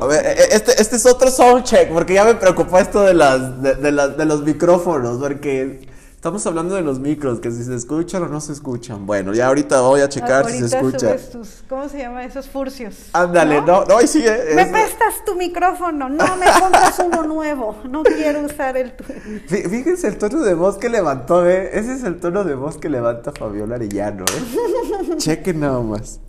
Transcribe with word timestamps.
A 0.00 0.06
ver, 0.06 0.24
e- 0.24 0.30
e- 0.30 0.48
este, 0.56 0.80
este 0.80 0.96
es 0.96 1.06
otro 1.06 1.30
soundcheck, 1.30 1.90
porque 1.92 2.14
ya 2.14 2.24
me 2.24 2.34
preocupó 2.34 2.78
esto 2.78 3.02
de, 3.02 3.14
las, 3.14 3.60
de, 3.62 3.74
de 3.74 3.90
las, 3.92 4.16
de 4.16 4.24
los 4.24 4.42
micrófonos, 4.42 5.18
porque 5.18 5.88
estamos 6.14 6.46
hablando 6.46 6.76
de 6.76 6.82
los 6.82 7.00
micros, 7.00 7.40
que 7.40 7.50
si 7.50 7.64
se 7.64 7.74
escuchan 7.74 8.22
o 8.22 8.28
no 8.28 8.40
se 8.40 8.52
escuchan. 8.52 9.04
Bueno, 9.04 9.34
ya 9.34 9.48
ahorita 9.48 9.80
voy 9.80 10.00
a 10.00 10.08
checar 10.08 10.48
si 10.48 10.58
se 10.60 10.76
escucha. 10.76 10.98
subes 11.18 11.30
tus, 11.30 11.64
¿cómo 11.68 11.88
se 11.88 11.98
llama? 11.98 12.24
Esos 12.24 12.48
furcios. 12.48 12.94
Ándale, 13.12 13.60
no, 13.62 13.84
no, 13.84 13.96
ahí 13.98 14.06
sigue. 14.06 14.30
Me 14.54 14.62
es- 14.62 14.68
prestas 14.68 15.24
tu 15.26 15.34
micrófono, 15.34 16.08
no 16.08 16.36
me 16.36 16.46
compras 16.60 16.98
uno 17.04 17.24
nuevo, 17.24 17.76
no 17.90 18.04
quiero 18.04 18.42
usar 18.42 18.76
el 18.76 18.92
tuyo. 18.96 19.14
Fí- 19.48 19.68
Fíjense 19.68 20.06
el 20.06 20.18
tono 20.18 20.40
de 20.42 20.54
voz 20.54 20.78
que 20.78 20.88
levantó, 20.88 21.48
¿eh? 21.48 21.70
Ese 21.76 21.94
es 21.94 22.04
el 22.04 22.20
tono 22.20 22.44
de 22.44 22.54
voz 22.54 22.76
que 22.76 22.88
levanta 22.88 23.32
Fabiola 23.32 23.74
Arellano, 23.74 24.24
¿eh? 24.24 25.14
Chequen 25.16 25.58
nada 25.60 25.80
más. 25.80 26.20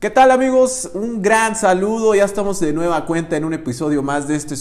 ¿Qué 0.00 0.08
tal 0.08 0.30
amigos? 0.30 0.90
Un 0.94 1.20
gran 1.20 1.54
saludo, 1.56 2.14
ya 2.14 2.24
estamos 2.24 2.58
de 2.58 2.72
nueva 2.72 3.04
cuenta 3.04 3.36
en 3.36 3.44
un 3.44 3.52
episodio 3.52 4.02
más 4.02 4.26
de 4.26 4.34
este 4.34 4.54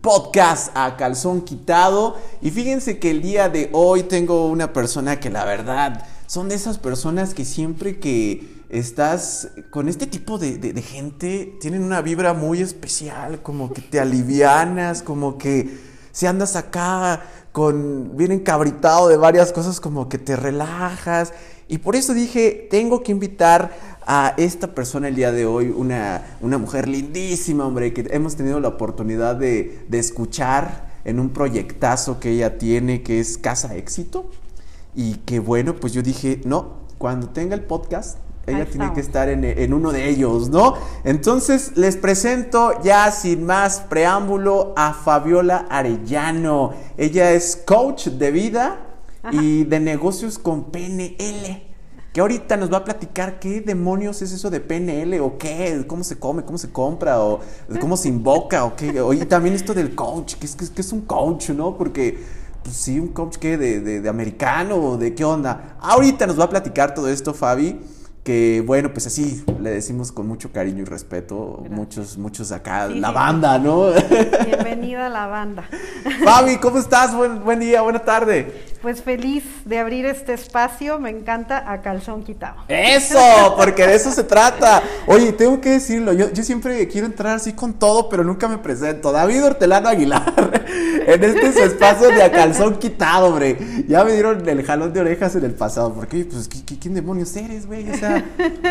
podcast 0.00 0.74
a 0.74 0.96
calzón 0.96 1.42
quitado 1.42 2.16
y 2.40 2.50
fíjense 2.50 2.98
que 2.98 3.10
el 3.10 3.20
día 3.20 3.50
de 3.50 3.68
hoy 3.74 4.04
tengo 4.04 4.46
una 4.48 4.72
persona 4.72 5.20
que 5.20 5.28
la 5.28 5.44
verdad 5.44 6.06
son 6.26 6.48
de 6.48 6.54
esas 6.54 6.78
personas 6.78 7.34
que 7.34 7.44
siempre 7.44 7.98
que 8.00 8.64
estás 8.70 9.48
con 9.70 9.90
este 9.90 10.06
tipo 10.06 10.38
de, 10.38 10.56
de- 10.56 10.72
de 10.72 10.82
gente 10.82 11.58
tienen 11.60 11.82
una 11.82 12.00
vibra 12.00 12.32
muy 12.32 12.62
especial, 12.62 13.42
como 13.42 13.74
que 13.74 13.82
te 13.82 14.00
alivianas, 14.00 15.02
como 15.02 15.36
que 15.36 15.78
si 16.10 16.24
andas 16.24 16.56
acá 16.56 17.22
con 17.52 18.16
bien 18.16 18.32
encabritado 18.32 19.08
de 19.08 19.18
varias 19.18 19.52
cosas, 19.52 19.78
como 19.78 20.08
que 20.08 20.16
te 20.18 20.36
relajas. 20.36 21.34
Y 21.68 21.78
por 21.78 21.96
eso 21.96 22.14
dije, 22.14 22.68
tengo 22.70 23.02
que 23.02 23.12
invitar 23.12 23.95
a 24.06 24.34
esta 24.36 24.74
persona 24.74 25.08
el 25.08 25.16
día 25.16 25.32
de 25.32 25.46
hoy, 25.46 25.74
una, 25.76 26.22
una 26.40 26.58
mujer 26.58 26.88
lindísima, 26.88 27.66
hombre, 27.66 27.92
que 27.92 28.06
hemos 28.10 28.36
tenido 28.36 28.60
la 28.60 28.68
oportunidad 28.68 29.36
de, 29.36 29.84
de 29.88 29.98
escuchar 29.98 30.86
en 31.04 31.18
un 31.18 31.30
proyectazo 31.30 32.20
que 32.20 32.30
ella 32.30 32.56
tiene, 32.58 33.02
que 33.02 33.20
es 33.20 33.36
Casa 33.36 33.74
Éxito. 33.76 34.30
Y 34.94 35.16
que 35.18 35.40
bueno, 35.40 35.74
pues 35.76 35.92
yo 35.92 36.02
dije, 36.02 36.40
no, 36.44 36.86
cuando 36.98 37.28
tenga 37.28 37.54
el 37.54 37.62
podcast, 37.62 38.18
ella 38.46 38.58
Ahí 38.58 38.68
tiene 38.70 38.92
que 38.92 39.00
estar 39.00 39.28
en, 39.28 39.44
en 39.44 39.74
uno 39.74 39.90
de 39.90 40.08
ellos, 40.08 40.50
¿no? 40.50 40.74
Entonces 41.02 41.72
les 41.76 41.96
presento 41.96 42.80
ya 42.82 43.10
sin 43.10 43.44
más 43.44 43.80
preámbulo 43.80 44.72
a 44.76 44.92
Fabiola 44.94 45.66
Arellano. 45.68 46.72
Ella 46.96 47.32
es 47.32 47.56
coach 47.56 48.06
de 48.06 48.30
vida 48.30 48.78
y 49.32 49.64
de 49.64 49.80
negocios 49.80 50.38
con 50.38 50.70
PNL. 50.70 51.65
Que 52.16 52.22
ahorita 52.22 52.56
nos 52.56 52.72
va 52.72 52.78
a 52.78 52.84
platicar 52.84 53.38
qué 53.38 53.60
demonios 53.60 54.22
es 54.22 54.32
eso 54.32 54.48
de 54.48 54.58
PNL 54.58 55.20
o 55.20 55.36
qué, 55.36 55.84
cómo 55.86 56.02
se 56.02 56.18
come, 56.18 56.46
cómo 56.46 56.56
se 56.56 56.70
compra 56.70 57.20
o 57.20 57.40
cómo 57.78 57.98
se 57.98 58.08
invoca 58.08 58.64
o 58.64 58.74
qué. 58.74 59.02
Oye, 59.02 59.26
también 59.26 59.54
esto 59.54 59.74
del 59.74 59.94
coach, 59.94 60.36
que 60.36 60.46
es, 60.46 60.56
que 60.56 60.80
es, 60.80 60.92
un 60.92 61.02
coach, 61.02 61.50
¿no? 61.50 61.76
Porque 61.76 62.18
pues 62.62 62.74
sí, 62.74 62.98
un 62.98 63.08
coach 63.08 63.36
que 63.36 63.58
de, 63.58 63.82
de, 63.82 64.00
de 64.00 64.08
americano 64.08 64.76
o 64.76 64.96
de 64.96 65.14
qué 65.14 65.26
onda. 65.26 65.76
Ahorita 65.78 66.26
nos 66.26 66.40
va 66.40 66.44
a 66.44 66.48
platicar 66.48 66.94
todo 66.94 67.06
esto, 67.06 67.34
Fabi. 67.34 67.78
Que 68.26 68.60
bueno, 68.66 68.92
pues 68.92 69.06
así 69.06 69.44
le 69.60 69.70
decimos 69.70 70.10
con 70.10 70.26
mucho 70.26 70.50
cariño 70.50 70.82
y 70.82 70.84
respeto. 70.84 71.58
Gracias. 71.60 71.78
Muchos, 71.78 72.18
muchos 72.18 72.50
acá, 72.50 72.88
Sí, 72.88 72.98
la 72.98 73.12
banda, 73.12 73.56
¿no? 73.60 73.90
Bienvenida 74.44 75.06
a 75.06 75.08
la 75.08 75.28
banda. 75.28 75.62
Fabi, 76.24 76.56
¿cómo 76.56 76.78
estás? 76.80 77.14
Buen, 77.14 77.44
buen 77.44 77.60
día, 77.60 77.82
buena 77.82 78.00
tarde. 78.00 78.74
Pues 78.82 79.00
feliz 79.00 79.44
de 79.64 79.78
abrir 79.78 80.06
este 80.06 80.32
espacio, 80.34 80.98
me 80.98 81.10
encanta 81.10 81.70
a 81.72 81.82
calzón 81.82 82.24
quitado. 82.24 82.56
Eso, 82.68 83.18
porque 83.56 83.86
de 83.86 83.94
eso 83.94 84.10
se 84.10 84.24
trata. 84.24 84.82
Oye, 85.06 85.32
tengo 85.32 85.60
que 85.60 85.70
decirlo, 85.70 86.12
yo, 86.12 86.30
yo 86.32 86.42
siempre 86.42 86.86
quiero 86.88 87.06
entrar 87.06 87.36
así 87.36 87.52
con 87.52 87.74
todo, 87.74 88.08
pero 88.08 88.24
nunca 88.24 88.48
me 88.48 88.58
presento. 88.58 89.12
David 89.12 89.44
Hortelano 89.44 89.88
Aguilar, 89.88 90.62
en 91.06 91.24
este 91.24 91.52
su 91.52 91.58
espacio 91.60 92.08
de 92.08 92.22
a 92.22 92.30
calzón 92.30 92.76
quitado, 92.78 93.26
hombre. 93.28 93.56
Ya 93.88 94.04
me 94.04 94.12
dieron 94.12 94.48
el 94.48 94.62
jalón 94.64 94.92
de 94.92 95.00
orejas 95.00 95.34
en 95.36 95.44
el 95.44 95.54
pasado, 95.54 95.92
porque, 95.94 96.24
pues, 96.24 96.48
¿qui- 96.48 96.64
qui- 96.64 96.78
¿quién 96.80 96.94
demonios 96.94 97.34
eres, 97.36 97.66
güey? 97.66 97.90
O 97.90 97.96
sea, 97.96 98.15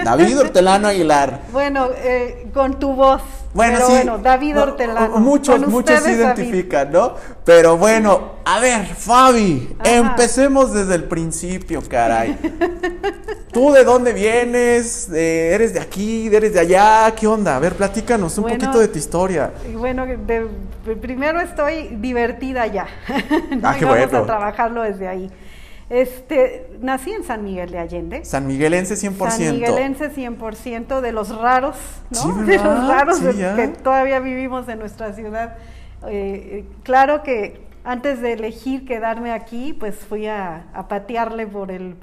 David 0.03 0.39
Hortelano 0.39 0.87
Aguilar. 0.87 1.41
Bueno, 1.51 1.89
eh, 1.97 2.47
con 2.53 2.79
tu 2.79 2.93
voz. 2.93 3.21
Bueno, 3.53 3.73
pero 3.75 3.87
sí. 3.87 3.93
bueno, 3.93 4.17
David 4.17 4.55
no, 4.55 4.63
Hortelano. 4.63 5.17
Muchos, 5.19 5.61
Con 5.61 5.71
muchos 5.71 5.99
se 6.01 6.17
David. 6.17 6.41
identifican, 6.41 6.91
¿no? 6.91 7.13
Pero 7.45 7.77
bueno, 7.77 8.33
a 8.43 8.59
ver, 8.59 8.85
Fabi, 8.85 9.75
Ajá. 9.79 9.89
empecemos 9.95 10.73
desde 10.73 10.95
el 10.95 11.05
principio, 11.05 11.81
caray. 11.87 12.37
¿Tú 13.53 13.71
de 13.71 13.85
dónde 13.85 14.11
vienes? 14.11 15.07
Eh, 15.13 15.51
¿Eres 15.53 15.73
de 15.73 15.79
aquí? 15.79 16.27
¿Eres 16.27 16.53
de 16.53 16.59
allá? 16.59 17.13
¿Qué 17.15 17.25
onda? 17.27 17.55
A 17.55 17.59
ver, 17.59 17.75
platícanos 17.75 18.37
un 18.37 18.41
Bueno, 18.43 18.57
poquito 18.59 18.79
de 18.79 18.89
tu 18.89 18.97
historia. 18.97 19.51
Bueno, 19.77 20.05
de- 20.05 20.47
primero 20.99 21.39
estoy 21.39 21.95
divertida 22.01 22.67
ya. 22.67 22.87
¿no? 23.51 23.69
Ah, 23.69 23.75
qué 23.79 23.85
Y 23.85 23.87
vamos 23.87 24.09
bueno. 24.09 24.17
a 24.17 24.25
trabajarlo 24.25 24.81
desde 24.83 25.07
ahí. 25.07 25.31
Este, 25.89 26.77
nací 26.81 27.11
en 27.11 27.23
San 27.23 27.43
Miguel 27.43 27.69
de 27.69 27.77
Allende. 27.77 28.25
San 28.25 28.47
Miguelense 28.47 28.95
100%. 28.95 29.29
San 29.29 29.51
Miguelense 29.53 30.11
100% 30.11 31.01
de 31.01 31.11
los 31.11 31.35
raros, 31.37 31.77
¿no? 32.09 32.19
Sí, 32.19 32.31
de 32.45 32.57
los 32.57 32.87
raros 32.87 33.17
Sí, 33.17 33.25
que 33.55 33.67
todavía 33.83 34.19
vivimos 34.19 34.67
en 34.67 34.79
nuestra 34.79 35.13
ciudad. 35.13 35.57
Eh, 36.07 36.65
claro 36.83 37.21
que 37.21 37.61
antes 37.83 38.19
de 38.21 38.33
elegir 38.33 38.85
quedarme 38.85 39.31
aquí, 39.31 39.73
pues 39.73 39.95
fui 39.95 40.25
a, 40.25 40.65
a 40.73 40.87
patearle 40.87 41.45
por 41.45 41.71
el 41.71 41.95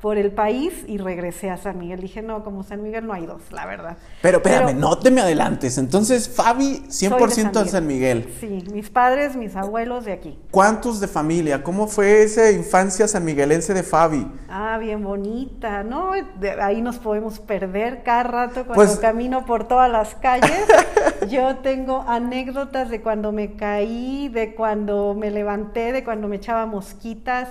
por 0.00 0.16
el 0.16 0.30
país 0.30 0.84
y 0.86 0.98
regresé 0.98 1.50
a 1.50 1.56
San 1.56 1.78
Miguel. 1.78 2.00
Dije, 2.00 2.22
no, 2.22 2.44
como 2.44 2.62
San 2.62 2.82
Miguel 2.82 3.06
no 3.06 3.12
hay 3.14 3.26
dos, 3.26 3.42
la 3.50 3.66
verdad. 3.66 3.96
Pero 4.22 4.38
espérame, 4.38 4.78
no 4.78 4.96
te 4.98 5.10
me 5.10 5.20
adelantes. 5.20 5.76
Entonces, 5.76 6.28
Fabi, 6.28 6.84
100% 6.88 7.52
Soy 7.52 7.62
en 7.62 7.68
San 7.68 7.86
Miguel. 7.86 8.32
Sí, 8.38 8.64
mis 8.72 8.90
padres, 8.90 9.34
mis 9.34 9.56
abuelos 9.56 10.04
de 10.04 10.12
aquí. 10.12 10.38
¿Cuántos 10.52 11.00
de 11.00 11.08
familia? 11.08 11.64
¿Cómo 11.64 11.88
fue 11.88 12.22
esa 12.22 12.50
infancia 12.52 13.08
sanmiguelense 13.08 13.74
de 13.74 13.82
Fabi? 13.82 14.30
Ah, 14.48 14.78
bien 14.78 15.02
bonita, 15.02 15.82
¿no? 15.82 16.12
De 16.38 16.52
ahí 16.62 16.80
nos 16.80 16.98
podemos 16.98 17.40
perder 17.40 18.02
cada 18.04 18.22
rato 18.22 18.64
cuando 18.66 18.74
Pues- 18.74 18.96
camino 19.00 19.44
por 19.46 19.66
todas 19.66 19.90
las 19.90 20.14
calles. 20.14 20.50
Yo 21.28 21.56
tengo 21.56 22.04
anécdotas 22.06 22.88
de 22.88 23.02
cuando 23.02 23.32
me 23.32 23.54
caí, 23.56 24.28
de 24.28 24.54
cuando 24.54 25.14
me 25.18 25.32
levanté, 25.32 25.92
de 25.92 26.04
cuando 26.04 26.28
me 26.28 26.36
echaba 26.36 26.66
mosquitas, 26.66 27.48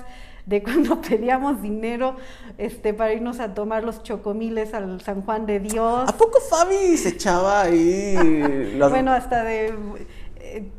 de 0.48 0.64
cuando 0.64 1.00
pedíamos 1.08 1.62
dinero 1.62 2.16
este, 2.58 2.94
para 2.94 3.14
irnos 3.14 3.40
a 3.40 3.54
tomar 3.54 3.84
los 3.84 4.02
chocomiles 4.02 4.74
al 4.74 5.00
San 5.02 5.22
Juan 5.22 5.46
de 5.46 5.60
Dios. 5.60 6.10
¿A 6.10 6.18
poco 6.18 6.40
Fabi 6.50 6.98
se 6.98 7.10
echaba 7.10 7.62
ahí 7.62 8.16
las- 8.78 8.90
Bueno, 8.90 9.12
hasta 9.12 9.44
de, 9.44 9.74
eh, 10.40 10.72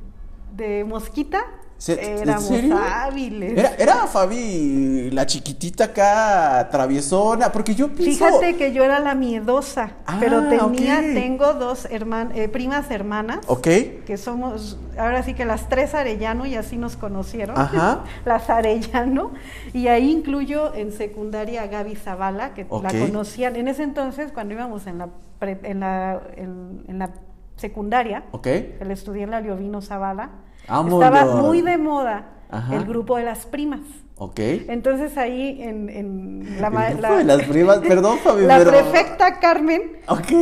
de 0.56 0.84
mosquita 0.84 1.44
¿Se- 1.78 1.93
¿En 2.16 2.19
éramos 2.28 2.50
hábiles. 2.72 3.56
Era, 3.56 3.71
era 3.78 3.94
Fabi 4.09 5.11
la 5.12 5.27
chiquitita 5.27 5.84
acá, 5.84 6.69
traviesona, 6.72 7.53
porque 7.53 7.77
yo 7.77 7.89
pienso... 7.94 8.27
Fíjate 8.27 8.56
que 8.56 8.72
yo 8.72 8.83
era 8.83 8.99
la 8.99 9.15
miedosa, 9.15 9.93
Ah, 10.05 10.16
pero 10.19 10.49
tenía, 10.49 10.97
ok. 10.99 11.15
tengo 11.15 11.55
dos 11.55 11.89
herman- 11.89 12.33
eh, 12.34 12.49
primas 12.49 12.91
hermanas, 12.91 13.39
Ok, 13.47 13.69
que 14.05 14.16
somos, 14.16 14.77
ahora 14.99 15.22
sí 15.22 15.34
que 15.34 15.44
las 15.44 15.69
tres 15.69 15.94
Arellano 15.94 16.47
y 16.47 16.56
así 16.56 16.77
nos 16.78 16.97
conocieron, 16.97 17.56
Ajá. 17.56 18.03
las 18.25 18.50
Arellano, 18.50 19.31
y 19.72 19.87
ahí 19.87 20.10
incluyo 20.10 20.75
en 20.75 20.91
secundaria 20.91 21.62
a 21.62 21.66
Gaby 21.69 21.95
Zavala, 21.95 22.55
que 22.55 22.66
la 22.83 22.91
conocían 22.91 23.55
en 23.55 23.69
ese 23.69 23.84
entonces 23.84 24.33
cuando 24.33 24.55
íbamos 24.55 24.89
en 24.89 24.99
la, 24.99 25.09
pre- 25.39 25.60
en 25.62 25.78
la, 25.78 26.21
en- 26.37 26.83
en 26.89 26.99
la 26.99 27.10
secundaria, 27.55 28.25
ok. 28.33 28.47
el 28.81 28.91
estudié 28.91 29.22
en 29.22 29.31
la 29.31 29.41
Liovino 29.41 29.81
Zavala, 29.81 30.31
Vámonos. 30.68 31.02
estaba 31.04 31.42
muy 31.42 31.62
de 31.62 31.78
moda 31.78 32.26
Ajá. 32.50 32.76
el 32.76 32.84
grupo 32.84 33.16
de 33.16 33.24
las 33.24 33.46
primas. 33.46 33.80
Ok. 34.20 34.40
Entonces 34.40 35.16
ahí 35.16 35.62
en, 35.62 35.88
en 35.88 36.60
la, 36.60 36.70
grupo 36.90 37.14
de 37.18 37.24
las 37.24 37.42
primas, 37.44 37.78
perdón, 37.86 38.18
Fabi, 38.18 38.46
la 38.46 38.58
pero- 38.58 38.70
prefecta 38.70 39.38
Carmen 39.38 39.92
Ok. 40.08 40.32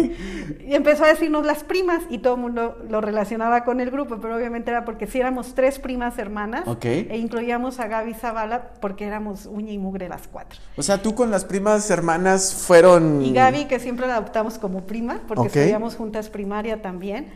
y 0.67 0.75
empezó 0.75 1.05
a 1.05 1.09
decirnos 1.09 1.45
las 1.45 1.63
primas 1.63 2.03
y 2.09 2.17
todo 2.19 2.37
el 2.37 2.41
mundo 2.41 2.79
lo 2.89 3.03
relacionaba 3.03 3.65
con 3.65 3.81
el 3.81 3.91
grupo, 3.91 4.17
pero 4.19 4.35
obviamente 4.35 4.71
era 4.71 4.87
porque 4.87 5.07
si 5.07 5.21
éramos 5.21 5.55
tres 5.55 5.79
primas 5.79 6.17
hermanas 6.19 6.63
Ok. 6.67 6.87
e 6.87 7.19
incluíamos 7.19 7.79
a 7.79 7.87
Gaby 7.87 8.15
Zavala 8.15 8.71
porque 8.81 9.05
éramos 9.05 9.45
uña 9.45 9.73
y 9.73 9.79
mugre 9.79 10.09
las 10.09 10.27
cuatro. 10.27 10.59
O 10.79 10.83
sea, 10.83 11.03
tú 11.03 11.15
con 11.15 11.31
las 11.31 11.45
primas 11.45 11.91
hermanas 11.91 12.55
fueron... 12.55 13.21
Y 13.23 13.35
Gaby, 13.35 13.67
que 13.67 13.79
siempre 13.79 14.07
la 14.07 14.15
adoptamos 14.17 14.59
como 14.59 14.87
prima, 14.87 15.21
porque 15.29 15.41
Ok. 15.43 15.47
estudiamos 15.49 15.97
juntas 15.97 16.31
primaria 16.31 16.81
también. 16.81 17.29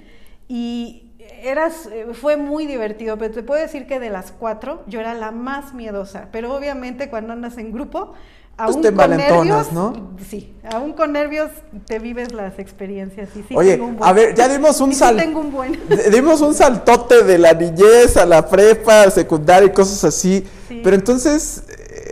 Y 0.48 1.09
eras, 1.42 1.86
eh, 1.92 2.06
fue 2.12 2.36
muy 2.36 2.66
divertido, 2.66 3.16
pero 3.18 3.32
te 3.32 3.42
puedo 3.42 3.60
decir 3.60 3.86
que 3.86 3.98
de 4.00 4.10
las 4.10 4.32
cuatro 4.32 4.82
yo 4.86 5.00
era 5.00 5.14
la 5.14 5.30
más 5.30 5.74
miedosa. 5.74 6.28
Pero 6.32 6.54
obviamente 6.54 7.08
cuando 7.10 7.32
andas 7.32 7.58
en 7.58 7.72
grupo, 7.72 8.12
Pues 8.56 8.76
aún 8.76 8.82
te 8.82 8.92
con 8.92 9.10
nervios, 9.16 9.72
¿no? 9.72 10.10
Sí, 10.28 10.54
aún 10.70 10.92
con 10.92 11.12
nervios 11.12 11.50
te 11.86 11.98
vives 11.98 12.32
las 12.32 12.58
experiencias. 12.58 13.30
Y 13.36 13.42
sí 13.42 13.54
Oye, 13.56 13.72
tengo 13.72 13.86
un 13.86 13.96
buen- 13.96 14.08
a 14.10 14.12
ver, 14.12 14.34
ya 14.34 14.48
dimos 14.48 14.80
un 14.80 14.90
y 14.92 14.94
sí 14.94 15.04
tengo 15.16 15.40
un 15.40 15.50
buen. 15.50 15.80
Dimos 16.10 16.40
un 16.42 16.52
saltote 16.54 17.22
de 17.24 17.38
la 17.38 17.54
niñez 17.54 18.16
a 18.16 18.26
la 18.26 18.46
prepa, 18.46 19.10
secundaria 19.10 19.66
y 19.68 19.72
cosas 19.72 20.04
así. 20.04 20.44
Sí. 20.68 20.80
Pero 20.84 20.94
entonces, 20.96 21.62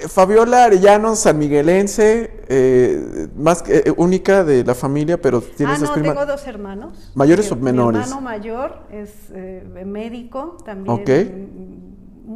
Fabiola 0.09 0.65
Arellano, 0.65 1.17
sanmiguelense, 1.17 2.31
eh, 2.49 3.29
más 3.37 3.63
que- 3.63 3.79
eh, 3.79 3.95
única 3.97 4.45
de 4.45 4.65
la 4.65 4.75
familia, 4.75 5.21
pero 5.21 5.41
tienes 5.41 5.81
ah, 5.83 5.87
no, 5.87 5.93
primas. 5.95 6.15
tengo 6.15 6.27
dos 6.27 6.47
hermanos. 6.47 7.11
¿Mayores 7.15 7.47
Mi- 7.51 7.59
o 7.59 7.61
menores? 7.63 7.99
Mi 8.01 8.05
hermano 8.05 8.21
mayor 8.21 8.79
es 8.93 9.11
eh, 9.33 9.65
médico, 9.87 10.57
también 10.65 11.05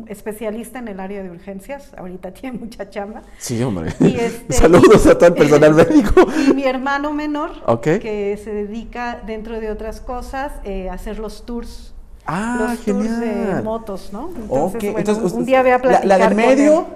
especialista 0.09 0.79
en 0.79 0.89
el 0.89 1.01
área 1.01 1.23
de 1.23 1.31
urgencias. 1.31 1.93
Ahorita 1.97 2.33
tiene 2.35 2.59
mucha 2.59 2.89
chamba. 2.91 3.23
Sí, 3.39 3.63
hombre. 3.63 3.93
Y 4.01 4.17
este- 4.17 4.53
Saludos 4.55 5.07
a 5.07 5.17
todo 5.17 5.27
el 5.29 5.35
personal 5.35 5.75
médico. 5.83 6.27
Y 6.49 6.55
mi 6.55 6.65
hermano 6.65 7.13
menor, 7.13 7.51
que 7.83 8.39
se 8.43 8.53
dedica, 8.53 9.21
dentro 9.27 9.61
de 9.61 9.71
otras 9.71 10.01
cosas, 10.01 10.53
eh, 10.65 10.89
a 10.89 10.95
hacer 10.95 11.19
los 11.19 11.45
tours. 11.45 11.95
Ah, 12.25 12.69
los 12.71 12.79
tours 12.85 13.19
de 13.21 13.63
motos, 13.65 14.11
¿no? 14.13 14.31
Ok, 14.49 14.75
bueno, 14.81 14.99
entonces, 15.01 15.33
un 15.33 15.45
día 15.45 15.61
voy 15.63 15.73
a 15.73 15.79
¿la- 15.79 15.85
la 15.85 16.01
platicar 16.01 16.19
del 16.21 16.29
con 16.29 16.37
medio? 16.37 16.79
él. 16.81 16.87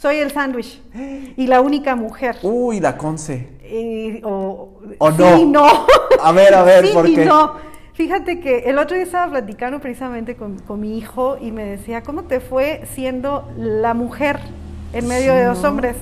Soy 0.00 0.16
el 0.16 0.30
sándwich 0.30 0.80
y 1.36 1.46
la 1.46 1.60
única 1.60 1.94
mujer. 1.94 2.36
Uy, 2.42 2.80
la 2.80 2.96
Conce. 2.96 3.48
O, 4.24 4.80
¿O 4.98 5.10
sí 5.12 5.44
no? 5.44 5.64
no. 5.66 5.86
A 6.22 6.32
ver, 6.32 6.54
a 6.54 6.62
ver, 6.62 6.86
sí 6.86 6.94
¿por 6.94 7.06
y 7.06 7.16
qué? 7.16 7.24
no. 7.26 7.52
Fíjate 7.92 8.40
que 8.40 8.60
el 8.60 8.78
otro 8.78 8.96
día 8.96 9.04
estaba 9.04 9.30
platicando 9.30 9.78
precisamente 9.78 10.36
con, 10.36 10.58
con 10.60 10.80
mi 10.80 10.96
hijo 10.96 11.36
y 11.38 11.52
me 11.52 11.64
decía, 11.66 12.02
¿cómo 12.02 12.22
te 12.22 12.40
fue 12.40 12.82
siendo 12.94 13.46
la 13.58 13.92
mujer 13.92 14.40
en 14.94 15.06
medio 15.06 15.32
Sí, 15.32 15.38
de 15.38 15.44
¿no? 15.44 15.68
hombres? 15.68 15.96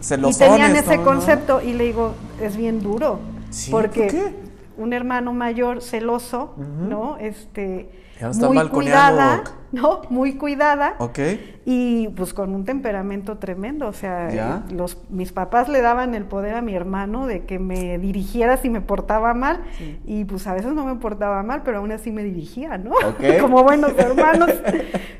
Celosones, 0.00 0.36
y 0.36 0.38
tenían 0.38 0.76
ese 0.76 0.98
¿no? 0.98 1.04
concepto 1.04 1.60
y 1.60 1.72
le 1.72 1.84
digo, 1.86 2.14
es 2.40 2.56
bien 2.56 2.80
duro. 2.80 3.18
Sí, 3.50 3.72
porque 3.72 4.02
¿por 4.02 4.10
qué? 4.10 4.34
un 4.76 4.92
hermano 4.92 5.32
mayor 5.32 5.82
celoso. 5.82 6.54
¿no? 6.56 7.16
Este, 7.18 7.90
Ya 8.20 8.26
lo 8.26 8.32
están 8.32 8.48
muy 8.48 8.56
balconeando, 8.56 9.16
cuidada. 9.16 9.44
¿no? 9.72 10.00
Muy 10.10 10.34
cuidada. 10.34 10.94
Ok. 10.98 11.18
Y 11.64 12.08
pues 12.08 12.32
con 12.34 12.54
un 12.54 12.64
temperamento 12.64 13.38
tremendo, 13.38 13.86
o 13.86 13.92
sea, 13.92 14.30
¿Ya? 14.30 14.64
los, 14.70 14.98
mis 15.10 15.32
papás 15.32 15.68
le 15.68 15.82
daban 15.82 16.14
el 16.14 16.24
poder 16.24 16.54
a 16.54 16.62
mi 16.62 16.74
hermano 16.74 17.26
de 17.26 17.44
que 17.44 17.58
me 17.58 17.98
dirigiera 17.98 18.56
si 18.56 18.70
me 18.70 18.80
portaba 18.80 19.34
mal 19.34 19.60
y 20.06 20.24
pues 20.24 20.46
a 20.46 20.54
veces 20.54 20.72
no 20.72 20.86
me 20.86 20.94
portaba 20.96 21.42
mal, 21.42 21.62
pero 21.64 21.78
aún 21.78 21.92
así 21.92 22.10
me 22.10 22.24
dirigía, 22.24 22.78
¿no? 22.78 22.92
Ok. 22.92 23.22
Como 23.40 23.62
buenos 23.62 23.92
hermanos. 23.98 24.50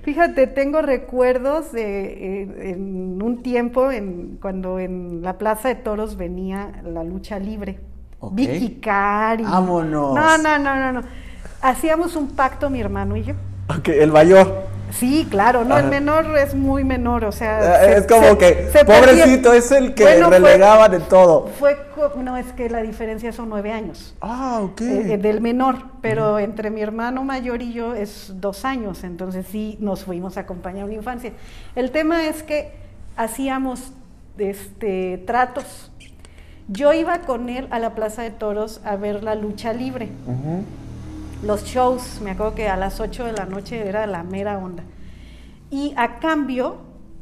Fíjate, 0.02 0.46
tengo 0.46 0.80
recuerdos 0.82 1.72
de 1.72 2.72
en 2.72 3.22
un 3.22 3.42
tiempo 3.42 3.90
en, 3.90 4.38
cuando 4.40 4.78
en 4.78 5.22
la 5.22 5.38
Plaza 5.38 5.68
de 5.68 5.74
Toros 5.74 6.16
venía 6.16 6.82
la 6.82 7.04
lucha 7.04 7.38
libre. 7.38 7.80
Ok. 8.20 8.34
Vicky 8.34 8.80
Cari. 8.80 9.44
Vámonos. 9.44 10.14
No, 10.14 10.38
no, 10.38 10.58
no, 10.58 10.74
no, 10.74 10.92
no. 10.92 11.27
Hacíamos 11.60 12.16
un 12.16 12.28
pacto 12.28 12.70
mi 12.70 12.80
hermano 12.80 13.16
y 13.16 13.24
yo. 13.24 13.34
Ok, 13.68 13.88
el 13.88 14.12
mayor. 14.12 14.68
Sí, 14.90 15.26
claro, 15.30 15.66
no, 15.66 15.74
Ajá. 15.74 15.84
el 15.84 15.90
menor 15.90 16.38
es 16.38 16.54
muy 16.54 16.82
menor, 16.82 17.24
o 17.26 17.32
sea. 17.32 17.84
Eh, 17.84 17.86
se- 17.92 17.98
es 17.98 18.06
como 18.06 18.28
se- 18.30 18.38
que, 18.38 18.70
se 18.72 18.84
pobrecito, 18.86 19.52
es 19.52 19.70
el 19.70 19.92
que 19.92 20.04
Bueno, 20.04 20.28
fue- 20.28 20.38
relegaban 20.38 20.94
en 20.94 21.02
todo. 21.02 21.48
Fue, 21.58 21.76
no, 22.16 22.38
es 22.38 22.46
que 22.54 22.70
la 22.70 22.80
diferencia 22.80 23.30
son 23.32 23.50
nueve 23.50 23.70
años. 23.70 24.14
Ah, 24.22 24.60
ok. 24.62 24.80
eh, 24.80 25.12
eh, 25.12 25.18
del 25.18 25.42
menor, 25.42 25.76
pero 26.00 26.38
entre 26.38 26.70
mi 26.70 26.80
hermano 26.80 27.22
mayor 27.22 27.60
y 27.60 27.74
yo 27.74 27.94
es 27.94 28.32
dos 28.36 28.64
años, 28.64 29.04
entonces 29.04 29.44
sí 29.50 29.76
nos 29.80 30.04
fuimos 30.04 30.38
a 30.38 30.40
acompañar 30.40 30.86
una 30.86 30.94
infancia. 30.94 31.32
El 31.76 31.90
tema 31.90 32.26
es 32.26 32.42
que 32.42 32.72
hacíamos 33.16 33.92
este, 34.38 35.18
tratos. 35.26 35.90
Yo 36.68 36.92
iba 36.94 37.18
con 37.22 37.48
él 37.50 37.66
a 37.70 37.78
la 37.78 37.94
Plaza 37.94 38.22
de 38.22 38.30
Toros 38.30 38.80
a 38.84 38.96
ver 38.96 39.22
la 39.22 39.34
lucha 39.34 39.72
libre. 39.74 40.08
Ujú. 40.26 40.62
Los 41.42 41.64
shows, 41.64 42.20
me 42.22 42.32
acuerdo 42.32 42.54
que 42.54 42.68
a 42.68 42.76
las 42.76 42.98
8 43.00 43.24
de 43.26 43.32
la 43.32 43.44
noche 43.44 43.86
era 43.88 44.06
la 44.06 44.22
mera 44.24 44.58
onda. 44.58 44.82
Y 45.70 45.94
a 45.96 46.18
cambio, 46.18 46.78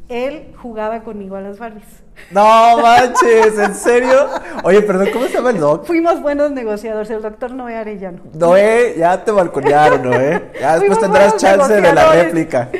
él 0.08 0.54
jugaba 0.62 1.02
conmigo 1.02 1.36
a 1.36 1.40
las 1.42 1.58
Barbies. 1.58 1.84
No 2.30 2.78
manches, 2.80 3.58
¿en 3.58 3.74
serio? 3.74 4.26
Oye, 4.64 4.80
perdón, 4.80 5.08
¿cómo 5.12 5.26
se 5.26 5.34
llama 5.34 5.50
el 5.50 5.58
doc? 5.60 5.84
Fuimos 5.84 6.22
buenos 6.22 6.50
negociadores, 6.50 7.10
el 7.10 7.20
doctor 7.20 7.50
Noé 7.52 7.76
Arellano. 7.76 8.20
Noé, 8.32 8.94
ya 8.96 9.22
te 9.22 9.32
balconearon, 9.32 10.02
Noé. 10.02 10.50
Ya 10.58 10.78
después 10.78 10.98
Fuimos 10.98 11.00
tendrás 11.00 11.36
chance 11.36 11.74
de 11.74 11.92
la 11.92 12.12
réplica. 12.12 12.70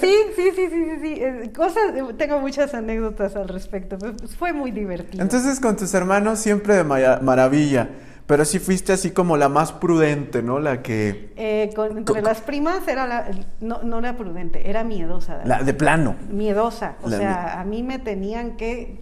Sí, 0.00 0.14
sí, 0.34 0.50
sí, 0.54 0.68
sí, 0.70 0.84
sí, 0.86 0.98
sí. 1.02 1.14
eh, 1.20 1.52
Cosas, 1.54 1.94
eh, 1.94 2.02
tengo 2.16 2.38
muchas 2.40 2.72
anécdotas 2.72 3.36
al 3.36 3.48
respecto. 3.48 3.98
Fue 4.38 4.54
muy 4.54 4.70
divertido. 4.70 5.22
Entonces 5.22 5.60
con 5.60 5.76
tus 5.76 5.92
hermanos 5.92 6.38
siempre 6.38 6.76
de 6.76 6.84
maravilla, 6.84 7.90
pero 8.26 8.44
sí 8.44 8.58
fuiste 8.58 8.92
así 8.92 9.12
como 9.12 9.36
la 9.36 9.48
más 9.48 9.72
prudente, 9.72 10.42
¿no? 10.42 10.58
La 10.58 10.82
que... 10.82 11.32
Eh, 11.36 11.70
con- 11.76 11.98
entre 11.98 12.22
las 12.22 12.40
primas 12.40 12.86
era 12.88 13.06
la, 13.06 13.30
no, 13.60 13.82
no 13.82 13.98
era 14.00 14.16
prudente, 14.16 14.68
era 14.68 14.82
miedosa. 14.82 15.42
La 15.44 15.62
de 15.62 15.72
plano. 15.74 16.16
Miedosa, 16.28 16.96
o 17.02 17.08
La 17.08 17.18
sea, 17.18 17.60
a 17.60 17.64
mí 17.64 17.82
me 17.84 17.98
tenían 18.00 18.56
que 18.56 19.00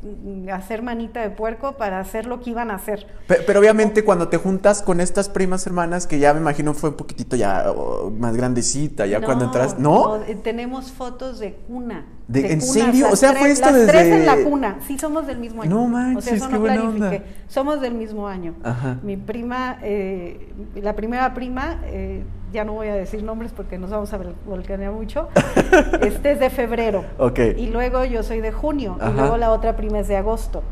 hacer 0.53 0.83
manita 0.83 1.23
de 1.23 1.31
puerco 1.31 1.77
para 1.77 2.01
hacer 2.01 2.27
lo 2.27 2.41
que 2.41 2.51
iban 2.51 2.71
a 2.71 2.75
hacer. 2.75 3.07
Pe- 3.27 3.41
Pero, 3.47 3.61
obviamente 3.61 4.05
cuando 4.05 4.29
te 4.29 4.37
juntas 4.37 4.83
con 4.83 5.01
estas 5.01 5.29
primas 5.31 5.67
hermanas, 5.67 6.07
que 6.07 6.19
ya 6.19 6.35
me 6.35 6.41
imagino 6.41 6.75
fue 6.75 6.91
un 6.91 6.97
poquitito 6.97 7.35
ya 7.37 7.71
oh, 7.71 8.11
más 8.11 8.37
grandecita, 8.37 9.07
ya 9.07 9.23
cuando 9.23 9.47
entras... 9.47 9.79
¿No? 9.79 10.17
eh, 10.25 10.35
tenemos 10.35 10.93
fotos 10.93 11.39
de 11.39 11.55
cuna. 11.55 12.07
¿De- 12.27 12.41
en 12.53 12.61
cunas, 12.61 12.65
serio? 12.73 13.09
O 13.13 13.17
sea, 13.17 13.31
fue 13.33 13.41
tres- 13.41 13.53
esto 13.61 13.71
las 13.71 13.87
tres 13.87 14.05
desde- 14.07 14.17
en 14.21 14.27
la 14.27 14.37
cuna, 14.49 14.77
sí, 14.87 14.99
somos 14.99 15.27
del 15.27 15.39
mismo 15.39 15.63
año. 15.63 15.71
No 15.75 15.85
o 15.85 15.89
manches, 15.89 16.25
sea, 16.25 16.35
eso 16.35 16.47
qué 16.49 16.55
no 16.55 16.61
buena 16.61 16.83
onda. 16.83 17.19
Somos 17.49 17.81
del 17.83 17.95
mismo 17.95 18.27
año. 18.29 18.55
Ajá. 18.65 18.99
Mi 19.03 19.17
prima, 19.19 19.77
eh, 19.83 20.53
la 20.77 20.95
primera 20.97 21.35
prima, 21.35 21.81
eh, 21.85 22.23
ya 22.53 22.65
no 22.65 22.73
voy 22.73 22.89
a 22.89 22.95
decir 22.95 23.23
nombres 23.23 23.53
porque 23.53 23.77
nos 23.79 23.91
vamos 23.91 24.13
a 24.15 24.19
vol- 24.19 24.35
volcanear 24.47 24.93
mucho, 24.93 25.29
este 26.01 26.33
es 26.33 26.41
de 26.41 26.49
febrero. 26.51 27.05
Ok. 27.19 27.41
Y 27.59 27.67
luego 27.67 28.05
yo 28.05 28.23
soy 28.23 28.41
de 28.41 28.53
junio. 28.53 28.97
Ajá. 29.01 29.11
Y 29.11 29.15
luego 29.15 29.37
la 29.37 29.51
otra 29.53 29.77
prima 29.77 29.99
es 29.99 30.09
de 30.09 30.17
agosto. 30.17 30.63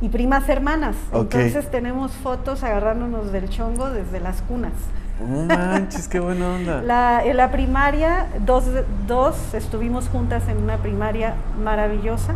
Y 0.00 0.08
primas 0.10 0.48
hermanas. 0.48 0.96
Ok. 1.12 1.34
Entonces 1.34 1.70
tenemos 1.70 2.12
fotos 2.12 2.62
agarrándonos 2.62 3.32
del 3.32 3.48
chongo 3.48 3.90
desde 3.90 4.20
las 4.20 4.42
cunas. 4.42 4.72
No 5.20 5.44
manches, 5.44 6.08
qué 6.08 6.20
buena 6.20 6.54
onda. 6.54 6.82
La, 6.82 7.24
en 7.24 7.36
la 7.36 7.50
primaria, 7.50 8.26
dos, 8.44 8.64
dos 9.06 9.54
estuvimos 9.54 10.08
juntas 10.08 10.48
en 10.48 10.62
una 10.62 10.76
primaria 10.78 11.34
maravillosa. 11.62 12.34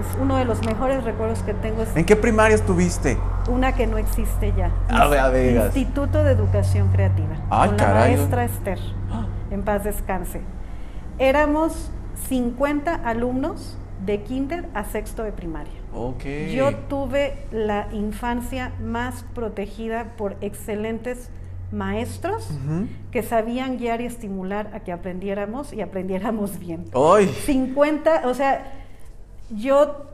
Es 0.00 0.16
uno 0.20 0.36
de 0.36 0.44
los 0.44 0.64
mejores 0.64 1.04
recuerdos 1.04 1.42
que 1.42 1.54
tengo. 1.54 1.82
Es 1.82 1.94
¿En 1.96 2.04
qué 2.04 2.16
primaria 2.16 2.54
estuviste? 2.54 3.18
una 3.48 3.74
que 3.74 3.86
no 3.86 3.98
existe 3.98 4.52
ya. 4.56 4.70
A 4.88 5.08
ver, 5.08 5.18
a 5.20 5.28
ver. 5.30 5.56
Instituto 5.56 6.22
de 6.22 6.32
Educación 6.32 6.88
Creativa. 6.88 7.36
Ay, 7.50 7.70
con 7.70 7.78
caray. 7.78 8.12
la 8.12 8.16
maestra 8.18 8.44
Esther. 8.44 8.78
En 9.50 9.62
paz 9.62 9.82
descanse. 9.82 10.42
Éramos 11.18 11.90
50 12.28 12.94
alumnos 12.94 13.78
de 14.04 14.22
kinder 14.22 14.68
a 14.74 14.84
sexto 14.84 15.22
de 15.22 15.32
primaria. 15.32 15.72
Ok. 15.94 16.22
Yo 16.54 16.74
tuve 16.74 17.46
la 17.50 17.88
infancia 17.92 18.72
más 18.84 19.24
protegida 19.34 20.12
por 20.18 20.36
excelentes 20.42 21.30
maestros 21.72 22.48
que 23.10 23.22
sabían 23.22 23.76
guiar 23.76 24.00
y 24.00 24.06
estimular 24.06 24.70
a 24.74 24.80
que 24.80 24.92
aprendiéramos 24.92 25.72
y 25.72 25.80
aprendiéramos 25.80 26.58
bien. 26.58 26.84
Ay. 26.94 27.28
50, 27.28 28.22
o 28.26 28.34
sea, 28.34 28.72
yo 29.50 30.08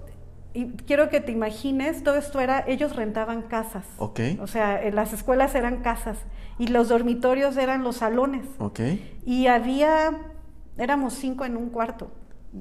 y 0.54 0.68
quiero 0.87 1.08
que 1.11 1.20
te 1.20 1.32
imagines, 1.32 2.04
todo 2.04 2.16
esto 2.16 2.40
era, 2.40 2.64
ellos 2.68 2.94
rentaban 2.94 3.42
casas. 3.42 3.84
Ok. 3.99 4.20
O 4.40 4.46
sea, 4.46 4.80
en 4.82 4.94
las 4.94 5.12
escuelas 5.12 5.54
eran 5.56 5.82
casas 5.82 6.18
y 6.58 6.68
los 6.68 6.88
dormitorios 6.88 7.56
eran 7.56 7.82
los 7.82 7.96
salones. 7.96 8.46
Ok. 8.58 8.80
Y 9.26 9.49
había, 9.49 10.16
éramos 10.78 11.14
cinco 11.14 11.44
en 11.44 11.56
un 11.56 11.70
cuarto, 11.70 12.08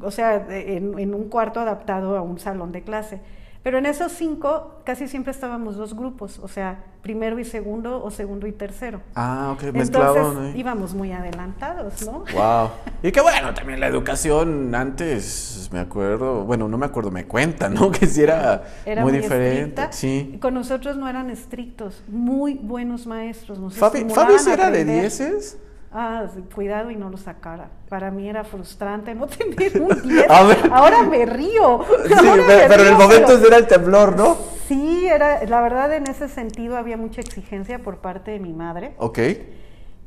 o 0.01 0.09
sea, 0.09 0.47
en 0.49 1.13
un 1.13 1.29
cuarto 1.29 1.59
adaptado 1.59 2.17
a 2.17 2.21
un 2.21 2.39
salón 2.39 2.71
de 2.71 2.81
clase. 2.81 3.21
Pero 3.63 3.77
en 3.77 3.85
esos 3.85 4.11
cinco 4.11 4.81
casi 4.83 5.07
siempre 5.07 5.31
estábamos 5.31 5.77
dos 5.77 5.95
grupos, 5.95 6.37
o 6.39 6.49
sea, 6.49 6.83
primero 7.01 7.39
y 7.39 7.45
segundo 7.45 8.03
o 8.03 8.11
segundo 8.11 8.45
y 8.45 8.51
tercero. 8.51 8.99
Ah, 9.15 9.55
ok, 9.55 9.71
mezclado. 9.71 10.15
Entonces 10.17 10.53
¿no? 10.53 10.59
íbamos 10.59 10.93
muy 10.93 11.13
adelantados, 11.13 12.05
¿no? 12.05 12.25
Wow. 12.33 12.69
Y 13.03 13.11
qué 13.11 13.21
bueno, 13.21 13.53
también 13.53 13.79
la 13.79 13.87
educación 13.87 14.73
antes, 14.75 15.69
me 15.73 15.79
acuerdo, 15.79 16.43
bueno, 16.43 16.67
no 16.67 16.77
me 16.77 16.85
acuerdo, 16.85 17.11
me 17.11 17.25
cuentan, 17.25 17.73
¿no? 17.73 17.89
Que 17.93 18.05
sí 18.05 18.21
era, 18.21 18.63
Era 18.85 19.01
muy, 19.01 19.13
muy, 19.13 19.21
diferente. 19.21 19.81
estricta. 19.81 19.91
Sí. 19.91 20.37
Con 20.41 20.53
nosotros 20.53 20.97
no 20.97 21.07
eran 21.07 21.29
estrictos, 21.29 22.03
muy 22.07 22.55
buenos 22.55 23.07
maestros. 23.07 23.59
Nos 23.59 23.75
Fabi, 23.75 24.05
Fabi 24.09 24.33
era 24.51 24.71
de 24.71 24.83
dieces. 24.83 25.57
Ah, 25.93 26.25
cuidado 26.55 26.89
y 26.89 26.95
no 26.95 27.09
lo 27.09 27.17
sacara. 27.17 27.69
Para 27.87 28.09
mí 28.09 28.27
era 28.27 28.43
frustrante 28.43 29.13
no 29.13 29.27
tener 29.27 29.79
un 29.81 30.01
10. 30.09 30.29
A 30.29 30.43
ver. 30.43 30.57
Ahora 30.71 31.03
me 31.03 31.25
río. 31.25 31.85
Sí, 32.07 32.13
Ahora 32.13 32.43
pero, 32.47 32.61
me 32.61 32.67
pero 32.67 32.81
en 32.83 32.89
el 32.89 32.95
momento 32.97 33.27
pero- 33.27 33.47
era 33.47 33.57
el 33.57 33.67
temblor, 33.67 34.15
¿no? 34.17 34.35
Sí, 34.67 35.05
era, 35.07 35.43
la 35.45 35.61
verdad 35.61 35.93
en 35.93 36.07
ese 36.07 36.27
sentido 36.29 36.77
había 36.77 36.97
mucha 36.97 37.21
exigencia 37.21 37.79
por 37.79 37.97
parte 37.99 38.31
de 38.31 38.39
mi 38.39 38.53
madre 38.53 38.95
Ok. 38.97 39.19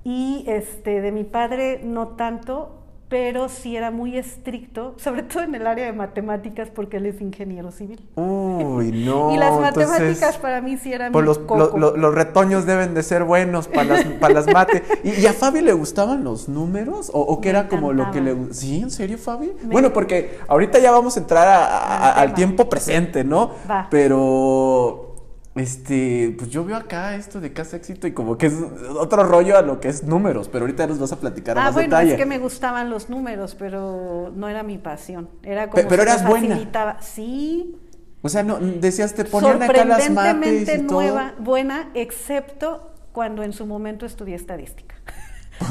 y 0.03 0.45
este 0.49 1.01
de 1.03 1.13
mi 1.13 1.25
padre 1.25 1.81
no 1.85 2.09
tanto, 2.09 2.86
pero 3.09 3.49
sí 3.49 3.77
era 3.77 3.91
muy 3.93 4.19
estricto, 4.19 4.95
sobre 4.99 5.23
todo 5.23 5.45
en 5.45 5.55
el 5.55 5.67
área 5.67 5.87
de 5.87 5.93
matemáticas, 5.93 6.71
porque 6.71 6.97
él 6.97 7.07
es 7.07 7.21
ingeniero 7.21 7.71
civil. 7.71 8.01
Uy, 8.17 8.91
no. 9.07 9.33
y 9.33 9.37
las 9.37 9.53
entonces, 9.53 9.89
matemáticas 9.89 10.39
para 10.39 10.61
mí 10.61 10.77
sí 10.77 10.93
eran 10.93 11.13
Pues 11.13 11.25
los, 11.25 11.39
coco. 11.39 11.57
lo- 11.57 11.77
lo- 11.79 11.97
los 11.97 12.15
retoños 12.15 12.67
deben 12.67 12.95
de 12.95 13.03
ser 13.05 13.23
buenos 13.23 13.69
para 13.69 13.85
las, 13.85 14.05
para 14.05 14.35
las 14.35 14.47
mate. 14.53 14.83
¿Y, 15.05 15.21
y 15.21 15.27
a 15.27 15.33
Fabi 15.33 15.61
le 15.61 15.73
gustaban 15.73 16.25
los 16.25 16.49
números? 16.49 17.11
¿O, 17.15 17.21
o 17.21 17.41
qué 17.41 17.51
era 17.51 17.69
como 17.69 17.93
lo 17.93 18.11
que 18.11 18.21
le. 18.21 18.53
¿Sí? 18.53 18.81
¿En 18.83 18.91
serio, 18.91 19.19
Fabi? 19.19 19.53
Me- 19.63 19.73
Bueno, 19.73 19.93
porque 19.93 20.39
ahorita 20.49 20.79
ya 20.81 20.91
vamos 20.91 21.17
a 21.17 21.21
entrar 21.21 21.47
a- 21.47 21.67
a- 21.67 22.13
Al 22.21 22.35
tiempo 22.35 22.69
presente, 22.69 23.23
¿no? 23.23 23.53
Va. 23.71 23.87
Pero... 23.91 25.16
Este, 25.57 26.35
pues 26.39 26.51
yo 26.51 26.65
veo 26.67 26.77
acá 26.77 27.17
esto 27.17 27.41
de 27.41 27.53
casa 27.53 27.77
éxito 27.79 28.07
y 28.07 28.13
como 28.13 28.37
que 28.37 28.47
es 28.47 28.55
otro 28.99 29.25
rollo 29.25 29.57
a 29.57 29.63
lo 29.63 29.81
que 29.81 29.89
es 29.89 30.05
números, 30.05 30.49
pero 30.49 30.65
ahorita 30.65 30.87
nos 30.87 30.99
vas 30.99 31.13
a 31.13 31.17
platicar 31.21 31.57
Ah, 31.59 31.65
más 31.65 31.73
bueno, 31.75 31.89
detalle. 31.89 32.13
es 32.13 32.17
que 32.19 32.27
me 32.27 32.39
gustaban 32.39 32.91
los 32.91 33.09
números, 33.09 33.55
pero 33.59 34.31
no 34.37 34.49
era 34.49 34.63
mi 34.63 34.77
pasión. 34.77 35.31
Era 35.43 35.71
Pe- 35.71 35.83
como 35.85 35.89
pero 35.89 36.03
si 36.03 36.07
me 36.09 36.13
eras 36.13 36.29
buena. 36.29 36.49
facilitaba. 36.49 37.01
Sí, 37.01 37.77
O 38.23 38.29
sea, 38.29 38.43
no, 38.43 38.59
decías, 38.59 39.15
te 39.15 39.25
ponían 39.25 39.63
acá 39.63 39.85
las 39.85 40.11
mates 40.11 40.15
sorprendentemente 40.15 40.75
y 40.75 40.87
todo. 40.87 41.01
nueva, 41.01 41.35
buena, 41.39 41.91
excepto 41.95 42.91
cuando 43.13 43.43
en 43.43 43.53
su 43.55 43.65
momento 43.67 44.05
estudié 44.05 44.35
estadística. 44.35 44.96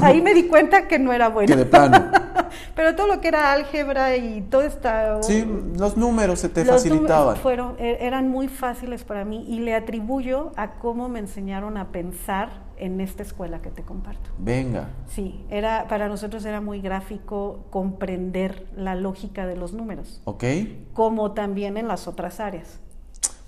Ahí 0.00 0.20
me 0.22 0.34
di 0.34 0.44
cuenta 0.44 0.88
que 0.88 0.98
no 0.98 1.12
era 1.12 1.28
buena. 1.28 1.46
Que 1.52 1.56
de 1.56 1.66
plano. 1.66 2.10
Pero 2.74 2.94
todo 2.94 3.06
lo 3.06 3.20
que 3.20 3.28
era 3.28 3.52
álgebra 3.52 4.16
y 4.16 4.42
todo 4.42 4.62
esta... 4.62 5.22
Sí, 5.22 5.44
los 5.78 5.96
números 5.96 6.40
se 6.40 6.48
te 6.48 6.64
los 6.64 6.76
facilitaban. 6.76 7.36
fueron, 7.36 7.76
e- 7.78 7.98
eran 8.00 8.28
muy 8.28 8.48
fáciles 8.48 9.04
para 9.04 9.24
mí 9.24 9.44
y 9.48 9.60
le 9.60 9.74
atribuyo 9.74 10.52
a 10.56 10.72
cómo 10.74 11.08
me 11.08 11.18
enseñaron 11.18 11.76
a 11.76 11.88
pensar 11.92 12.64
en 12.76 13.00
esta 13.00 13.22
escuela 13.22 13.62
que 13.62 13.70
te 13.70 13.82
comparto. 13.82 14.30
Venga. 14.38 14.88
Sí, 15.08 15.44
era, 15.50 15.86
para 15.88 16.08
nosotros 16.08 16.44
era 16.44 16.60
muy 16.60 16.80
gráfico 16.82 17.64
comprender 17.70 18.66
la 18.76 18.94
lógica 18.94 19.46
de 19.46 19.56
los 19.56 19.72
números, 19.72 20.20
¿Ok? 20.24 20.44
como 20.92 21.32
también 21.32 21.76
en 21.78 21.88
las 21.88 22.06
otras 22.06 22.38
áreas. 22.40 22.80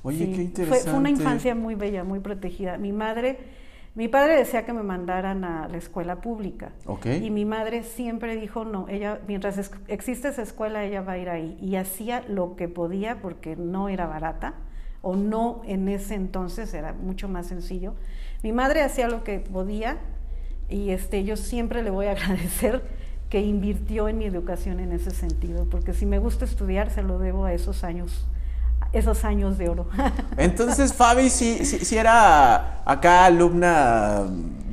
Oye, 0.03 0.19
Sí, 0.19 0.27
qué 0.27 0.35
fue- 0.35 0.45
interesante. 0.45 0.91
Fue, 0.91 0.99
una 0.99 1.11
infancia 1.11 1.55
muy 1.55 1.75
bella, 1.75 2.05
muy 2.05 2.21
protegida. 2.21 2.79
Mi 2.79 2.93
madre, 2.93 3.39
mi 3.99 4.09
padre 4.09 4.37
decía 4.37 4.65
que 4.65 4.73
me 4.73 4.83
mandaran 4.85 5.45
a 5.45 5.67
la 5.69 5.77
escuela 5.77 6.21
pública. 6.21 6.71
Y 7.23 7.31
mi 7.31 7.45
madre 7.45 7.83
siempre 7.83 8.37
dijo, 8.37 8.65
no, 8.65 8.87
ella, 8.89 9.21
mientras 9.27 9.59
es- 9.59 9.73
existe 9.89 10.29
esa 10.29 10.43
escuela, 10.43 10.85
ella 10.85 11.03
va 11.03 11.13
a 11.13 11.19
ir 11.19 11.29
ahí. 11.29 11.59
Y 11.61 11.77
hacía 11.77 12.23
lo 12.29 12.55
que 12.57 12.69
podía 12.69 13.21
porque 13.21 13.57
no 13.57 13.89
era 13.89 14.07
barata, 14.07 14.55
o 15.03 15.17
no 15.17 15.63
en 15.65 15.89
ese 15.89 16.15
entonces, 16.15 16.73
era 16.75 16.93
mucho 16.93 17.29
más 17.29 17.47
sencillo. 17.47 17.95
Mi 18.43 18.53
madre 18.53 18.83
hacía 18.83 19.09
lo 19.09 19.25
que 19.25 19.41
podía 19.41 19.99
y 20.69 20.91
este, 20.91 21.25
yo 21.25 21.37
siempre 21.37 21.83
le 21.83 21.91
voy 21.91 22.07
a 22.07 22.11
agradecer 22.17 22.83
que 23.31 23.41
invirtió 23.41 24.09
en 24.09 24.19
mi 24.19 24.25
educación 24.27 24.81
en 24.81 24.93
ese 24.93 25.11
sentido, 25.11 25.67
porque 25.69 25.93
si 25.93 26.07
me 26.07 26.19
gusta 26.19 26.45
estudiar, 26.45 26.91
se 26.91 27.03
lo 27.03 27.19
debo 27.19 27.45
a 27.47 27.53
esos 27.53 27.85
años, 27.85 28.27
esos 28.93 29.25
años 29.25 29.59
de 29.59 29.69
oro. 29.69 29.87
Entonces, 30.37 30.93
Fabi 30.95 31.31
sí, 31.31 31.65
sí, 31.65 31.85
sí 31.85 31.97
era 31.97 32.83
acá 32.85 33.27
alumna 33.27 34.25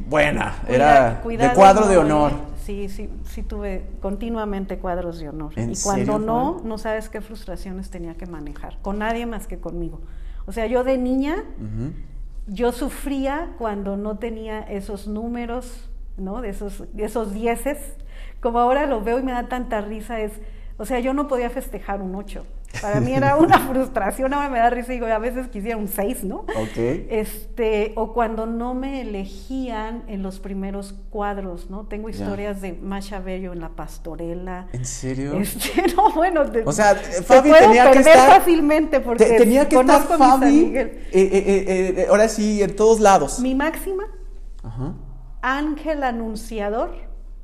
buena, 0.07 0.55
era 0.67 1.21
Cuida- 1.21 1.21
cuidado, 1.21 1.49
de 1.49 1.55
cuadro 1.55 1.87
de 1.87 1.95
no, 1.95 2.01
honor. 2.01 2.31
Sí, 2.63 2.89
sí, 2.89 3.09
sí 3.25 3.43
tuve 3.43 3.85
continuamente 4.01 4.79
cuadros 4.79 5.19
de 5.19 5.29
honor. 5.29 5.51
¿En 5.55 5.71
y 5.71 5.75
cuando 5.75 6.13
serio, 6.13 6.19
no, 6.19 6.61
no 6.63 6.77
sabes 6.77 7.09
qué 7.09 7.21
frustraciones 7.21 7.89
tenía 7.91 8.15
que 8.15 8.25
manejar, 8.25 8.77
con 8.81 8.99
nadie 8.99 9.25
más 9.27 9.45
que 9.47 9.59
conmigo. 9.59 10.01
O 10.47 10.51
sea, 10.51 10.65
yo 10.65 10.83
de 10.83 10.97
niña, 10.97 11.43
yo 12.47 12.71
sufría 12.71 13.49
cuando 13.57 13.97
no 13.97 14.17
tenía 14.17 14.61
esos 14.61 15.07
números, 15.07 15.89
¿no? 16.17 16.41
De 16.41 16.49
esos, 16.49 16.83
de 16.93 17.03
esos 17.05 17.33
dieces. 17.33 17.77
Como 18.41 18.59
ahora 18.59 18.85
lo 18.85 19.01
veo 19.03 19.19
y 19.19 19.23
me 19.23 19.31
da 19.31 19.47
tanta 19.47 19.81
risa, 19.81 20.19
es, 20.19 20.33
o 20.77 20.85
sea, 20.85 20.99
yo 20.99 21.13
no 21.13 21.27
podía 21.27 21.49
festejar 21.49 22.01
un 22.01 22.15
8. 22.15 22.45
Para 22.81 22.99
mí 23.01 23.13
era 23.13 23.37
una 23.37 23.59
frustración, 23.59 24.33
ahora 24.33 24.49
me 24.49 24.59
da 24.59 24.69
risa 24.69 24.91
y 24.93 24.95
digo, 24.95 25.07
a 25.07 25.17
veces 25.19 25.47
quisiera 25.47 25.77
un 25.77 25.87
6, 25.87 26.23
¿no? 26.23 26.39
Ok. 26.39 26.77
Este, 27.09 27.93
o 27.95 28.13
cuando 28.13 28.45
no 28.45 28.73
me 28.73 29.01
elegían 29.01 30.03
en 30.07 30.21
los 30.23 30.39
primeros 30.39 30.93
cuadros, 31.09 31.69
¿no? 31.69 31.85
Tengo 31.87 32.09
historias 32.09 32.61
de 32.61 32.73
Masha 32.73 33.19
Bello 33.19 33.53
en 33.53 33.59
La 33.61 33.69
Pastorela. 33.69 34.67
¿En 34.73 34.85
serio? 34.85 35.33
Este, 35.39 35.83
no, 35.95 36.11
bueno, 36.13 36.49
te- 36.51 36.63
O 36.65 36.71
sea, 36.71 36.95
Fabi 36.95 37.51
tenía 37.51 37.91
que 37.91 37.99
estar- 37.99 38.27
fácilmente 38.39 38.99
porque 38.99 39.25
Te- 39.25 39.37
tenía 39.37 39.67
que 39.69 39.75
estar 39.79 40.01
Fabi, 40.03 40.73
eh, 40.75 41.09
eh, 41.11 41.95
eh, 41.97 42.07
ahora 42.09 42.27
sí, 42.27 42.61
en 42.61 42.75
todos 42.75 42.99
lados. 42.99 43.39
Mi 43.39 43.55
máxima, 43.55 44.03
Ajá. 44.63 44.93
ángel 45.41 46.03
anunciador, 46.03 46.91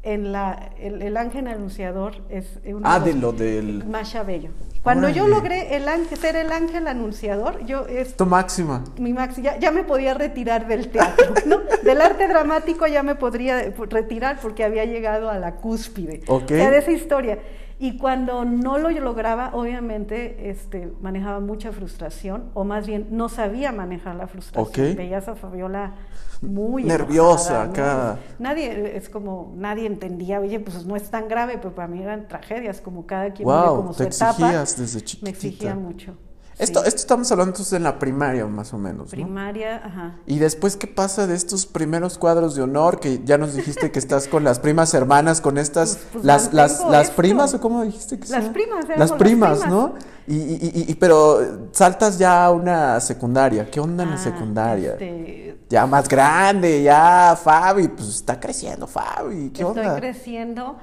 en 0.03 0.31
la, 0.31 0.71
el, 0.79 1.01
el 1.03 1.15
ángel 1.15 1.45
anunciador 1.47 2.23
es 2.29 2.59
uno 2.65 2.81
Ah, 2.83 2.99
de 2.99 3.13
lo 3.13 3.31
del... 3.33 3.85
Masha 3.85 4.23
Bello. 4.23 4.49
Cuando 4.83 5.09
yo 5.09 5.25
Órale. 5.25 5.35
logré 5.35 5.75
el 5.75 5.87
ángel, 5.87 6.17
ser 6.17 6.35
el 6.35 6.51
ángel 6.51 6.87
anunciador, 6.87 7.63
yo 7.65 7.85
es 7.85 8.15
Tu 8.17 8.25
máxima. 8.25 8.83
mi 8.97 9.13
maxi, 9.13 9.43
ya, 9.43 9.57
ya 9.59 9.71
me 9.71 9.83
podía 9.83 10.15
retirar 10.15 10.67
del 10.67 10.89
teatro, 10.89 11.33
¿no? 11.45 11.59
Del 11.83 12.01
arte 12.01 12.27
dramático 12.27 12.87
ya 12.87 13.03
me 13.03 13.13
podría 13.13 13.61
retirar 13.89 14.39
porque 14.41 14.63
había 14.63 14.85
llegado 14.85 15.29
a 15.29 15.37
la 15.37 15.57
cúspide. 15.57 16.21
Ok. 16.27 16.45
O 16.45 16.47
sea, 16.47 16.71
de 16.71 16.77
esa 16.79 16.91
historia. 16.91 17.37
Y 17.83 17.97
cuando 17.97 18.45
no 18.45 18.77
lo 18.77 18.91
lograba, 18.91 19.49
obviamente, 19.55 20.51
este, 20.51 20.93
manejaba 21.01 21.39
mucha 21.39 21.71
frustración, 21.71 22.51
o 22.53 22.63
más 22.63 22.85
bien 22.85 23.07
no 23.09 23.27
sabía 23.27 23.71
manejar 23.71 24.13
la 24.17 24.27
frustración. 24.27 24.89
Ok. 24.91 24.95
Veías 24.95 25.27
a 25.27 25.35
Fabiola 25.35 25.95
muy 26.43 26.83
Nerviosa 26.83 27.63
acá. 27.63 28.19
Nadie, 28.37 28.95
es 28.95 29.09
como, 29.09 29.51
nadie 29.57 29.87
entendía, 29.87 30.39
oye, 30.39 30.59
pues 30.59 30.85
no 30.85 30.95
es 30.95 31.09
tan 31.09 31.27
grave, 31.27 31.57
pero 31.57 31.73
para 31.73 31.87
mí 31.87 32.03
eran 32.03 32.27
tragedias, 32.27 32.81
como 32.81 33.07
cada 33.07 33.31
quien 33.33 33.47
vive 33.49 33.59
Wow, 33.61 33.75
como 33.77 33.89
te 33.95 33.95
su 33.95 34.03
etapa. 34.03 34.29
exigías 34.29 34.77
desde 34.77 34.99
Me 34.99 35.03
chiquitita. 35.05 35.29
exigía 35.31 35.73
mucho. 35.75 36.17
Esto, 36.59 36.81
sí. 36.81 36.87
esto 36.89 36.99
estamos 37.01 37.31
hablando 37.31 37.51
entonces 37.51 37.73
en 37.73 37.83
la 37.83 37.97
primaria, 37.97 38.45
más 38.45 38.73
o 38.73 38.77
menos, 38.77 39.05
¿no? 39.05 39.11
Primaria, 39.11 39.77
ajá. 39.83 40.15
Y 40.27 40.37
después, 40.39 40.75
¿qué 40.77 40.85
pasa 40.87 41.25
de 41.25 41.35
estos 41.35 41.65
primeros 41.65 42.17
cuadros 42.17 42.55
de 42.55 42.61
honor? 42.61 42.99
Que 42.99 43.21
ya 43.23 43.37
nos 43.37 43.55
dijiste 43.55 43.91
que 43.91 43.97
estás 43.99 44.27
con 44.27 44.43
las 44.43 44.59
primas 44.59 44.93
hermanas, 44.93 45.41
con 45.41 45.57
estas, 45.57 45.95
Pues- 45.95 46.07
pues 46.13 46.25
las, 46.25 46.53
las, 46.53 46.83
las 46.85 47.03
esto. 47.05 47.15
primas, 47.15 47.53
¿o 47.53 47.61
cómo 47.61 47.81
dijiste 47.83 48.19
que 48.19 48.27
Las 48.27 48.41
llama? 48.43 48.53
primas, 48.53 48.85
Las 48.95 49.11
primas, 49.13 49.59
primas. 49.59 49.69
¿no? 49.69 49.93
Y, 50.27 50.35
y, 50.35 50.71
y- 50.73 50.91
y- 50.91 50.95
pero 50.95 51.39
saltas 51.71 52.19
ya 52.19 52.45
a 52.45 52.51
una 52.51 52.99
secundaria. 52.99 53.69
¿Qué 53.71 53.79
onda 53.79 54.03
en 54.03 54.09
la 54.11 54.15
Ah, 54.17 54.19
secundaria? 54.19 54.91
este, 54.91 55.57
Ya 55.69 55.87
más 55.87 56.07
grande, 56.07 56.83
ya 56.83 57.37
Fabi, 57.41 57.87
pues 57.87 58.09
está 58.09 58.39
creciendo 58.39 58.85
Fabi. 58.87 59.49
¿Qué 59.49 59.63
estoy 59.63 59.79
onda? 59.85 59.95
creciendo 59.95 60.77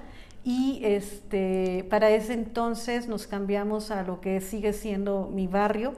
y 0.44 0.80
este 0.84 1.86
para 1.90 2.10
ese 2.10 2.32
entonces 2.34 3.08
nos 3.08 3.26
cambiamos 3.26 3.90
a 3.90 4.02
lo 4.02 4.20
que 4.20 4.40
sigue 4.40 4.72
siendo 4.72 5.28
mi 5.32 5.46
barrio, 5.46 5.94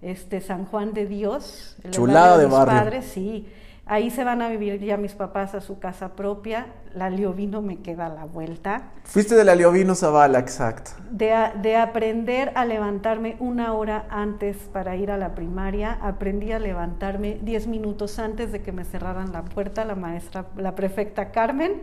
este 0.00 0.40
San 0.40 0.64
Juan 0.66 0.92
de 0.94 1.06
Dios, 1.06 1.76
el 1.84 1.90
Chulada 1.92 2.38
de 2.38 2.46
mis 2.46 2.54
barrio. 2.56 2.74
padres, 2.74 3.04
sí. 3.06 3.48
Ahí 3.84 4.10
se 4.10 4.22
van 4.22 4.40
a 4.42 4.48
vivir 4.48 4.78
ya 4.78 4.96
mis 4.96 5.12
papás 5.14 5.56
a 5.56 5.60
su 5.60 5.80
casa 5.80 6.14
propia. 6.14 6.66
La 6.94 7.10
Liovino 7.10 7.62
me 7.62 7.80
queda 7.80 8.06
a 8.06 8.08
la 8.10 8.24
vuelta. 8.26 8.90
Fuiste 9.02 9.34
de 9.34 9.42
la 9.44 9.56
Liovino 9.56 9.96
Zavala, 9.96 10.38
exacto. 10.38 10.92
De, 11.10 11.32
a- 11.32 11.50
de 11.52 11.74
aprender 11.76 12.52
a 12.54 12.64
levantarme 12.64 13.36
una 13.40 13.74
hora 13.74 14.06
antes 14.08 14.56
para 14.72 14.94
ir 14.94 15.10
a 15.10 15.16
la 15.18 15.34
primaria, 15.34 15.98
aprendí 16.00 16.52
a 16.52 16.60
levantarme 16.60 17.40
10 17.42 17.66
minutos 17.66 18.20
antes 18.20 18.52
de 18.52 18.62
que 18.62 18.70
me 18.70 18.84
cerraran 18.84 19.32
la 19.32 19.42
puerta 19.44 19.84
la 19.84 19.96
maestra, 19.96 20.46
la 20.56 20.76
prefecta 20.76 21.32
Carmen. 21.32 21.82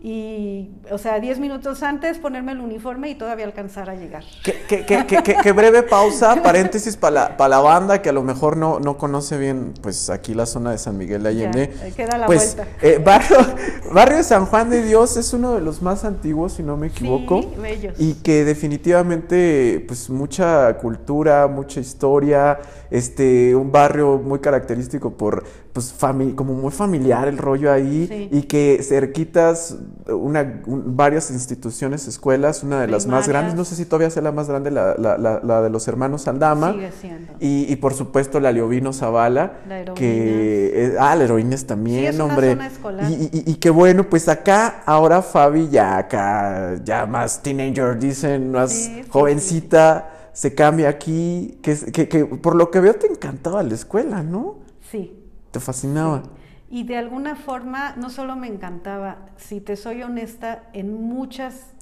Y, 0.00 0.70
o 0.92 0.98
sea, 0.98 1.18
10 1.18 1.40
minutos 1.40 1.82
antes 1.82 2.18
ponerme 2.18 2.52
el 2.52 2.60
uniforme 2.60 3.10
y 3.10 3.16
todavía 3.16 3.44
alcanzar 3.44 3.90
a 3.90 3.96
llegar. 3.96 4.22
Qué, 4.44 4.54
qué- 4.68 4.86
qué- 4.86 5.36
qué- 5.42 5.52
breve 5.52 5.82
pausa, 5.82 6.40
paréntesis 6.42 6.96
para 6.96 7.10
la, 7.30 7.36
pa' 7.36 7.48
la 7.48 7.58
banda 7.58 8.00
que 8.00 8.10
a 8.10 8.12
lo 8.12 8.22
mejor 8.22 8.56
no, 8.56 8.78
no 8.78 8.96
conoce 8.96 9.36
bien, 9.38 9.74
pues 9.82 10.08
aquí 10.08 10.34
la 10.34 10.46
zona 10.46 10.70
de 10.70 10.78
San 10.78 10.96
Miguel 10.96 11.24
de 11.24 11.28
Allende. 11.30 11.74
Ya, 11.82 11.90
queda 11.90 12.16
la 12.16 12.26
pues, 12.26 12.54
vuelta. 12.54 12.72
eh, 12.80 13.02
barrio, 13.04 13.38
barrio 13.92 14.22
San 14.22 14.46
Juan 14.46 14.70
de 14.70 14.84
Dios 14.84 15.16
es 15.16 15.32
uno 15.32 15.54
de 15.56 15.62
los 15.62 15.82
más 15.82 16.04
antiguos, 16.04 16.52
si 16.52 16.62
no 16.62 16.76
me 16.76 16.86
equivoco. 16.86 17.42
Sí, 17.42 17.48
bellos. 17.60 17.94
Y 17.98 18.14
que 18.22 18.44
definitivamente, 18.44 19.84
pues 19.88 20.08
mucha 20.10 20.76
cultura, 20.78 21.48
mucha 21.48 21.80
historia, 21.80 22.60
este, 22.92 23.56
un 23.56 23.72
barrio 23.72 24.16
muy 24.18 24.38
característico 24.38 25.10
por, 25.14 25.42
pues, 25.84 26.34
como 26.34 26.54
muy 26.54 26.70
familiar 26.72 27.28
el 27.28 27.38
rollo 27.38 27.72
ahí, 27.72 28.06
Sí. 28.08 28.28
y 28.32 28.42
que 28.42 28.80
cerquitas 28.82 29.76
una, 30.08 30.62
un- 30.66 30.96
varias 30.96 31.30
instituciones, 31.30 32.06
escuelas, 32.08 32.62
una 32.62 32.80
de 32.80 32.88
las 32.88 33.06
más 33.06 33.28
grandes, 33.28 33.54
no 33.54 33.64
sé 33.64 33.76
si 33.76 33.84
todavía 33.84 34.10
sea 34.10 34.22
la 34.22 34.32
más 34.32 34.48
grande, 34.48 34.70
la, 34.70 34.94
la- 34.98 35.18
la- 35.18 35.40
la 35.42 35.62
de 35.62 35.70
los 35.70 35.86
hermanos 35.88 36.26
Aldama. 36.28 36.72
Sigue 36.72 36.90
siendo. 37.00 37.32
Y, 37.40 37.72
y 37.72 37.76
por 37.76 37.94
supuesto 37.94 38.40
la 38.40 38.52
Leovino 38.52 38.92
Zavala, 38.92 39.58
La 39.68 39.78
Heroínas. 39.80 39.98
que 39.98 40.72
eh, 40.86 40.96
ah, 40.98 41.14
la 41.16 41.24
Heroínas 41.24 41.60
Sí, 41.60 41.66
también, 41.66 42.04
es 42.06 42.14
una 42.16 42.24
hombre. 42.24 42.50
zona 42.52 42.66
escolar. 42.66 43.10
Y, 43.10 43.14
y- 43.32 43.42
y 43.46 43.54
que 43.56 43.70
bueno, 43.70 44.08
pues 44.08 44.28
acá 44.28 44.82
ahora 44.86 45.22
Fabi 45.22 45.68
ya 45.68 45.98
acá, 45.98 46.76
ya 46.84 47.06
más 47.06 47.42
teenager, 47.42 47.98
dicen, 47.98 48.50
más 48.52 48.72
Sí, 48.72 48.84
sí, 49.02 49.08
jovencita, 49.08 50.10
se 50.32 50.54
cambia 50.54 50.88
aquí, 50.88 51.58
que, 51.62 51.72
es- 51.72 51.84
que, 51.92 52.08
que 52.08 52.24
por 52.24 52.54
lo 52.54 52.70
que 52.70 52.80
veo 52.80 52.94
te 52.94 53.06
encantaba 53.08 53.62
la 53.62 53.74
escuela, 53.74 54.22
¿no? 54.22 54.56
Sí. 54.90 55.14
Te 55.50 55.60
fascinaba. 55.60 56.22
Y 56.70 56.84
de 56.84 56.96
alguna 56.96 57.34
forma, 57.36 57.94
no 57.96 58.10
solo 58.10 58.36
me 58.36 58.46
encantaba, 58.46 59.16
si 59.36 59.60
te 59.60 59.76
soy 59.76 60.02
honesta, 60.02 60.64
en 60.74 60.92
muchas 61.08 61.72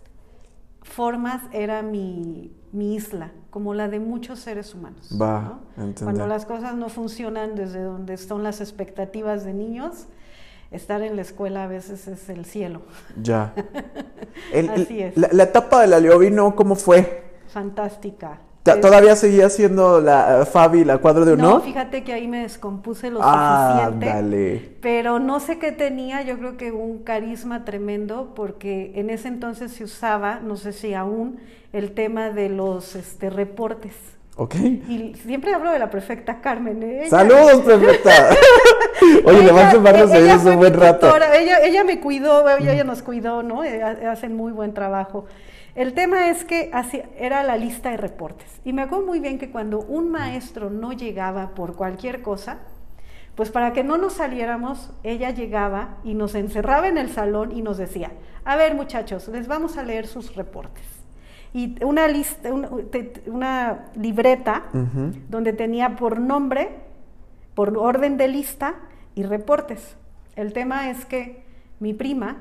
formas 0.82 1.42
era 1.52 1.82
mi, 1.82 2.52
mi 2.72 2.94
isla, 2.94 3.32
como 3.50 3.74
la 3.74 3.88
de 3.88 3.98
muchos 3.98 4.38
seres 4.38 4.74
humanos. 4.74 5.10
Va. 5.20 5.58
Cuando 6.04 6.26
las 6.28 6.46
cosas 6.46 6.76
no 6.76 6.88
funcionan 6.88 7.56
desde 7.56 7.82
donde 7.82 8.16
son 8.16 8.44
las 8.44 8.60
expectativas 8.60 9.44
de 9.44 9.52
niños, 9.54 10.06
estar 10.70 11.02
en 11.02 11.16
la 11.16 11.22
escuela 11.22 11.64
a 11.64 11.66
veces 11.66 12.06
es 12.06 12.28
el 12.28 12.44
cielo. 12.44 12.82
Ya. 13.20 13.54
El- 14.52 14.70
Así 14.70 15.02
es. 15.02 15.16
La, 15.16 15.28
la 15.32 15.42
etapa 15.44 15.80
de 15.80 15.88
la 15.88 15.98
Leovino, 15.98 16.54
¿cómo 16.54 16.76
fue? 16.76 17.34
Fantástica. 17.48 18.38
¿Todavía 18.80 19.14
seguía 19.16 19.48
siendo 19.48 20.00
la 20.00 20.42
eh, 20.42 20.46
Fabi 20.46 20.84
la 20.84 20.98
cuadro 20.98 21.24
de 21.24 21.36
No, 21.36 21.48
honor? 21.48 21.62
fíjate 21.62 22.02
que 22.04 22.12
ahí 22.12 22.26
me 22.26 22.42
descompuse 22.42 23.10
lo 23.10 23.20
Ah, 23.22 23.76
suficiente. 23.78 24.06
dale. 24.06 24.70
Pero 24.82 25.18
no 25.20 25.38
sé 25.40 25.58
qué 25.58 25.72
tenía, 25.72 26.22
yo 26.22 26.36
creo 26.38 26.56
que 26.56 26.72
un 26.72 27.04
carisma 27.04 27.64
tremendo, 27.64 28.32
porque 28.34 28.92
en 28.96 29.10
ese 29.10 29.28
entonces 29.28 29.72
se 29.72 29.84
usaba, 29.84 30.40
no 30.40 30.56
sé 30.56 30.72
si 30.72 30.94
aún, 30.94 31.38
el 31.72 31.92
tema 31.92 32.30
de 32.30 32.48
los 32.48 32.96
este, 32.96 33.30
reportes. 33.30 33.94
Ok. 34.38 34.54
Y 34.56 35.14
siempre 35.24 35.54
hablo 35.54 35.70
de 35.70 35.78
la 35.78 35.88
perfecta 35.88 36.42
Carmen. 36.42 36.82
¿eh? 36.82 37.06
Saludos, 37.08 37.62
perfecta. 37.62 38.10
Oye, 39.24 39.38
le 39.38 39.44
ella- 39.44 39.52
mando 39.52 39.80
varios 39.82 40.10
fue 40.42 40.52
un 40.52 40.58
buen 40.58 40.74
rato. 40.74 41.10
Ella, 41.34 41.60
ella 41.64 41.84
me 41.84 42.00
cuidó, 42.00 42.46
ella, 42.58 42.72
ella 42.74 42.84
nos 42.84 43.02
cuidó, 43.02 43.42
¿no? 43.42 43.64
Eh, 43.64 43.82
ha- 43.82 44.12
Hacen 44.12 44.36
muy 44.36 44.52
buen 44.52 44.74
trabajo. 44.74 45.24
El 45.76 45.92
tema 45.92 46.30
es 46.30 46.44
que 46.44 46.70
así, 46.72 47.02
era 47.18 47.42
la 47.44 47.56
lista 47.56 47.90
de 47.90 47.98
reportes. 47.98 48.60
Y 48.64 48.72
me 48.72 48.82
acuerdo 48.82 49.06
muy 49.06 49.20
bien 49.20 49.38
que 49.38 49.50
cuando 49.50 49.80
un 49.80 50.10
maestro 50.10 50.70
no 50.70 50.92
llegaba 50.92 51.50
por 51.54 51.76
cualquier 51.76 52.22
cosa, 52.22 52.58
pues 53.34 53.50
para 53.50 53.74
que 53.74 53.84
no 53.84 53.98
nos 53.98 54.14
saliéramos, 54.14 54.90
ella 55.02 55.30
llegaba 55.30 55.98
y 56.02 56.14
nos 56.14 56.34
encerraba 56.34 56.88
en 56.88 56.96
el 56.96 57.10
salón 57.10 57.52
y 57.52 57.60
nos 57.60 57.76
decía, 57.76 58.10
a 58.44 58.56
ver 58.56 58.74
muchachos, 58.74 59.28
les 59.28 59.46
vamos 59.46 59.76
a 59.76 59.82
leer 59.82 60.06
sus 60.06 60.34
reportes. 60.34 60.84
Y 61.52 61.76
una 61.84 62.08
lista, 62.08 62.52
una, 62.52 62.68
te- 62.90 63.22
una 63.26 63.84
libreta 63.94 64.64
donde 65.28 65.52
tenía 65.52 65.96
por 65.96 66.18
nombre, 66.18 66.70
por 67.54 67.76
orden 67.76 68.16
de 68.16 68.28
lista 68.28 68.76
y 69.14 69.22
reportes. 69.24 69.96
El 70.36 70.52
tema 70.54 70.88
es 70.90 71.04
que 71.04 71.44
mi 71.80 71.92
prima, 71.92 72.38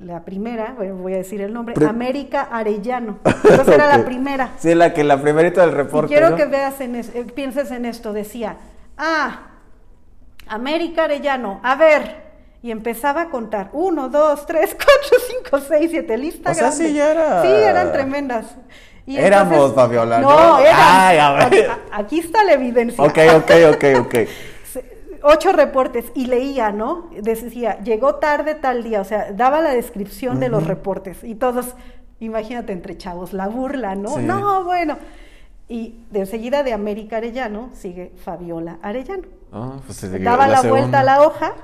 la 0.00 0.24
primera, 0.24 0.72
bueno, 0.76 0.94
voy 0.96 1.14
a 1.14 1.18
decir 1.18 1.40
el 1.42 1.52
nombre, 1.52 1.74
América 1.86 2.48
Arellano. 2.50 3.18
Entonces 3.24 3.68
era 3.74 3.88
Ok. 3.90 3.96
la 3.98 4.04
primera. 4.04 4.50
Sí, 4.58 4.74
la 4.74 4.92
que 4.94 5.04
la 5.04 5.20
primerita 5.20 5.60
del 5.62 5.70
Y 5.70 5.74
reporte. 5.74 6.08
quiero 6.08 6.30
¿no? 6.30 6.36
que 6.36 6.46
veas 6.46 6.80
en 6.80 6.94
es- 6.96 7.14
eh, 7.14 7.24
pienses 7.34 7.70
en 7.70 7.84
esto. 7.84 8.12
Decía, 8.12 8.56
ah, 8.96 9.40
América 10.48 11.04
Arellano, 11.04 11.60
a 11.62 11.76
ver. 11.76 12.30
Y 12.62 12.70
empezaba 12.70 13.22
a 13.22 13.28
contar. 13.30 13.70
Uno, 13.72 14.08
dos, 14.10 14.44
tres, 14.46 14.74
cuatro, 14.74 15.18
cinco, 15.28 15.60
seis, 15.66 15.90
siete. 15.90 16.18
Lista 16.18 16.50
O 16.50 16.54
sea, 16.54 16.72
sí, 16.72 16.92
ya 16.92 17.10
era- 17.12 17.42
Sí, 17.42 17.48
eran 17.48 17.92
tremendas. 17.92 18.54
Y 19.06 19.16
Éramos, 19.16 19.74
Fabiola, 19.74 20.20
¿no? 20.20 20.28
No, 20.30 20.58
eran. 20.60 20.76
Ay, 20.76 21.18
a 21.18 21.32
ver. 21.32 21.42
Aquí, 21.42 21.58
aquí 21.92 22.18
está 22.20 22.44
la 22.44 22.52
evidencia. 22.52 23.02
Ok, 23.02 23.18
ok, 23.36 23.50
ok, 23.74 23.84
ok. 24.06 24.14
Ocho 25.22 25.52
reportes 25.52 26.12
y 26.14 26.26
leía, 26.26 26.72
¿no? 26.72 27.10
Decía, 27.10 27.78
llegó 27.80 28.16
tarde 28.16 28.54
tal 28.54 28.82
día, 28.82 29.00
o 29.00 29.04
sea, 29.04 29.32
daba 29.32 29.60
la 29.60 29.70
descripción 29.70 30.40
de 30.40 30.48
los 30.48 30.66
reportes 30.66 31.22
y 31.24 31.34
todos, 31.34 31.74
imagínate 32.20 32.72
entre 32.72 32.96
chavos, 32.96 33.32
la 33.32 33.48
burla, 33.48 33.94
¿no? 33.94 34.16
Sí. 34.16 34.22
No, 34.22 34.64
bueno. 34.64 34.98
Y 35.68 36.04
de 36.10 36.20
enseguida 36.20 36.62
de 36.62 36.72
América 36.72 37.18
Arellano 37.18 37.70
sigue 37.74 38.12
Fabiola 38.24 38.78
Arellano. 38.82 39.22
Ah, 39.52 39.76
pues 39.86 40.22
Daba 40.22 40.48
la, 40.48 40.62
vuelta 40.62 41.00
a 41.00 41.04
la 41.04 41.22
hoja 41.22 41.54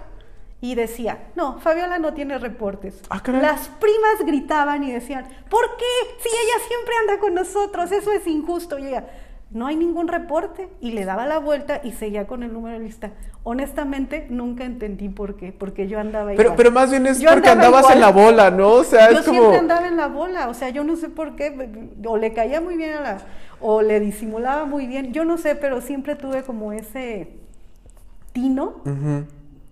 y 0.61 0.75
decía, 0.75 1.19
no, 1.35 1.59
Fabiola 1.59 1.99
no 1.99 2.15
tiene 2.15 2.39
reportes. 2.39 3.01
Ah. 3.11 3.21
Las 3.27 3.69
primas 3.69 4.25
gritaban 4.25 4.83
y 4.85 4.93
decían, 4.93 5.27
¿por 5.51 5.77
qué? 5.77 6.21
Si 6.23 6.29
ella 6.29 6.67
siempre 6.67 6.95
anda 7.01 7.21
con 7.21 7.35
nosotros, 7.35 7.93
eso 7.93 8.13
es 8.13 8.27
injusto. 8.27 8.79
Y 8.79 8.89
ella, 8.89 9.07
no 9.51 9.67
hay 9.67 9.77
ningún 9.77 10.09
reporte. 10.09 10.69
Y 10.81 10.93
le 10.93 11.05
daba 11.05 11.27
la 11.27 11.39
vuelta 11.39 11.81
y 11.85 11.93
seguía 11.93 12.27
con 12.27 12.43
el 12.43 12.53
número 12.53 12.79
de 12.79 12.85
lista. 12.85 13.13
Honestamente, 13.45 14.27
nunca 14.29 14.65
entendí 14.65 15.09
por 15.09 15.37
qué, 15.37 15.53
porque 15.53 15.87
yo 15.87 16.01
andaba 16.01 16.31
Pero, 16.31 16.43
igual. 16.43 16.57
pero 16.57 16.71
más 16.73 16.91
bien 16.91 17.07
es 17.07 17.21
Yo 17.21 17.31
porque 17.31 17.49
andaba 17.49 17.79
andabas 17.79 17.95
en 17.95 18.01
la 18.01 18.11
bola, 18.11 18.51
¿no? 18.51 18.71
O 18.71 18.85
sea, 18.85 19.11
Yo 19.13 19.19
es 19.21 19.25
como. 19.25 19.39
siempre 19.39 19.59
andaba 19.61 19.87
en 19.87 19.97
la 19.97 20.09
bola, 20.09 20.49
o 20.49 20.55
sea, 20.55 20.69
yo 20.71 20.83
no 20.83 20.97
sé 20.97 21.09
por 21.09 21.37
qué, 21.37 21.71
o 22.05 22.17
le 22.19 22.33
caía 22.33 22.61
muy 22.61 22.77
bien 22.77 22.95
a 22.95 23.01
la, 23.01 23.19
o 23.61 23.83
le 23.83 24.01
disimulaba 24.01 24.65
muy 24.65 24.87
bien, 24.89 25.13
yo 25.13 25.25
no 25.25 25.39
sé, 25.39 25.55
pero 25.55 25.81
siempre 25.81 26.17
tuve 26.17 26.43
como 26.43 26.73
ese 26.73 27.29
tino. 28.33 28.83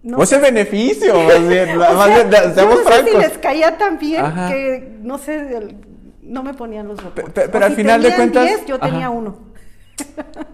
No 0.03 0.19
o 0.19 0.23
ese 0.23 0.37
sé. 0.37 0.41
beneficio, 0.41 1.15
más 1.27 1.49
bien. 1.49 1.77
O 1.81 2.05
sea, 2.05 2.07
bien, 2.15 2.31
da- 2.31 2.45
yo 2.49 2.55
seamos 2.55 2.85
no 2.85 2.91
sé 2.93 3.05
si 3.11 3.17
les 3.17 3.39
caía 3.39 3.77
tan 3.77 3.99
bien 3.99 4.25
Ajá. 4.25 4.49
que, 4.49 4.99
no 5.03 5.19
sé, 5.19 5.77
no 6.23 6.43
me 6.45 6.55
ponían 6.55 6.87
los 6.89 7.03
reportes. 7.03 7.33
pe- 7.33 7.49
pero 7.51 7.65
O 7.65 7.69
al 7.69 7.75
final 7.75 8.03
de 8.03 8.15
cuentas- 8.15 8.47
10, 8.47 8.67
yo 8.67 8.79
tenía 8.79 9.11
uno. 9.11 9.53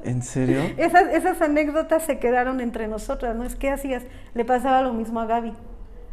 ¿En 0.05 0.23
serio? 0.23 0.63
Esas, 0.77 1.09
esas 1.13 1.41
anécdotas 1.43 2.03
se 2.05 2.19
quedaron 2.19 2.61
entre 2.61 2.89
nosotras, 2.89 3.37
¿no? 3.37 3.45
Es 3.45 3.55
que 3.57 3.71
hacías, 3.71 4.03
le 4.35 4.45
pasaba 4.45 4.83
lo 4.83 4.93
mismo 4.93 5.21
a 5.21 5.27
Gaby. 5.27 5.53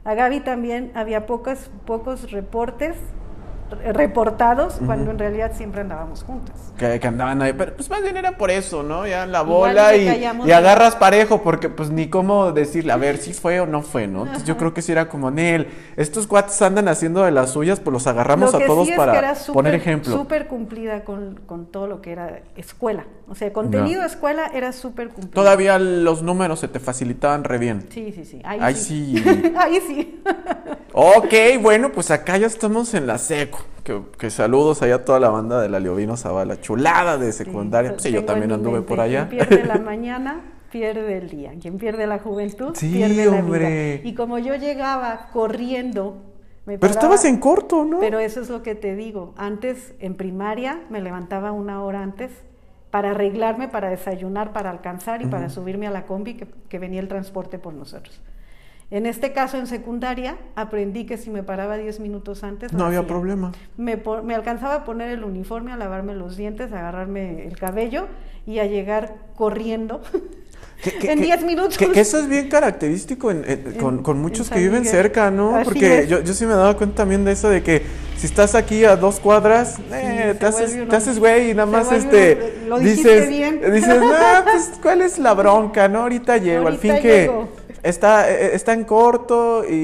A 0.03 0.13
Gaby 0.13 0.39
también 0.41 0.91
había 0.95 1.25
pocos, 1.25 1.69
pocos 1.85 2.31
reportes 2.31 2.95
re- 3.69 3.91
reportados, 3.91 4.79
cuando 4.85 5.11
en 5.11 5.19
realidad 5.19 5.51
siempre 5.53 5.81
andábamos 5.81 6.23
juntas. 6.23 6.73
Que, 6.77 6.99
que 6.99 7.07
andaban 7.07 7.41
ahí. 7.41 7.51
Pero 7.53 7.75
pues 7.75 7.89
más 7.89 8.01
bien 8.01 8.15
era 8.15 8.37
por 8.37 8.49
eso, 8.49 8.83
¿no? 8.83 9.05
Ya 9.05 9.23
en 9.23 9.31
la 9.33 9.41
bola 9.41 9.95
y, 9.97 10.07
agarras 10.51 10.95
parejo, 10.95 11.41
porque 11.43 11.67
pues 11.67 11.89
ni 11.89 12.09
cómo 12.09 12.53
decirle, 12.53 12.93
a 12.93 12.97
ver 12.97 13.17
si 13.17 13.33
fue 13.33 13.59
o 13.59 13.65
no 13.65 13.81
fue, 13.81 14.07
¿no? 14.07 14.21
Entonces 14.21 14.45
yo 14.45 14.55
creo 14.55 14.73
que 14.73 14.81
sí 14.81 14.93
era 14.93 15.09
como, 15.09 15.31
Nel, 15.31 15.67
estos 15.97 16.27
cuates 16.27 16.61
andan 16.61 16.87
haciendo 16.87 17.23
de 17.23 17.31
las 17.31 17.49
suyas, 17.51 17.79
pues 17.81 17.91
los 17.91 18.07
agarramos 18.07 18.53
Lo 18.53 18.59
a 18.59 18.65
todos 18.65 18.85
sí 18.85 18.91
es 18.93 18.97
para 18.97 19.11
que 19.13 19.17
era 19.17 19.35
súper- 19.35 19.53
poner 19.53 19.75
ejemplo. 19.75 20.15
Súper 20.15 20.47
cumplida 20.47 21.03
con, 21.03 21.41
con 21.45 21.65
todo 21.65 21.87
lo 21.87 22.01
que 22.01 22.13
era 22.13 22.39
escuela. 22.55 23.03
O 23.29 23.35
sea, 23.35 23.51
contenido 23.51 24.01
Ya. 24.01 24.07
escuela 24.07 24.47
era 24.53 24.71
súper 24.71 25.09
cumplido. 25.09 25.33
Todavía 25.33 25.77
los 25.79 26.23
números 26.23 26.59
se 26.61 26.67
te 26.69 26.79
facilitaban 26.79 27.43
re 27.43 27.57
bien. 27.57 27.85
Sí, 27.89 28.11
sí, 28.13 28.23
sí. 28.23 28.41
Ahí, 28.45 28.59
Ahí 28.61 28.75
sí. 28.75 29.15
sí. 29.21 29.53
Ahí 29.57 29.79
sí. 29.85 30.21
Ok, 30.93 31.33
bueno, 31.61 31.91
pues 31.91 32.09
acá 32.11 32.37
ya 32.37 32.47
estamos 32.47 32.93
en 32.93 33.05
la 33.07 33.17
seco. 33.17 33.59
Que, 33.83 34.01
que 34.17 34.29
saludos 34.29 34.81
allá 34.81 34.95
a 34.95 35.05
toda 35.05 35.19
la 35.19 35.29
banda 35.29 35.61
de 35.61 35.69
la 35.69 35.79
Leovino 35.79 36.17
Zavala, 36.17 36.59
chulada 36.59 37.17
de 37.17 37.31
secundaria. 37.31 37.91
Pues 37.91 38.03
sí, 38.03 38.11
yo 38.11 38.25
también 38.25 38.51
anduve 38.51 38.81
por 38.81 38.99
allá. 38.99 39.27
Quien 39.29 39.45
pierde 39.47 39.65
la 39.65 39.77
mañana, 39.79 40.41
pierde 40.71 41.17
el 41.17 41.29
día. 41.29 41.51
Quien 41.61 41.77
pierde 41.77 42.07
la 42.07 42.19
juventud, 42.19 42.73
Sí, 42.75 42.91
pierde 42.91 43.25
la 43.25 43.31
hombre. 43.37 43.97
vida. 43.99 44.09
Y 44.09 44.13
como 44.15 44.39
yo 44.39 44.55
llegaba 44.55 45.29
corriendo, 45.31 46.17
me 46.65 46.77
Pero 46.77 46.91
paraba- 46.93 46.93
estabas 46.99 47.25
en 47.25 47.37
corto, 47.37 47.85
¿no? 47.85 47.99
Pero 47.99 48.19
eso 48.19 48.41
es 48.41 48.49
lo 48.49 48.61
que 48.63 48.75
te 48.75 48.95
digo. 48.95 49.33
Antes, 49.37 49.93
en 49.99 50.15
primaria, 50.15 50.81
me 50.89 50.99
levantaba 51.01 51.51
una 51.53 51.81
hora 51.83 52.01
antes 52.01 52.31
para 52.91 53.11
arreglarme, 53.11 53.67
para 53.67 53.89
desayunar, 53.89 54.53
para 54.53 54.69
alcanzar 54.69 55.21
y 55.21 55.25
para 55.25 55.49
subirme 55.49 55.87
a 55.87 55.91
la 55.91 56.05
combi 56.05 56.35
que, 56.35 56.47
que 56.69 56.79
venía 56.79 56.99
el 56.99 57.07
transporte 57.07 57.59
por 57.59 57.73
nosotros. 57.73 58.21
En 58.89 59.05
este 59.05 59.33
caso, 59.33 59.57
en 59.57 59.67
secundaria, 59.67 60.37
aprendí 60.55 61.05
que 61.05 61.17
si 61.17 61.29
me 61.29 61.43
paraba 61.43 61.75
10 61.75 61.99
minutos 61.99 62.45
antes... 62.45 62.71
No 62.71 62.85
había 62.85 62.99
hacía. 62.99 63.09
problema. 63.09 63.51
Me, 63.75 64.01
me 64.23 64.33
alcanzaba 64.33 64.75
a 64.75 64.83
poner 64.85 65.09
el 65.09 65.25
uniforme, 65.25 65.73
a 65.73 65.77
lavarme 65.77 66.15
los 66.15 66.37
dientes, 66.37 66.71
a 66.71 66.79
agarrarme 66.79 67.45
el 67.45 67.57
cabello 67.57 68.07
y 68.45 68.59
a 68.59 68.65
llegar 68.65 69.15
corriendo 69.35 70.01
Que- 70.83 70.91
que- 70.91 71.11
en 71.11 71.19
que- 71.19 71.25
10 71.25 71.43
minutos. 71.43 71.77
Que, 71.77 71.91
que 71.91 71.99
eso 72.01 72.19
es 72.19 72.29
bien 72.29 72.49
característico 72.49 73.31
en- 73.31 73.43
en- 73.47 73.63
En- 73.67 73.97
con, 74.03 74.19
muchos 74.21 74.49
que 74.49 74.59
viven 74.59 74.85
cerca, 74.85 75.31
¿no? 75.31 75.55
Así 75.55 75.65
Porque 75.65 76.05
yo, 76.07 76.21
yo 76.21 76.33
sí 76.33 76.45
me 76.45 76.53
daba 76.53 76.77
cuenta 76.77 76.97
también 76.97 77.25
de 77.25 77.31
eso 77.31 77.49
de 77.49 77.63
que 77.63 77.81
si 78.17 78.27
estás 78.27 78.53
aquí 78.55 78.85
a 78.85 78.95
dos 78.95 79.19
cuadras, 79.19 79.77
eh, 79.91 80.35
te, 80.39 80.45
haces, 80.45 80.73
uno- 80.75 80.87
te 80.87 80.95
haces 80.95 81.17
güey 81.19 81.51
y 81.51 81.53
nada 81.53 81.65
más 81.65 81.91
este 81.91 82.53
uno- 82.65 82.79
dices, 82.79 83.27
bien. 83.29 83.59
dices, 83.73 83.99
no, 83.99 84.07
pues 84.43 84.71
cuál 84.81 85.01
es 85.01 85.17
la 85.17 85.33
bronca, 85.33 85.87
¿no? 85.87 86.01
Ahorita 86.01 86.37
llego, 86.37 86.67
al 86.67 86.77
fin 86.77 86.95
que 87.01 87.31
está, 87.83 88.29
eh, 88.31 88.51
está 88.53 88.73
en 88.73 88.83
corto 88.83 89.63
y, 89.67 89.73
y- 89.73 89.75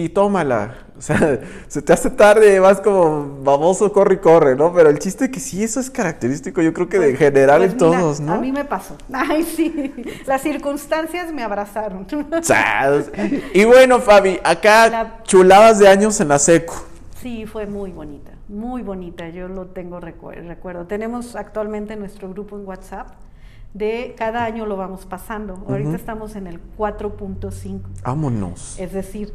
y- 0.00 0.04
y 0.04 0.08
tómala. 0.10 0.86
O 1.00 1.02
sea, 1.02 1.40
se 1.66 1.80
te 1.80 1.94
hace 1.94 2.10
tarde, 2.10 2.60
vas 2.60 2.78
como 2.82 3.38
baboso, 3.42 3.90
corre 3.90 4.16
y 4.16 4.18
corre, 4.18 4.54
¿no? 4.54 4.70
Pero 4.74 4.90
el 4.90 4.98
chiste 4.98 5.24
es 5.24 5.30
que 5.30 5.40
sí, 5.40 5.64
eso 5.64 5.80
es 5.80 5.90
característico, 5.90 6.60
yo 6.60 6.74
creo 6.74 6.90
que 6.90 6.98
de 6.98 7.16
general 7.16 7.60
Pues 7.62 7.72
en 7.72 7.76
mira, 7.88 7.98
todos, 8.00 8.20
¿no? 8.20 8.34
A 8.34 8.38
mí 8.38 8.52
me 8.52 8.66
pasó. 8.66 8.96
Ay, 9.12 9.42
sí. 9.44 9.94
Las 10.26 10.42
circunstancias 10.42 11.32
me 11.32 11.42
abrazaron. 11.42 12.06
Y 13.54 13.64
bueno, 13.64 13.98
Fabi, 14.00 14.38
acá 14.44 14.90
La- 14.90 15.22
chuladas 15.22 15.78
de 15.78 15.88
años 15.88 16.20
en 16.20 16.28
la 16.28 16.38
seco. 16.38 16.74
Sí, 17.22 17.46
fue 17.46 17.64
muy 17.66 17.92
bonita, 17.92 18.32
muy 18.48 18.82
bonita. 18.82 19.28
Yo 19.30 19.48
lo 19.48 19.68
tengo 19.68 20.00
recu- 20.00 20.34
recuerdo. 20.46 20.86
Tenemos 20.86 21.34
actualmente 21.34 21.96
nuestro 21.96 22.28
grupo 22.28 22.56
en 22.58 22.66
WhatsApp. 22.66 23.08
De 23.72 24.14
cada 24.18 24.44
año 24.44 24.66
lo 24.66 24.76
vamos 24.76 25.06
pasando. 25.06 25.64
Ahorita 25.68 25.96
estamos 25.96 26.34
en 26.36 26.46
el 26.46 26.60
4.5. 26.76 27.80
Vámonos. 28.02 28.78
Es 28.78 28.92
decir, 28.92 29.32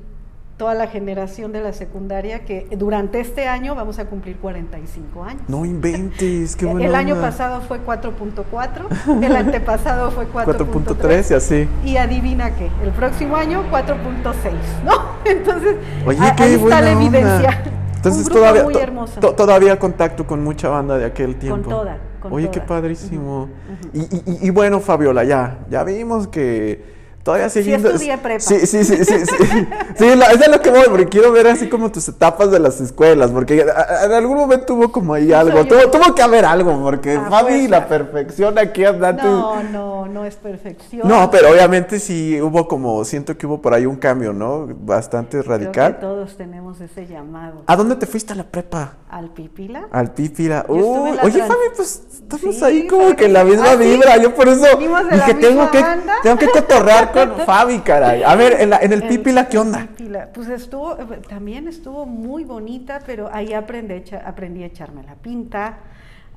toda 0.58 0.74
la 0.74 0.88
generación 0.88 1.52
de 1.52 1.60
la 1.62 1.74
secundaria 1.74 2.46
que 2.46 2.68
durante 2.78 3.20
este 3.20 3.46
año 3.48 3.76
vamos 3.76 4.00
a 4.00 4.06
cumplir 4.06 4.38
45 4.38 5.24
años. 5.24 5.41
No 5.50 5.65
inventes, 5.65 6.56
qué 6.56 6.65
el 6.65 6.72
buena 6.72 6.98
año 6.98 7.15
onda. 7.15 7.28
pasado 7.28 7.62
fue 7.62 7.80
4.4, 7.86 9.24
el 9.24 9.36
antepasado 9.36 10.12
fue 10.12 10.28
4.3 10.28 10.56
4.3 10.98 11.32
y 11.32 11.34
así. 11.34 11.70
y 11.84 11.98
adivina 11.98 12.56
qué, 12.56 12.70
el 12.84 12.91
próximo 12.91 13.36
año 13.36 13.63
4.6, 13.70 14.54
¿no? 14.86 14.94
Entonces, 15.26 15.76
Oye, 16.06 16.20
a- 16.22 16.36
qué 16.36 16.44
ahí 16.44 16.54
está 16.54 16.82
la 16.82 16.91
onda. 16.91 17.02
evidencia. 17.06 17.63
Entonces 17.98 18.28
Un 18.28 18.34
todavía 18.34 18.63
muy 18.63 18.76
hermoso. 18.78 19.20
to- 19.20 19.34
todavía 19.34 19.78
contacto 19.80 20.26
con 20.28 20.44
mucha 20.44 20.70
banda 20.70 20.98
de 20.98 21.06
aquel 21.06 21.36
tiempo. 21.38 21.70
toda, 21.70 21.98
con 22.22 22.32
Oye, 22.32 22.50
qué 22.50 22.62
padrísimo. 22.62 23.50
y- 23.94 24.00
y- 24.02 24.48
y 24.48 24.50
bueno, 24.52 24.80
Fabiola, 24.80 25.24
ya, 25.26 25.65
ya 25.70 25.84
vimos 25.84 26.28
que 26.28 26.95
todavía 27.26 27.50
siguiendo. 27.50 27.90
estudié 27.90 28.18
prepa. 28.20 28.40
Sí, 28.40 28.68
sí, 28.68 28.86
sí, 28.86 29.04
sí, 29.04 29.26
sí. 29.26 29.68
Sí, 29.98 30.16
la- 30.16 30.28
es 30.28 30.42
a 30.48 30.52
lo 30.52 30.62
que 30.62 30.70
voy, 30.70 30.84
porque 30.90 31.08
quiero 31.08 31.32
ver 31.32 31.48
así 31.48 31.68
como 31.70 31.92
tus 31.92 32.08
etapas 32.08 32.52
de 32.52 32.60
las 32.60 32.80
escuelas, 32.82 33.32
porque 33.32 33.62
en 33.62 34.12
algún 34.12 34.38
momento 34.38 34.76
hubo 34.76 34.92
como 34.92 35.14
ahí 35.16 35.34
algo. 35.34 35.66
Tuvo, 35.66 36.14
que 36.14 36.22
haber 36.22 36.46
algo, 36.46 36.80
porque 36.82 37.16
A 37.16 37.30
Fabi, 37.30 37.68
la 37.68 37.88
perfección 37.88 38.60
aquí 38.60 38.86
andante. 38.86 39.24
No, 39.24 39.64
no, 39.64 40.06
no 40.06 40.24
es 40.26 40.36
perfección. 40.36 41.08
No, 41.08 41.32
pero 41.32 41.50
obviamente 41.50 42.00
sí 42.00 42.40
hubo 42.42 42.68
como, 42.68 43.04
siento 43.06 43.38
que 43.38 43.48
hubo 43.48 43.60
por 43.62 43.74
ahí 43.74 43.86
un 43.88 43.96
cambio, 43.96 44.32
¿no? 44.32 44.68
Bastante 44.70 45.42
radical. 45.42 46.00
todos 46.00 46.38
tenemos 46.38 46.80
ese 46.80 47.08
llamado. 47.08 47.64
¿A 47.66 47.76
dónde 47.76 47.96
te 47.96 48.06
fuiste 48.06 48.34
a 48.34 48.36
la 48.36 48.44
prepa? 48.44 48.94
Al 49.10 49.30
pipila. 49.30 49.88
Al 49.92 50.12
Pípila. 50.14 50.66
Yo 50.68 50.76
estuve 50.76 51.00
Uy, 51.02 51.10
en 51.10 51.16
la 51.16 51.24
oye, 51.24 51.40
Fabi, 51.40 51.60
pues 51.76 52.04
estamos 52.14 52.56
Sí, 52.56 52.64
ahí 52.66 52.88
como 52.88 53.16
que 53.16 53.26
en 53.26 53.34
la 53.34 53.44
misma 53.46 53.72
¿Ah, 53.72 53.78
sí? 53.78 53.84
vibra. 53.86 54.18
Yo 54.18 54.36
por 54.36 54.48
eso 54.50 54.62
de 54.66 55.16
dije, 55.16 55.34
tengo 55.36 55.72
que, 55.72 55.84
tengo 56.22 56.38
que 56.38 56.50
cotorrear 56.50 57.12
con 57.15 57.45
Fabi, 57.45 57.80
caray. 57.80 58.23
A 58.23 58.36
ver, 58.36 58.62
en, 58.62 58.69
la- 58.69 58.78
en 58.80 58.93
el 58.93 59.04
En- 59.04 59.10
Pípila, 59.10 59.47
¿qué 59.49 59.58
onda? 59.58 59.88
Pues 60.34 60.49
estuvo, 60.49 60.95
también 61.28 61.67
estuvo 61.67 62.06
muy 62.06 62.43
bonita, 62.43 62.99
pero 63.06 63.30
ahí 63.34 63.54
aprendí, 63.54 64.04
aprendí 64.25 64.63
a 64.63 64.67
echarme 64.67 65.04
la 65.04 65.15
pinta. 65.15 65.78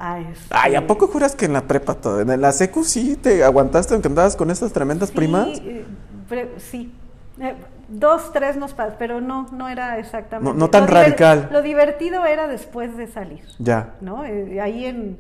A 0.00 0.20
este- 0.20 0.46
Ay, 0.54 0.76
¿a 0.76 0.86
poco 0.86 1.08
juras 1.08 1.34
que 1.34 1.46
en 1.46 1.52
la 1.54 1.62
prepa 1.62 1.94
todo? 1.94 2.20
En 2.20 2.40
la 2.40 2.52
secu 2.52 2.84
sí 2.84 3.16
te 3.16 3.42
aguantaste 3.42 3.94
aunque 3.94 4.06
andabas 4.08 4.36
con 4.36 4.48
estas 4.50 4.72
tremendas 4.72 5.08
Sí, 5.08 5.14
primas? 5.16 5.48
eh, 5.58 5.84
pre- 6.28 6.52
sí. 6.58 6.94
Eh, 7.40 7.54
dos, 7.88 8.32
tres 8.32 8.56
nos 8.56 8.74
pa- 8.74 8.94
pero 8.98 9.20
no, 9.20 9.48
no 9.52 9.68
era 9.68 9.98
exactamente. 9.98 10.52
No- 10.52 10.56
no 10.58 10.70
tan 10.70 10.82
Lo 10.86 10.92
radical. 10.94 11.48
Lo 11.50 11.62
divertido 11.62 12.24
era 12.26 12.46
después 12.46 12.96
de 12.96 13.08
salir, 13.08 13.42
Ya. 13.58 13.94
¿no? 14.00 14.24
Eh, 14.24 14.60
ahí 14.60 14.84
en, 14.86 15.18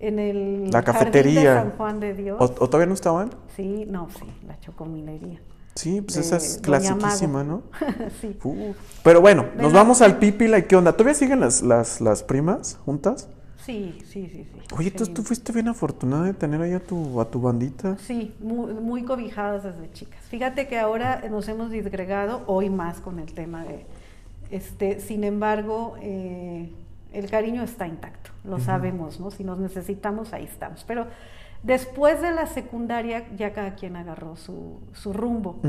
en 0.00 0.18
el 0.18 0.64
La 0.70 0.82
jardín 0.82 0.84
cafetería. 0.84 1.54
de 1.54 1.60
San 1.60 1.70
Juan 1.72 2.00
de 2.00 2.14
Dios. 2.14 2.36
¿O, 2.40 2.44
o 2.44 2.48
todavía 2.68 2.86
no 2.86 2.94
estaban? 2.94 3.30
Sí, 3.56 3.84
no, 3.88 4.08
sí, 4.10 4.24
la 4.46 4.58
chocomilería. 4.60 5.40
Sí, 5.74 6.00
pues 6.00 6.16
de 6.16 6.20
esa 6.22 6.36
es 6.38 6.58
clasiquísima. 6.62 7.44
¿no? 7.44 7.62
sí. 8.20 8.36
Uh, 8.42 8.72
Pero 9.04 9.20
bueno, 9.20 9.44
De 9.56 9.62
nos 9.62 9.72
la- 9.72 9.78
vamos 9.78 10.02
al 10.02 10.18
Pípila 10.18 10.58
y 10.58 10.64
¿qué 10.64 10.76
onda? 10.76 10.92
¿Todavía 10.92 11.14
siguen 11.14 11.40
las, 11.40 11.62
las, 11.62 12.00
las 12.00 12.22
primas 12.22 12.78
juntas? 12.84 13.28
Sí, 13.64 13.98
sí, 14.10 14.28
sí, 14.32 14.48
sí. 14.52 14.60
Oye, 14.76 14.88
entonces 14.88 15.14
tú 15.14 15.22
fuiste 15.22 15.52
bien 15.52 15.68
afortunada 15.68 16.24
de 16.24 16.34
tener 16.34 16.60
ahí 16.62 16.72
a 16.72 16.80
tu, 16.80 17.20
a 17.20 17.30
tu 17.30 17.40
bandita. 17.40 17.96
Sí, 17.98 18.34
muy, 18.40 18.72
muy 18.74 19.04
cobijadas 19.04 19.62
desde 19.62 19.92
chicas. 19.92 20.18
Fíjate 20.28 20.66
que 20.66 20.78
ahora 20.78 21.22
nos 21.30 21.46
hemos 21.48 21.70
disgregado, 21.70 22.42
hoy 22.46 22.68
más 22.70 23.00
con 23.00 23.18
el 23.18 23.32
tema 23.32 23.64
de, 23.64 23.84
este, 24.50 24.98
sin 25.00 25.24
embargo, 25.24 25.94
eh, 26.00 26.70
el 27.12 27.30
cariño 27.30 27.62
está 27.62 27.86
intacto, 27.86 28.30
lo 28.44 28.58
sabemos, 28.60 29.18
¿no? 29.20 29.30
Si 29.30 29.44
nos 29.44 29.58
necesitamos, 29.58 30.32
ahí 30.32 30.44
estamos. 30.44 30.84
Pero 30.86 31.06
después 31.62 32.22
de 32.22 32.32
la 32.32 32.46
secundaria 32.46 33.24
ya 33.36 33.52
cada 33.52 33.74
quien 33.74 33.96
agarró 33.96 34.36
su, 34.36 34.80
su 34.92 35.12
rumbo. 35.12 35.60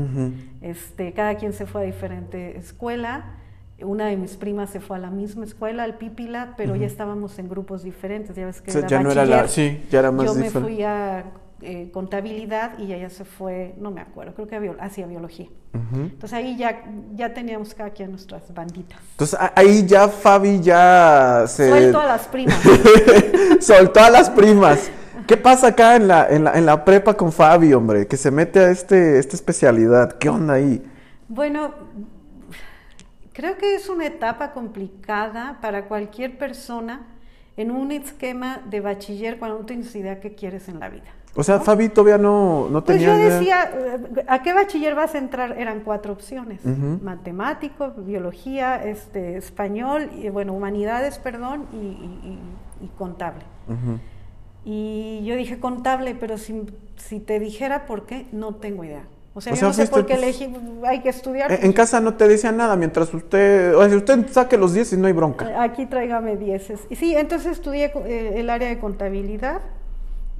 Este, 0.60 1.12
cada 1.12 1.34
quien 1.36 1.52
se 1.52 1.66
fue 1.66 1.82
a 1.82 1.84
diferente 1.84 2.56
escuela. 2.58 3.36
Una 3.80 4.06
de 4.06 4.16
mis 4.16 4.36
primas 4.36 4.70
se 4.70 4.78
fue 4.80 4.96
a 4.96 5.00
la 5.00 5.10
misma 5.10 5.44
escuela, 5.44 5.82
al 5.82 5.96
Pípila, 5.96 6.54
pero 6.56 6.76
ya 6.76 6.86
estábamos 6.86 7.36
en 7.40 7.48
grupos 7.48 7.82
diferentes. 7.82 8.36
Ya 8.36 8.46
ves 8.46 8.60
que 8.62 8.70
O 8.70 8.72
sea, 8.72 8.80
era 8.82 8.88
ya 8.88 9.02
no 9.02 9.10
era 9.10 9.26
la- 9.26 9.48
sí, 9.48 9.84
ya 9.90 9.98
era 9.98 10.12
más 10.12 10.24
Yo 10.26 10.34
me 10.34 10.42
diferente. 10.44 10.72
fui 10.74 10.82
a 10.84 11.24
eh, 11.62 11.90
contabilidad 11.92 12.78
y 12.78 12.92
ella 12.92 13.10
se 13.10 13.24
fue, 13.24 13.74
no 13.78 13.90
me 13.90 14.00
acuerdo, 14.00 14.34
creo 14.34 14.46
que 14.48 14.58
bio- 14.58 14.76
hacia 14.80 15.06
biología. 15.06 15.48
Entonces 15.94 16.32
ahí 16.34 16.56
ya, 16.56 16.84
ya 17.14 17.32
teníamos 17.32 17.74
cada 17.74 17.90
quien 17.90 18.10
nuestras 18.10 18.52
banditas. 18.52 18.98
Entonces 19.12 19.38
ahí 19.54 19.86
ya 19.86 20.08
Fabi 20.08 20.60
ya 20.60 21.44
se 21.46 21.68
Suelto 21.68 22.00
a 22.00 22.06
las 22.06 22.28
primas. 22.28 22.58
soltó 23.60 24.00
a 24.00 24.10
las 24.10 24.30
primas. 24.30 24.90
¿Qué 25.26 25.36
pasa 25.36 25.68
acá 25.68 25.96
en 25.96 26.08
la, 26.08 26.26
en 26.28 26.44
la, 26.44 26.58
en 26.58 26.66
la 26.66 26.84
prepa 26.84 27.14
con 27.14 27.32
Fabi, 27.32 27.72
hombre? 27.72 28.06
Que 28.06 28.16
se 28.16 28.30
mete 28.30 28.58
a 28.60 28.70
este, 28.70 29.18
esta 29.18 29.36
especialidad. 29.36 30.12
¿Qué 30.18 30.28
onda 30.28 30.54
ahí? 30.54 30.82
Bueno, 31.28 31.72
creo 33.32 33.56
que 33.56 33.74
es 33.74 33.88
una 33.88 34.06
etapa 34.06 34.52
complicada 34.52 35.58
para 35.60 35.86
cualquier 35.86 36.36
persona 36.38 37.06
en 37.56 37.70
un 37.70 37.92
esquema 37.92 38.60
de 38.68 38.80
bachiller 38.80 39.38
cuando 39.38 39.58
no 39.60 39.64
tienes 39.66 39.94
idea 39.94 40.20
qué 40.20 40.34
quieres 40.34 40.68
en 40.68 40.80
la 40.80 40.88
vida. 40.88 41.04
O 41.34 41.42
sea, 41.42 41.60
Fabi 41.60 41.88
todavía 41.88 42.18
no, 42.18 42.68
no 42.68 42.84
Pues 42.84 42.98
tenía 42.98 43.14
yo 43.16 43.22
idea. 43.22 43.38
decía, 43.38 43.70
¿a 44.28 44.42
qué 44.42 44.52
bachiller 44.52 44.94
vas 44.94 45.14
a 45.14 45.18
entrar? 45.18 45.58
Eran 45.58 45.80
cuatro 45.80 46.12
opciones. 46.12 46.60
Matemático, 46.64 47.90
biología, 47.96 48.84
este, 48.84 49.36
español, 49.38 50.10
y, 50.18 50.28
bueno, 50.28 50.52
humanidades, 50.52 51.18
perdón, 51.18 51.66
y, 51.72 51.76
y- 51.76 52.38
y- 52.82 52.84
y 52.84 52.88
contable. 52.98 53.44
Y 54.64 55.24
yo 55.24 55.34
dije 55.34 55.58
contable, 55.58 56.14
pero 56.14 56.38
si, 56.38 56.62
si 56.96 57.18
te 57.18 57.40
dijera 57.40 57.86
por 57.86 58.06
qué, 58.06 58.26
no 58.32 58.54
tengo 58.56 58.84
idea. 58.84 59.04
O 59.34 59.40
sea, 59.40 59.54
O 59.54 59.56
yo 59.56 59.60
sea, 59.60 59.68
no 59.68 59.74
sé 59.74 59.86
por 59.86 60.04
qué 60.06 60.14
pues, 60.14 60.40
elegí, 60.40 60.54
hay 60.86 61.00
que 61.00 61.08
estudiar. 61.08 61.50
En, 61.50 61.64
en 61.64 61.72
casa 61.72 62.00
no 62.00 62.14
te 62.14 62.28
decían 62.28 62.58
nada 62.58 62.76
mientras 62.76 63.12
usted, 63.14 63.74
o 63.74 63.82
sea, 63.88 63.96
usted 63.96 64.26
saque 64.30 64.58
los 64.58 64.74
10 64.74 64.92
y 64.92 64.96
no 64.98 65.06
hay 65.06 65.14
bronca. 65.14 65.62
Aquí 65.62 65.86
tráigame 65.86 66.36
dieces. 66.36 66.80
Y 66.90 66.96
sí, 66.96 67.16
entonces 67.16 67.52
estudié 67.52 67.90
eh, 68.04 68.34
el 68.36 68.50
área 68.50 68.68
de 68.68 68.78
contabilidad 68.78 69.62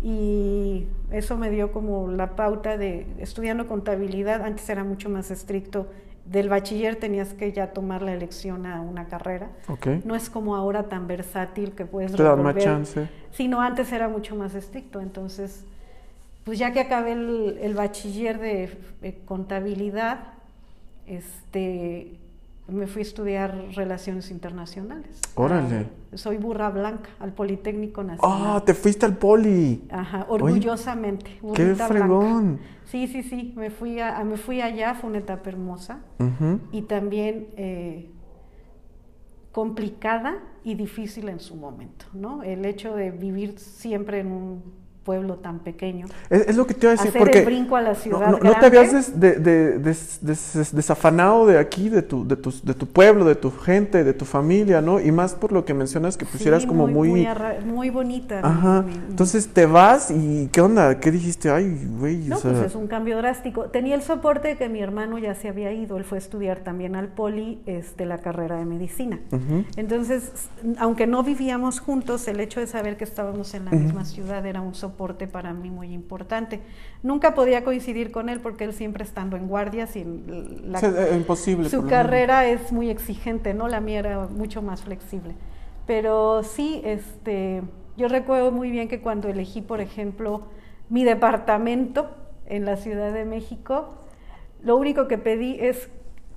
y 0.03 0.87
eso 1.11 1.37
me 1.37 1.51
dio 1.51 1.73
como 1.73 2.09
la 2.11 2.35
pauta 2.35 2.77
de 2.77 3.07
estudiando 3.19 3.67
contabilidad. 3.67 4.43
Antes 4.43 4.69
era 4.69 4.85
mucho 4.85 5.09
más 5.09 5.31
estricto. 5.31 5.87
Del 6.25 6.49
bachiller 6.49 6.97
tenías 6.97 7.35
que 7.35 7.53
ya 7.53 7.73
tomar 7.73 8.03
la 8.03 8.12
elección 8.12 8.65
a 8.67 8.81
una 8.81 9.07
carrera. 9.09 9.51
Ok. 9.69 9.87
No 10.05 10.15
es 10.15 10.31
como 10.31 10.55
ahora 10.57 10.85
tan 10.85 11.07
versátil 11.07 11.73
que 11.73 11.85
puedes 11.85 12.12
Te 12.12 12.23
dan 12.23 12.43
más 12.43 12.55
revolver. 12.55 12.62
chance. 12.65 13.09
Sino 13.33 13.61
antes 13.61 13.93
era 13.93 14.09
mucho 14.09 14.37
más 14.37 14.55
estricto. 14.55 15.01
Entonces, 15.01 15.65
pues 16.45 16.59
ya 16.59 16.73
que 16.73 16.81
acabé 16.81 17.12
el, 17.12 17.59
el 17.61 17.75
bachiller 17.75 18.38
de 18.38 18.77
eh, 19.03 19.19
contabilidad, 19.25 20.19
este, 21.07 22.19
me 22.68 22.87
fui 22.87 23.01
a 23.01 23.03
estudiar 23.03 23.57
relaciones 23.75 24.31
internacionales. 24.31 25.20
Órale. 25.35 25.88
Ah, 26.12 26.16
soy 26.16 26.37
burra 26.38 26.70
blanca 26.70 27.11
al 27.18 27.33
Politécnico 27.33 28.03
Nacional. 28.03 28.57
Ah, 28.57 28.62
te 28.64 28.75
fuiste 28.75 29.05
al 29.05 29.16
poli. 29.16 29.85
Ajá, 29.90 30.27
Oye, 30.29 30.44
orgullosamente. 30.44 31.31
¡Qué 31.35 31.40
burrita 31.40 31.88
blanca. 31.88 31.88
fregón! 31.88 32.61
Sí, 32.85 33.07
sí, 33.09 33.22
sí, 33.22 33.53
me 33.57 33.70
fui, 33.70 34.01
a, 34.01 34.22
me 34.25 34.37
fui 34.37 34.61
allá, 34.61 34.94
fue 34.94 35.11
una 35.11 35.18
etapa 35.18 35.48
hermosa 35.51 36.01
y 36.72 36.83
también 36.83 37.48
eh, 37.57 38.11
complicada 39.51 40.38
y 40.64 40.75
difícil 40.75 41.29
en 41.29 41.40
su 41.40 41.57
momento, 41.57 42.07
¿no? 42.12 42.42
El 42.42 42.64
hecho 42.64 42.94
de 42.94 43.11
vivir 43.11 43.59
siempre 43.59 44.20
en 44.20 44.29
un 44.33 44.62
pueblo 45.05 45.37
tan 45.37 45.59
pequeño. 45.61 46.07
Es, 46.31 46.49
es 46.49 46.57
lo 46.57 46.67
que 46.67 46.75
te 46.75 46.87
iba 46.87 46.91
a 46.93 46.97
decir, 46.97 47.09
Hacer 47.09 47.19
porque 47.21 47.38
el 47.41 47.45
brinco 47.47 47.77
a 47.77 47.81
la 47.83 47.95
ciudad 47.95 48.31
no- 48.31 48.38
no 48.38 48.59
te 48.59 48.67
habías 48.67 48.93
des- 48.93 49.19
de- 49.21 49.37
de- 49.37 49.79
des- 49.79 50.19
des- 50.23 50.75
desafanado 50.75 51.47
de 51.47 51.59
aquí, 51.59 51.88
de 51.88 52.03
tu, 52.03 52.27
de, 52.27 52.37
tus- 52.37 52.65
de 52.65 52.75
tu 52.75 52.87
pueblo, 52.87 53.25
de 53.25 53.35
tu 53.35 53.51
gente, 53.51 54.05
de 54.05 54.12
tu 54.15 54.25
familia, 54.25 54.81
¿no? 54.81 55.01
Y 55.01 55.11
más 55.11 55.35
por 55.35 55.51
lo 55.53 55.65
que 55.65 55.75
mencionas 55.75 56.17
que 56.17 56.25
pusieras 56.25 56.62
Sí, 56.62 56.69
como 56.69 56.87
muy... 56.87 57.27
muy, 57.67 57.91
bonita. 57.91 58.41
Ajá. 58.43 58.85
Entonces 59.09 59.49
te 59.49 59.67
vas 59.67 60.11
y 60.11 60.49
¿qué 60.53 60.61
onda? 60.61 61.01
¿Qué 61.01 61.11
dijiste? 61.11 61.51
Ay, 61.51 61.85
güey, 61.99 62.19
No, 62.29 62.37
o 62.37 62.38
sea, 62.38 62.53
pues 62.53 62.67
es 62.67 62.75
un 62.77 62.87
cambio 62.87 63.17
drástico. 63.17 63.65
Tenía 63.65 63.95
el 63.97 64.03
soporte 64.03 64.49
de 64.49 64.57
que 64.57 64.69
mi 64.69 64.81
hermano 64.81 65.19
ya 65.19 65.35
se 65.35 65.49
había 65.49 65.73
ido, 65.73 65.97
él 65.97 66.05
fue 66.05 66.19
a 66.19 66.21
estudiar 66.21 66.61
también 66.61 66.95
al 66.95 67.09
poli 67.09 67.61
este, 67.67 68.07
la 68.07 68.19
carrera 68.19 68.57
de 68.59 68.65
medicina. 68.67 69.19
Entonces, 69.77 70.31
aunque 70.79 71.07
no 71.07 71.23
vivíamos 71.23 71.81
juntos, 71.81 72.29
el 72.29 72.38
hecho 72.41 72.61
de 72.61 72.67
saber 72.69 72.97
que 72.97 73.05
estábamos 73.05 73.55
en 73.55 73.65
la 73.65 73.73
misma 73.73 74.05
ciudad 74.05 74.47
era 74.47 74.61
un 74.61 74.75
soporte 74.75 74.91
para 75.26 75.52
mí 75.52 75.70
muy 75.70 75.92
importante. 75.92 76.61
Nunca 77.02 77.35
podía 77.35 77.64
coincidir 77.64 78.11
con 78.11 78.28
él 78.28 78.40
porque 78.40 78.64
él 78.64 78.72
siempre 78.72 79.05
estando 79.05 79.37
en 79.37 79.48
guardias 79.48 79.96
y 79.96 80.00
en 80.00 80.72
la, 80.72 80.78
sea, 80.78 80.90
eh, 80.90 81.16
imposible. 81.16 81.68
su 81.68 81.87
carrera 81.87 82.46
es 82.46 82.72
muy 82.72 82.90
exigente, 82.90 83.55
¿no? 83.55 83.68
La 83.68 83.81
mía 83.81 83.98
era 83.98 84.26
mucho 84.28 84.62
más 84.62 84.83
flexible. 84.83 85.35
Pero 85.87 86.42
sí, 86.42 86.81
este, 86.85 87.62
yo 87.96 88.09
recuerdo 88.09 88.52
muy 88.52 88.70
bien 88.70 88.88
que 88.88 89.00
cuando 89.00 89.28
elegí, 89.28 89.61
por 89.61 89.81
ejemplo, 89.81 90.42
mi 90.88 91.05
departamento 91.05 92.11
en 92.46 92.64
la 92.64 92.76
Ciudad 92.76 93.12
de 93.12 93.24
México, 93.24 93.98
lo 94.62 94.76
único 94.76 95.09
que 95.09 95.18
pedí 95.18 95.57
es 95.61 95.88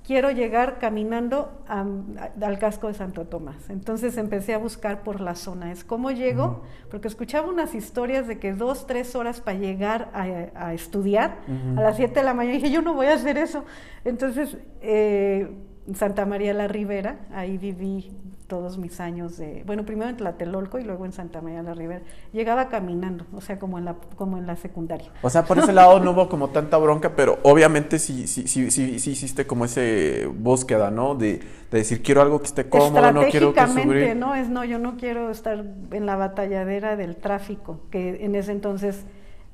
quiero 0.06 0.30
llegar 0.30 0.78
caminando 0.78 1.50
a- 1.66 1.80
a- 1.80 2.46
al 2.46 2.58
casco 2.58 2.86
de 2.86 2.94
Santo 2.94 3.26
Tomás. 3.26 3.68
Entonces 3.70 4.16
empecé 4.16 4.54
a 4.54 4.58
buscar 4.58 5.02
por 5.02 5.20
la 5.20 5.34
zona. 5.34 5.72
Es 5.72 5.82
cómo 5.84 6.10
llego, 6.12 6.62
porque 6.90 7.08
escuchaba 7.08 7.48
unas 7.48 7.74
historias 7.74 8.28
de 8.28 8.38
que 8.38 8.52
dos, 8.52 8.86
tres 8.86 9.16
horas 9.16 9.40
para 9.40 9.58
llegar 9.58 10.10
a, 10.14 10.22
a 10.66 10.74
estudiar 10.74 11.38
a 11.76 11.80
las 11.82 11.96
7 11.96 12.20
de 12.20 12.24
la 12.24 12.34
mañana. 12.34 12.56
Y 12.56 12.60
dije, 12.60 12.72
yo 12.72 12.82
no 12.82 12.94
voy 12.94 13.06
a 13.06 13.14
hacer 13.14 13.36
eso. 13.36 13.64
Entonces, 14.04 14.56
eh, 14.80 15.50
Santa 15.94 16.24
María 16.26 16.52
la 16.54 16.68
Ribera, 16.68 17.26
ahí 17.32 17.58
viví 17.58 18.10
todos 18.46 18.78
mis 18.78 19.00
años 19.00 19.36
de, 19.36 19.62
bueno, 19.66 19.84
primero 19.84 20.08
en 20.08 20.16
Tlatelolco 20.16 20.78
y 20.78 20.84
luego 20.84 21.04
en 21.04 21.12
Santa 21.12 21.40
María 21.40 21.62
la 21.62 21.74
Ribera. 21.74 22.02
Llegaba 22.32 22.68
caminando, 22.68 23.26
o 23.34 23.40
sea, 23.40 23.58
como 23.58 23.78
en 23.78 23.84
la, 23.84 23.96
como 24.16 24.38
en 24.38 24.46
la 24.46 24.56
secundaria. 24.56 25.08
O 25.22 25.30
sea, 25.30 25.44
por 25.44 25.58
ese 25.58 25.72
lado 25.74 26.00
no 26.00 26.12
hubo 26.12 26.28
como 26.28 26.50
tanta 26.50 26.78
bronca, 26.78 27.14
pero 27.16 27.38
obviamente 27.42 27.98
sí, 27.98 28.26
sí, 28.26 28.46
sí, 28.46 28.70
sí, 28.70 28.98
sí 28.98 29.10
hiciste 29.10 29.46
como 29.46 29.64
ese 29.64 30.26
búsqueda, 30.26 30.90
¿no? 30.90 31.14
De, 31.14 31.38
de 31.70 31.78
decir, 31.78 32.02
quiero 32.02 32.22
algo 32.22 32.40
que 32.40 32.46
esté 32.46 32.68
cómodo, 32.68 33.12
no 33.12 33.22
quiero 33.28 33.52
que 33.52 33.60
Estratégicamente, 33.60 34.14
¿no? 34.14 34.34
Es, 34.34 34.48
no, 34.48 34.64
yo 34.64 34.78
no 34.78 34.96
quiero 34.96 35.30
estar 35.30 35.64
en 35.90 36.06
la 36.06 36.16
batalladera 36.16 36.96
del 36.96 37.16
tráfico, 37.16 37.80
que 37.90 38.24
en 38.24 38.34
ese 38.34 38.52
entonces 38.52 39.04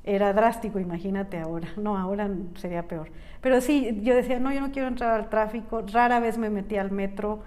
era 0.03 0.33
drástico, 0.33 0.79
imagínate 0.79 1.39
ahora. 1.39 1.69
No, 1.77 1.97
ahora 1.97 2.29
sería 2.55 2.87
peor. 2.87 3.09
Pero 3.41 3.61
sí, 3.61 3.99
yo 4.03 4.15
decía, 4.15 4.39
no, 4.39 4.51
yo 4.51 4.61
no 4.61 4.71
quiero 4.71 4.87
entrar 4.87 5.11
al 5.11 5.29
tráfico. 5.29 5.83
Rara 5.91 6.19
vez 6.19 6.37
me 6.37 6.49
metí 6.49 6.77
al 6.77 6.91
metro. 6.91 7.41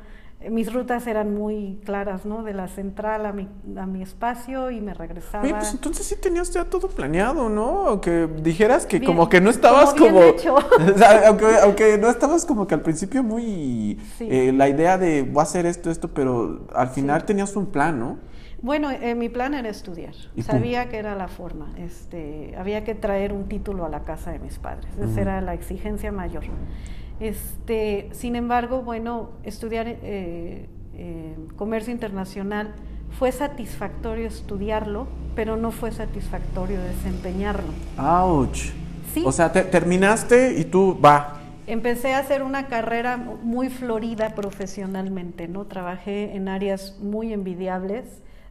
Mis 0.50 0.72
rutas 0.72 1.06
eran 1.06 1.34
muy 1.34 1.80
claras, 1.84 2.24
¿no? 2.24 2.42
De 2.42 2.54
la 2.54 2.68
central 2.68 3.26
a 3.26 3.32
mi, 3.32 3.48
a 3.76 3.86
mi 3.86 4.02
espacio 4.02 4.70
y 4.70 4.80
me 4.80 4.94
regresaba. 4.94 5.44
Oye, 5.44 5.54
pues 5.54 5.72
entonces 5.72 6.06
sí 6.06 6.16
tenías 6.16 6.52
ya 6.52 6.64
todo 6.64 6.88
planeado, 6.88 7.48
¿no? 7.48 7.86
Aunque 7.86 8.28
dijeras 8.42 8.86
que 8.86 8.98
Bien, 8.98 9.10
como 9.10 9.28
que 9.28 9.40
no 9.40 9.50
estabas 9.50 9.94
como 9.94 10.06
como... 10.06 10.22
hecho. 10.22 10.56
O 10.94 10.98
sea, 10.98 11.28
aunque, 11.28 11.46
aunque 11.62 11.98
no 11.98 12.08
estabas 12.08 12.44
como 12.44 12.66
que 12.66 12.74
al 12.74 12.82
principio 12.82 13.22
muy... 13.22 13.98
Sí. 14.18 14.28
eh, 14.30 14.52
la 14.52 14.68
idea 14.68 14.98
de 14.98 15.22
voy 15.22 15.40
a 15.40 15.42
hacer 15.42 15.66
esto, 15.66 15.90
esto, 15.90 16.08
pero 16.08 16.66
al 16.74 16.88
final 16.88 17.24
tenías 17.24 17.56
un 17.56 17.66
plan, 17.66 17.98
¿no? 17.98 18.18
Bueno, 18.62 18.90
eh, 18.90 19.14
mi 19.14 19.28
plan 19.28 19.54
era 19.54 19.68
estudiar. 19.68 20.14
Sabía 20.42 20.88
que 20.88 20.96
era 20.96 21.14
la 21.14 21.28
forma. 21.28 21.72
Este, 21.76 22.54
había 22.58 22.84
que 22.84 22.94
traer 22.94 23.32
un 23.32 23.48
título 23.48 23.84
a 23.84 23.88
la 23.88 24.00
casa 24.00 24.32
de 24.32 24.38
mis 24.38 24.58
padres. 24.58 24.90
Esa 24.98 25.20
era 25.20 25.40
la 25.40 25.54
exigencia 25.54 26.10
mayor. 26.10 26.44
Este, 27.20 28.08
sin 28.12 28.36
embargo, 28.36 28.82
bueno, 28.82 29.30
estudiar 29.42 29.86
eh, 29.88 30.68
eh, 30.94 31.36
comercio 31.56 31.92
internacional 31.92 32.74
fue 33.18 33.32
satisfactorio 33.32 34.26
estudiarlo, 34.26 35.06
pero 35.34 35.56
no 35.56 35.70
fue 35.70 35.92
satisfactorio 35.92 36.78
desempeñarlo. 36.80 37.68
Ouch. 37.98 38.70
Sí. 39.14 39.22
O 39.24 39.32
sea, 39.32 39.50
te- 39.52 39.62
terminaste 39.64 40.58
y 40.58 40.64
tú, 40.64 40.98
va. 41.02 41.40
Empecé 41.66 42.12
a 42.14 42.18
hacer 42.18 42.42
una 42.42 42.66
carrera 42.68 43.16
muy 43.16 43.70
florida 43.70 44.34
profesionalmente, 44.34 45.48
¿no? 45.48 45.64
Trabajé 45.64 46.36
en 46.36 46.48
áreas 46.48 46.98
muy 47.00 47.32
envidiables, 47.32 48.04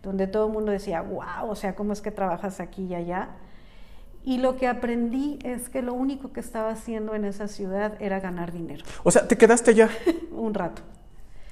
donde 0.03 0.27
todo 0.27 0.47
el 0.47 0.53
mundo 0.53 0.71
decía, 0.71 1.01
wow, 1.01 1.49
o 1.49 1.55
sea, 1.55 1.75
¿cómo 1.75 1.93
es 1.93 2.01
que 2.01 2.11
trabajas 2.11 2.59
aquí 2.59 2.83
y 2.87 2.95
allá? 2.95 3.29
Y 4.25 4.39
lo 4.39 4.57
que 4.57 4.67
aprendí 4.67 5.37
es 5.43 5.69
que 5.69 5.81
lo 5.83 5.93
único 5.93 6.33
que 6.33 6.39
estaba 6.39 6.71
haciendo 6.71 7.13
en 7.15 7.25
esa 7.25 7.47
ciudad 7.47 7.93
era 8.01 8.19
ganar 8.19 8.51
dinero, 8.51 8.83
O 9.03 9.11
sea, 9.11 9.27
te 9.27 9.37
quedaste 9.37 9.73
ya. 9.75 9.89
un 10.31 10.53
rato. 10.53 10.81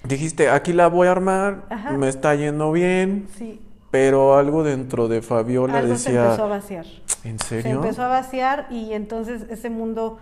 Dijiste, 0.04 0.50
aquí 0.50 0.74
la 0.74 0.88
voy 0.88 1.08
a 1.08 1.12
armar, 1.12 1.66
Ajá. 1.70 1.92
me 1.92 2.10
está 2.10 2.36
yendo 2.36 2.72
bien, 2.74 3.28
Sí, 3.38 3.62
pero 3.92 4.36
algo 4.36 4.64
dentro 4.64 5.08
de 5.08 5.22
Fabiola 5.22 5.78
algo 5.78 5.96
se 5.96 6.10
decía, 6.12 6.24
empezó 6.26 6.44
a 6.46 6.48
vaciar. 6.48 6.86
¿en 7.24 7.40
Se 7.40 7.62
serio? 7.62 7.72
empezó 7.78 8.02
a 8.04 8.08
vaciar 8.08 8.68
y 8.70 8.92
entonces 8.94 9.46
ese 9.50 9.70
mundo 9.70 10.18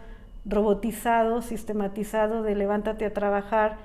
robotizado, 0.45 1.41
sistematizado 1.41 2.43
de 2.43 2.55
levántate 2.55 3.05
a 3.05 3.13
trabajar 3.13 3.77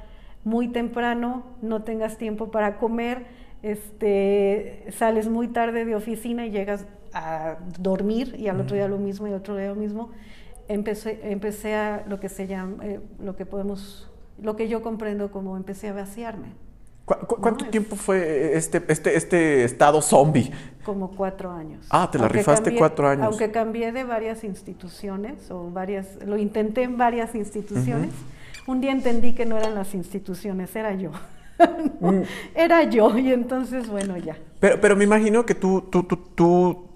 muy 0.45 0.69
temprano, 0.69 1.45
no 1.63 1.83
tengas 1.85 2.19
tiempo 2.19 2.51
para 2.51 2.79
comer, 2.79 3.27
este, 3.63 4.85
sales 4.91 5.29
muy 5.29 5.49
tarde 5.49 5.85
de 5.85 5.95
oficina 5.95 6.47
y 6.47 6.51
llegas 6.51 6.87
a 7.17 7.57
dormir 7.79 8.35
y 8.39 8.49
al 8.49 8.61
otro 8.61 8.77
día 8.77 8.89
lo 8.89 8.99
mismo 8.99 9.27
y 9.27 9.31
al 9.31 9.37
otro 9.39 9.57
día 9.57 9.69
lo 9.69 9.75
mismo. 9.75 10.11
Empecé, 10.69 11.21
empecé 11.31 11.75
a 11.75 12.05
lo 12.09 12.19
que 12.21 12.29
se 12.29 12.47
llama, 12.47 12.85
eh, 12.85 13.01
lo 13.21 13.37
que 13.37 13.47
podemos, 13.47 14.11
lo 14.43 14.57
que 14.57 14.69
yo 14.69 14.83
comprendo 14.83 15.31
como 15.31 15.57
empecé 15.57 15.89
a 15.89 15.93
vaciarme, 15.93 16.49
¿Cu- 17.05 17.15
cu- 17.27 17.37
¿Cuánto 17.41 17.61
No, 17.61 17.67
es- 17.67 17.71
tiempo 17.71 17.95
fue 17.95 18.57
este, 18.57 18.83
este, 18.89 19.17
este 19.17 19.63
estado 19.65 20.03
zombie? 20.03 20.51
como 20.85 21.13
cuatro 21.13 21.53
años. 21.53 21.87
Ah, 21.91 22.09
te 22.11 22.19
la 22.19 22.25
Aunque 22.25 22.39
rifaste 22.39 22.75
cuatro 22.75 23.09
años. 23.09 23.25
Aunque 23.27 23.51
cambié 23.53 23.93
de 23.93 24.03
varias 24.05 24.43
instituciones 24.45 25.51
o 25.53 25.71
varias, 25.71 26.19
lo 26.27 26.37
intenté 26.37 26.83
en 26.83 26.97
varias 26.99 27.35
instituciones. 27.37 28.11
Un 28.67 28.81
día 28.81 28.91
entendí 28.91 29.33
que 29.35 29.47
no 29.47 29.57
eran 29.57 29.75
las 29.77 29.95
instituciones, 29.95 30.75
era 30.75 30.95
yo. 30.95 31.13
No, 32.01 32.11
Mm. 32.13 32.23
Era 32.57 32.83
yo 32.85 33.17
y 33.17 33.33
entonces 33.33 33.89
bueno 33.89 34.17
ya. 34.17 34.37
Pero, 34.61 34.81
pero 34.81 34.97
me 34.97 35.05
imagino 35.05 35.47
que 35.47 35.55
tú, 35.55 35.81
tú, 35.91 36.03
tú, 36.03 36.17
tú 36.35 36.87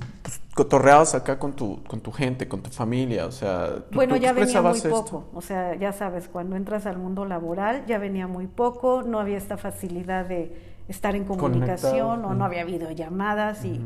cotorreabas 0.60 1.14
acá 1.14 1.38
con 1.38 1.54
tu, 1.54 1.82
con 1.84 2.00
tu 2.00 2.12
gente, 2.12 2.46
con 2.46 2.60
tu 2.60 2.68
familia, 2.68 3.24
o 3.24 3.32
sea, 3.32 3.76
tú, 3.90 3.94
Bueno, 3.94 4.16
tú 4.16 4.20
ya 4.20 4.34
venía 4.34 4.60
muy 4.60 4.76
esto. 4.76 4.90
poco, 4.90 5.24
o 5.32 5.40
sea, 5.40 5.74
ya 5.76 5.94
sabes, 5.94 6.28
cuando 6.28 6.54
entras 6.54 6.84
al 6.84 6.98
mundo 6.98 7.24
laboral 7.24 7.86
ya 7.86 7.96
venía 7.96 8.26
muy 8.26 8.46
poco, 8.46 9.02
no 9.02 9.18
había 9.20 9.38
esta 9.38 9.56
facilidad 9.56 10.26
de 10.26 10.54
estar 10.86 11.16
en 11.16 11.24
comunicación 11.24 12.08
Conectado, 12.08 12.28
o 12.28 12.34
no 12.34 12.44
había 12.44 12.64
videollamadas 12.64 13.64
y 13.64 13.80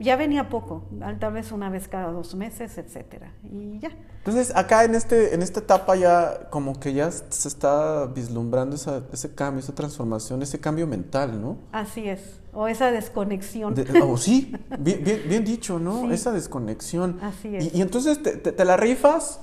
ya 0.00 0.16
venía 0.16 0.48
poco, 0.48 0.82
tal 1.20 1.32
vez 1.32 1.52
una 1.52 1.70
vez 1.70 1.86
cada 1.86 2.10
dos 2.10 2.34
meses, 2.34 2.76
etcétera, 2.76 3.32
y 3.44 3.78
ya. 3.78 3.90
Entonces, 4.18 4.52
acá 4.56 4.82
en, 4.82 4.96
este, 4.96 5.32
en 5.32 5.42
esta 5.42 5.60
etapa 5.60 5.94
ya 5.94 6.48
como 6.50 6.80
que 6.80 6.92
ya 6.92 7.10
se 7.12 7.46
está 7.46 8.06
vislumbrando 8.06 8.74
esa, 8.74 9.04
ese 9.12 9.32
cambio, 9.32 9.60
esa 9.60 9.76
transformación, 9.76 10.42
ese 10.42 10.58
cambio 10.58 10.88
mental, 10.88 11.40
¿no? 11.40 11.56
Así 11.70 12.08
es, 12.08 12.39
o 12.52 12.68
esa 12.68 12.90
desconexión. 12.90 13.74
De- 13.74 14.00
oh, 14.02 14.16
sí, 14.16 14.52
bien, 14.78 15.02
bien, 15.04 15.22
bien 15.28 15.44
dicho, 15.44 15.78
¿no? 15.78 16.02
Sí. 16.02 16.12
Esa 16.12 16.32
desconexión. 16.32 17.18
Así 17.22 17.54
es. 17.56 17.72
Y, 17.74 17.78
y 17.78 17.82
entonces 17.82 18.22
te, 18.22 18.36
te- 18.36 18.52
te 18.52 18.64
la 18.64 18.76
rifas 18.76 19.40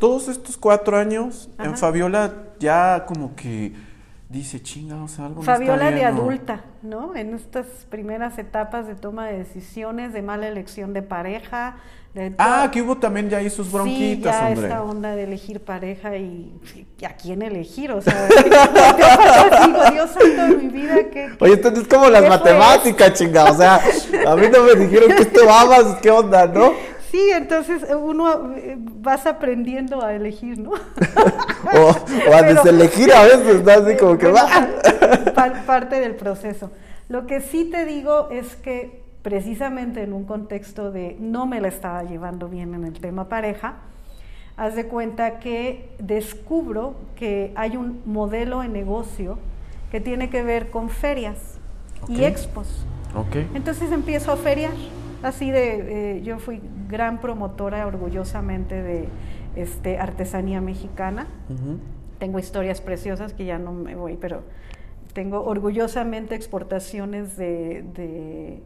todos 0.00 0.28
estos 0.28 0.56
cuatro 0.56 0.96
años 0.96 1.48
en. 1.58 1.76
Fabiola 1.76 2.32
ya 2.58 3.04
como 3.06 3.36
que 3.36 3.72
dice, 4.28 4.60
chinga, 4.62 5.02
o 5.02 5.08
sea, 5.08 5.26
algo 5.26 5.36
no 5.36 5.40
está 5.42 5.52
Fabiola 5.54 5.90
de 5.90 5.94
bien, 5.96 6.14
¿no?". 6.16 6.22
adulta, 6.22 6.64
¿no? 6.82 7.14
En 7.14 7.34
estas 7.34 7.66
primeras 7.90 8.38
etapas 8.38 8.86
de 8.86 8.94
toma 8.94 9.26
de 9.26 9.38
decisiones, 9.38 10.12
de 10.12 10.22
mala 10.22 10.48
elección 10.48 10.92
de 10.94 11.02
pareja, 11.02 11.76
de 12.14 12.34
Ah, 12.38 12.68
que 12.70 12.82
hubo 12.82 12.96
también 12.98 13.30
ya 13.30 13.38
ahí 13.38 13.48
sus 13.48 13.66
sí, 13.68 13.72
bronquitas, 13.72 14.38
ya 14.40 14.48
hombre. 14.48 14.66
esta 14.68 14.82
onda 14.82 15.16
de 15.16 15.24
elegir 15.24 15.60
pareja 15.60 16.16
y, 16.16 16.52
y 16.98 17.04
a 17.04 17.16
quién 17.16 17.40
elegir, 17.42 17.90
o 17.92 18.02
sea, 18.02 18.28
digo, 19.66 19.90
Dios 19.90 20.10
santo 20.10 20.42
de 20.42 20.56
mi 20.62 20.68
vida, 20.68 20.96
que 21.10 21.30
Oye, 21.40 21.54
esto 21.54 21.68
es 21.68 21.88
como 21.88 22.08
las 22.10 22.22
¿Qué 22.22 22.28
fue 22.28 22.36
matemáticas, 22.38 23.12
chinga. 23.14 23.44
O 23.50 23.54
sea, 23.56 23.80
a 24.26 24.36
mí 24.36 24.46
no 24.52 24.62
me 24.64 24.74
dijeron 24.74 25.10
que 25.16 25.22
esto 25.22 25.46
va 25.46 25.64
más, 25.66 25.96
¿qué 26.02 26.10
onda, 26.10 26.46
no? 26.46 26.72
Sí, 27.10 27.30
entonces 27.34 27.82
uno 27.94 28.54
eh, 28.56 28.76
vas 28.78 29.26
aprendiendo 29.26 30.02
a 30.02 30.14
elegir, 30.14 30.58
¿no? 30.58 30.72
O, 31.74 31.86
o 31.86 32.34
a 32.34 32.40
Pero- 32.40 32.54
deselegir 32.54 33.12
a 33.14 33.22
veces, 33.24 33.62
¿no? 33.62 33.70
Así 33.72 33.96
como 33.96 34.18
que 34.18 34.26
va. 34.28 34.46
par- 35.34 35.64
parte 35.64 36.00
del 36.00 36.14
proceso. 36.16 36.70
Lo 37.08 37.26
que 37.26 37.40
sí 37.40 37.64
te 37.70 37.84
digo 37.86 38.28
es 38.30 38.56
que 38.56 39.01
precisamente 39.22 40.02
en 40.02 40.12
un 40.12 40.24
contexto 40.24 40.90
de 40.90 41.16
no 41.20 41.46
me 41.46 41.60
la 41.60 41.68
estaba 41.68 42.02
llevando 42.02 42.48
bien 42.48 42.74
en 42.74 42.84
el 42.84 42.94
tema 42.94 43.28
pareja, 43.28 43.76
haz 44.56 44.74
de 44.74 44.86
cuenta 44.86 45.38
que 45.38 45.88
descubro 45.98 46.94
que 47.16 47.52
hay 47.56 47.76
un 47.76 48.02
modelo 48.04 48.60
de 48.60 48.68
negocio 48.68 49.38
que 49.90 50.00
tiene 50.00 50.30
que 50.30 50.42
ver 50.42 50.70
con 50.70 50.88
ferias 50.90 51.58
Ok. 52.02 52.10
y 52.10 52.24
expos. 52.24 52.84
Ok. 53.14 53.36
Entonces 53.54 53.92
empiezo 53.92 54.32
a 54.32 54.36
feriar, 54.36 54.72
así 55.22 55.50
de, 55.50 56.16
eh, 56.16 56.22
yo 56.22 56.38
fui 56.38 56.60
gran 56.88 57.20
promotora 57.20 57.86
orgullosamente 57.86 58.82
de 58.82 59.08
este, 59.56 59.98
artesanía 59.98 60.60
mexicana. 60.60 61.26
Ujú. 61.48 61.78
Tengo 62.18 62.38
historias 62.38 62.80
preciosas 62.80 63.34
que 63.34 63.44
ya 63.44 63.58
no 63.58 63.72
me 63.72 63.94
voy, 63.96 64.16
pero 64.16 64.42
tengo 65.12 65.44
orgullosamente 65.44 66.34
exportaciones 66.34 67.36
de, 67.36 67.84
de, 67.94 68.62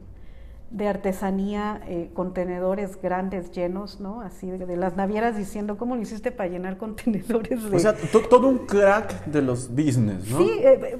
de 0.77 0.89
artesanía, 0.89 1.81
eh, 1.89 2.11
contenedores 2.13 3.01
grandes 3.01 3.51
llenos, 3.51 3.99
¿no? 3.99 4.21
Así 4.21 4.51
de, 4.51 4.67
de 4.67 4.77
las 4.77 4.95
navieras 4.95 5.35
diciendo, 5.35 5.79
¿cómo 5.79 5.97
lo 5.97 6.03
hiciste 6.03 6.31
para 6.33 6.51
llenar 6.51 6.77
contenedores 6.85 7.71
de... 7.71 7.77
O 7.77 7.79
sea, 7.79 7.95
to- 7.97 8.21
todo 8.29 8.49
un 8.49 8.59
crack 8.67 9.25
de 9.25 9.41
los 9.41 9.71
business, 9.75 10.31
¿no? 10.31 10.37
Sí, 10.39 10.51
eh, 10.51 10.79
eh, 10.83 10.99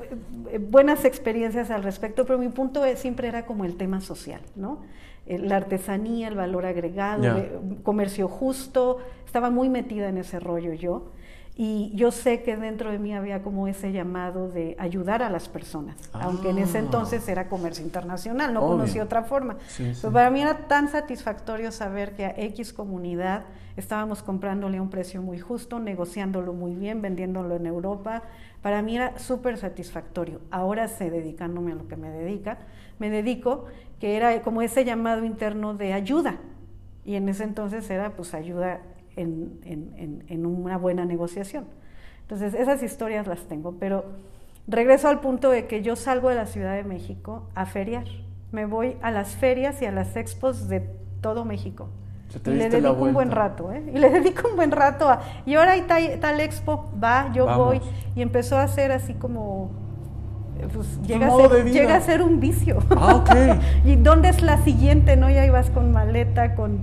eh, 0.53 0.59
buenas 0.59 1.05
experiencias 1.05 1.71
al 1.71 1.83
respecto, 1.83 2.25
pero 2.25 2.39
mi 2.39 2.49
punto 2.49 2.87
es- 2.87 2.99
siempre 3.01 3.29
era 3.29 3.45
como 3.45 3.67
el 3.67 3.77
tema 3.77 4.01
social, 4.01 4.41
¿no? 4.55 4.81
La 5.27 5.57
artesanía, 5.57 6.29
el 6.29 6.37
valor 6.37 6.65
agregado, 6.67 7.23
comercio 7.83 8.29
justo, 8.29 8.99
estaba 9.27 9.51
muy 9.51 9.69
metida 9.69 10.09
en 10.09 10.19
ese 10.19 10.39
rollo 10.41 10.73
yo. 10.73 11.11
Y 11.59 11.91
yo 11.95 12.11
sé 12.11 12.43
que 12.43 12.55
dentro 12.59 12.91
de 12.91 12.99
mí 12.99 13.15
había 13.15 13.43
como 13.43 13.67
ese 13.67 13.91
llamado 13.91 14.51
de 14.51 14.77
ayudar 14.79 15.23
a 15.23 15.31
las 15.31 15.49
personas, 15.49 15.97
aunque 16.13 16.51
en 16.51 16.59
ese 16.59 16.77
Ah. 16.77 16.81
entonces 16.83 17.27
era 17.31 17.49
comercio 17.49 17.83
internacional, 17.83 18.53
no 18.53 18.61
Obvio. 18.61 18.73
conocía 18.77 19.03
otra 19.03 19.23
forma. 19.23 19.57
Sí, 19.69 19.95
sí. 19.95 20.01
Pero 20.03 20.13
para 20.13 20.29
mí 20.31 20.43
era 20.43 20.69
tan 20.69 20.89
satisfactorio 20.89 21.73
saber 21.73 22.15
que 22.15 22.27
a 22.27 22.35
X 22.37 22.75
comunidad 22.75 23.45
estábamos 23.79 24.23
comprándole 24.23 24.77
a 24.77 24.83
un 24.83 24.91
precio 24.91 25.23
muy 25.23 25.39
justo, 25.39 25.79
negociándolo 25.79 26.53
muy 26.53 26.75
bien, 26.75 27.01
vendiéndolo 27.01 27.57
en 27.57 27.65
Europa. 27.65 28.23
Para 28.61 28.83
mí 28.83 28.97
era 28.97 29.19
súper 29.19 29.57
satisfactorio. 29.57 30.43
Ahora 30.51 30.89
sé, 30.89 31.11
dedicándome 31.11 31.73
a 31.73 31.77
lo 31.77 31.89
que 31.89 31.97
me 31.97 32.11
dedica, 32.11 32.59
me 32.99 33.09
dedico, 33.09 33.65
que 33.99 34.17
era 34.19 34.43
como 34.43 34.61
ese 34.61 34.85
llamado 34.85 35.25
interno 35.25 35.73
de 35.73 35.95
ayuda. 35.95 36.37
Y 37.07 37.15
en 37.15 37.31
ese 37.31 37.45
entonces 37.45 37.89
era 37.89 38.11
pues 38.11 38.35
ayuda 38.35 38.81
en, 39.17 39.59
en- 39.65 40.25
en- 40.29 40.47
una 40.47 40.77
buena 40.79 41.05
negociación. 41.05 41.65
Entonces, 42.23 42.55
esas 42.55 42.83
historias 42.83 43.27
las 43.27 43.41
tengo, 43.49 43.73
pero 43.79 44.05
regreso 44.67 45.09
al 45.09 45.21
punto 45.21 45.51
de 45.51 45.67
que 45.67 45.83
yo 45.83 45.97
salgo 45.97 46.29
de 46.29 46.35
la 46.37 46.47
Ciudad 46.47 46.75
de 46.75 46.85
México 46.85 47.49
a 47.55 47.67
feriar. 47.67 48.05
Me 48.53 48.67
voy 48.67 48.97
a 49.03 49.11
las 49.11 49.37
ferias 49.37 49.81
y 49.83 49.87
a 49.87 49.93
las 49.93 50.17
expos 50.17 50.69
de 50.69 50.81
todo 51.21 51.45
México. 51.45 51.89
Y 52.45 52.51
le 52.51 52.69
dedico 52.69 53.05
un 53.05 53.15
buen 53.15 53.31
rato, 53.31 53.73
¿eh? 53.73 53.83
Y 53.95 53.99
le 53.99 54.11
dedico 54.21 54.49
un 54.49 54.57
buen 54.57 54.71
rato 54.73 55.09
a... 55.09 55.21
Y 55.47 55.55
ahora 55.55 55.73
hay 55.73 55.83
tal, 55.83 56.19
tal 56.21 56.41
expo, 56.41 56.91
va, 57.03 57.31
yo 57.33 57.47
Vamos. 57.47 57.67
voy. 57.67 57.81
Y 58.17 58.23
empezó 58.23 58.59
a 58.59 58.67
ser 58.69 58.93
así 58.93 59.15
como... 59.15 59.71
Pues 60.73 61.01
llega, 61.07 61.27
a 61.29 61.31
ser, 61.49 61.65
llega 61.71 61.97
a 61.97 62.01
ser 62.01 62.23
un 62.23 62.41
vicio. 62.41 62.79
Ah, 62.91 63.17
ok. 63.17 63.31
¿Y 63.85 63.97
dónde 63.97 64.29
es 64.31 64.43
la 64.43 64.63
siguiente? 64.65 65.17
¿No? 65.17 65.29
Ya 65.31 65.45
ibas 65.47 65.71
con 65.71 65.93
maleta, 65.93 66.55
con 66.55 66.81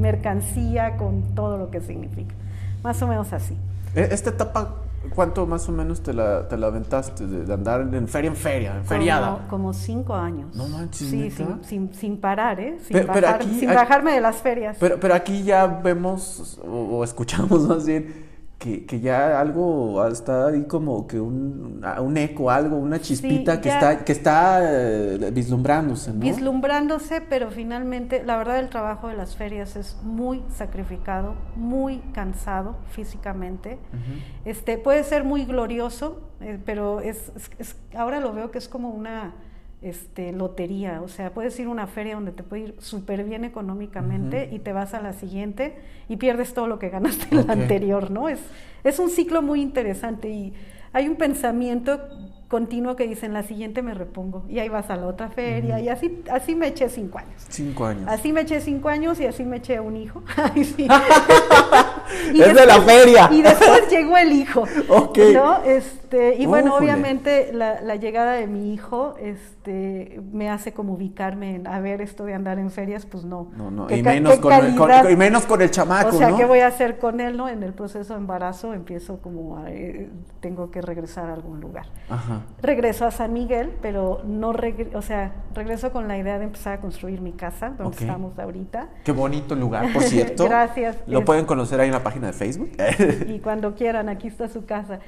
mercancía, 0.00 0.96
con 0.96 1.22
todo 1.34 1.58
lo 1.58 1.70
que 1.70 1.80
significa. 1.80 2.34
Más 2.82 3.00
o 3.02 3.06
menos 3.06 3.32
así. 3.32 3.56
E- 3.94 4.08
Esta 4.10 4.30
etapa, 4.30 4.76
¿cuánto 5.14 5.46
más 5.46 5.68
o 5.68 5.72
menos 5.72 6.02
te 6.02 6.12
la, 6.12 6.48
te 6.48 6.56
la 6.56 6.66
aventaste 6.68 7.26
de, 7.26 7.44
de 7.44 7.52
andar 7.54 7.80
en 7.94 8.08
feria 8.08 8.28
en 8.30 8.36
feria, 8.36 8.76
en 8.76 8.84
feriada? 8.84 9.26
Como, 9.36 9.48
como 9.48 9.72
cinco 9.72 10.14
años. 10.14 10.54
No 10.54 10.66
manches, 10.68 11.08
Sí, 11.08 11.30
sin, 11.30 11.64
sin, 11.64 11.94
sin 11.94 12.16
parar, 12.18 12.58
¿eh? 12.60 12.78
Sin, 12.86 12.94
Pero- 12.96 13.12
pero 13.12 13.26
bajar- 13.28 13.40
aquí- 13.42 13.58
sin 13.60 13.68
aquí- 13.68 13.76
bajarme 13.76 14.12
de 14.12 14.20
las 14.20 14.36
ferias. 14.36 14.76
Pero, 14.80 14.98
pero 14.98 15.14
aquí 15.14 15.42
ya 15.44 15.66
vemos 15.66 16.58
o, 16.66 16.98
o 16.98 17.04
escuchamos 17.04 17.60
más 17.68 17.86
bien 17.86 18.31
que, 18.62 18.86
que 18.86 19.00
ya 19.00 19.40
algo 19.40 20.06
está 20.06 20.46
ahí 20.46 20.62
como 20.64 21.08
que 21.08 21.18
un, 21.18 21.84
un 22.00 22.16
eco, 22.16 22.48
algo, 22.48 22.76
una 22.76 23.00
chispita 23.00 23.60
que, 23.60 23.68
está, 23.68 24.04
que 24.04 24.12
está 24.12 24.60
eh, 24.62 25.30
vislumbrándose, 25.32 26.12
¿no? 26.12 26.20
Vislumbrándose, 26.20 27.20
pero 27.22 27.50
finalmente, 27.50 28.22
la 28.24 28.36
verdad, 28.36 28.60
el 28.60 28.68
trabajo 28.68 29.08
de 29.08 29.16
las 29.16 29.34
ferias 29.34 29.74
es 29.74 29.96
muy 30.04 30.44
sacrificado, 30.54 31.34
muy 31.56 31.98
cansado 32.14 32.76
físicamente. 32.90 33.78
Este, 34.44 34.78
puede 34.78 35.02
ser 35.02 35.24
muy 35.24 35.44
glorioso, 35.44 36.20
eh, 36.40 36.56
pero 36.64 37.00
es, 37.00 37.32
es- 37.34 37.50
es- 37.58 37.76
ahora 37.96 38.20
lo 38.20 38.32
veo 38.32 38.52
que 38.52 38.58
es 38.58 38.68
como 38.68 38.90
una 38.90 39.34
este, 39.82 40.32
lotería. 40.32 41.02
O 41.02 41.08
sea, 41.08 41.32
puedes 41.34 41.58
ir 41.58 41.66
a 41.66 41.70
una 41.70 41.86
feria 41.86 42.14
donde 42.14 42.32
te 42.32 42.42
puede 42.42 42.62
ir 42.62 42.74
súper 42.78 43.24
bien 43.24 43.44
económicamente 43.44 44.48
y 44.52 44.58
te 44.60 44.72
vas 44.72 44.94
a 44.94 45.00
la 45.00 45.12
siguiente 45.12 45.76
y 46.08 46.16
pierdes 46.16 46.54
todo 46.54 46.66
lo 46.66 46.78
que 46.78 46.88
ganaste 46.88 47.26
en 47.30 47.46
la 47.46 47.52
anterior, 47.52 48.10
¿no? 48.10 48.28
Es, 48.28 48.40
es 48.84 48.98
un 48.98 49.10
ciclo 49.10 49.42
muy 49.42 49.60
interesante 49.60 50.30
y 50.30 50.52
hay 50.92 51.08
un 51.08 51.16
pensamiento 51.16 52.00
continuo 52.52 52.96
que 52.96 53.08
dice, 53.08 53.24
en 53.24 53.32
la 53.32 53.44
siguiente 53.44 53.80
me 53.80 53.94
repongo 53.94 54.42
y 54.46 54.58
ahí 54.58 54.68
vas 54.68 54.90
a 54.90 54.96
la 54.96 55.06
otra 55.06 55.30
feria 55.30 55.80
y 55.80 55.88
así, 55.88 56.22
así 56.30 56.54
me 56.54 56.66
eché 56.66 56.90
cinco 56.90 57.16
años. 57.16 57.32
Cinco 57.48 57.86
años. 57.86 58.04
Así 58.06 58.30
me 58.30 58.42
eché 58.42 58.60
cinco 58.60 58.90
años 58.90 59.18
y 59.20 59.24
así 59.26 59.42
me 59.42 59.56
eché 59.56 59.80
un 59.80 59.96
hijo. 59.96 60.22
Ay, 60.36 60.62
sí. 60.62 60.86
Es 62.34 62.54
de 62.54 62.66
la 62.66 62.80
feria. 62.82 63.28
Y 63.32 63.40
después 63.40 63.88
llegó 63.90 64.18
el 64.18 64.32
hijo. 64.32 64.64
Ok. 64.88 65.18
¿no? 65.32 65.62
Este, 65.64 66.36
y 66.36 66.44
bueno, 66.44 66.76
obviamente 66.76 67.52
la, 67.54 67.80
la 67.80 67.96
llegada 67.96 68.32
de 68.32 68.46
mi 68.46 68.74
hijo 68.74 69.14
este, 69.18 70.20
me 70.30 70.50
hace 70.50 70.72
como 70.72 70.92
ubicarme 70.94 71.54
en, 71.56 71.66
a 71.66 71.80
ver, 71.80 72.02
esto 72.02 72.24
de 72.24 72.34
andar 72.34 72.58
en 72.58 72.70
ferias, 72.70 73.06
pues 73.06 73.24
no. 73.24 73.50
No, 73.56 73.70
no, 73.70 73.86
¿Qué 73.86 73.98
y 73.98 74.02
menos, 74.02 74.38
con 74.40 74.52
el, 74.52 74.76
con- 74.76 75.10
y 75.10 75.16
menos 75.16 75.46
con 75.46 75.62
el 75.62 75.70
chamaco, 75.70 76.08
O 76.08 76.12
sea, 76.12 76.30
¿no? 76.30 76.36
¿qué 76.36 76.44
voy 76.44 76.60
a 76.60 76.66
hacer 76.66 76.98
con 76.98 77.20
él, 77.20 77.36
no? 77.36 77.48
En 77.48 77.62
el 77.62 77.72
proceso 77.72 78.12
de 78.12 78.20
embarazo 78.20 78.74
empiezo 78.74 79.18
como, 79.22 79.58
a, 79.58 79.70
eh, 79.70 80.10
tengo 80.40 80.70
que 80.70 80.82
regresar 80.82 81.30
a 81.30 81.34
algún 81.34 81.60
lugar. 81.60 81.86
Ajá. 82.10 82.41
Regreso 82.62 83.04
a 83.06 83.10
San 83.10 83.32
Miguel, 83.32 83.72
pero 83.82 84.22
no, 84.24 84.52
regre- 84.52 84.94
o 84.94 85.02
sea, 85.02 85.32
regreso 85.54 85.90
con 85.92 86.08
la 86.08 86.16
idea 86.18 86.38
de 86.38 86.44
empezar 86.44 86.74
a 86.74 86.80
construir 86.80 87.20
mi 87.20 87.32
casa, 87.32 87.70
donde 87.70 87.96
Ok. 87.96 88.00
estamos 88.02 88.38
ahorita. 88.38 88.88
Qué 89.04 89.12
bonito 89.12 89.54
lugar, 89.54 89.92
por 89.92 90.02
cierto. 90.02 90.44
Gracias. 90.44 90.96
Lo 91.06 91.20
Es- 91.20 91.24
pueden 91.24 91.44
conocer 91.44 91.80
ahí 91.80 91.88
en 91.88 91.94
la 91.94 92.02
página 92.02 92.28
de 92.28 92.32
Facebook. 92.32 92.70
y 93.28 93.38
cuando 93.40 93.74
quieran, 93.74 94.08
aquí 94.08 94.28
está 94.28 94.48
su 94.48 94.64
casa. 94.64 95.00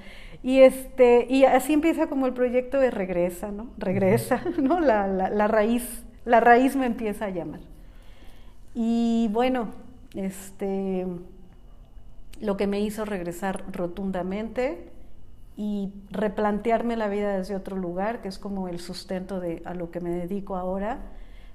Y 0.42 0.60
este, 0.60 1.26
y 1.30 1.44
así 1.44 1.72
empieza 1.72 2.06
como 2.08 2.26
el 2.26 2.32
proyecto 2.34 2.78
de 2.78 2.90
regresa, 2.90 3.50
¿no? 3.50 3.68
Regresa, 3.78 4.40
¿no? 4.62 4.80
La, 4.80 5.06
la, 5.06 5.30
la 5.30 5.46
raíz, 5.48 6.04
la 6.24 6.40
raíz 6.40 6.76
me 6.76 6.86
empieza 6.86 7.26
a 7.26 7.30
llamar. 7.30 7.60
Y 8.74 9.28
bueno, 9.32 9.68
este, 10.14 11.06
lo 12.40 12.56
que 12.56 12.66
me 12.66 12.80
hizo 12.80 13.04
regresar 13.04 13.64
rotundamente 13.72 14.90
y 15.56 15.92
replantearme 16.10 16.96
la 16.96 17.08
vida 17.08 17.36
desde 17.36 17.54
otro 17.56 17.76
lugar, 17.76 18.20
que 18.22 18.28
es 18.28 18.38
como 18.38 18.68
el 18.68 18.80
sustento 18.80 19.40
de 19.40 19.62
a 19.64 19.74
lo 19.74 19.90
que 19.90 20.00
me 20.00 20.10
dedico 20.10 20.56
ahora, 20.56 20.98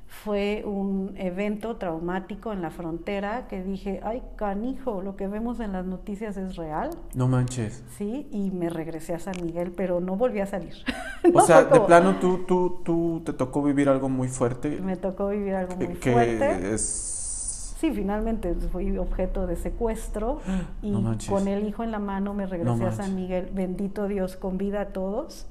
fue 0.08 0.64
un 0.66 1.14
evento 1.18 1.76
traumático 1.76 2.52
en 2.52 2.64
la 2.64 2.72
frontera 2.72 3.48
que 3.48 3.62
dije, 3.64 4.00
ay, 4.04 4.24
canijo, 4.38 5.04
lo 5.04 5.16
que 5.16 5.28
vemos 5.28 5.60
en 5.60 5.72
las 5.72 5.86
noticias 5.86 6.36
es 6.36 6.56
real, 6.56 6.90
no 7.14 7.28
manches. 7.28 7.84
¿sí? 7.96 8.28
Y 8.32 8.50
me 8.50 8.70
regresé 8.72 9.14
a 9.14 9.20
San 9.20 9.36
Miguel, 9.44 9.72
pero 9.72 10.00
no 10.00 10.16
volví 10.16 10.40
a 10.40 10.46
salir. 10.48 10.74
O 11.32 11.38
No, 11.40 11.42
sea, 11.46 11.58
fue 11.58 11.66
de 11.66 11.70
como- 11.72 11.86
plano 11.86 12.16
tú, 12.20 12.46
tú, 12.48 12.82
tú 12.84 13.22
te 13.26 13.34
tocó 13.34 13.62
vivir 13.62 13.88
algo 13.90 14.08
muy 14.10 14.30
fuerte. 14.30 14.80
Me 14.82 14.96
tocó 14.96 15.28
vivir 15.28 15.54
algo 15.54 15.76
muy 15.76 15.88
que, 15.90 16.00
que 16.00 16.12
fuerte. 16.14 16.74
es... 16.74 17.19
Sí, 17.80 17.92
finalmente 17.92 18.54
fui 18.56 18.98
objeto 18.98 19.48
de 19.48 19.56
secuestro 19.56 20.42
y 20.82 20.92
No 20.92 21.16
con 21.30 21.48
el 21.48 21.66
hijo 21.66 21.84
en 21.84 21.92
la 21.92 22.00
mano 22.00 22.34
me 22.34 22.46
regresé 22.46 22.78
No 22.78 22.88
a 22.88 22.92
San. 22.92 23.16
Miguel, 23.16 23.50
bendito 23.54 24.08
Dios, 24.10 24.36
con 24.36 24.58
vida 24.58 24.82
a 24.82 24.86
todos. 24.88 25.48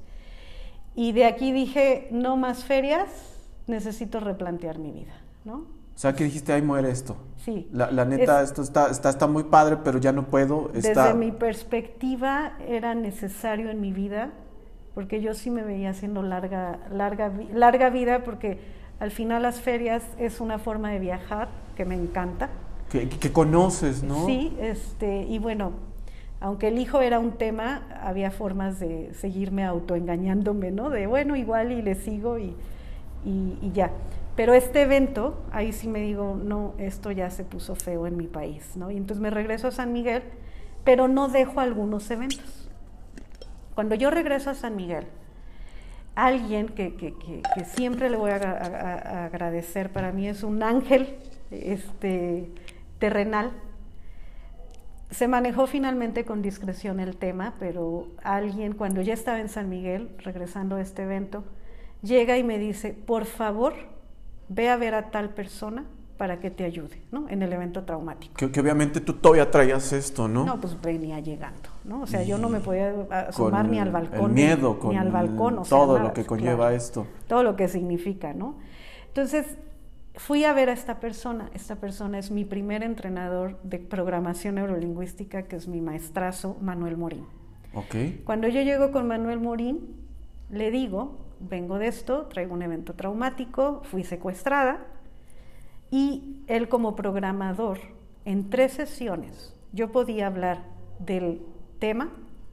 Y 0.94 1.12
de 1.12 1.24
aquí 1.24 1.52
dije, 1.52 2.08
no 2.10 2.36
más 2.36 2.64
ferias, 2.64 3.08
necesito 3.66 4.20
replantear 4.20 4.78
mi 4.78 4.90
vida, 4.92 5.14
¿no? 5.44 5.54
O 5.54 6.00
sea, 6.00 6.12
que 6.14 6.24
dijiste, 6.24 6.52
ahí 6.52 6.60
muere 6.60 6.90
esto. 6.90 7.16
Sí. 7.38 7.68
La, 7.72 7.90
la 7.90 8.04
neta, 8.04 8.42
Es- 8.42 8.50
esto 8.50 8.62
está, 8.62 8.90
está, 8.90 9.08
está 9.08 9.26
muy 9.26 9.44
padre, 9.44 9.78
pero 9.82 9.98
ya 9.98 10.12
no 10.12 10.26
puedo. 10.26 10.70
Está... 10.74 11.04
Desde 11.06 11.14
mi 11.18 11.32
perspectiva 11.32 12.52
era 12.68 12.94
necesario 12.94 13.70
en 13.70 13.80
mi 13.80 13.92
vida, 13.92 14.30
porque 14.94 15.20
yo 15.22 15.32
sí 15.34 15.50
me 15.50 15.62
veía 15.62 15.90
haciendo 15.90 16.22
larga, 16.22 16.78
larga, 16.92 17.32
larga 17.54 17.88
vida, 17.90 18.22
porque 18.22 18.58
al 19.00 19.12
final 19.12 19.42
las 19.42 19.60
ferias 19.60 20.04
es 20.18 20.40
una 20.40 20.58
forma 20.58 20.90
de 20.90 20.98
viajar 20.98 21.48
que 21.78 21.84
me 21.84 21.94
encanta. 21.94 22.50
que, 22.90 23.08
que 23.08 23.30
conoces, 23.32 24.02
¿no? 24.02 24.26
Sí, 24.26 24.56
este, 24.60 25.22
y 25.22 25.38
bueno, 25.38 25.70
aunque 26.40 26.68
el 26.68 26.78
hijo 26.78 27.00
era 27.02 27.20
un 27.20 27.32
tema, 27.32 27.82
había 28.02 28.32
formas 28.32 28.80
de 28.80 29.14
seguirme 29.14 29.64
autoengañándome, 29.64 30.72
¿no? 30.72 30.90
De 30.90 31.06
bueno, 31.06 31.36
igual 31.36 31.70
y 31.70 31.80
le 31.82 31.94
sigo 31.94 32.36
y, 32.40 32.56
y- 33.24 33.58
y 33.62 33.70
ya. 33.72 33.92
Pero 34.34 34.54
este 34.54 34.82
evento, 34.82 35.40
ahí 35.52 35.72
sí 35.72 35.86
me 35.86 36.00
digo, 36.00 36.36
no, 36.42 36.74
esto 36.78 37.12
ya 37.12 37.30
se 37.30 37.44
puso 37.44 37.76
feo 37.76 38.06
en 38.08 38.16
mi 38.16 38.26
país, 38.26 38.72
¿no? 38.76 38.90
Y 38.90 38.96
entonces 38.96 39.20
me 39.22 39.30
regreso 39.30 39.68
a 39.68 39.70
San 39.70 39.92
Miguel, 39.92 40.22
pero 40.84 41.06
no 41.06 41.28
dejo 41.28 41.60
algunos 41.60 42.10
eventos. 42.10 42.68
Cuando 43.76 43.94
yo 43.94 44.10
regreso 44.10 44.50
a 44.50 44.54
San 44.54 44.74
Miguel, 44.74 45.06
alguien 46.16 46.68
que, 46.68 46.94
que- 46.96 47.14
que- 47.14 47.42
que 47.54 47.64
siempre 47.64 48.10
le 48.10 48.16
voy 48.16 48.30
a, 48.30 48.36
a- 48.36 49.20
a 49.20 49.24
agradecer, 49.26 49.92
para 49.92 50.10
mí 50.10 50.26
es 50.26 50.42
un 50.42 50.62
ángel 50.64 51.16
este, 51.50 52.50
terrenal. 52.98 53.52
Se 55.10 55.26
manejó 55.26 55.66
finalmente 55.66 56.24
con 56.24 56.42
discreción 56.42 57.00
el 57.00 57.16
tema, 57.16 57.54
pero 57.58 58.08
alguien, 58.22 58.74
cuando 58.74 59.00
ya 59.00 59.14
estaba 59.14 59.40
en 59.40 59.48
San 59.48 59.68
Miguel, 59.68 60.10
regresando 60.18 60.76
a 60.76 60.82
este 60.82 61.02
evento, 61.02 61.44
llega 62.02 62.36
y 62.36 62.44
me 62.44 62.58
dice, 62.58 62.92
por 62.92 63.24
favor, 63.24 63.74
ve 64.48 64.68
a 64.68 64.76
ver 64.76 64.94
a 64.94 65.10
tal 65.10 65.30
persona 65.30 65.84
para 66.18 66.40
que 66.40 66.50
te 66.50 66.64
ayude, 66.64 67.00
¿no? 67.12 67.28
En 67.28 67.42
el 67.42 67.52
evento 67.52 67.84
traumático. 67.84 68.34
Que, 68.34 68.50
que 68.50 68.60
obviamente 68.60 69.00
tú 69.00 69.14
todavía 69.14 69.50
traías 69.50 69.92
esto, 69.92 70.26
¿no? 70.26 70.44
¿no? 70.44 70.60
pues 70.60 70.78
venía 70.80 71.20
llegando, 71.20 71.68
¿no? 71.84 72.02
O 72.02 72.06
sea, 72.08 72.24
yo 72.24 72.38
no 72.38 72.48
me 72.48 72.58
podía 72.58 72.92
asomar 73.28 73.68
ni 73.68 73.78
al 73.78 73.92
balcón. 73.92 74.30
El 74.30 74.34
ni- 74.34 74.42
miedo, 74.42 74.74
ni, 74.74 74.78
con 74.80 74.96
al 74.96 75.10
balcón, 75.12 75.58
o 75.60 75.64
sea, 75.64 75.78
todo 75.78 75.94
nada, 75.94 76.08
lo 76.08 76.12
que 76.12 76.22
pues, 76.22 76.26
conlleva 76.26 76.56
claro, 76.56 76.74
esto. 76.74 77.06
Todo 77.28 77.44
lo 77.44 77.54
que 77.54 77.68
significa, 77.68 78.34
¿no? 78.34 78.56
Entonces, 79.06 79.46
fui 80.18 80.44
a 80.44 80.52
ver 80.52 80.68
a 80.68 80.72
esta 80.72 81.00
persona. 81.00 81.50
Esta 81.54 81.76
persona 81.76 82.18
es 82.18 82.30
mi 82.30 82.44
primer 82.44 82.82
entrenador 82.82 83.58
de 83.62 83.78
programación 83.78 84.56
neurolingüística, 84.56 85.44
que 85.44 85.56
es 85.56 85.68
mi 85.68 85.80
maestrazo, 85.80 86.56
Manuel 86.60 86.96
Morín. 86.96 87.24
Ok. 87.72 87.94
Cuando 88.24 88.48
yo 88.48 88.60
llego 88.62 88.90
con 88.90 89.06
Manuel 89.06 89.40
Morín, 89.40 89.96
le 90.50 90.70
digo, 90.70 91.16
vengo 91.40 91.78
de 91.78 91.86
esto, 91.86 92.26
traigo 92.26 92.54
un 92.54 92.62
evento 92.62 92.94
traumático, 92.94 93.82
fui 93.84 94.04
secuestrada, 94.04 94.86
y 95.90 96.42
él 96.48 96.68
como 96.68 96.96
programador, 96.96 97.78
en 98.24 98.50
tres 98.50 98.72
sesiones, 98.72 99.54
yo 99.72 99.92
podía 99.92 100.26
hablar 100.26 100.64
del 100.98 101.40
tema 101.78 102.10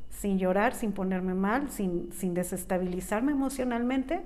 sin 0.09 0.37
llorar, 0.37 0.73
sin 0.73 0.93
ponerme 0.93 1.33
mal, 1.33 1.69
sin, 1.71 2.11
sin 2.13 2.33
desestabilizarme 2.33 3.33
emocionalmente. 3.33 4.21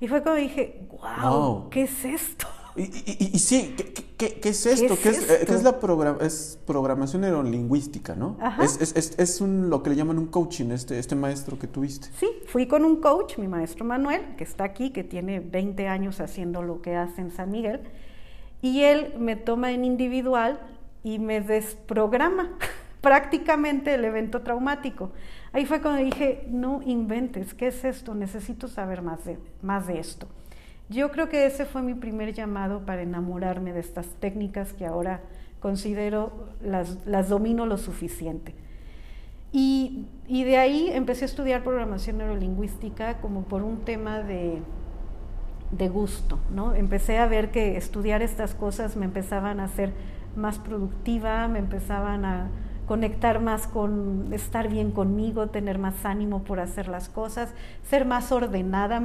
Y 0.00 0.08
fue 0.08 0.22
cuando 0.22 0.40
dije, 0.40 0.86
wow, 0.90 1.30
Wow. 1.30 1.70
¿qué 1.70 1.82
es 1.84 2.04
esto? 2.04 2.46
Y, 2.76 2.82
y- 2.82 3.30
y- 3.34 3.38
sí, 3.38 3.74
¿qué, 3.76 3.92
qué- 3.92 4.04
qué- 4.16 4.40
qué 4.40 4.48
es 4.48 4.66
esto? 4.66 4.94
es 4.94 4.98
¿Qué 5.00 5.08
es, 5.10 5.18
eh, 5.18 5.34
esto? 5.34 5.46
qué 5.46 5.52
es 5.54 5.62
la 5.62 5.80
progra- 5.80 6.20
es 6.20 6.58
programación 6.66 7.22
neurolingüística, 7.22 8.14
no? 8.16 8.36
Es- 8.62 8.80
es 9.18 9.40
un, 9.40 9.70
lo 9.70 9.82
que 9.82 9.90
le 9.90 9.96
llaman 9.96 10.18
un 10.18 10.26
coaching, 10.26 10.70
este, 10.72 10.98
este 10.98 11.14
maestro 11.14 11.58
que 11.58 11.66
tuviste. 11.68 12.08
Sí, 12.18 12.26
fui 12.46 12.66
con 12.66 12.84
un 12.84 12.96
coach, 13.00 13.38
mi 13.38 13.46
maestro 13.46 13.84
Manuel, 13.84 14.34
que 14.36 14.42
está 14.44 14.64
aquí, 14.64 14.90
que 14.90 15.04
tiene 15.04 15.38
20 15.40 15.86
años 15.86 16.20
haciendo 16.20 16.62
lo 16.62 16.82
que 16.82 16.96
hace 16.96 17.20
en 17.20 17.30
San 17.30 17.50
Miguel, 17.52 17.80
y 18.60 18.80
él 18.82 19.14
me 19.18 19.36
toma 19.36 19.70
en 19.72 19.84
individual 19.84 20.58
y 21.04 21.18
me 21.18 21.40
desprograma 21.42 22.56
prácticamente 23.02 23.94
el 23.94 24.04
evento 24.04 24.40
traumático. 24.42 25.12
Ahí 25.52 25.66
fue 25.66 25.80
cuando 25.80 26.02
dije, 26.02 26.44
no 26.48 26.80
inventes, 26.84 27.54
¿qué 27.54 27.68
es 27.68 27.84
esto? 27.84 28.14
Necesito 28.14 28.66
saber 28.66 29.02
más 29.02 29.24
de, 29.24 29.38
más 29.62 29.86
de 29.86 30.00
esto. 30.00 30.26
Yo 30.88 31.10
creo 31.10 31.28
que 31.28 31.46
ese 31.46 31.64
fue 31.64 31.82
mi 31.82 31.94
primer 31.94 32.34
llamado 32.34 32.84
para 32.84 33.02
enamorarme 33.02 33.72
de 33.72 33.80
estas 33.80 34.06
técnicas 34.20 34.72
que 34.72 34.86
ahora 34.86 35.20
considero 35.60 36.48
las, 36.62 37.06
las 37.06 37.28
domino 37.28 37.64
lo 37.64 37.78
suficiente. 37.78 38.54
Y, 39.50 40.06
y, 40.26 40.44
de 40.44 40.58
ahí 40.58 40.90
empecé 40.92 41.24
a 41.24 41.26
estudiar 41.26 41.62
programación 41.62 42.18
neurolingüística 42.18 43.18
como 43.18 43.44
por 43.44 43.62
un 43.62 43.84
tema 43.84 44.18
de, 44.18 44.60
de 45.70 45.88
gusto, 45.88 46.38
¿no? 46.50 46.74
Empecé 46.74 47.18
a 47.18 47.26
ver 47.26 47.50
que 47.50 47.76
estudiar 47.76 48.20
estas 48.20 48.54
cosas 48.54 48.96
me 48.96 49.04
empezaban 49.04 49.60
a 49.60 49.64
hacer 49.64 49.92
más 50.36 50.58
productiva, 50.58 51.46
me 51.48 51.60
empezaban 51.60 52.24
a 52.24 52.50
conectar 52.86 53.40
más 53.40 53.66
con 53.66 54.32
estar 54.32 54.68
bien 54.68 54.90
conmigo, 54.90 55.46
tener 55.46 55.78
más 55.78 56.04
ánimo 56.04 56.42
por 56.42 56.60
hacer 56.60 56.88
las 56.88 57.08
cosas, 57.08 57.54
ser 57.88 58.04
más 58.04 58.32
ordenada. 58.32 59.00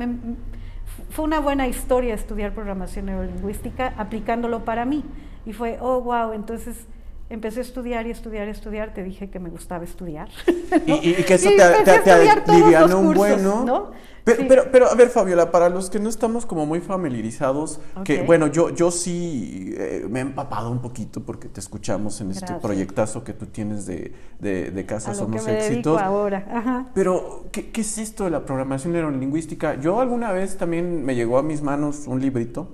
Fue 1.10 1.26
una 1.26 1.40
buena 1.40 1.68
historia 1.68 2.14
estudiar 2.14 2.54
programación 2.54 3.08
neurolingüística 3.08 3.94
aplicándolo 3.98 4.66
para 4.66 4.86
mí. 4.86 5.04
Y 5.46 5.54
fue, 5.54 5.78
oh, 5.82 6.02
wow, 6.02 6.34
entonces 6.34 6.88
empecé 7.30 7.60
a 7.60 7.64
estudiar 7.64 8.08
y 8.08 8.12
estudiar 8.12 8.48
y 8.48 8.52
estudiar, 8.52 8.94
te 8.94 9.04
dije 9.04 9.30
que 9.30 9.40
me 9.40 9.50
gustaba 9.50 9.84
estudiar. 9.84 10.30
Y, 10.86 11.14
que 11.24 11.34
eso 11.34 11.50
te, 11.50 12.00
te, 12.02 12.12
alivianó 12.12 13.00
un 13.00 13.14
bueno. 13.16 13.66
¿no? 13.66 13.92
Pero, 14.24 14.48
pero, 14.48 14.64
pero, 14.72 14.92
a 14.92 14.96
ver, 14.96 15.10
Fabiola, 15.10 15.52
para 15.52 15.70
los 15.70 15.90
que 15.90 16.00
no 16.00 16.10
estamos 16.10 16.46
como 16.46 16.66
muy 16.66 16.80
familiarizados, 16.80 17.80
que 18.04 18.22
bueno, 18.22 18.48
yo, 18.48 18.70
yo 18.70 18.92
sí 18.92 19.74
eh, 19.78 20.06
me 20.10 20.20
he 20.20 20.22
empapado 20.22 20.70
un 20.70 20.80
poquito 20.80 21.24
porque 21.24 21.48
te 21.48 21.60
escuchamos 21.60 22.22
en 22.22 22.32
este 22.32 22.54
proyectazo 22.56 23.24
que 23.24 23.34
tú 23.34 23.48
tienes 23.48 23.86
de, 23.86 24.14
de, 24.40 24.72
de 24.72 24.86
Casa 24.86 25.16
Somos 25.16 25.48
Éxitos. 25.48 26.00
ahora. 26.00 26.90
Pero, 26.94 27.46
¿qué, 27.52 27.72
¿qué, 27.72 27.82
es 27.82 27.98
esto 27.98 28.26
de 28.26 28.30
la 28.30 28.46
programación 28.46 28.94
neurolingüística? 28.94 29.80
Yo 29.80 30.00
alguna 30.00 30.32
vez 30.32 30.58
también 30.58 31.04
me 31.04 31.16
llegó 31.16 31.38
a 31.38 31.44
mis 31.44 31.62
manos 31.62 32.06
un 32.06 32.22
librito 32.22 32.68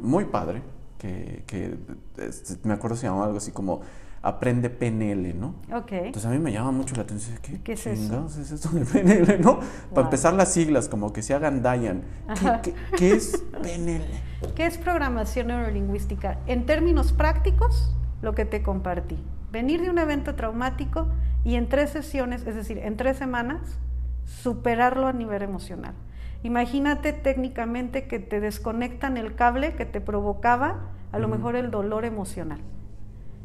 muy 0.00 0.24
padre, 0.26 0.62
que, 0.98 1.42
que 1.46 1.74
este, 2.16 2.56
me 2.66 2.74
acuerdo 2.74 2.96
se 2.96 3.06
llamaba 3.06 3.26
algo 3.26 3.38
así 3.38 3.50
como 3.50 3.82
aprende 4.22 4.70
PNL, 4.70 5.38
¿no? 5.38 5.56
Ok. 5.74 5.92
Entonces 5.92 6.26
a 6.26 6.30
mí 6.30 6.38
me 6.38 6.52
llama 6.52 6.70
mucho 6.70 6.94
la 6.94 7.02
atención. 7.02 7.38
¿Qué, 7.42 7.60
¿Qué 7.60 7.72
es 7.72 7.86
eso? 7.86 8.26
es 8.26 8.52
esto 8.52 8.68
de 8.70 8.84
PNL, 8.84 9.40
no? 9.42 9.58
Para 9.92 10.06
empezar 10.06 10.32
las 10.34 10.52
siglas, 10.52 10.88
como 10.88 11.12
que 11.12 11.22
se 11.22 11.34
hagan 11.34 11.62
Dayan. 11.62 12.02
¿Qué, 12.62 12.74
qué, 12.96 13.12
es 13.12 13.42
PNL? 13.62 14.04
¿Qué 14.54 14.66
es 14.66 14.78
programación 14.78 15.48
neurolingüística? 15.48 16.38
En 16.46 16.66
términos 16.66 17.12
prácticos, 17.12 17.94
lo 18.22 18.34
que 18.34 18.44
te 18.44 18.62
compartí. 18.62 19.18
Venir 19.50 19.82
de 19.82 19.90
un 19.90 19.98
evento 19.98 20.34
traumático 20.36 21.08
y 21.44 21.56
en 21.56 21.68
tres 21.68 21.90
sesiones, 21.90 22.46
es 22.46 22.54
decir, 22.54 22.78
en 22.78 22.96
tres 22.96 23.16
semanas, 23.16 23.60
superarlo 24.24 25.08
a 25.08 25.12
nivel 25.12 25.42
emocional. 25.42 25.94
Imagínate 26.44 27.12
técnicamente 27.12 28.06
que 28.06 28.18
te 28.18 28.40
desconectan 28.40 29.16
el 29.16 29.34
cable 29.34 29.74
que 29.74 29.84
te 29.84 30.00
provocaba 30.00 30.90
a 31.10 31.18
lo 31.18 31.28
mejor 31.28 31.56
el 31.56 31.70
dolor 31.70 32.04
emocional. 32.04 32.60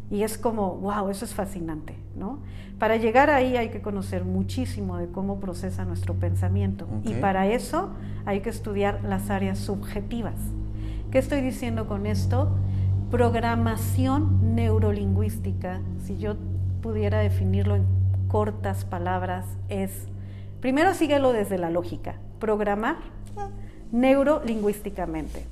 Y 0.10 0.24
es 0.24 0.38
como, 0.38 0.76
wow, 0.76 1.10
eso 1.10 1.26
es 1.26 1.34
fascinante, 1.34 1.96
¿no? 2.16 2.40
Para 2.80 2.96
llegar 2.96 3.30
ahí 3.30 3.58
hay 3.58 3.70
que 3.70 3.82
conocer 3.82 4.24
muchísimo 4.24 4.98
de 4.98 5.08
cómo 5.08 5.40
procesa 5.40 5.84
nuestro 5.84 6.14
pensamiento. 6.14 6.88
Y 7.04 7.14
para 7.16 7.48
eso 7.48 7.90
hay 8.26 8.42
que 8.42 8.50
estudiar 8.50 9.04
las 9.04 9.30
áreas 9.30 9.58
subjetivas. 9.58 10.36
¿Qué 11.12 11.18
estoy 11.18 11.42
diciendo 11.42 11.88
con 11.88 12.06
esto? 12.06 12.56
Programación 13.12 14.56
neurolingüística, 14.56 15.82
si 16.04 16.18
yo 16.18 16.36
pudiera 16.82 17.20
definirlo 17.20 17.76
en 17.76 17.86
cortas 18.28 18.86
palabras, 18.86 19.46
es, 19.70 20.08
primero 20.62 20.94
síguelo 20.94 21.34
desde 21.34 21.58
la 21.58 21.70
lógica, 21.70 22.16
programar 22.40 22.98
neurolingüísticamente. 23.92 25.46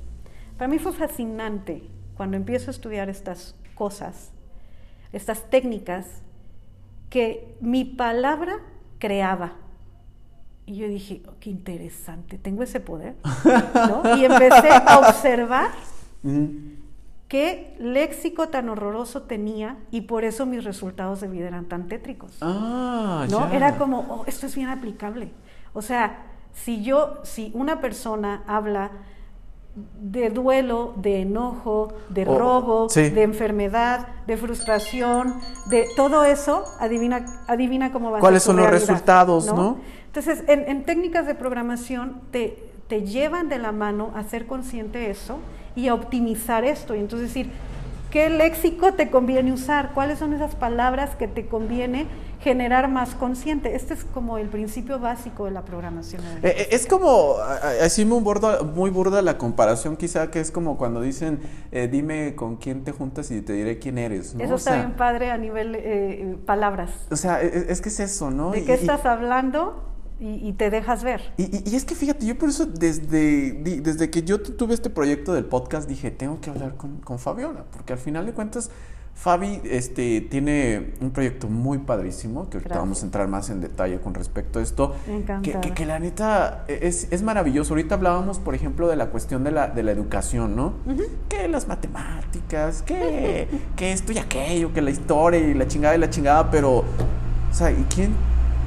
Para 0.56 0.68
mí 0.68 0.78
fue 0.78 0.92
fascinante 0.92 1.82
cuando 2.16 2.36
empiezo 2.36 2.70
a 2.70 2.72
estudiar 2.72 3.08
estas 3.08 3.54
cosas 3.74 4.32
estas 5.12 5.48
técnicas 5.50 6.06
que 7.10 7.56
mi 7.60 7.84
palabra 7.84 8.58
creaba. 8.98 9.52
Y 10.66 10.76
yo 10.76 10.88
dije, 10.88 11.22
oh, 11.28 11.34
qué 11.38 11.50
interesante, 11.50 12.38
tengo 12.38 12.62
ese 12.62 12.80
poder. 12.80 13.14
Y 14.16 14.24
empecé 14.24 14.70
a 14.70 14.98
observar 15.08 15.70
qué 17.28 17.76
léxico 17.78 18.48
tan 18.48 18.68
horroroso 18.68 19.22
tenía 19.22 19.78
y 19.90 20.02
por 20.02 20.24
eso 20.24 20.46
mis 20.46 20.64
resultados 20.64 21.20
de 21.20 21.28
vida 21.28 21.46
eran 21.48 21.66
tan 21.66 21.88
tétricos. 21.88 22.36
Ah, 22.40 23.26
¿no? 23.30 23.48
Era 23.52 23.78
como, 23.78 24.06
oh, 24.08 24.24
esto 24.26 24.46
es 24.46 24.56
bien 24.56 24.68
aplicable. 24.68 25.30
O 25.72 25.82
sea, 25.82 26.26
si 26.52 26.82
yo, 26.82 27.20
si 27.22 27.50
una 27.54 27.80
persona 27.80 28.42
habla 28.46 28.90
de 30.00 30.30
duelo, 30.30 30.94
de 30.96 31.20
enojo, 31.20 31.88
de 32.08 32.24
robo, 32.24 32.88
de 32.88 33.22
enfermedad, 33.22 34.08
de 34.26 34.36
frustración, 34.36 35.34
de 35.66 35.86
todo 35.96 36.24
eso, 36.24 36.64
adivina, 36.80 37.44
adivina 37.46 37.92
cómo 37.92 38.10
va 38.10 38.18
a 38.18 38.20
ser. 38.20 38.22
¿Cuáles 38.22 38.42
son 38.42 38.56
los 38.56 38.70
resultados, 38.70 39.46
no? 39.46 39.78
Entonces, 40.06 40.44
en, 40.48 40.66
en, 40.68 40.84
técnicas 40.84 41.26
de 41.26 41.34
programación 41.34 42.22
te, 42.30 42.72
te 42.88 43.02
llevan 43.02 43.50
de 43.50 43.58
la 43.58 43.70
mano 43.72 44.12
a 44.14 44.22
ser 44.24 44.46
consciente 44.46 44.98
de 44.98 45.10
eso 45.10 45.38
y 45.74 45.88
a 45.88 45.94
optimizar 45.94 46.64
esto. 46.64 46.94
Y 46.94 47.00
entonces 47.00 47.28
decir, 47.28 47.50
¿qué 48.10 48.30
léxico 48.30 48.94
te 48.94 49.10
conviene 49.10 49.52
usar? 49.52 49.92
¿Cuáles 49.94 50.18
son 50.18 50.32
esas 50.32 50.54
palabras 50.54 51.16
que 51.16 51.28
te 51.28 51.46
conviene 51.46 52.06
generar 52.46 52.88
más 52.88 53.14
consciente. 53.14 53.74
Este 53.74 53.94
es 53.94 54.04
como 54.04 54.38
el 54.38 54.48
principio 54.48 54.98
básico 54.98 55.46
de 55.46 55.50
la 55.50 55.64
programación. 55.64 56.22
Eh, 56.42 56.54
eh, 56.56 56.68
es 56.70 56.86
como, 56.86 57.36
así 57.82 58.04
muy 58.04 58.20
burda, 58.20 58.62
muy 58.62 58.90
burda 58.90 59.22
la 59.22 59.36
comparación 59.36 59.96
quizá, 59.96 60.30
que 60.30 60.38
es 60.38 60.52
como 60.52 60.76
cuando 60.76 61.00
dicen, 61.00 61.40
eh, 61.72 61.88
dime 61.90 62.36
con 62.36 62.56
quién 62.56 62.84
te 62.84 62.92
juntas 62.92 63.30
y 63.30 63.40
te 63.40 63.52
diré 63.52 63.80
quién 63.80 63.98
eres. 63.98 64.36
Eso 64.38 64.54
está 64.54 64.76
bien 64.76 64.92
padre 64.92 65.30
a 65.30 65.38
nivel 65.38 66.38
palabras. 66.46 66.90
O 67.10 67.16
sea, 67.16 67.42
e, 67.42 67.46
e, 67.46 67.66
es, 67.72 67.80
que 67.80 67.88
es 67.88 68.00
eso, 68.00 68.30
¿no? 68.30 68.52
¿De 68.52 68.64
qué 68.64 68.74
estás 68.74 69.04
hablando? 69.06 69.95
Y, 70.18 70.52
te 70.54 70.70
dejas 70.70 71.04
ver. 71.04 71.32
Y, 71.36 71.76
es 71.76 71.84
que 71.84 71.94
fíjate, 71.94 72.24
yo 72.24 72.38
por 72.38 72.48
eso 72.48 72.64
desde, 72.64 73.52
desde 73.52 74.10
que 74.10 74.22
yo 74.22 74.40
tuve 74.40 74.72
este 74.72 74.88
proyecto 74.88 75.34
del 75.34 75.44
podcast 75.44 75.88
dije, 75.88 76.10
tengo 76.10 76.40
que 76.40 76.48
hablar 76.50 76.76
con, 76.76 76.98
con 76.98 77.18
Fabiola, 77.18 77.64
porque 77.70 77.92
al 77.92 77.98
final 77.98 78.24
de 78.24 78.32
cuentas 78.32 78.70
Fabi 79.16 79.62
este, 79.64 80.20
tiene 80.20 80.92
un 81.00 81.10
proyecto 81.10 81.48
muy 81.48 81.78
padrísimo, 81.78 82.50
que 82.50 82.58
ahorita 82.58 82.78
vamos 82.78 83.02
a 83.02 83.06
entrar 83.06 83.26
más 83.28 83.48
en 83.48 83.62
detalle 83.62 83.98
con 83.98 84.12
respecto 84.12 84.58
a 84.58 84.62
esto. 84.62 84.94
Que, 85.42 85.58
que, 85.74 85.86
la 85.86 85.98
neta 85.98 86.66
es, 86.68 87.08
es, 87.10 87.22
maravilloso. 87.22 87.72
Ahorita 87.72 87.94
hablábamos, 87.94 88.38
por 88.38 88.54
ejemplo, 88.54 88.88
de 88.88 88.96
la 88.96 89.06
cuestión 89.06 89.42
de 89.42 89.52
la, 89.52 89.68
de 89.68 89.82
la 89.82 89.92
educación, 89.92 90.54
¿no? 90.54 90.74
Que 91.30 91.48
las 91.48 91.66
matemáticas, 91.66 92.82
que, 92.82 93.48
que 93.76 93.92
esto 93.92 94.12
y 94.12 94.18
aquello, 94.18 94.74
que 94.74 94.82
la 94.82 94.90
historia 94.90 95.40
y 95.40 95.54
la 95.54 95.66
chingada 95.66 95.96
y 95.96 95.98
la 95.98 96.10
chingada, 96.10 96.50
pero, 96.50 96.80
o 96.80 96.84
sea, 97.54 97.70
¿y 97.72 97.86
quién 97.94 98.14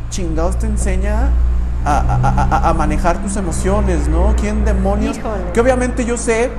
chingados 0.09 0.57
te 0.59 0.67
enseña 0.67 1.29
a, 1.85 1.99
a, 1.99 2.69
a, 2.69 2.73
manejar 2.73 3.21
tus 3.21 3.35
emociones, 3.37 4.07
¿no? 4.07 4.35
¿Quién 4.39 4.65
demonios? 4.65 5.19
Que 5.53 5.61
obviamente 5.61 6.05
yo 6.05 6.17
sé 6.17 6.51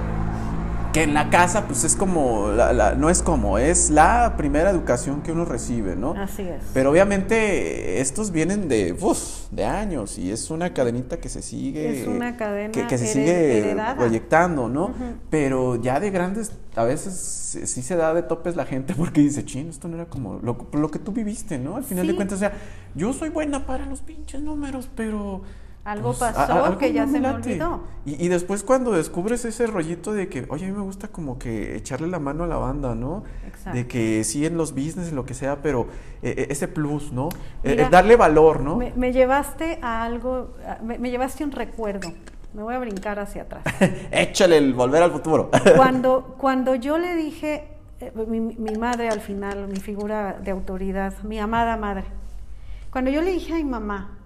que 0.93 1.03
en 1.03 1.15
la 1.15 1.31
casa 1.31 1.67
pues 1.67 1.85
es 1.85 1.95
como, 1.97 2.49
la, 2.49 2.95
no 2.95 3.11
es 3.11 3.23
como, 3.23 3.59
es 3.59 3.91
la 3.91 4.35
primera 4.37 4.71
educación 4.71 5.23
que 5.23 5.33
uno 5.33 5.45
recibe, 5.45 5.97
¿no? 5.97 6.13
Así 6.13 6.43
es. 6.43 6.63
Pero 6.75 6.91
obviamente 6.91 8.01
estos 8.01 8.31
vienen 8.31 8.69
de, 8.69 8.97
uf, 8.99 9.49
de 9.51 9.65
años 9.65 10.19
y 10.19 10.31
es 10.31 10.51
una 10.51 10.73
cadenita 10.75 11.19
que 11.19 11.29
se 11.29 11.43
sigue... 11.43 12.03
Es 12.03 12.09
una 12.09 12.37
cadena 12.37 12.73
que, 12.73 12.99
se 12.99 13.07
sigue 13.07 13.77
proyectando, 13.97 14.69
¿no? 14.69 14.93
Pero 15.31 15.77
ya 15.77 16.01
de 16.01 16.11
grandes, 16.11 16.53
a 16.77 16.85
veces 16.85 17.59
sí 17.65 17.83
se 17.83 17.97
da 17.97 18.15
de 18.15 18.23
topes 18.23 18.57
la 18.57 18.65
gente 18.65 18.95
porque 18.97 19.21
dice, 19.21 19.45
chino, 19.45 19.71
esto 19.71 19.89
no 19.89 19.97
era 19.97 20.07
como 20.07 20.39
lo, 20.43 20.69
lo 20.73 20.91
que 20.91 20.99
tú 20.99 21.13
viviste, 21.13 21.59
¿no? 21.59 21.77
Al 21.77 21.85
final 21.85 22.07
de 22.07 22.15
cuentas, 22.15 22.37
o 22.37 22.41
sea, 22.41 22.53
yo 22.95 23.13
soy 23.13 23.29
buena 23.29 23.67
para 23.67 23.87
los 23.87 24.01
pinches 24.01 24.41
números, 24.43 24.89
pero 24.95 25.43
algo 25.91 26.13
pues, 26.13 26.33
pasó 26.33 26.79
que 26.79 26.93
ya 26.93 27.07
se 27.07 27.21
me 27.21 27.29
olvidó. 27.29 27.81
Y, 28.05 28.29
después 28.29 28.63
cuando 28.63 28.93
descubres 28.93 29.45
ese 29.45 29.67
rollito 29.67 30.13
de 30.13 30.29
que, 30.29 30.47
oye, 30.49 30.67
a 30.67 30.69
mí 30.69 30.75
me 30.75 30.83
gusta 30.83 31.09
como 31.09 31.39
que 31.39 31.77
echarle 31.77 32.09
la 32.09 32.19
mano 32.19 32.45
a 32.45 32.47
la 32.47 32.57
banda, 32.57 32.95
¿no? 32.95 33.25
Exacto. 33.47 33.77
De 33.77 33.87
que 33.87 34.25
sí 34.25 34.47
en 34.47 34.57
los 34.57 34.73
business, 34.73 35.09
en 35.09 35.17
lo 35.17 35.27
que 35.27 35.35
sea, 35.35 35.63
pero 35.63 35.89
eh, 36.23 36.35
eh, 36.37 36.47
ese 36.51 36.69
plus, 36.69 37.13
¿no? 37.13 37.29
Eh, 37.63 37.89
darle 37.91 38.17
valor, 38.17 38.61
¿no? 38.61 38.77
Me, 38.77 39.13
llevaste 39.13 39.79
a 39.83 40.03
algo, 40.03 40.55
me, 40.83 40.99
llevaste 41.11 41.45
un 41.45 41.53
recuerdo. 41.53 42.13
Me 42.55 42.63
voy 42.63 42.75
a 42.75 42.79
brincar 42.79 43.19
hacia 43.19 43.43
atrás. 43.43 43.63
Échale 44.11 44.57
el 44.57 44.75
volver 44.75 45.03
al 45.03 45.13
futuro. 45.13 45.51
cuando, 45.77 46.35
cuando 46.39 46.75
yo 46.75 46.99
le 46.99 47.15
dije, 47.15 47.69
mi, 48.27 48.41
mi 48.41 48.77
madre 48.77 49.09
al 49.09 49.21
final, 49.21 49.69
mi 49.69 49.79
figura 49.79 50.39
de 50.43 50.51
autoridad, 50.51 51.15
mi 51.23 51.39
amada 51.39 51.77
madre, 51.77 52.05
cuando 52.91 53.11
yo 53.11 53.23
le 53.23 53.31
dije 53.31 53.53
a 53.53 53.57
mi 53.57 53.65
mamá, 53.65 54.20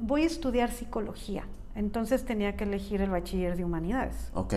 voy 0.00 0.22
a 0.22 0.26
estudiar 0.26 0.70
psicología. 0.70 1.44
Entonces 1.74 2.24
tenía 2.24 2.56
que 2.56 2.64
elegir 2.64 3.00
el 3.00 3.10
bachiller 3.10 3.56
de 3.56 3.64
humanidades. 3.64 4.30
Ok. 4.34 4.54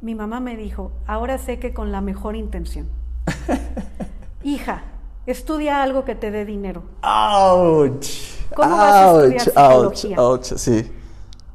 Mi 0.00 0.14
mamá 0.14 0.40
me 0.40 0.56
dijo, 0.56 0.92
ahora 1.06 1.38
sé 1.38 1.58
que 1.58 1.72
con 1.74 1.92
la 1.92 2.00
mejor 2.00 2.36
intención. 2.36 2.88
Hija, 4.42 4.84
estudia 5.26 5.82
algo 5.82 6.04
que 6.04 6.14
te 6.14 6.30
dé 6.30 6.44
dinero. 6.44 6.82
¡Auch! 7.02 8.06
¿Cómo 8.54 8.76
vas 8.76 8.94
a 8.94 9.16
estudiar 9.16 9.40
psicología? 9.40 10.16
¡Auch! 10.18 10.44
Sí. 10.44 10.92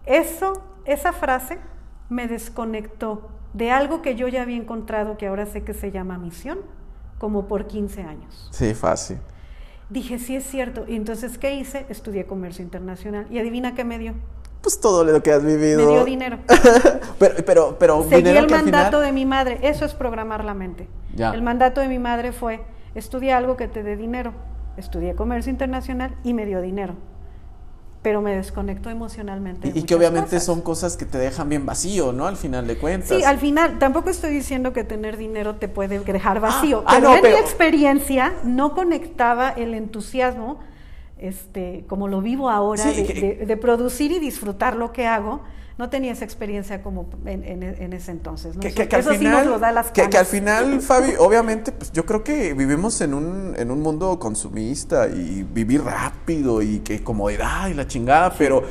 Eso, 0.06 0.62
esa 0.86 1.14
frase 1.14 1.60
me 2.10 2.28
desconectó 2.28 3.30
de 3.54 3.72
algo 3.72 4.02
que 4.02 4.16
yo 4.16 4.28
ya 4.28 4.42
había 4.42 4.58
encontrado 4.58 5.18
que 5.18 5.28
ahora 5.28 5.46
sé 5.46 5.64
que 5.64 5.74
se 5.74 5.92
llama 5.92 6.18
misión, 6.18 6.60
como 7.18 7.48
por 7.48 7.68
15 7.68 8.04
años. 8.04 8.50
Sí, 8.52 8.74
fácil. 8.74 9.18
Dije, 9.92 10.20
sí 10.20 10.38
es 10.38 10.46
cierto. 10.46 10.86
Y 10.88 10.96
entonces, 10.96 11.38
¿qué 11.38 11.54
hice? 11.54 11.86
Estudié 11.90 12.26
comercio 12.26 12.64
internacional. 12.64 13.28
¿Y 13.30 13.40
adivina 13.40 13.76
qué 13.76 13.84
me 13.84 14.00
dio? 14.00 14.14
Pues 14.62 14.80
todo 14.80 15.04
lo 15.04 15.22
que 15.22 15.32
has 15.34 15.44
vivido. 15.44 15.86
Me 15.86 15.92
dio 15.92 16.06
dinero. 16.06 16.38
pero, 17.20 17.36
pero, 17.46 17.76
pero 17.78 18.04
Seguí 18.04 18.16
dinero 18.24 18.40
el 18.40 18.48
que 18.48 18.54
mandato 18.54 18.88
final- 18.88 19.04
de 19.04 19.12
mi 19.12 19.26
madre. 19.26 19.60
Eso 19.64 19.84
es 19.84 19.94
programar 19.94 20.46
la 20.46 20.54
mente. 20.54 20.88
Ya. 21.14 21.32
El 21.34 21.42
mandato 21.42 21.82
de 21.82 21.90
mi 21.90 22.00
madre 22.00 22.32
fue, 22.32 22.62
estudia 22.96 23.36
algo 23.36 23.58
que 23.58 23.68
te 23.68 23.84
dé 23.84 23.98
dinero. 23.98 24.34
Estudié 24.78 25.14
comercio 25.14 25.52
internacional 25.52 26.16
y 26.24 26.34
me 26.34 26.46
dio 26.46 26.62
dinero. 26.62 26.96
Pero 28.02 28.22
me 28.22 28.36
desconectó 28.36 28.90
emocionalmente. 28.90 29.72
de 29.72 29.80
Y, 29.80 29.84
que 29.84 29.94
obviamente 29.94 30.32
cosas. 30.32 30.44
son 30.46 30.62
cosas 30.62 30.98
que 30.98 31.06
te 31.06 31.20
dejan 31.20 31.50
bien 31.50 31.66
vacío, 31.68 32.12
¿no? 32.12 32.26
Al 32.26 32.36
final 32.36 32.66
de 32.66 32.78
cuentas. 32.78 33.10
Sí, 33.10 33.24
al 33.24 33.38
final, 33.38 33.78
tampoco 33.78 34.10
estoy 34.10 34.32
diciendo 34.34 34.74
que 34.74 34.84
tener 34.84 35.18
dinero 35.18 35.56
te 35.58 35.68
puede 35.68 36.00
dejar 36.00 36.40
vacío, 36.40 36.84
ah, 36.88 36.94
pero 36.96 37.10
no, 37.10 37.16
en 37.16 37.22
pero- 37.22 37.36
mi 37.38 37.42
experiencia 37.42 38.34
no 38.44 38.74
conectaba 38.74 39.50
el 39.52 39.76
entusiasmo, 39.76 40.60
este, 41.22 41.86
como 41.88 42.08
lo 42.08 42.22
vivo 42.22 42.50
ahora, 42.50 42.84
Sí, 42.84 43.04
de, 43.04 43.06
que- 43.06 43.22
de- 43.38 43.46
de 43.46 43.58
producir 43.58 44.12
y 44.12 44.20
disfrutar 44.20 44.76
lo 44.76 44.92
que 44.92 45.08
hago. 45.08 45.42
No 45.78 45.90
tenía 45.90 46.12
esa 46.12 46.26
experiencia 46.26 46.84
como 46.84 47.10
en, 47.26 47.44
en- 47.44 47.64
en 47.64 47.94
ese 47.94 48.12
entonces. 48.12 48.56
¿no? 48.56 48.62
Que, 48.62 48.68
Eso, 48.68 48.76
que- 48.78 48.88
que 48.88 48.96
al 48.98 49.02
eso 49.02 49.12
sí 49.14 49.18
final, 49.18 49.46
nos 49.46 49.54
lo 49.54 49.60
da 49.60 49.72
las 49.72 49.92
que, 49.92 50.08
que 50.10 50.18
al 50.18 50.26
final, 50.26 50.82
Fabi, 50.82 51.14
obviamente, 51.18 51.72
pues 51.72 51.92
yo 51.92 52.06
creo 52.06 52.24
que 52.24 52.54
vivimos 52.54 53.00
en 53.02 53.14
un, 53.16 53.56
en 53.58 53.72
un 53.72 53.82
mundo 53.82 54.20
consumista 54.20 55.08
y 55.08 55.44
vivir 55.44 55.82
rápido 55.84 56.62
y 56.62 56.80
que 56.80 57.02
comodidad 57.04 57.70
y 57.70 57.74
la 57.74 57.88
chingada, 57.88 58.32
pero 58.38 58.64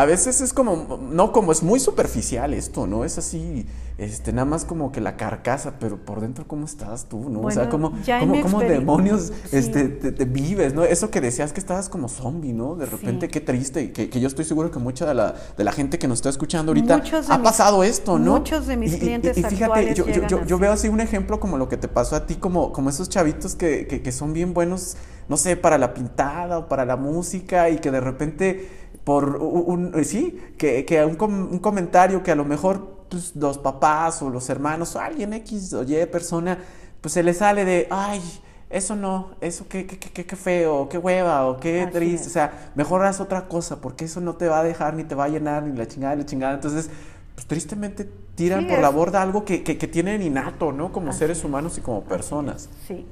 a 0.00 0.04
veces 0.04 0.40
es 0.40 0.52
como, 0.52 1.00
no, 1.10 1.32
como 1.32 1.50
es 1.50 1.62
muy 1.62 1.80
superficial 1.80 2.54
esto, 2.54 2.86
¿no? 2.86 3.04
Es 3.04 3.18
así, 3.18 3.66
este, 3.98 4.32
nada 4.32 4.44
más 4.44 4.64
como 4.64 4.92
que 4.92 5.00
la 5.00 5.16
carcasa, 5.16 5.74
pero 5.80 5.96
por 5.96 6.20
dentro, 6.20 6.46
¿cómo 6.46 6.66
estás 6.66 7.06
tú, 7.08 7.28
no? 7.28 7.40
o 7.40 7.50
sea, 7.50 7.64
Bueno, 7.64 7.90
¿cómo, 7.90 8.02
ya 8.04 8.18
en 8.20 8.28
cómo, 8.28 8.34
mi 8.36 8.42
cómo 8.42 8.60
experien- 8.62 8.78
demonios 8.78 9.32
Sí. 9.50 9.56
este, 9.56 9.88
te, 9.88 10.12
te 10.12 10.24
vives, 10.24 10.72
¿no? 10.72 10.84
Eso 10.84 11.10
que 11.10 11.20
decías 11.20 11.52
que 11.52 11.58
estabas 11.58 11.88
como 11.88 12.08
zombie, 12.08 12.52
¿no? 12.52 12.76
De 12.76 12.86
repente, 12.86 13.26
Sí. 13.26 13.32
qué 13.32 13.40
triste, 13.40 13.90
que, 13.92 14.08
que 14.08 14.20
yo 14.20 14.28
estoy 14.28 14.44
seguro 14.44 14.70
que 14.70 14.78
mucha 14.78 15.04
de 15.04 15.14
la, 15.14 15.34
de 15.56 15.64
la 15.64 15.72
gente 15.72 15.98
que 15.98 16.06
nos 16.06 16.18
está 16.18 16.28
escuchando 16.28 16.70
ahorita 16.70 16.94
ha 16.94 16.98
mis- 17.38 17.44
pasado 17.44 17.82
esto, 17.82 18.20
¿no? 18.20 18.34
muchos 18.38 18.68
de 18.68 18.76
mis 18.76 18.92
Y- 18.92 18.96
y- 18.96 18.98
clientes 19.00 19.36
y 19.36 19.42
fíjate, 19.42 19.64
actuales 19.64 19.96
yo, 19.96 20.06
yo, 20.06 20.44
yo, 20.46 20.58
veo 20.60 20.70
así 20.70 20.86
un 20.88 21.00
ejemplo 21.00 21.40
como 21.40 21.58
lo 21.58 21.68
que 21.68 21.76
te 21.76 21.88
pasó 21.88 22.14
a 22.14 22.24
ti, 22.24 22.36
como, 22.36 22.72
como 22.72 22.88
esos 22.90 23.08
chavitos 23.08 23.56
que, 23.56 23.88
que, 23.88 24.00
que 24.00 24.12
son 24.12 24.32
bien 24.32 24.54
buenos, 24.54 24.96
no 25.28 25.36
sé, 25.36 25.56
para 25.56 25.76
la 25.76 25.92
pintada 25.92 26.58
o 26.58 26.68
para 26.68 26.84
la 26.86 26.94
música 26.96 27.68
y 27.68 27.78
que 27.78 27.90
de 27.90 28.00
repente 28.00 28.78
por 29.08 29.36
un, 29.36 29.94
un- 29.94 30.04
sí, 30.04 30.38
que, 30.58 30.84
que 30.84 31.02
un, 31.02 31.16
com- 31.16 31.48
un 31.50 31.58
comentario 31.60 32.22
que 32.22 32.30
a 32.30 32.34
lo 32.34 32.44
mejor 32.44 33.06
pues, 33.08 33.34
los 33.36 33.56
papás 33.56 34.20
o 34.20 34.28
los 34.28 34.50
hermanos 34.50 34.94
o 34.96 35.00
alguien 35.00 35.32
X 35.32 35.72
o 35.72 35.82
Y 35.82 36.04
persona, 36.06 36.58
pues 37.00 37.14
se 37.14 37.22
le 37.22 37.32
sale 37.32 37.64
de, 37.64 37.86
ay, 37.90 38.20
eso 38.68 38.96
no, 38.96 39.30
eso 39.40 39.66
qué, 39.66 39.86
qué, 39.86 39.98
qué, 39.98 40.10
qué- 40.10 40.26
qué 40.26 40.36
feo, 40.36 40.88
qué 40.90 40.98
hueva 40.98 41.46
o 41.48 41.58
qué 41.58 41.82
Así 41.84 41.92
triste, 41.92 42.24
es. 42.26 42.26
o 42.26 42.30
sea, 42.34 42.70
mejor 42.74 43.02
haz 43.06 43.18
otra 43.20 43.48
cosa 43.48 43.80
porque 43.80 44.04
eso 44.04 44.20
no 44.20 44.34
te 44.36 44.46
va 44.46 44.60
a 44.60 44.62
dejar 44.64 44.92
ni 44.94 45.04
te 45.04 45.14
va 45.14 45.24
a 45.24 45.28
llenar 45.28 45.62
ni 45.62 45.74
la 45.76 45.86
chingada 45.88 46.14
ni 46.14 46.20
la 46.22 46.26
chingada. 46.26 46.54
Entonces, 46.54 46.90
pues 47.34 47.46
tristemente 47.46 48.04
tiran 48.34 48.60
Sí, 48.60 48.66
por 48.66 48.76
es- 48.76 48.82
la 48.82 48.90
borda 48.90 49.22
algo 49.22 49.44
que, 49.46 49.62
que, 49.64 49.78
que 49.78 49.88
tienen 49.88 50.20
innato, 50.20 50.72
¿no? 50.72 50.92
Como 50.92 51.12
Así 51.12 51.20
seres 51.20 51.38
es. 51.38 51.44
humanos 51.44 51.78
y 51.78 51.80
como 51.80 52.02
personas. 52.04 52.68
Sí. 52.86 53.06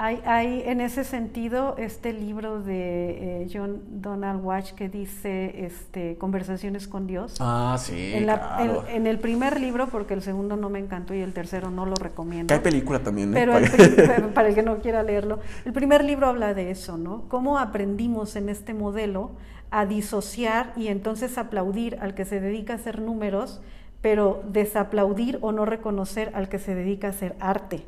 Hay, 0.00 0.22
hay 0.24 0.62
en 0.66 0.80
ese 0.80 1.02
sentido 1.02 1.74
este 1.76 2.12
libro 2.12 2.62
de 2.62 3.42
eh, 3.42 3.48
John 3.52 3.82
Donald 4.00 4.44
Watch 4.44 4.72
que 4.74 4.88
dice 4.88 5.64
este, 5.66 6.16
Conversaciones 6.18 6.86
con 6.86 7.08
Dios. 7.08 7.34
Ah, 7.40 7.76
sí, 7.80 8.12
en, 8.14 8.26
la- 8.26 8.38
claro. 8.38 8.84
en- 8.88 8.94
en 8.96 9.06
el 9.08 9.18
primer 9.18 9.60
libro, 9.60 9.88
porque 9.88 10.14
el 10.14 10.22
segundo 10.22 10.56
no 10.56 10.70
me 10.70 10.78
encantó 10.78 11.14
y 11.14 11.20
el 11.20 11.32
tercero 11.32 11.70
no 11.72 11.84
lo 11.84 11.96
recomiendo. 11.96 12.46
Que 12.46 12.54
hay 12.54 12.60
película 12.60 13.00
también, 13.00 13.30
¿eh? 13.30 13.34
Pero 13.34 13.54
Para- 13.54 13.66
el 14.16 14.24
para 14.32 14.48
el 14.50 14.54
que 14.54 14.62
no 14.62 14.78
quiera 14.78 15.02
leerlo, 15.02 15.40
el 15.64 15.72
primer 15.72 16.04
libro 16.04 16.28
habla 16.28 16.54
de 16.54 16.70
eso, 16.70 16.96
¿no? 16.96 17.24
Cómo 17.28 17.58
aprendimos 17.58 18.36
en 18.36 18.48
este 18.50 18.74
modelo 18.74 19.32
a 19.72 19.84
disociar 19.84 20.72
y 20.76 20.86
entonces 20.88 21.38
aplaudir 21.38 21.98
al 22.00 22.14
que 22.14 22.24
se 22.24 22.40
dedica 22.40 22.74
a 22.74 22.76
hacer 22.76 23.00
números, 23.00 23.60
pero 24.00 24.42
desaplaudir 24.48 25.38
o 25.40 25.50
no 25.50 25.64
reconocer 25.64 26.30
al 26.34 26.48
que 26.48 26.60
se 26.60 26.76
dedica 26.76 27.08
a 27.08 27.10
hacer 27.10 27.34
arte. 27.40 27.82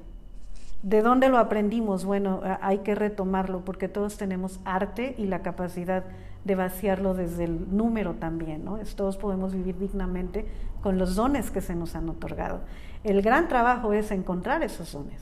¿De 0.83 1.03
dónde 1.03 1.29
lo 1.29 1.39
aprendimos? 1.39 2.05
Bueno, 2.05 2.41
hay 2.63 2.79
que 2.79 2.95
retomarlo 2.95 3.65
porque 3.65 3.89
todos 3.89 4.17
tenemos 4.17 4.61
arte 4.65 5.15
y 5.19 5.27
la 5.27 5.43
capacidad 5.43 6.05
de 6.45 6.55
vaciarlo 6.55 7.13
desde 7.13 7.45
el 7.45 7.77
número 7.77 8.15
también, 8.15 8.65
¿no? 8.65 8.79
Todos 8.97 9.19
podemos 9.19 9.53
vivir 9.53 9.79
dignamente 9.79 10.47
con 10.83 10.97
los 10.97 11.17
dones 11.17 11.51
que 11.51 11.61
se 11.61 11.75
nos 11.75 11.95
han 11.95 12.09
otorgado. 12.09 12.61
El 13.05 13.21
gran 13.21 13.49
trabajo 13.49 13.93
es 13.93 14.11
encontrar 14.11 14.63
esos 14.63 14.93
dones. 14.93 15.21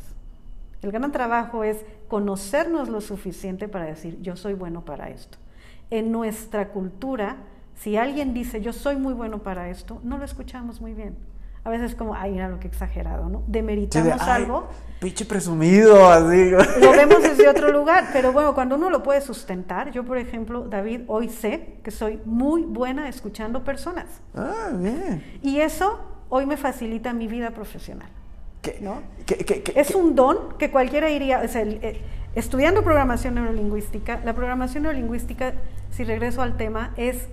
El 0.80 0.92
gran 0.92 1.10
trabajo 1.10 1.64
es 1.64 1.84
conocernos 2.06 2.88
lo 2.88 3.00
suficiente 3.00 3.66
para 3.66 3.86
decir, 3.86 4.20
yo 4.22 4.36
soy 4.36 4.54
bueno 4.54 4.84
para 4.84 5.10
esto. 5.10 5.38
En 5.90 6.12
nuestra 6.12 6.68
cultura, 6.68 7.38
si 7.74 7.96
alguien 7.96 8.32
dice, 8.32 8.60
yo 8.60 8.72
soy 8.72 8.94
muy 8.94 9.12
bueno 9.12 9.40
para 9.40 9.70
esto, 9.70 10.00
no 10.04 10.18
lo 10.18 10.24
escuchamos 10.24 10.80
muy 10.80 10.94
bien. 10.94 11.16
A 11.68 11.70
veces 11.70 11.94
como, 11.94 12.14
ay, 12.14 12.30
mira 12.32 12.48
lo 12.48 12.58
que 12.58 12.66
exagerado, 12.66 13.28
¿no? 13.28 13.40
Sí, 13.40 13.44
de, 13.48 13.52
Demeritamos 13.58 14.20
"Ay, 14.22 14.42
algo 14.42 14.68
Pinche 15.00 15.26
presumido, 15.26 16.08
así. 16.10 16.50
lo 16.50 16.90
vemos 16.92 17.22
desde 17.22 17.46
otro 17.54 17.70
lugar, 17.70 18.06
pero 18.12 18.32
bueno, 18.32 18.54
cuando 18.54 18.76
uno 18.76 18.88
lo 18.88 19.02
puede 19.02 19.20
sustentar, 19.20 19.90
yo 19.90 20.02
por 20.02 20.16
ejemplo, 20.16 20.62
David, 20.62 21.02
hoy 21.08 21.28
sé 21.28 21.74
que 21.84 21.90
soy 21.90 22.20
muy 22.24 22.62
buena 22.62 23.06
escuchando 23.10 23.64
personas 23.64 24.06
Ah, 24.34 24.70
bien. 24.72 25.22
y 25.42 25.60
eso 25.60 26.00
hoy 26.30 26.46
me 26.46 26.56
facilita 26.56 27.12
mi 27.12 27.28
vida 27.28 27.50
profesional. 27.50 28.08
¿Qué, 28.62 28.78
¿No? 28.80 29.02
qué- 29.26 29.62
Es 29.76 29.94
un 29.94 30.14
don 30.14 30.56
que 30.58 30.70
cualquiera 30.70 31.10
iría, 31.10 31.42
o 31.44 31.48
sea, 31.48 31.62
eh, 31.62 32.00
estudiando 32.34 32.82
programación 32.82 33.34
neurolingüística, 33.34 34.20
la 34.24 34.32
programación 34.32 34.84
neurolingüística, 34.84 35.52
si 35.90 36.02
regreso 36.04 36.40
al 36.42 36.56
tema, 36.56 36.92
es 36.96 37.28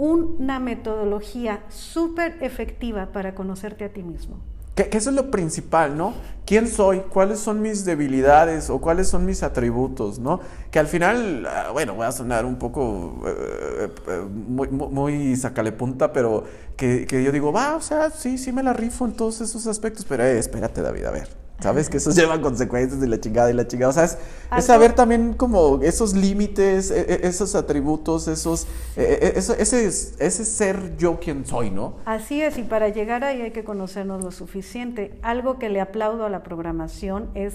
una 0.00 0.58
metodología 0.60 1.62
súper 1.68 2.38
efectiva 2.40 3.12
para 3.12 3.34
conocerte 3.34 3.84
a 3.84 3.92
ti 3.92 4.02
mismo. 4.02 4.38
Que, 4.74 4.88
que 4.88 4.96
eso 4.96 5.10
es 5.10 5.16
lo 5.16 5.30
principal, 5.30 5.94
¿no? 5.94 6.14
¿Quién 6.46 6.68
soy? 6.68 7.00
¿Cuáles 7.00 7.38
son 7.38 7.60
mis 7.60 7.84
debilidades 7.84 8.70
o 8.70 8.80
cuáles 8.80 9.08
son 9.08 9.26
mis 9.26 9.42
atributos, 9.42 10.18
¿no? 10.18 10.40
Que 10.70 10.78
al 10.78 10.86
final, 10.86 11.46
ah, 11.46 11.68
bueno, 11.72 11.94
voy 11.94 12.06
a 12.06 12.12
sonar 12.12 12.46
un 12.46 12.56
poco 12.56 13.22
eh, 13.26 13.90
eh, 14.08 14.20
muy, 14.26 14.68
muy, 14.68 14.88
muy 14.88 15.36
sacale 15.36 15.70
pero 15.70 16.44
que, 16.78 17.04
que 17.04 17.22
yo 17.22 17.30
digo, 17.30 17.52
va, 17.52 17.76
o 17.76 17.82
sea, 17.82 18.08
sí, 18.08 18.38
sí 18.38 18.52
me 18.52 18.62
la 18.62 18.72
rifo 18.72 19.04
en 19.04 19.12
todos 19.12 19.42
esos 19.42 19.66
aspectos, 19.66 20.06
pero 20.08 20.24
eh, 20.24 20.38
espérate, 20.38 20.80
David, 20.80 21.04
a 21.04 21.10
ver. 21.10 21.39
Sabes 21.60 21.88
que 21.90 21.98
eso 21.98 22.10
lleva 22.10 22.40
consecuencias 22.40 23.00
de 23.00 23.06
la 23.06 23.20
chingada 23.20 23.50
y 23.50 23.54
la 23.54 23.66
chingada. 23.68 23.90
O 23.90 23.92
sea, 23.92 24.04
es, 24.04 24.18
saber 24.64 24.94
también 24.94 25.34
como 25.34 25.80
esos 25.82 26.14
límites, 26.14 26.90
e- 26.90 27.00
e- 27.00 27.20
esos 27.28 27.54
atributos, 27.54 28.28
esos, 28.28 28.66
eso- 28.96 29.54
ese, 29.54 29.86
es- 29.86 30.14
ese 30.18 30.44
ser 30.44 30.96
yo 30.96 31.20
quien 31.20 31.44
soy, 31.46 31.70
¿no? 31.70 31.96
Así 32.06 32.40
es, 32.42 32.56
y 32.58 32.62
para 32.62 32.88
llegar 32.88 33.24
ahí 33.24 33.42
hay 33.42 33.50
que 33.50 33.64
conocernos 33.64 34.24
lo 34.24 34.30
suficiente. 34.30 35.18
Algo 35.22 35.58
que 35.58 35.68
le 35.68 35.80
aplaudo 35.80 36.24
a 36.24 36.30
la 36.30 36.42
programación 36.42 37.28
es, 37.34 37.54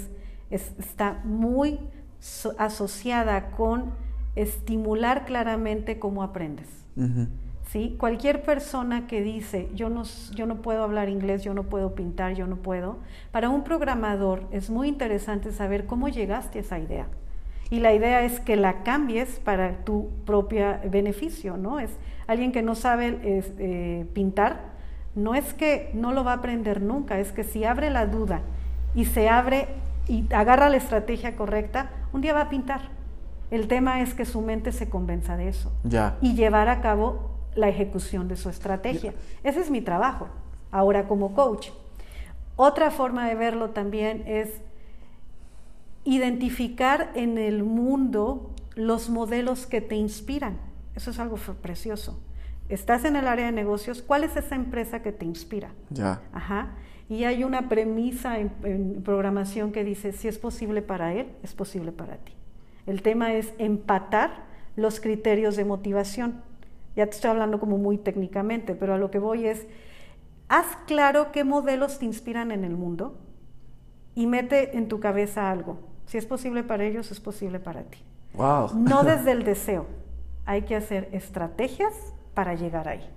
es- 0.50 0.72
está 0.80 1.22
muy 1.24 1.80
so- 2.20 2.54
asociada 2.58 3.52
con 3.52 3.94
estimular 4.36 5.26
claramente 5.26 5.98
cómo 6.00 6.22
aprendes. 6.24 6.68
Ujú. 6.96 7.28
¿Sí? 7.76 7.94
Cualquier 8.00 8.42
persona 8.42 9.06
que 9.06 9.22
dice, 9.22 9.68
yo 9.76 9.90
no, 9.90 10.04
yo 10.34 10.46
no 10.46 10.62
puedo 10.62 10.82
hablar 10.82 11.10
inglés, 11.10 11.44
yo 11.44 11.54
no 11.54 11.64
puedo 11.64 11.94
pintar, 11.94 12.34
yo 12.34 12.48
no 12.48 12.56
puedo, 12.56 13.00
para 13.34 13.50
un 13.50 13.66
programador 13.66 14.44
es 14.52 14.70
muy 14.70 14.88
interesante 14.88 15.52
saber 15.52 15.86
cómo 15.86 16.08
llegaste 16.08 16.60
a 16.60 16.62
esa 16.62 16.80
idea. 16.80 17.08
Y 17.70 17.82
la 17.82 17.94
idea 17.94 18.24
es 18.24 18.40
que 18.40 18.56
la 18.56 18.84
cambies 18.84 19.42
para 19.42 19.84
tu 19.84 20.08
propio 20.26 20.78
beneficio, 20.90 21.58
¿no? 21.58 21.82
Es 21.82 21.90
alguien 22.28 22.54
que 22.54 22.62
no 22.62 22.76
sabe 22.76 23.20
es, 23.26 23.52
eh, 23.60 24.06
pintar, 24.14 24.62
no 25.14 25.36
es 25.36 25.54
que 25.54 25.92
no 25.94 26.14
lo 26.14 26.24
va 26.24 26.32
a 26.32 26.36
aprender 26.36 26.82
nunca, 26.82 27.20
es 27.20 27.34
que 27.34 27.44
si 27.44 27.66
abre 27.66 27.90
la 27.90 28.06
duda 28.06 28.40
y 28.94 29.04
se 29.04 29.28
abre 29.28 29.68
y 30.08 30.34
agarra 30.34 30.70
la 30.70 30.78
estrategia 30.78 31.36
correcta, 31.36 31.90
un 32.14 32.22
día 32.22 32.34
va 32.34 32.42
a 32.44 32.50
pintar. 32.50 32.84
El 33.52 33.68
tema 33.68 34.00
es 34.00 34.14
que 34.14 34.24
su 34.24 34.40
mente 34.40 34.72
se 34.72 34.88
convenza 34.90 35.36
de 35.36 35.50
eso 35.50 35.74
Ya. 35.84 36.16
y 36.22 36.36
llevar 36.36 36.70
a 36.70 36.80
cabo 36.80 37.35
la 37.56 37.70
ejecución 37.70 38.28
de 38.28 38.36
su 38.36 38.50
estrategia. 38.50 39.14
Ese 39.44 39.62
es 39.62 39.72
mi 39.72 39.82
trabajo, 39.82 40.28
ahora 40.72 41.08
como 41.08 41.34
coach. 41.34 41.70
Otra 42.56 42.92
forma 42.92 43.28
de 43.28 43.36
verlo 43.36 43.72
también 43.72 44.24
es 44.28 44.62
identificar 46.04 47.12
en 47.16 47.38
el 47.38 47.64
mundo 47.64 48.52
los 48.76 49.10
modelos 49.10 49.66
que 49.66 49.82
te 49.82 49.96
inspiran. 49.96 50.58
Eso 50.96 51.12
es 51.12 51.20
algo 51.20 51.38
precioso. 51.62 52.20
Estás 52.70 53.06
en 53.06 53.16
el 53.16 53.28
área 53.28 53.48
de 53.48 53.52
negocios, 53.52 54.02
¿cuál 54.02 54.24
es 54.24 54.36
esa 54.38 54.56
empresa 54.56 55.02
que 55.02 55.12
te 55.12 55.26
inspira? 55.26 55.72
Ya. 55.90 56.22
Ajá. 56.32 56.72
Y 57.10 57.26
hay 57.26 57.44
una 57.44 57.70
premisa 57.70 58.40
en, 58.40 58.52
en, 58.64 59.04
programación 59.04 59.72
que 59.72 59.84
dice, 59.84 60.12
si 60.12 60.28
es 60.28 60.40
posible 60.40 60.82
para 60.82 61.14
él, 61.14 61.28
es 61.44 61.54
posible 61.54 61.92
para 61.92 62.18
ti. 62.18 62.34
El 62.88 63.02
tema 63.02 63.34
es 63.34 63.54
empatar 63.60 64.46
los 64.76 65.00
criterios 65.00 65.56
de 65.56 65.66
motivación. 65.66 66.42
Ya 66.96 67.06
te 67.06 67.12
estoy 67.12 67.32
hablando 67.32 67.60
como 67.60 67.78
muy 67.78 67.98
técnicamente, 67.98 68.76
pero 68.76 68.94
a 68.94 68.98
lo 68.98 69.12
que 69.12 69.20
voy 69.20 69.46
es, 69.48 69.68
haz 70.48 70.78
claro 70.88 71.32
qué 71.32 71.44
modelos 71.44 72.00
te 72.00 72.06
inspiran 72.06 72.52
en 72.52 72.64
el 72.64 72.76
mundo 72.76 73.18
y 74.16 74.28
mete 74.28 74.78
en 74.78 74.88
tu 74.88 75.00
cabeza 75.00 75.52
algo. 75.52 75.78
Si 76.06 76.18
es 76.18 76.26
posible 76.26 76.64
para 76.64 76.86
ellos, 76.86 77.12
es 77.12 77.20
posible 77.20 77.60
para 77.60 77.84
ti. 77.84 78.00
Wow. 78.34 78.70
No 78.76 79.04
desde 79.06 79.32
el 79.32 79.44
deseo. 79.44 79.88
Hay 80.46 80.64
que 80.64 80.76
hacer 80.76 81.10
estrategias 81.12 81.94
para 82.34 82.54
llegar 82.54 82.88
ahí. 82.88 83.10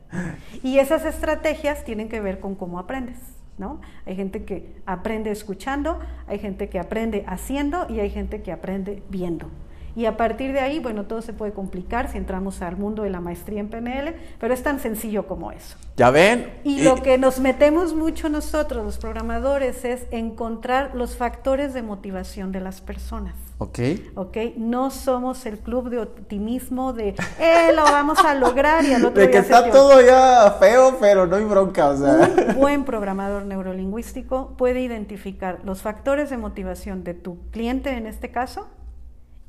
Y 0.62 0.78
esas 0.78 1.04
estrategias 1.04 1.84
tienen 1.84 2.08
que 2.08 2.20
ver 2.20 2.40
con 2.40 2.54
cómo 2.54 2.78
aprendes. 2.78 3.18
¿No? 3.58 3.80
Hay 4.06 4.14
gente 4.14 4.44
que 4.44 4.80
aprende 4.86 5.32
escuchando, 5.32 5.98
hay 6.28 6.38
gente 6.38 6.68
que 6.68 6.78
aprende 6.78 7.24
haciendo 7.26 7.86
y 7.88 7.98
hay 7.98 8.08
gente 8.08 8.40
que 8.40 8.52
aprende 8.52 9.02
viendo. 9.08 9.50
Y 9.98 10.06
a 10.06 10.16
partir 10.16 10.52
de 10.52 10.60
ahí, 10.60 10.78
bueno, 10.78 11.06
todo 11.06 11.22
se 11.22 11.32
puede 11.32 11.52
complicar 11.52 12.08
si 12.08 12.18
entramos 12.18 12.62
al 12.62 12.76
mundo 12.76 13.02
de 13.02 13.10
la 13.10 13.20
maestría 13.20 13.58
en 13.58 13.68
PNL, 13.68 14.14
pero 14.38 14.54
es 14.54 14.62
tan 14.62 14.78
sencillo 14.78 15.26
como 15.26 15.50
eso. 15.50 15.76
¿Ya 15.96 16.12
ven? 16.12 16.52
Y, 16.62 16.78
y 16.78 16.82
lo 16.84 17.02
que 17.02 17.18
nos 17.18 17.40
metemos 17.40 17.94
mucho 17.94 18.28
nosotros, 18.28 18.84
los 18.84 18.96
programadores, 18.98 19.84
es 19.84 20.06
encontrar 20.12 20.94
los 20.94 21.16
factores 21.16 21.74
de 21.74 21.82
motivación 21.82 22.52
de 22.52 22.60
las 22.60 22.80
personas. 22.80 23.34
Ok. 23.58 23.80
Ok, 24.14 24.36
no 24.56 24.92
somos 24.92 25.44
el 25.46 25.58
club 25.58 25.90
de 25.90 25.98
optimismo 25.98 26.92
de, 26.92 27.16
eh, 27.40 27.72
lo 27.74 27.82
vamos 27.82 28.20
a 28.24 28.36
lograr 28.36 28.84
y 28.84 28.92
al 28.92 29.04
otro 29.04 29.20
De 29.20 29.26
día 29.26 29.30
que 29.32 29.38
está 29.38 29.68
todo 29.68 30.00
ya 30.00 30.56
feo, 30.60 30.96
pero 31.00 31.26
no 31.26 31.34
hay 31.34 31.44
bronca, 31.44 31.88
o 31.88 31.96
sea. 31.96 32.30
un 32.50 32.54
buen 32.54 32.84
programador 32.84 33.46
neurolingüístico 33.46 34.54
puede 34.56 34.80
identificar 34.80 35.58
los 35.64 35.82
factores 35.82 36.30
de 36.30 36.36
motivación 36.36 37.02
de 37.02 37.14
tu 37.14 37.50
cliente 37.50 37.90
en 37.90 38.06
este 38.06 38.30
caso 38.30 38.68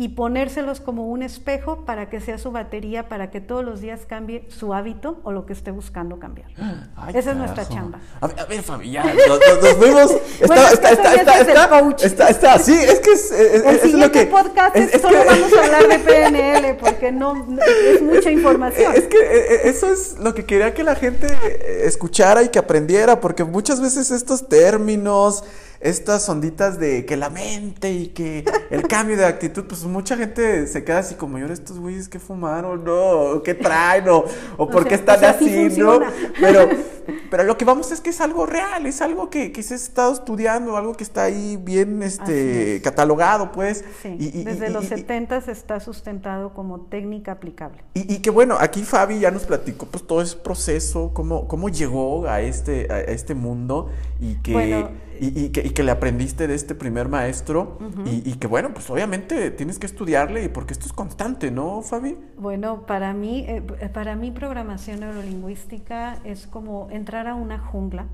y 0.02 0.08
ponérselos 0.08 0.80
como 0.80 1.08
un 1.08 1.22
espejo 1.24 1.84
para 1.86 2.10
que 2.10 2.22
sea 2.22 2.38
su 2.38 2.52
batería, 2.52 3.10
para 3.10 3.30
que 3.32 3.42
todos 3.42 3.66
los 3.66 3.82
días 3.82 4.06
cambie 4.08 4.46
su 4.48 4.74
hábito 4.74 5.20
o 5.24 5.34
lo 5.34 5.46
que 5.46 5.52
esté 5.52 5.72
buscando 5.72 6.20
cambiar. 6.20 6.48
Ay, 6.96 7.16
Esa 7.18 7.32
es 7.32 7.36
nuestra 7.36 7.68
chamba. 7.68 8.00
A 8.22 8.28
ver, 8.28 8.40
a 8.40 8.46
ver, 8.46 8.64
Fabi, 8.64 8.92
ya, 8.92 9.04
nos, 9.04 9.28
nos- 9.28 9.74
fuimos. 9.78 10.12
Está, 10.12 10.48
Bueno, 10.48 10.62
está, 10.72 10.90
está, 10.92 11.16
está, 11.16 11.40
está, 11.42 11.96
está, 12.06 12.28
está, 12.30 12.60
sí, 12.60 12.74
es 12.74 13.02
que 13.02 13.12
es, 13.12 13.30
es- 13.30 13.64
El 13.66 13.76
es 13.76 13.94
lo 13.94 14.10
que. 14.10 14.26
podcast 14.28 14.74
es- 14.78 14.94
es, 14.96 15.02
solo 15.02 15.20
que- 15.20 15.26
vamos 15.28 15.52
a 15.54 15.64
hablar 15.66 15.88
de 15.90 16.00
PNL 16.00 16.76
porque 16.78 17.12
no, 17.12 17.34
no- 17.36 17.62
es 17.62 18.02
mucha 18.02 18.32
información. 18.32 18.94
Es 18.96 19.04
que 19.08 19.18
eh, 19.18 19.54
eh, 19.56 19.62
eso 19.66 19.92
es 19.92 20.18
lo 20.18 20.34
que 20.34 20.46
quería 20.46 20.74
que 20.74 20.86
la 20.86 20.96
gente 20.96 21.28
eh, 21.28 21.82
escuchara 21.84 22.42
y 22.42 22.48
que 22.48 22.60
aprendiera, 22.60 23.20
porque 23.20 23.44
muchas 23.44 23.82
veces 23.82 24.12
estos 24.12 24.48
términos, 24.48 25.44
estas 25.82 26.28
onditas 26.28 26.78
de 26.80 27.06
que 27.06 27.16
la 27.18 27.30
mente 27.30 27.92
y 27.92 28.08
que 28.08 28.44
el 28.70 28.82
cambio 28.88 29.16
de 29.18 29.26
actitud, 29.26 29.66
pues 29.66 29.84
mucha 29.86 30.18
gente 30.18 30.68
se 30.68 30.84
queda 30.84 31.00
así 31.00 31.16
como, 31.16 31.38
yo 31.38 31.46
estos 31.48 31.80
güeyes 31.80 32.10
que 32.10 32.20
fumaron, 32.20 32.84
no, 32.84 33.42
qué 33.44 33.54
traen, 33.56 34.10
o, 34.10 34.26
o 34.58 34.70
por 34.70 34.88
qué 34.88 34.96
están 34.96 35.18
o 35.18 35.20
sea, 35.20 35.34
sí 35.40 35.66
así, 35.66 35.80
¿no? 35.80 36.00
Pero, 36.40 36.68
pero 37.32 37.44
lo 37.44 37.58
que 37.58 37.66
vamos 37.66 37.92
es 37.92 38.02
que 38.02 38.10
es 38.10 38.20
algo 38.22 38.46
real, 38.46 38.86
es 38.86 39.02
algo 39.02 39.30
que, 39.30 39.52
que 39.52 39.64
se 39.64 39.74
ha 39.74 39.78
estado 39.78 40.14
estudiando, 40.14 40.76
algo 40.78 40.94
que 40.94 41.04
está 41.04 41.24
ahí 41.24 41.58
bien 41.58 42.04
este, 42.04 42.76
es. 42.78 42.82
catalogado, 42.82 43.52
pues. 43.52 43.84
Sí, 44.02 44.16
y- 44.20 44.42
y- 44.42 44.44
desde 44.44 44.70
y- 44.70 44.74
los 44.74 44.84
y- 44.86 44.90
70 44.90 45.38
está 45.50 45.80
sustentado 45.80 46.54
como 46.54 46.82
técnica 46.82 47.32
aplicable. 47.34 47.84
y, 47.94 48.20
que 48.20 48.30
bueno, 48.30 48.58
aquí 48.60 48.84
Fabi 48.84 49.20
ya 49.20 49.32
nos 49.32 49.44
platicó 49.44 49.86
pues 49.86 50.06
todo 50.06 50.22
ese 50.22 50.36
proceso, 50.38 51.12
cómo, 51.14 51.48
cómo 51.48 51.70
llegó 51.70 52.28
a 52.28 52.42
este, 52.42 52.88
a 52.90 52.96
a 52.96 53.00
este 53.02 53.34
mundo 53.34 53.90
y 54.20 54.36
que, 54.42 54.52
Bueno, 54.54 54.90
y, 55.20 55.46
y 55.46 55.50
que, 55.50 55.66
y 55.66 55.70
que 55.72 55.84
le 55.84 55.92
aprendiste 55.92 56.48
de 56.48 56.56
este 56.56 56.76
primer 56.76 57.10
maestro 57.10 57.78
y, 58.06 58.30
y 58.30 58.34
que 58.36 58.48
bueno, 58.48 58.74
pues 58.74 58.90
obviamente 58.90 59.52
tienes 59.52 59.80
que 59.80 59.86
estudiarle 59.86 60.44
y 60.44 60.50
porque 60.50 60.74
esto 60.74 60.86
es 60.86 60.94
constante, 60.94 61.52
¿no, 61.52 61.82
Fabi? 61.82 62.18
Bueno, 62.38 62.86
para 62.86 63.14
mí, 63.14 63.46
eh, 63.48 63.62
para 63.94 64.16
mí 64.16 64.32
programación 64.32 65.02
neurolingüística 65.02 66.20
es 66.24 66.48
como 66.48 66.88
entrar 66.92 67.28
a 67.28 67.36
una 67.36 67.60
jungla 67.60 68.06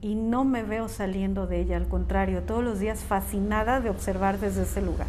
y 0.00 0.14
no 0.14 0.44
me 0.44 0.62
veo 0.62 0.88
saliendo 0.88 1.46
de 1.46 1.60
ella, 1.60 1.76
al 1.76 1.88
contrario, 1.88 2.42
todos 2.42 2.64
los 2.64 2.80
días 2.80 3.00
fascinada 3.00 3.80
de 3.80 3.90
observar 3.90 4.38
desde 4.38 4.62
ese 4.62 4.80
lugar. 4.80 5.08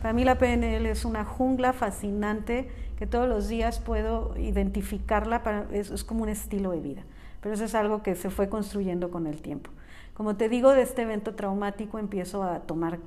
Para 0.00 0.14
mí 0.14 0.24
la 0.24 0.38
PNL 0.38 0.86
es 0.86 1.04
una 1.04 1.24
jungla 1.24 1.72
fascinante 1.72 2.68
que 2.98 3.06
todos 3.06 3.28
los 3.28 3.48
días 3.48 3.78
puedo 3.78 4.34
identificarla, 4.38 5.42
para, 5.42 5.66
es, 5.72 5.90
es 5.90 6.04
como 6.04 6.22
un 6.22 6.28
estilo 6.28 6.70
de 6.70 6.80
vida, 6.80 7.02
pero 7.40 7.54
eso 7.54 7.64
es 7.64 7.74
algo 7.74 8.02
que 8.02 8.14
se 8.14 8.30
fue 8.30 8.48
construyendo 8.48 9.10
con 9.10 9.26
el 9.26 9.42
tiempo. 9.42 9.70
Como 10.14 10.36
te 10.36 10.48
digo, 10.48 10.72
de 10.72 10.82
este 10.82 11.02
evento 11.02 11.34
traumático 11.34 11.98
empiezo 11.98 12.42
a 12.42 12.60
tomar 12.60 12.98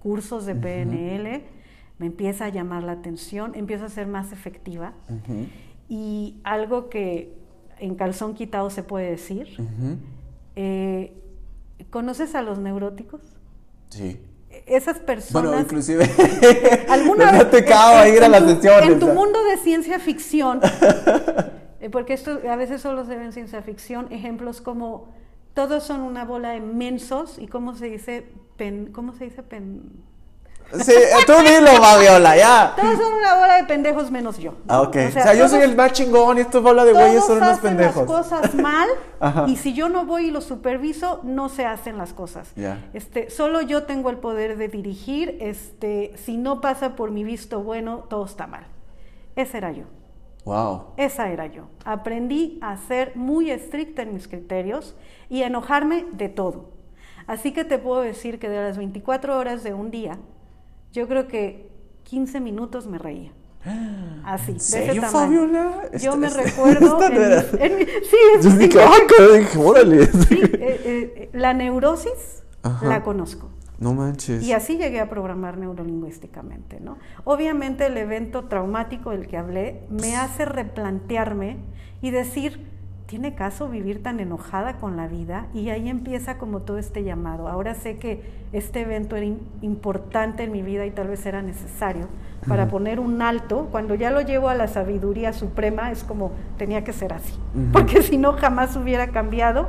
cursos 0.00 0.46
de 0.46 0.54
PNL, 0.54 1.42
me 1.98 2.06
empieza 2.06 2.46
a 2.46 2.48
llamar 2.48 2.82
la 2.82 2.92
atención, 2.92 3.52
empiezo 3.54 3.84
a 3.84 3.88
ser 3.88 4.06
más 4.06 4.32
efectiva 4.32 4.92
y 5.88 6.40
algo 6.44 6.88
que 6.88 7.34
en 7.78 7.94
calzón 7.94 8.34
quitado 8.34 8.70
se 8.70 8.82
puede 8.82 9.10
decir, 9.10 9.48
eh, 10.56 11.12
¿conoces 11.90 12.34
a 12.34 12.42
los 12.42 12.58
neuróticos? 12.58 13.20
Sí. 13.90 14.20
Esas 14.66 14.98
personas... 14.98 15.48
Bueno, 15.50 15.60
inclusive 15.60 16.08
¿Alguna 16.88 17.32
vez- 17.32 17.50
tocado 17.50 18.02
en- 18.04 18.14
ir 18.14 18.24
a 18.24 18.28
las 18.28 18.44
sesiones. 18.44 18.90
En 18.90 18.98
tu 18.98 19.08
mundo 19.08 19.44
de 19.44 19.58
ciencia 19.58 19.98
ficción, 19.98 20.60
eh, 21.80 21.90
porque 21.90 22.14
esto 22.14 22.40
a 22.50 22.56
veces 22.56 22.80
solo 22.80 23.04
se 23.04 23.14
ve 23.16 23.24
en 23.26 23.32
ciencia 23.32 23.60
ficción, 23.62 24.06
ejemplos 24.10 24.62
como 24.62 25.14
todos 25.56 25.82
son 25.82 26.02
una 26.02 26.24
bola 26.24 26.50
de 26.50 26.60
mensos 26.60 27.38
y 27.40 27.48
cómo 27.48 27.74
se 27.74 27.86
dice 27.86 28.28
pen, 28.56 28.90
¿cómo 28.92 29.12
se 29.14 29.24
dice 29.24 29.42
pen? 29.42 29.90
Sí, 30.82 30.92
tú 31.28 31.32
dilo, 31.44 31.70
Fabiola, 31.80 32.36
ya. 32.36 32.74
Todos 32.76 32.98
son 32.98 33.12
una 33.14 33.36
bola 33.36 33.54
de 33.56 33.64
pendejos 33.64 34.10
menos 34.10 34.36
yo. 34.38 34.54
Ah, 34.66 34.82
ok. 34.82 34.96
O 34.96 35.08
O 35.08 35.10
sea, 35.12 35.22
sea, 35.22 35.34
yo 35.34 35.48
soy 35.48 35.60
todos- 35.60 35.70
el 35.70 35.76
más 35.76 35.92
chingón 35.92 36.38
y 36.38 36.40
estos 36.40 36.60
bola 36.62 36.84
de 36.84 36.92
güeyes 36.92 37.14
Todos 37.14 37.26
son 37.26 37.36
unos 37.38 37.48
hacen 37.50 37.62
pendejos. 37.76 37.96
las 37.96 38.06
cosas 38.06 38.54
mal 38.56 38.88
y 39.46 39.56
si 39.56 39.74
yo 39.74 39.88
no 39.88 40.04
voy 40.06 40.26
y 40.26 40.30
lo 40.32 40.40
superviso, 40.40 41.20
no 41.22 41.48
se 41.48 41.64
hacen 41.66 41.96
las 41.98 42.12
cosas. 42.12 42.52
Ya. 42.56 42.84
Este, 42.94 43.30
solo 43.30 43.60
yo 43.62 43.84
tengo 43.84 44.10
el 44.10 44.18
poder 44.18 44.56
de 44.58 44.66
dirigir, 44.68 45.38
este, 45.40 46.12
si 46.16 46.36
no 46.36 46.60
pasa 46.60 46.96
por 46.96 47.12
mi 47.12 47.22
visto 47.24 47.62
bueno, 47.62 48.04
todo 48.10 48.24
está 48.26 48.46
mal. 48.48 48.66
Ese 49.36 49.58
era 49.58 49.70
yo. 49.70 49.84
Wow. 50.44 50.86
Esa 50.96 51.28
era 51.30 51.46
yo. 51.46 51.68
Aprendí 51.84 52.58
a 52.60 52.76
ser 52.76 53.12
muy 53.14 53.50
estricta 53.52 54.02
en 54.02 54.14
mis 54.14 54.26
criterios 54.28 54.94
y 55.28 55.42
enojarme 55.42 56.06
de 56.12 56.28
todo. 56.28 56.70
Así 57.26 57.52
que 57.52 57.64
te 57.64 57.78
puedo 57.78 58.02
decir 58.02 58.38
que 58.38 58.48
de 58.48 58.56
las 58.62 58.78
24 58.78 59.36
horas 59.38 59.62
de 59.64 59.74
un 59.74 59.90
día, 59.90 60.18
yo 60.92 61.08
creo 61.08 61.26
que 61.28 61.68
15 62.04 62.40
minutos 62.40 62.86
me 62.86 62.98
reía. 62.98 63.32
Así, 64.24 64.52
¿En 64.52 64.56
de 64.58 64.62
ese 64.62 64.86
serio. 64.86 65.02
Fabiola? 65.02 65.82
Yo 65.92 65.96
Esta- 65.96 66.16
me 66.16 66.26
esta- 66.28 66.42
recuerdo. 66.42 67.00
sí, 67.00 68.16
es 68.38 68.44
Yo 68.44 68.50
dije, 68.52 68.72
sí, 68.72 68.78
ah, 68.80 69.36
dije, 69.38 69.58
órale. 69.58 70.06
sí, 70.28 70.40
eh, 70.40 70.50
eh, 70.84 71.30
la 71.32 71.52
neurosis 71.52 72.44
Ajá. 72.62 72.86
la 72.86 73.02
conozco. 73.02 73.50
No 73.78 73.92
manches. 73.92 74.42
Y 74.42 74.52
así 74.54 74.78
llegué 74.78 75.00
a 75.00 75.10
programar 75.10 75.58
neurolingüísticamente, 75.58 76.80
¿no? 76.80 76.96
Obviamente 77.24 77.86
el 77.86 77.96
evento 77.98 78.44
traumático 78.44 79.10
del 79.10 79.26
que 79.26 79.36
hablé 79.36 79.82
me 79.90 80.16
hace 80.16 80.46
replantearme 80.46 81.58
y 82.00 82.10
decir, 82.10 82.66
¿tiene 83.06 83.34
caso 83.34 83.68
vivir 83.68 84.02
tan 84.02 84.18
enojada 84.20 84.78
con 84.78 84.96
la 84.96 85.06
vida? 85.06 85.46
Y 85.54 85.70
ahí 85.70 85.88
empieza 85.88 86.38
como 86.38 86.60
todo 86.60 86.78
este 86.78 87.04
llamado. 87.04 87.48
Ahora 87.48 87.74
sé 87.74 87.98
que 87.98 88.22
este 88.52 88.80
evento 88.80 89.16
era 89.16 89.26
importante 89.62 90.42
en 90.42 90.52
mi 90.52 90.62
vida 90.62 90.84
y 90.86 90.90
tal 90.90 91.08
vez 91.08 91.24
era 91.24 91.40
necesario 91.40 92.08
para 92.48 92.68
poner 92.68 92.98
un 92.98 93.22
alto. 93.22 93.68
Cuando 93.70 93.94
ya 93.94 94.10
lo 94.10 94.20
llevo 94.20 94.48
a 94.48 94.54
la 94.54 94.66
sabiduría 94.66 95.32
suprema 95.32 95.92
es 95.92 96.02
como 96.04 96.32
tenía 96.58 96.82
que 96.84 96.92
ser 96.92 97.12
así, 97.12 97.34
porque 97.72 98.02
si 98.02 98.18
no 98.18 98.32
jamás 98.34 98.76
hubiera 98.76 99.08
cambiado 99.08 99.68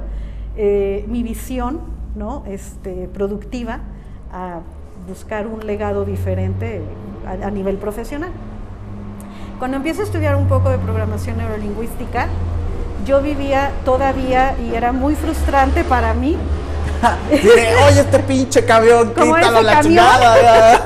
eh, 0.56 1.06
mi 1.08 1.22
visión, 1.22 1.80
¿no? 2.16 2.44
Este, 2.48 3.08
productiva 3.08 3.82
a 4.32 4.62
buscar 5.08 5.48
un 5.48 5.66
legado 5.66 6.06
diferente 6.06 6.82
a, 7.26 7.48
a 7.48 7.52
nivel 7.52 7.78
profesional. 7.78 8.32
Cuando 9.60 9.78
empiezo 9.78 10.02
a 10.02 10.06
estudiar 10.06 10.36
un 10.36 10.48
poco 10.48 10.70
de 10.70 10.78
programación 10.78 11.38
neurolingüística, 11.38 12.28
yo 13.06 13.22
vivía 13.22 13.72
todavía 13.86 14.56
y 14.62 14.76
era 14.76 14.92
muy 14.92 15.16
frustrante 15.16 15.84
para 15.84 16.14
mí. 16.14 16.38
Diré, 17.32 17.76
oye, 17.88 18.00
este 18.02 18.20
pinche 18.20 18.66
camión, 18.66 19.14
Como 19.14 19.36
quítalo 19.36 19.62
la 19.62 19.74
camión. 19.74 19.84
chingada. 20.06 20.42
ya". 20.42 20.82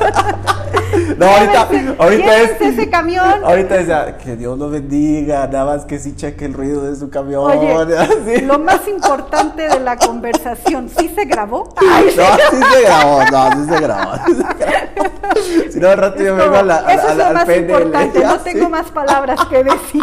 no, 1.18 1.26
ahorita, 1.26 1.68
ahorita 2.00 2.38
es. 2.42 2.62
ese 2.62 2.90
camión. 2.90 3.46
Ahorita 3.46 3.76
decía, 3.76 4.18
que 4.18 4.36
Dios 4.36 4.60
lo 4.60 4.70
bendiga, 4.70 5.48
nada 5.48 5.64
más 5.78 5.86
que 5.86 6.00
sí 6.00 6.14
cheque 6.16 6.44
el 6.46 6.54
ruido 6.54 6.82
de 6.82 6.98
su 6.98 7.10
camión. 7.10 7.50
Oye, 7.50 7.98
así. 7.98 8.42
lo 8.42 8.60
más 8.60 8.86
importante 8.90 9.70
de 9.70 9.80
la 9.80 9.96
conversación, 9.96 10.90
¿sí 10.90 11.10
se 11.16 11.24
grabó? 11.26 11.74
No, 11.82 12.38
sí 12.52 12.58
se 12.74 12.82
grabó, 12.82 13.24
no, 13.32 13.52
sí 13.52 13.70
se 13.74 13.80
grabó. 13.80 14.12
sí 14.26 14.34
se 14.36 14.44
grabó. 14.44 15.72
Si 15.72 15.80
no, 15.80 15.90
al 15.90 15.98
rato 15.98 16.18
yo 16.22 16.32
Es 16.32 16.36
vengo 16.36 16.46
como, 16.46 16.58
a 16.58 16.64
la, 16.64 16.76
a, 16.76 16.94
eso 16.94 17.08
a 17.08 17.12
es 17.12 17.18
lo 17.18 17.26
al 17.26 17.34
más 17.36 17.46
PNL, 17.46 17.60
importante, 17.62 18.20
no 18.26 18.38
tengo 18.40 18.70
más 18.70 18.92
palabras 18.92 19.40
que 19.50 19.64
decir. 19.64 20.02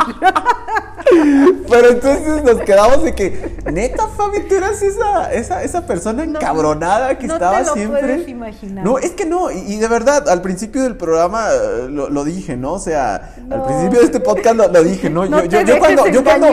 Pero 1.69 1.91
entonces 1.91 2.43
nos 2.45 2.61
quedamos 2.63 3.03
de 3.05 3.15
que, 3.15 3.57
neta, 3.73 4.09
Fabi, 4.09 4.41
tú 4.49 4.55
eras 4.55 4.83
esa, 4.83 5.33
esa, 5.33 5.63
esa 5.63 5.87
persona 5.87 6.25
No, 6.25 6.39
encabronada 6.39 7.19
que 7.19 7.27
no 7.27 7.35
estaba 7.35 7.61
te 7.61 7.67
lo 7.67 7.73
siempre. 7.75 8.01
puedes 8.01 8.29
imaginar. 8.29 8.85
No, 8.85 8.99
es 8.99 9.11
que 9.13 9.25
no, 9.27 9.51
y, 9.51 9.59
y 9.75 9.77
de 9.79 9.89
verdad, 9.89 10.29
al 10.29 10.43
principio 10.43 10.83
del 10.83 10.97
programa 10.97 11.49
eh, 11.53 11.89
lo, 11.89 12.09
lo 12.09 12.25
dije, 12.25 12.57
¿no? 12.57 12.73
O 12.75 12.79
sea, 12.79 13.35
al 13.51 13.65
principio 13.65 14.01
de 14.01 14.05
este 14.07 14.21
podcast 14.21 14.57
lo, 14.57 14.69
lo 14.69 14.83
dije, 14.85 15.11
¿no? 15.11 15.25
Yo, 15.27 15.79
cuando, 15.79 16.07
yo 16.09 16.25
cuando, 16.25 16.49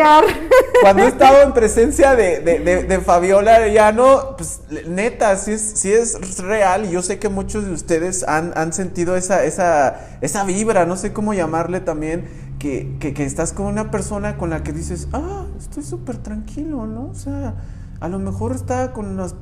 cuando 0.81 1.03
he 1.03 1.07
estado 1.07 1.41
en 1.41 1.53
presencia 1.53 2.15
de, 2.15 2.39
de, 2.39 2.59
de, 2.59 2.83
de 2.83 2.99
Fabiola 2.99 3.55
Arellano, 3.55 4.35
pues 4.37 4.59
neta, 4.87 5.35
sí 5.37 5.53
es, 5.53 5.61
sí 5.75 5.91
es 5.91 6.39
real 6.39 6.85
y 6.85 6.91
yo 6.91 7.01
sé 7.01 7.19
que 7.19 7.29
muchos 7.29 7.65
de 7.65 7.71
ustedes 7.71 8.23
han, 8.27 8.51
han 8.55 8.73
sentido 8.73 9.15
esa, 9.15 9.43
esa, 9.43 9.99
esa 10.21 10.43
vibra, 10.43 10.85
no 10.85 10.97
sé 10.97 11.13
cómo 11.13 11.33
llamarle 11.33 11.79
también, 11.79 12.27
que, 12.65 12.95
que, 12.99 13.13
que 13.13 13.25
estás 13.25 13.53
con 13.53 13.67
una 13.67 13.91
persona 13.91 14.37
con 14.37 14.49
la 14.49 14.63
que 14.63 14.73
dices, 14.73 15.07
ah, 15.13 15.45
estoy 15.55 15.83
súper 15.83 16.17
tranquilo, 16.17 16.87
¿no? 16.87 17.09
O 17.11 17.13
sea, 17.13 17.53
a 17.99 18.09
lo 18.09 18.17
mejor 18.17 18.53
está 18.53 18.91
con 18.91 19.17
las 19.17 19.35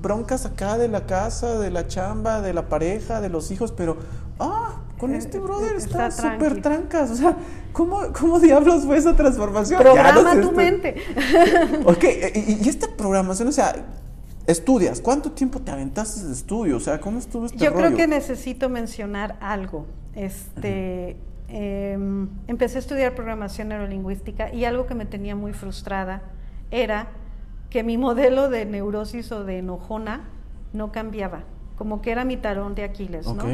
broncas 0.00 0.46
acá 0.46 0.78
de 0.78 0.86
la 0.86 1.04
casa, 1.04 1.58
de 1.58 1.72
la 1.72 1.88
chamba, 1.88 2.40
de 2.40 2.54
la 2.54 2.68
pareja, 2.68 3.20
de 3.20 3.30
los 3.30 3.50
hijos, 3.50 3.72
pero, 3.72 3.96
ah, 4.38 4.76
con 4.96 5.12
Eh, 5.12 5.18
este 5.18 5.40
brother 5.40 5.72
eh, 5.72 5.78
está 5.78 6.06
está 6.06 6.32
súper 6.34 6.62
trancas. 6.62 7.10
O 7.10 7.16
sea, 7.16 7.36
¿cómo, 7.72 8.00
¿cómo 8.16 8.38
diablos 8.38 8.84
fue 8.84 8.96
esa 8.96 9.16
transformación? 9.16 9.80
Programa 9.82 10.34
no 10.36 10.48
tu 10.48 10.54
mente. 10.54 11.02
Ok, 11.84 12.04
y, 12.32 12.64
y 12.64 12.68
esta 12.68 12.86
programación, 12.96 13.48
o 13.48 13.52
sea, 13.52 13.74
estudias, 14.46 15.00
¿cuánto 15.00 15.32
tiempo 15.32 15.58
te 15.58 15.72
aventaste 15.72 16.24
de 16.24 16.32
estudio? 16.32 16.76
O 16.76 16.80
sea, 16.80 17.00
¿cómo 17.00 17.18
estuvo 17.18 17.46
este 17.46 17.58
Yo 17.58 17.74
creo 17.74 17.96
que 17.96 18.06
necesito 18.06 18.68
mencionar 18.68 19.36
algo. 19.40 19.86
Este, 20.14 21.16
em, 21.48 22.28
empecé 22.46 22.76
a 22.76 22.80
estudiar 22.80 23.14
programación 23.14 23.68
neurolingüística 23.68 24.52
y 24.52 24.64
algo 24.64 24.86
que 24.86 24.94
me 24.94 25.06
tenía 25.06 25.34
muy 25.34 25.52
frustrada 25.52 26.22
era 26.70 27.08
que 27.70 27.82
mi 27.82 27.98
modelo 27.98 28.48
de 28.48 28.64
neurosis 28.64 29.30
o 29.32 29.44
de 29.44 29.58
enojona 29.58 30.28
no 30.72 30.92
cambiaba, 30.92 31.44
como 31.76 32.02
que 32.02 32.10
era 32.10 32.24
mi 32.24 32.36
talón 32.36 32.74
de 32.74 32.84
Aquiles, 32.84 33.26
¿no? 33.26 33.44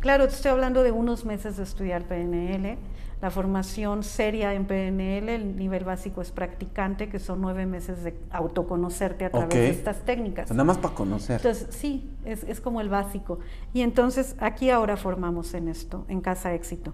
Claro, 0.00 0.26
te 0.28 0.34
estoy 0.34 0.50
hablando 0.50 0.82
de 0.82 0.92
unos 0.92 1.24
meses 1.24 1.56
de 1.56 1.62
estudiar 1.62 2.04
PNL. 2.04 2.76
La 3.22 3.30
formación 3.30 4.02
seria 4.02 4.52
en 4.52 4.66
PNL, 4.66 5.30
el 5.30 5.56
nivel 5.56 5.84
básico 5.84 6.20
es 6.20 6.30
practicante, 6.30 7.08
que 7.08 7.18
son 7.18 7.40
nueve 7.40 7.64
meses 7.64 8.04
de 8.04 8.14
autoconocerte 8.30 9.24
a 9.24 9.30
través 9.30 9.54
de 9.54 9.70
estas 9.70 10.04
técnicas. 10.04 10.50
nada 10.50 10.64
más 10.64 10.76
para 10.76 10.94
conocer. 10.94 11.36
Entonces, 11.36 11.68
sí, 11.70 12.10
es, 12.26 12.44
es 12.44 12.60
como 12.60 12.82
el 12.82 12.90
básico. 12.90 13.38
Y 13.72 13.80
entonces 13.80 14.36
aquí 14.40 14.68
ahora 14.68 14.98
formamos 14.98 15.54
en 15.54 15.68
esto, 15.68 16.04
en 16.08 16.20
Casa 16.20 16.52
Éxito. 16.52 16.92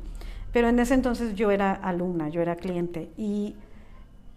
Pero 0.53 0.69
en 0.69 0.79
ese 0.79 0.95
entonces 0.95 1.35
yo 1.35 1.51
era 1.51 1.73
alumna, 1.73 2.29
yo 2.29 2.41
era 2.43 2.57
cliente. 2.57 3.11
Y, 3.17 3.55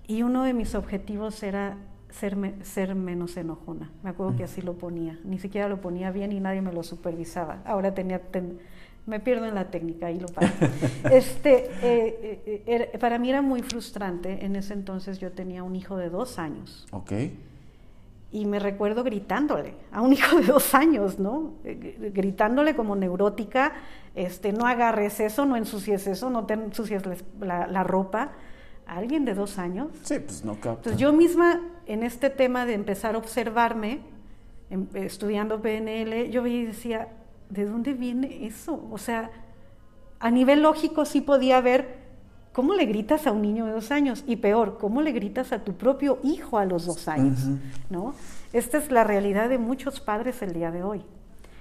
y 0.08 0.22
uno 0.24 0.44
de 0.44 0.54
mis 0.54 0.76
objetivos 0.76 1.42
era 1.44 1.78
ser, 2.10 2.36
me- 2.36 2.64
ser 2.64 2.94
menos 2.96 3.36
enojona. 3.38 3.90
Me 4.04 4.12
acuerdo 4.12 4.36
que 4.36 4.44
así 4.44 4.62
lo 4.62 4.74
ponía. 4.74 5.20
Ni 5.24 5.40
siquiera 5.40 5.68
lo 5.68 5.82
ponía 5.82 6.12
bien 6.12 6.32
y 6.32 6.40
nadie 6.40 6.62
me 6.62 6.72
lo 6.72 6.84
supervisaba. 6.84 7.62
Ahora 7.66 7.94
tenía... 7.94 8.20
ten- 8.20 8.60
me 9.06 9.20
pierdo 9.20 9.46
en 9.48 9.56
la 9.56 9.70
técnica 9.70 10.12
y 10.12 10.20
lo 10.20 10.28
paro. 10.30 10.48
Este, 11.12 11.66
eh, 11.82 12.42
eh, 12.46 12.64
era- 12.66 13.00
para 13.00 13.18
mí 13.20 13.30
era 13.30 13.42
muy 13.42 13.62
frustrante. 13.62 14.46
En 14.46 14.56
ese 14.56 14.74
entonces 14.74 15.20
yo 15.20 15.32
tenía 15.32 15.62
un 15.64 15.76
hijo 15.76 15.98
de 15.98 16.10
dos 16.10 16.40
años. 16.40 16.86
Ok. 16.92 17.12
Y 18.34 18.46
me 18.46 18.58
recuerdo 18.60 19.04
gritándole 19.06 19.76
a 19.92 20.02
un 20.02 20.12
hijo 20.18 20.38
de 20.38 20.48
dos 20.48 20.74
años, 20.76 21.20
¿no? 21.20 21.54
Eh, 21.64 22.12
Gritándole 22.14 22.76
como 22.76 22.96
neurótica, 22.96 23.74
este, 24.16 24.52
no 24.52 24.66
agarres 24.66 25.20
eso, 25.22 25.46
no 25.46 25.56
ensucies 25.56 26.08
eso, 26.08 26.30
no 26.30 26.46
te 26.46 26.56
ensucies 26.56 27.04
la, 27.40 27.68
la 27.68 27.84
ropa. 27.84 28.32
A 28.86 28.98
alguien 28.98 29.24
de 29.24 29.34
dos 29.34 29.60
años. 29.60 29.88
Sí, 30.02 30.20
pues 30.20 30.44
no 30.44 30.56
capta. 30.56 30.72
Entonces 30.90 30.98
yo 31.00 31.14
misma, 31.14 31.62
en 31.86 32.04
este 32.04 32.30
tema 32.30 32.66
de 32.66 32.74
empezar 32.74 33.16
a 33.16 33.18
observarme, 33.18 34.02
em- 34.70 34.88
estudiando 34.96 35.62
PNL, 35.62 36.30
yo 36.30 36.44
veía 36.44 36.64
y 36.64 36.66
decía, 36.66 37.08
¿de 37.50 37.64
dónde 37.64 37.94
viene 37.94 38.46
eso? 38.46 38.86
O 38.92 38.98
sea, 38.98 39.32
a 40.20 40.30
nivel 40.32 40.64
lógico 40.64 41.06
sí 41.06 41.22
podía 41.22 41.62
ver 41.62 42.03
cómo 42.54 42.76
le 42.76 42.86
gritas 42.86 43.28
a 43.28 43.32
un 43.32 43.42
niño 43.42 43.66
de 43.66 43.74
dos 43.74 43.92
años 43.92 44.24
y 44.26 44.38
peor, 44.38 44.78
cómo 44.80 45.02
le 45.02 45.12
gritas 45.12 45.52
a 45.52 45.64
tu 45.64 45.74
propio 45.74 46.20
hijo 46.24 46.58
a 46.58 46.66
los 46.66 46.86
dos 46.86 47.08
años. 47.08 47.40
¿no? 47.90 48.14
Esta 48.54 48.78
es 48.78 48.92
la 48.92 49.04
realidad 49.04 49.50
de 49.50 49.58
muchos 49.58 50.00
padres 50.00 50.42
el 50.42 50.54
día 50.54 50.72
de 50.72 50.84
hoy. 50.84 51.04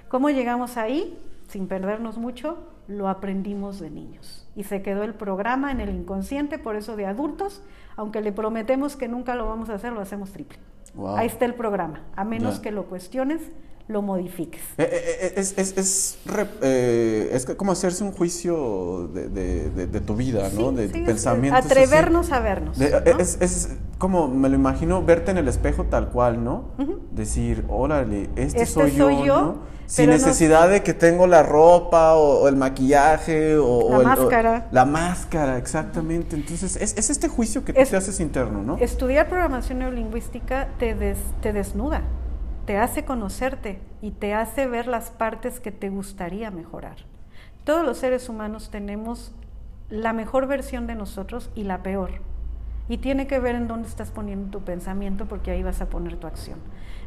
¿Cómo 0.08 0.28
llegamos 0.30 0.76
ahí? 0.76 1.18
Sin 1.48 1.66
perdernos 1.66 2.18
mucho, 2.18 2.58
lo 2.86 3.08
aprendimos 3.08 3.80
de 3.80 3.90
niños. 3.90 4.46
Y 4.54 4.64
se 4.64 4.82
quedó 4.82 5.02
el 5.02 5.14
programa 5.14 5.72
en 5.72 5.80
el 5.80 5.90
inconsciente, 5.90 6.58
por 6.58 6.76
eso 6.76 6.96
de 6.96 7.06
adultos, 7.06 7.62
aunque 7.96 8.20
le 8.20 8.32
prometemos 8.32 8.96
que 8.96 9.08
nunca 9.08 9.34
lo 9.34 9.48
vamos 9.48 9.70
a 9.70 9.74
hacer, 9.74 9.92
lo 9.92 10.00
hacemos 10.00 10.30
triple. 10.32 10.58
Wow. 10.94 11.16
Ahí 11.16 11.26
está 11.26 11.46
el 11.46 11.54
programa, 11.54 12.02
a 12.14 12.24
menos 12.24 12.60
que 12.60 12.70
lo 12.70 12.84
cuestiones, 12.84 13.40
lo 13.88 14.00
modifiques. 14.02 14.62
Eh, 14.78 14.88
eh, 14.90 15.18
eh, 15.22 15.32
Es, 15.36 15.54
es, 15.58 15.76
es, 15.76 16.18
es 16.62 17.46
como 17.56 17.72
hacerse 17.72 18.04
un 18.04 18.12
juicio 18.12 19.08
de, 19.12 19.28
de- 19.28 19.70
de- 19.70 19.86
de 19.86 20.00
tu 20.00 20.14
vida, 20.16 20.48
¿no? 20.54 20.72
De 20.72 20.86
sí, 20.86 20.92
tu 20.92 20.98
es 21.00 21.04
pensamiento. 21.04 21.58
Atrevernos 21.58 22.32
a 22.32 22.40
vernos. 22.40 22.80
Es, 22.80 23.38
es 23.40 23.68
como 23.98 24.28
me 24.28 24.48
lo 24.48 24.54
imagino 24.56 25.02
verte 25.02 25.30
en 25.30 25.38
el 25.38 25.48
espejo 25.48 25.84
tal 25.84 26.10
cual, 26.10 26.42
¿no? 26.44 26.70
Decir, 27.10 27.64
órale, 27.68 28.30
este, 28.36 28.62
Este 28.62 28.66
soy, 28.66 28.90
soy 28.92 29.16
yo, 29.18 29.24
yo, 29.26 29.40
¿no? 29.42 29.72
Sin 29.86 30.06
no- 30.06 30.12
necesidad 30.12 30.70
de 30.70 30.82
que 30.82 30.94
tengo 30.94 31.26
la 31.26 31.42
ropa 31.42 32.14
o, 32.14 32.40
o 32.42 32.48
el 32.48 32.56
maquillaje 32.56 33.56
o, 33.58 33.90
La 33.90 33.96
o 33.98 34.00
el- 34.00 34.06
o- 34.06 34.10
máscara. 34.10 34.68
la 34.70 34.84
máscara, 34.86 35.58
exactamente. 35.58 36.34
Entonces, 36.36 36.76
es, 36.76 36.94
es 36.96 37.10
este 37.10 37.28
juicio 37.28 37.62
que 37.64 37.72
tú 37.74 37.80
te 37.84 37.96
haces 37.96 38.18
interno, 38.20 38.62
¿no? 38.62 38.78
Estudiar 38.78 39.28
programación 39.28 39.80
neurolingüística 39.80 40.68
te, 40.78 40.94
des- 40.94 41.18
te 41.42 41.52
desnuda, 41.52 42.02
te 42.64 42.78
hace 42.78 43.04
conocerte 43.04 43.80
y 44.00 44.12
te 44.12 44.34
hace 44.34 44.66
ver 44.66 44.86
las 44.86 45.10
partes 45.10 45.60
que 45.60 45.72
te 45.72 45.88
gustaría 45.88 46.50
mejorar. 46.50 46.96
Todos 47.64 47.84
los 47.84 47.98
seres 47.98 48.28
humanos 48.28 48.70
tenemos 48.70 49.34
la 49.88 50.12
mejor 50.12 50.46
versión 50.46 50.86
de 50.86 50.94
nosotros 50.94 51.50
y 51.54 51.64
la 51.64 51.82
peor. 51.82 52.10
Y 52.88 52.98
tiene 52.98 53.26
que 53.26 53.38
ver 53.38 53.54
en 53.54 53.68
dónde 53.68 53.88
estás 53.88 54.10
poniendo 54.10 54.50
tu 54.50 54.64
pensamiento 54.64 55.26
porque 55.26 55.50
ahí 55.50 55.62
vas 55.62 55.80
a 55.80 55.88
poner 55.88 56.16
tu 56.16 56.26
acción. 56.26 56.58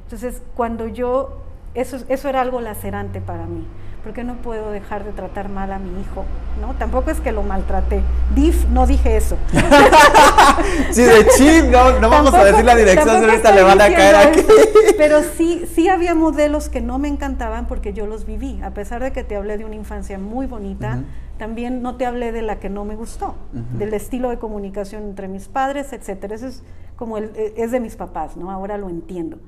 Entonces, 0.04 0.42
cuando 0.56 0.88
yo, 0.88 1.42
eso, 1.74 1.98
eso 2.08 2.30
era 2.30 2.42
algo 2.42 2.62
lacerante 2.62 3.22
para 3.22 3.46
mí, 3.46 3.66
porque 4.06 4.24
no 4.24 4.36
puedo 4.36 4.70
dejar 4.70 5.04
de 5.04 5.12
tratar 5.14 5.50
mal 5.50 5.72
a 5.72 5.80
mi 5.80 5.90
hijo, 6.00 6.26
¿no? 6.62 6.76
Tampoco 6.76 7.10
es 7.10 7.20
que 7.20 7.32
lo 7.32 7.42
maltraté. 7.42 8.04
Dif, 8.36 8.68
no 8.70 8.86
dije 8.86 9.18
eso. 9.18 9.36
Sí, 10.92 11.02
de 11.02 11.28
chip, 11.36 11.66
no, 11.72 12.00
no 12.00 12.10
vamos 12.10 12.34
a 12.34 12.46
decir 12.46 12.64
la 12.64 12.76
dirección, 12.76 13.10
ahorita 13.10 13.52
le 13.52 13.64
van 13.64 13.82
a 13.82 13.90
caer 13.90 14.16
aquí. 14.16 14.40
eso, 14.40 14.94
Pero 14.98 15.22
sí, 15.22 15.66
sí 15.74 15.90
había 15.90 16.16
modelos 16.16 16.70
que 16.70 16.80
no 16.82 17.00
me 17.00 17.08
encantaban 17.08 17.68
porque 17.68 17.92
yo 17.92 18.06
los 18.06 18.26
viví. 18.26 18.62
A 18.64 18.72
pesar 18.72 19.04
de 19.04 19.12
que 19.12 19.24
te 19.24 19.36
hablé 19.36 19.58
de 19.58 19.66
una 19.66 19.76
infancia 19.76 20.18
muy 20.18 20.46
bonita, 20.46 21.04
también 21.38 21.82
no 21.82 21.96
te 21.96 22.06
hablé 22.06 22.32
de 22.32 22.44
la 22.44 22.60
que 22.60 22.70
no 22.70 22.86
me 22.86 22.96
gustó, 22.96 23.36
del 23.52 23.94
estilo 23.94 24.30
de 24.30 24.38
comunicación 24.38 25.04
entre 25.04 25.28
mis 25.28 25.48
padres, 25.48 25.92
etcétera. 25.92 26.36
Eso 26.36 26.48
es 26.48 26.64
como 26.96 27.18
el, 27.18 27.32
eh, 27.36 27.56
es 27.58 27.72
de 27.72 27.80
mis 27.80 27.96
papás, 27.96 28.38
¿no? 28.38 28.52
Ahora 28.52 28.78
lo 28.78 28.90
entiendo. 28.90 29.40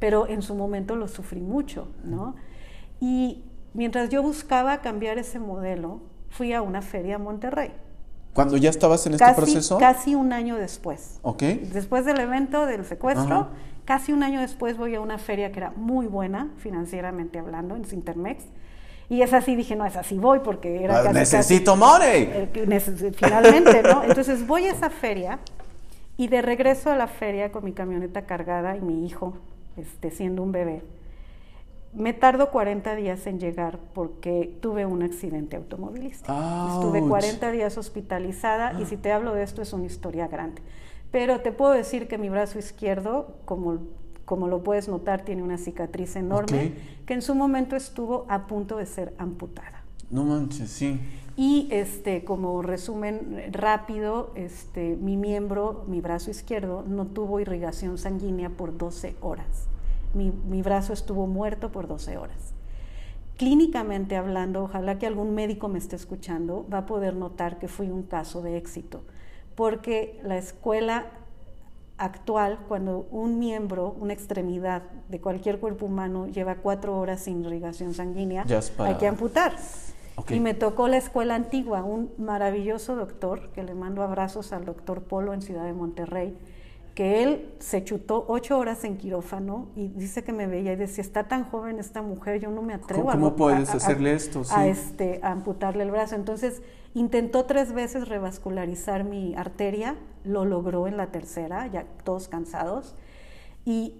Pero 0.00 0.26
en 0.26 0.42
su 0.42 0.54
momento 0.54 0.96
lo 0.96 1.06
sufrí 1.06 1.42
mucho, 1.42 1.88
¿no? 2.02 2.34
Y 2.98 3.44
mientras 3.76 4.08
yo 4.08 4.22
buscaba 4.22 4.78
cambiar 4.80 5.18
ese 5.18 5.38
modelo, 5.38 6.00
fui 6.30 6.52
a 6.52 6.62
una 6.62 6.82
feria 6.82 7.16
a 7.16 7.18
Monterrey. 7.18 7.72
Cuando 8.32 8.56
ya 8.56 8.68
estabas 8.70 9.06
en 9.06 9.12
este 9.14 9.24
Casi, 9.24 9.36
proceso. 9.40 9.78
casi 9.78 10.14
un 10.14 10.32
año 10.32 10.56
después. 10.56 11.18
Ok. 11.22 11.42
Después 11.72 12.04
del 12.04 12.20
evento 12.20 12.66
del 12.66 12.84
secuestro, 12.84 13.34
Ajá. 13.34 13.48
casi 13.86 14.12
un 14.12 14.22
año 14.22 14.40
después 14.40 14.76
voy 14.76 14.94
a 14.94 15.00
una 15.00 15.16
feria 15.18 15.52
que 15.52 15.58
era 15.60 15.70
muy 15.76 16.06
buena, 16.06 16.50
financieramente 16.58 17.38
hablando, 17.38 17.76
en 17.76 17.84
Sintermex. 17.86 18.44
Y 19.08 19.22
es 19.22 19.32
así, 19.32 19.54
dije, 19.56 19.76
no, 19.76 19.86
es 19.86 19.96
así 19.96 20.18
voy 20.18 20.40
porque 20.40 20.82
era 20.84 20.98
Ah, 20.98 21.02
casi, 21.04 21.14
Necesito 21.14 21.78
casi- 21.78 21.80
money. 21.80 22.50
neces- 22.66 23.14
finalmente, 23.14 23.82
¿no? 23.82 24.02
Entonces 24.02 24.46
voy 24.46 24.64
a 24.66 24.72
esa 24.72 24.90
feria 24.90 25.38
y 26.18 26.28
de 26.28 26.42
regreso 26.42 26.90
a 26.90 26.96
la 26.96 27.06
feria 27.06 27.52
con 27.52 27.64
mi 27.64 27.72
camioneta 27.72 28.22
cargada 28.26 28.76
y 28.76 28.80
mi 28.80 29.06
hijo, 29.06 29.34
este, 29.76 30.10
siendo 30.10 30.42
un 30.42 30.50
bebé, 30.52 30.82
me 31.96 32.12
tardo 32.12 32.50
40 32.50 32.94
días 32.94 33.26
en 33.26 33.40
llegar 33.40 33.78
porque 33.94 34.56
tuve 34.60 34.84
un 34.86 35.02
accidente 35.02 35.56
automovilístico. 35.56 36.32
Estuve 36.32 37.00
Ouch. 37.00 37.08
40 37.08 37.50
días 37.50 37.78
hospitalizada 37.78 38.78
y 38.80 38.84
si 38.86 38.96
te 38.96 39.12
hablo 39.12 39.34
de 39.34 39.42
esto 39.42 39.62
es 39.62 39.72
una 39.72 39.86
historia 39.86 40.28
grande. 40.28 40.62
Pero 41.10 41.40
te 41.40 41.52
puedo 41.52 41.72
decir 41.72 42.06
que 42.08 42.18
mi 42.18 42.28
brazo 42.28 42.58
izquierdo, 42.58 43.36
como, 43.46 43.78
como 44.24 44.46
lo 44.48 44.62
puedes 44.62 44.88
notar, 44.88 45.24
tiene 45.24 45.42
una 45.42 45.56
cicatriz 45.56 46.16
enorme 46.16 46.66
Ok. 46.66 47.06
que 47.06 47.14
en 47.14 47.22
su 47.22 47.34
momento 47.34 47.76
estuvo 47.76 48.26
a 48.28 48.46
punto 48.46 48.76
de 48.76 48.86
ser 48.86 49.14
amputada. 49.18 49.82
No 50.10 50.24
manches, 50.24 50.70
sí. 50.70 51.00
Y 51.36 51.68
este, 51.70 52.24
como 52.24 52.62
resumen 52.62 53.44
rápido, 53.52 54.32
este, 54.34 54.96
mi 54.96 55.16
miembro, 55.16 55.84
mi 55.86 56.00
brazo 56.00 56.30
izquierdo, 56.30 56.84
no 56.86 57.06
tuvo 57.06 57.40
irrigación 57.40 57.98
sanguínea 57.98 58.50
por 58.50 58.76
12 58.76 59.16
horas. 59.20 59.68
Mi, 60.14 60.30
mi 60.30 60.62
brazo 60.62 60.92
estuvo 60.92 61.26
muerto 61.26 61.70
por 61.72 61.86
12 61.88 62.16
horas. 62.16 62.52
Clínicamente 63.36 64.16
hablando, 64.16 64.64
ojalá 64.64 64.98
que 64.98 65.06
algún 65.06 65.34
médico 65.34 65.68
me 65.68 65.78
esté 65.78 65.94
escuchando, 65.96 66.66
va 66.72 66.78
a 66.78 66.86
poder 66.86 67.14
notar 67.14 67.58
que 67.58 67.68
fui 67.68 67.90
un 67.90 68.02
caso 68.02 68.40
de 68.40 68.56
éxito, 68.56 69.02
porque 69.54 70.18
la 70.24 70.38
escuela 70.38 71.06
actual, 71.98 72.58
cuando 72.68 73.06
un 73.10 73.38
miembro, 73.38 73.94
una 74.00 74.12
extremidad 74.14 74.82
de 75.08 75.20
cualquier 75.20 75.58
cuerpo 75.60 75.86
humano 75.86 76.26
lleva 76.28 76.56
cuatro 76.56 76.98
horas 76.98 77.20
sin 77.20 77.42
irrigación 77.44 77.92
sanguínea, 77.94 78.44
para- 78.70 78.90
hay 78.90 78.96
que 78.96 79.06
amputar. 79.06 79.52
Y 80.36 80.40
me 80.40 80.54
tocó 80.54 80.88
la 80.88 80.96
escuela 80.96 81.34
antigua, 81.34 81.84
un 81.84 82.10
maravilloso 82.16 82.96
doctor, 82.96 83.50
que 83.52 83.62
le 83.62 83.74
mando 83.74 84.02
abrazos 84.02 84.52
al 84.54 84.64
doctor 84.64 85.02
Polo 85.02 85.34
en 85.34 85.42
Ciudad 85.42 85.64
de 85.64 85.74
Monterrey, 85.74 86.34
que 86.96 87.22
él 87.22 87.50
se 87.60 87.84
chutó 87.84 88.24
ocho 88.26 88.58
horas 88.58 88.82
en 88.82 88.96
quirófano 88.96 89.68
y 89.76 89.88
dice 89.88 90.24
que 90.24 90.32
me 90.32 90.46
veía 90.46 90.72
y 90.72 90.76
decía, 90.76 91.02
está 91.02 91.28
tan 91.28 91.44
joven 91.44 91.78
esta 91.78 92.00
mujer, 92.00 92.40
yo 92.40 92.50
no 92.50 92.62
me 92.62 92.72
atrevo 92.72 93.02
¿Cómo- 93.02 93.10
a- 93.10 93.12
cómo 93.12 93.26
a- 93.28 93.36
puedes 93.36 93.68
a- 93.68 93.74
a- 93.74 93.76
hacerle 93.76 94.14
esto? 94.14 94.40
A, 94.40 94.44
Sí. 94.64 94.68
este, 94.70 95.20
a 95.22 95.30
amputarle 95.32 95.82
el 95.84 95.90
brazo. 95.90 96.14
Entonces 96.14 96.62
intentó 96.94 97.44
tres 97.44 97.72
veces 97.74 98.08
revascularizar 98.08 99.04
mi 99.04 99.34
arteria, 99.36 99.94
lo 100.24 100.46
logró 100.46 100.88
en 100.88 100.96
la 100.96 101.08
tercera, 101.08 101.66
ya 101.66 101.84
todos 102.02 102.28
cansados. 102.28 102.94
Y 103.66 103.96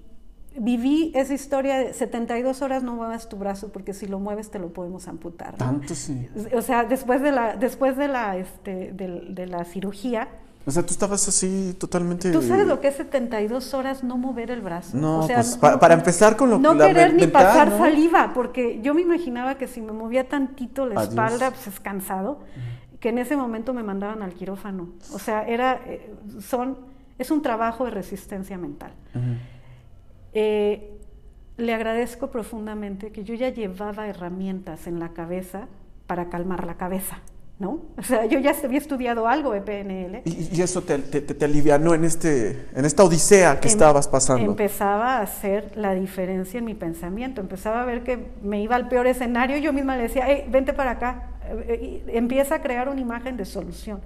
viví 0.58 1.12
esa 1.14 1.34
historia 1.34 1.76
de 1.76 1.92
72 1.92 2.62
horas 2.62 2.82
no 2.82 2.94
muevas 2.94 3.28
tu 3.28 3.36
brazo 3.36 3.68
porque 3.72 3.92
si 3.92 4.06
lo 4.06 4.18
mueves 4.20 4.50
te 4.50 4.58
lo 4.58 4.72
podemos 4.72 5.06
amputar. 5.06 5.52
¿no? 5.52 5.58
Tanto 5.58 5.94
sí. 5.94 6.28
O 6.54 6.62
sea, 6.62 6.84
después 6.84 7.20
de 7.20 7.30
la, 7.30 7.56
después 7.56 7.98
de 7.98 8.08
la, 8.08 8.38
este, 8.38 8.92
del- 8.92 9.34
de, 9.34 9.46
la 9.46 9.64
cirugía, 9.66 10.28
O 10.68 10.70
sea, 10.72 10.84
tú 10.84 10.90
estabas 10.92 11.28
así 11.28 11.76
totalmente... 11.78 12.32
¿tú 12.32 12.42
sabes 12.42 12.66
lo 12.66 12.80
que 12.80 12.88
es 12.88 12.96
72 12.96 13.72
horas 13.72 14.02
no 14.02 14.16
mover 14.18 14.50
el 14.50 14.60
brazo? 14.62 14.96
No, 14.96 15.20
O 15.20 15.26
sea, 15.26 15.36
pues, 15.36 15.56
pa- 15.58 15.78
para 15.78 15.94
empezar 15.94 16.36
con 16.36 16.50
lo 16.50 16.58
No 16.58 16.74
la 16.74 16.88
querer 16.88 17.14
ni 17.14 17.28
pasar 17.28 17.70
¿no? 17.70 17.78
saliva, 17.78 18.32
porque 18.34 18.80
yo 18.82 18.92
me 18.92 19.02
imaginaba 19.02 19.54
que 19.58 19.68
si 19.68 19.80
me 19.80 19.92
movía 19.92 20.28
tantito 20.28 20.84
la 20.86 20.96
Adiós. 20.96 21.10
espalda, 21.10 21.50
pues 21.52 21.68
es 21.68 21.78
cansado, 21.78 22.40
que 22.98 23.10
en 23.10 23.18
ese 23.18 23.36
momento 23.36 23.74
me 23.74 23.84
mandaban 23.84 24.22
al 24.22 24.34
quirófano. 24.34 24.88
O 25.12 25.20
sea, 25.20 25.44
era, 25.46 25.80
eh, 25.86 26.12
son, 26.40 26.76
es 27.16 27.30
un 27.30 27.42
trabajo 27.42 27.84
de 27.84 27.92
resistencia 27.92 28.58
mental. 28.58 28.90
Eh, 30.32 30.92
le 31.58 31.72
agradezco 31.74 32.30
profundamente 32.30 33.12
que 33.12 33.24
yo 33.24 33.34
ya 33.34 33.48
llevaba 33.50 34.08
herramientas 34.08 34.86
en 34.86 34.98
la 34.98 35.10
cabeza 35.10 35.68
para 36.06 36.28
calmar 36.28 36.66
la 36.66 36.74
cabeza, 36.76 37.18
¿no? 37.58 37.80
O 37.96 38.02
sea, 38.02 38.26
yo 38.26 38.38
ya 38.38 38.54
había 38.62 38.78
estudiado 38.78 39.26
algo 39.28 39.52
de 39.52 39.62
PNL. 39.62 40.22
Y, 40.24 40.56
y 40.58 40.62
eso 40.62 40.82
te, 40.82 40.98
te, 40.98 41.20
te 41.22 41.44
alivianó 41.44 41.94
en, 41.94 42.04
este, 42.04 42.66
en 42.74 42.84
esta 42.84 43.02
odisea 43.02 43.60
que 43.60 43.68
Em- 43.68 43.72
estabas 43.72 44.08
pasando. 44.08 44.50
Empezaba 44.50 45.16
a 45.18 45.22
hacer 45.22 45.72
la 45.74 45.94
diferencia 45.94 46.58
en 46.58 46.64
mi 46.66 46.74
pensamiento, 46.74 47.40
empezaba 47.40 47.82
a 47.82 47.84
ver 47.86 48.02
que 48.02 48.28
me 48.42 48.60
iba 48.60 48.76
al 48.76 48.88
peor 48.88 49.06
escenario, 49.06 49.56
yo 49.58 49.72
misma 49.72 49.96
le 49.96 50.02
decía, 50.04 50.24
hey, 50.26 50.44
vente 50.48 50.72
para 50.72 50.92
acá, 50.92 51.30
Eh, 51.48 52.02
eh, 52.08 52.18
empieza 52.18 52.56
a 52.56 52.60
crear 52.60 52.88
una 52.88 53.00
imagen 53.00 53.36
de 53.36 53.44
solución. 53.44 54.00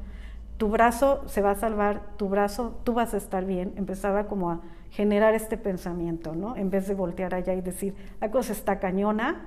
Tu 0.58 0.68
brazo 0.68 1.22
se 1.26 1.40
va 1.40 1.52
a 1.52 1.54
salvar, 1.54 2.02
tu 2.18 2.28
brazo, 2.28 2.78
tú 2.84 2.92
vas 2.92 3.14
a 3.14 3.16
estar 3.16 3.46
bien. 3.46 3.72
Empezaba 3.76 4.24
como 4.26 4.50
a 4.50 4.60
generar 4.90 5.34
este 5.34 5.56
pensamiento, 5.56 6.34
¿no? 6.34 6.54
En 6.54 6.68
vez 6.68 6.86
de 6.86 6.94
voltear 6.94 7.34
allá 7.34 7.54
y 7.54 7.62
decir, 7.62 7.94
la 8.20 8.30
cosa 8.30 8.52
está 8.52 8.78
cañona 8.78 9.46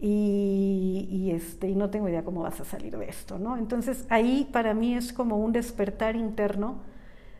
y, 0.00 1.08
y, 1.10 1.30
este, 1.32 1.68
y 1.68 1.74
no 1.74 1.90
tengo 1.90 2.08
idea 2.08 2.24
cómo 2.24 2.42
vas 2.42 2.60
a 2.60 2.64
salir 2.64 2.96
de 2.96 3.08
esto, 3.08 3.38
¿no? 3.38 3.56
Entonces 3.56 4.04
ahí 4.08 4.48
para 4.52 4.74
mí 4.74 4.94
es 4.94 5.12
como 5.12 5.36
un 5.36 5.52
despertar 5.52 6.16
interno 6.16 6.76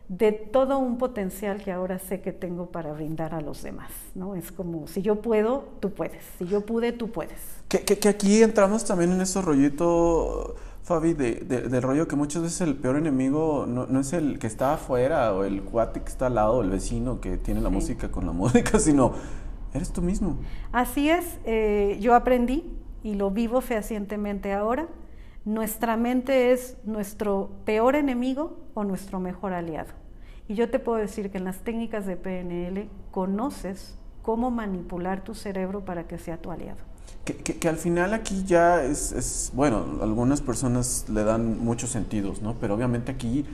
de 0.07 0.33
todo 0.33 0.77
un 0.77 0.97
potencial 0.97 1.63
que 1.63 1.71
ahora 1.71 1.97
sé 1.97 2.19
que 2.21 2.33
tengo 2.33 2.67
para 2.67 2.91
brindar 2.91 3.33
a 3.33 3.39
los 3.41 3.63
demás, 3.63 3.91
¿no? 4.13 4.35
Es 4.35 4.51
como, 4.51 4.85
si 4.87 5.01
yo 5.01 5.21
puedo, 5.21 5.63
tú 5.79 5.91
puedes, 5.91 6.23
si 6.37 6.45
yo 6.45 6.65
pude, 6.65 6.91
tú 6.91 7.09
puedes. 7.11 7.39
Que, 7.69 7.79
que, 7.85 7.97
que 7.97 8.09
aquí 8.09 8.43
entramos 8.43 8.83
también 8.83 9.13
en 9.13 9.21
ese 9.21 9.41
rollito, 9.41 10.55
Fabi, 10.83 11.13
de, 11.13 11.35
de- 11.35 11.61
del 11.69 11.81
rollo 11.81 12.07
que 12.09 12.17
muchas 12.17 12.41
veces 12.43 12.59
el 12.61 12.75
peor 12.75 12.97
enemigo 12.97 13.65
no, 13.67 13.85
no 13.87 13.99
es 14.01 14.11
el 14.11 14.37
que 14.39 14.47
está 14.47 14.73
afuera 14.73 15.33
o 15.33 15.45
el 15.45 15.61
cuate 15.63 16.01
que 16.01 16.09
está 16.09 16.27
al 16.27 16.35
lado, 16.35 16.61
el 16.61 16.69
vecino 16.71 17.21
que 17.21 17.37
tiene 17.37 17.61
la 17.61 17.69
Sí. 17.69 17.75
música 17.75 18.11
con 18.11 18.25
la 18.25 18.31
música, 18.33 18.79
sino 18.79 19.13
eres 19.73 19.91
tú 19.91 20.01
mismo. 20.01 20.37
Así 20.71 21.09
es, 21.09 21.39
eh, 21.45 21.97
yo 22.01 22.15
aprendí 22.15 22.63
y 23.03 23.15
lo 23.15 23.31
vivo 23.31 23.61
fehacientemente 23.61 24.53
ahora. 24.53 24.87
Nuestra 25.43 25.97
mente 25.97 26.51
es 26.51 26.77
nuestro 26.85 27.49
peor 27.65 27.95
enemigo 27.95 28.57
o 28.73 28.83
nuestro 28.83 29.19
mejor 29.19 29.53
aliado. 29.53 29.89
Y 30.47 30.55
yo 30.55 30.69
te 30.69 30.79
puedo 30.79 30.97
decir 30.97 31.31
que 31.31 31.37
en 31.37 31.45
las 31.45 31.59
técnicas 31.59 32.05
de 32.05 32.15
PNL 32.15 32.89
conoces 33.11 33.97
cómo 34.21 34.51
manipular 34.51 35.23
tu 35.23 35.33
cerebro 35.33 35.83
para 35.83 36.07
que 36.07 36.19
sea 36.19 36.37
tu 36.37 36.51
aliado. 36.51 36.79
Que, 37.25 37.35
que, 37.35 37.57
que 37.57 37.69
al 37.69 37.77
final 37.77 38.13
aquí 38.13 38.43
ya 38.45 38.83
es, 38.83 39.11
es, 39.11 39.51
bueno, 39.53 39.99
algunas 40.01 40.41
personas 40.41 41.05
le 41.09 41.23
dan 41.23 41.59
muchos 41.59 41.89
sentidos, 41.89 42.41
¿no? 42.41 42.55
Pero 42.59 42.75
obviamente 42.75 43.11
aquí 43.11 43.45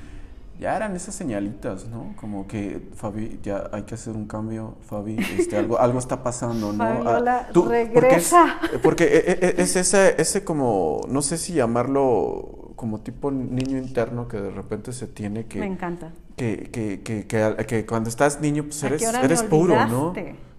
ya 0.60 0.76
eran 0.76 0.96
esas 0.96 1.14
señalitas, 1.16 1.88
¿no? 1.88 2.14
Como 2.20 2.48
que, 2.48 2.90
Fabi, 2.96 3.40
ya 3.44 3.70
hay 3.72 3.84
que 3.84 3.96
hacer 3.96 4.16
un 4.16 4.26
cambio, 4.28 4.76
Fabi, 4.82 5.18
este, 5.38 5.58
algo, 5.58 5.78
algo 5.80 6.00
está 6.00 6.24
pasando, 6.24 6.74
¿no? 6.74 6.84
Ah, 6.84 6.96
Fabiola, 7.04 7.50
tú- 7.54 7.64
porque 7.64 7.82
es- 7.86 7.94
regresa. 8.02 8.58
Porque, 8.82 9.04
e- 9.06 9.32
e- 9.46 9.56
es, 9.62 9.76
ese, 9.76 10.20
ese 10.20 10.44
como, 10.44 11.02
no 11.10 11.22
sé 11.22 11.38
si 11.38 11.54
llamarlo 11.54 12.74
como 12.76 13.00
tipo 13.02 13.32
niño 13.32 13.78
interno 13.78 14.28
que 14.28 14.38
de 14.38 14.52
repente 14.52 14.92
se 14.94 15.08
tiene 15.08 15.46
que... 15.48 15.60
Me 15.60 15.66
encanta. 15.68 16.12
que, 16.36 16.70
que, 16.72 17.02
que, 17.02 17.26
que, 17.66 17.86
cuando 17.86 18.10
estás 18.10 18.40
niño, 18.42 18.64
pues 18.66 18.84
¿A 18.84 18.90
qué 18.90 19.06
eres, 19.24 19.44
puro, 19.44 19.76
¿no? 19.88 20.14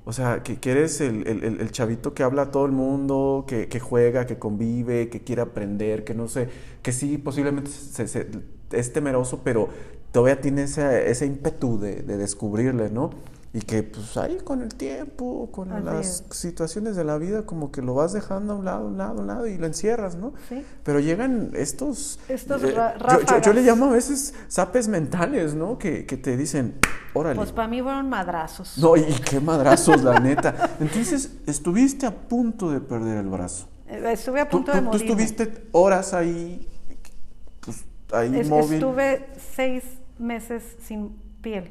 O 0.05 0.12
sea, 0.12 0.42
que, 0.42 0.57
que 0.59 0.70
eres 0.72 1.01
el, 1.03 1.26
el- 1.28 1.44
el- 1.44 1.61
el 1.61 1.70
chavito 1.70 2.14
que 2.14 2.22
habla 2.22 2.42
a 2.42 2.51
todo 2.51 2.64
el 2.66 2.72
mundo, 2.72 3.44
que, 3.46 3.68
que 3.68 3.78
juega, 3.78 4.26
que 4.26 4.38
convive, 4.38 5.11
que 5.11 5.20
quiere 5.22 5.42
aprender, 5.42 6.03
que 6.03 6.14
no 6.14 6.28
sé, 6.28 6.49
que 6.82 6.92
sí, 6.92 7.18
posiblemente 7.18 7.70
se- 7.70 8.09
se- 8.09 8.26
es 8.73 8.93
temeroso, 8.93 9.41
pero 9.45 9.69
todavía 10.12 10.41
tiene 10.41 10.62
ese, 10.64 11.11
ese 11.11 11.27
ímpetu 11.27 11.79
de, 11.79 12.03
de 12.03 12.16
descubrirle, 12.16 12.91
¿no? 12.91 13.11
Y 13.55 13.61
que 13.61 13.83
pues 13.83 14.14
ahí 14.19 14.37
con 14.45 14.61
el 14.61 14.75
tiempo, 14.75 15.49
con 15.51 15.73
Así 15.73 15.83
las 15.85 16.07
es. 16.07 16.25
situaciones 16.39 16.97
de 16.97 17.05
la 17.05 17.16
vida, 17.16 17.47
como 17.47 17.73
que 17.73 17.81
lo 17.81 17.95
vas 17.95 18.12
dejando 18.12 18.53
a 18.53 18.57
un 18.57 18.66
lado, 18.66 18.85
a 18.85 18.87
un 18.89 18.99
lado, 18.99 19.19
a 19.19 19.21
un 19.23 19.27
lado 19.27 19.47
y 19.47 19.57
lo 19.57 19.66
encierras, 19.66 20.16
¿no? 20.16 20.35
Sí. 20.51 20.62
Pero 20.85 21.01
llegan 21.01 21.51
estos... 21.55 22.21
Estos 22.29 22.62
eh, 22.62 22.75
yo- 22.75 23.21
yo, 23.27 23.41
yo, 23.41 23.53
le 23.55 23.62
llamo 23.62 23.87
a 23.87 23.91
veces 23.93 24.35
zapes 24.51 24.87
mentales, 24.89 25.55
¿no? 25.55 25.79
Que, 25.79 26.05
que 26.05 26.19
te 26.19 26.37
dicen, 26.37 26.75
órale. 27.14 27.37
Pues 27.37 27.53
para 27.53 27.69
mí 27.69 27.81
fueron 27.81 28.11
madrazos. 28.11 28.77
No, 28.77 28.97
y 28.99 29.05
qué 29.29 29.41
madrazos, 29.41 30.03
la 30.05 30.21
neta. 30.21 30.77
Entonces, 30.79 31.31
estuviste 31.47 32.05
a 32.05 32.14
punto 32.14 32.71
de 32.71 32.81
perder 32.81 33.16
el 33.16 33.29
brazo. 33.29 33.66
Eh, 33.89 34.03
Estuve 34.12 34.43
a 34.43 34.49
Tú, 34.49 34.59
punto 34.59 34.73
tú- 34.73 34.77
de 34.77 34.83
tú 34.83 34.89
morir. 34.91 35.03
estuviste 35.03 35.69
horas 35.73 36.12
ahí, 36.12 36.69
ahí 38.12 38.34
Es- 38.38 38.48
móvil. 38.48 38.74
Estuve 38.74 39.26
seis 39.36 39.84
meses 40.18 40.76
sin 40.80 41.11
piel. 41.42 41.70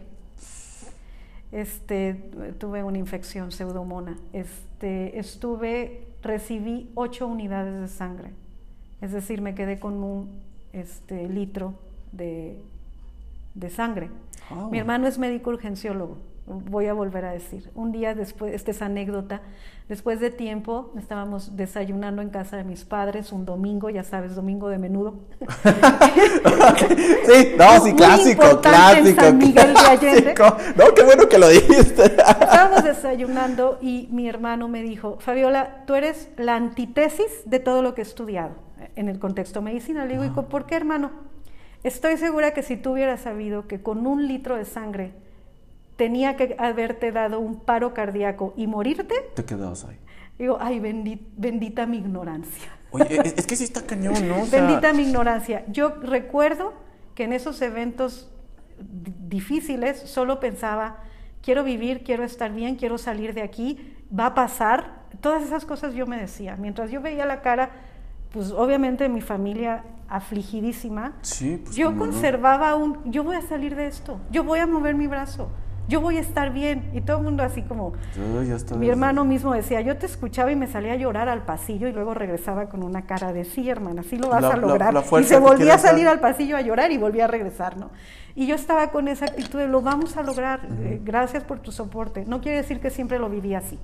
Este, 1.51 2.13
tuve 2.59 2.83
una 2.83 2.97
infección 2.97 3.51
pseudomona. 3.51 4.17
Este, 4.33 5.17
estuve, 5.17 6.07
recibí 6.21 6.91
ocho 6.95 7.27
unidades 7.27 7.79
de 7.79 7.87
sangre. 7.87 8.31
Es 9.01 9.11
decir, 9.11 9.41
me 9.41 9.55
quedé 9.55 9.79
con 9.79 10.03
un 10.03 10.41
este, 10.73 11.27
litro 11.29 11.75
de, 12.11 12.61
de 13.55 13.69
sangre. 13.69 14.09
Ah. 14.49 14.67
Mi 14.71 14.79
hermano 14.79 15.07
es 15.07 15.17
médico 15.17 15.51
urgenciólogo, 15.51 16.17
voy 16.47 16.87
a 16.87 16.93
volver 16.93 17.25
a 17.25 17.31
decir. 17.31 17.69
Un 17.75 17.91
día 17.91 18.15
después, 18.15 18.53
esta 18.53 18.71
es 18.71 18.81
anécdota, 18.81 19.41
después 19.89 20.19
de 20.19 20.31
tiempo 20.31 20.93
estábamos 20.97 21.57
desayunando 21.57 22.21
en 22.21 22.29
casa 22.29 22.55
de 22.55 22.63
mis 22.63 22.85
padres 22.85 23.31
un 23.33 23.45
domingo, 23.45 23.89
ya 23.89 24.03
sabes, 24.03 24.35
domingo 24.35 24.69
de 24.69 24.77
menudo. 24.77 25.15
Sí, 27.27 27.55
no, 27.57 27.83
sí, 27.83 27.93
clásico, 27.93 28.45
en 28.45 28.57
clásico. 28.57 29.21
San 29.21 29.37
Miguel 29.37 29.73
de 29.73 29.79
Allende. 29.79 30.33
clásico. 30.33 30.57
No, 30.77 30.93
qué 30.93 31.03
bueno 31.03 31.27
que 31.27 31.37
lo 31.37 31.49
dijiste. 31.49 32.03
Estábamos 32.05 32.83
desayunando 32.83 33.77
y 33.81 34.07
mi 34.11 34.29
hermano 34.29 34.69
me 34.69 34.81
dijo, 34.81 35.17
Fabiola, 35.19 35.83
tú 35.85 35.95
eres 35.95 36.29
la 36.37 36.55
antítesis 36.55 37.43
de 37.45 37.59
todo 37.59 37.81
lo 37.81 37.93
que 37.93 38.01
he 38.01 38.03
estudiado 38.03 38.55
en 38.95 39.09
el 39.09 39.19
contexto 39.19 39.61
medicinal. 39.61 40.07
Le 40.07 40.13
digo, 40.13 40.25
¿y 40.25 40.29
por 40.29 40.65
qué, 40.65 40.75
hermano? 40.75 41.11
Estoy 41.83 42.17
segura 42.17 42.53
que 42.53 42.63
si 42.63 42.77
tú 42.77 42.93
hubieras 42.93 43.21
sabido 43.21 43.67
que 43.67 43.81
con 43.81 44.07
un 44.07 44.27
litro 44.27 44.55
de 44.55 44.65
sangre 44.65 45.13
tenía 45.97 46.37
que 46.37 46.55
haberte 46.59 47.11
dado 47.11 47.39
un 47.39 47.59
paro 47.59 47.93
cardíaco 47.93 48.53
y 48.55 48.67
morirte, 48.67 49.15
Te 49.35 49.43
quedabas 49.43 49.83
ahí. 49.85 49.97
digo, 50.39 50.57
ay, 50.61 50.79
bendi- 50.79 51.19
bendita 51.35 51.85
mi 51.85 51.97
ignorancia. 51.97 52.69
Oye, 52.91 53.19
es, 53.25 53.33
es 53.39 53.45
que 53.47 53.55
sí 53.57 53.65
está 53.65 53.81
cañón, 53.85 54.13
¿no? 54.27 54.43
O 54.43 54.45
sea, 54.45 54.61
Bendita 54.65 54.93
mi 54.93 55.03
ignorancia. 55.03 55.65
Yo 55.67 55.89
recuerdo 56.01 56.73
que 57.15 57.25
en 57.25 57.33
esos 57.33 57.61
eventos 57.61 58.31
di- 58.79 59.13
difíciles 59.27 59.99
solo 59.99 60.39
pensaba, 60.39 60.97
quiero 61.41 61.63
vivir, 61.63 62.03
quiero 62.03 62.23
estar 62.23 62.51
bien, 62.53 62.75
quiero 62.75 62.97
salir 62.97 63.33
de 63.33 63.41
aquí, 63.41 63.95
va 64.17 64.27
a 64.27 64.33
pasar. 64.35 65.05
Todas 65.19 65.43
esas 65.43 65.65
cosas 65.65 65.95
yo 65.95 66.05
me 66.05 66.17
decía. 66.17 66.55
Mientras 66.57 66.91
yo 66.91 67.01
veía 67.01 67.25
la 67.25 67.41
cara, 67.41 67.71
pues 68.31 68.51
obviamente 68.51 69.09
mi 69.09 69.21
familia 69.21 69.83
afligidísima, 70.09 71.13
Sí, 71.21 71.59
pues 71.63 71.75
yo 71.75 71.87
cómo 71.87 72.05
no. 72.05 72.11
conservaba 72.11 72.75
un, 72.75 73.11
yo 73.11 73.23
voy 73.23 73.35
a 73.35 73.41
salir 73.41 73.75
de 73.75 73.87
esto, 73.87 74.19
yo 74.31 74.43
voy 74.43 74.59
a 74.59 74.67
mover 74.67 74.95
mi 74.95 75.07
brazo. 75.07 75.49
Yo 75.87 76.01
voy 76.01 76.17
a 76.17 76.19
estar 76.21 76.51
bien. 76.51 76.89
Y 76.93 77.01
todo 77.01 77.17
el 77.17 77.23
mundo 77.23 77.43
así 77.43 77.61
como, 77.61 77.93
Yo 78.15 78.77
mi 78.77 78.89
hermano 78.89 79.25
mismo 79.25 79.53
decía, 79.53 79.81
yo 79.81 79.97
te 79.97 80.05
escuchaba 80.05 80.51
y 80.51 80.55
me 80.55 80.67
salía 80.67 80.93
a 80.93 80.95
llorar 80.97 81.29
al 81.29 81.43
pasillo 81.43 81.87
y 81.87 81.93
luego 81.93 82.13
regresaba 82.13 82.67
con 82.69 82.83
una 82.83 83.05
cara 83.05 83.33
de 83.33 83.45
sí, 83.45 83.69
hermana, 83.69 84.03
sí 84.03 84.17
lo 84.17 84.29
vas 84.29 84.41
La- 84.41 84.49
a 84.49 84.57
lograr. 84.57 84.93
la 84.93 85.03
y 85.19 85.23
se 85.23 85.39
volvía 85.39 85.75
a 85.75 85.77
salir 85.77 86.07
al 86.07 86.19
pasillo 86.19 86.57
a 86.57 86.61
llorar 86.61 86.91
y 86.91 86.97
volvía 86.97 87.25
a 87.25 87.27
regresar, 87.27 87.77
¿no? 87.77 87.89
Y 88.35 88.45
yo 88.47 88.55
estaba 88.55 88.91
con 88.91 89.07
esa 89.07 89.25
actitud 89.25 89.57
de 89.59 89.67
lo 89.67 89.81
vamos 89.81 90.15
a 90.17 90.23
lograr, 90.23 90.59
eh, 90.81 91.01
gracias 91.03 91.43
por 91.43 91.59
tu 91.59 91.71
soporte. 91.71 92.25
No 92.27 92.39
quiere 92.41 92.57
decir 92.57 92.79
que 92.79 92.89
siempre 92.89 93.17
lo 93.17 93.29
viví 93.29 93.55
así. 93.55 93.79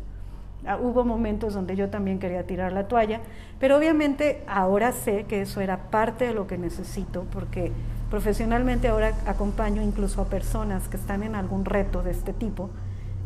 Ah, 0.65 0.77
Hubo 0.77 1.03
momentos 1.03 1.53
donde 1.53 1.75
yo 1.75 1.89
también 1.89 2.19
quería 2.19 2.43
tirar 2.45 2.71
la 2.71 2.87
toalla, 2.87 3.19
pero 3.59 3.75
obviamente 3.77 4.43
ahora 4.47 4.91
sé 4.93 5.25
que 5.25 5.41
eso 5.41 5.59
era 5.59 5.89
parte 5.89 6.25
de 6.27 6.33
lo 6.33 6.47
que 6.47 6.57
necesito, 6.57 7.25
porque 7.33 7.71
profesionalmente 8.17 8.89
ahora 8.89 9.15
acompaño 9.25 9.81
incluso 9.81 10.21
a 10.21 10.25
personas 10.25 10.87
que 10.87 10.97
están 10.97 11.23
en 11.23 11.33
algún 11.33 11.65
reto 11.65 12.03
de 12.03 12.11
este 12.11 12.31
tipo 12.31 12.69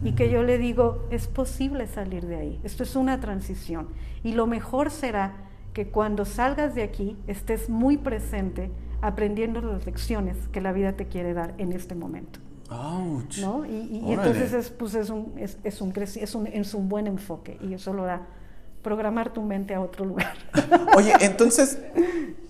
y 0.01 0.13
que 0.13 0.29
yo 0.29 0.43
le 0.43 0.57
digo, 0.57 1.05
es 1.11 1.27
posible 1.27 1.87
salir 1.87 2.25
de 2.25 2.37
ahí, 2.37 2.59
esto 2.63 2.83
es 2.83 2.95
una 2.95 3.19
transición 3.19 3.89
y 4.23 4.31
lo 4.31 4.47
mejor 4.47 4.89
será 4.89 5.33
que 5.73 5.89
cuando 5.89 6.23
salgas 6.23 6.73
de 6.73 6.83
aquí 6.83 7.17
estés 7.27 7.67
muy 7.69 7.97
presente 7.97 8.71
aprendiendo 9.01 9.59
las 9.59 9.85
lecciones 9.85 10.37
que 10.53 10.61
la 10.61 10.71
vida 10.71 10.93
te 10.93 11.05
quiere 11.07 11.33
dar 11.33 11.53
en 11.57 11.73
este 11.73 11.93
momento. 11.93 12.39
Ouch. 12.69 13.39
¿no? 13.39 13.65
Y, 13.65 13.71
y- 13.71 13.97
y 13.97 14.13
Órale. 14.13 14.29
entonces 14.29 14.53
es, 14.53 14.69
pues 14.69 14.95
es, 14.95 15.09
un, 15.09 15.33
es, 15.35 15.57
es 15.65 15.81
un, 15.81 15.91
es, 15.97 16.33
un, 16.33 16.47
es 16.47 16.73
un 16.73 16.87
buen 16.87 17.07
enfoque 17.07 17.57
y 17.61 17.73
eso 17.73 17.91
lo 17.91 18.05
da 18.05 18.21
programar 18.83 19.33
tu 19.33 19.41
mente 19.41 19.75
a 19.75 19.81
otro 19.81 20.05
lugar. 20.05 20.31
Oye, 20.95 21.11
entonces, 21.19 21.77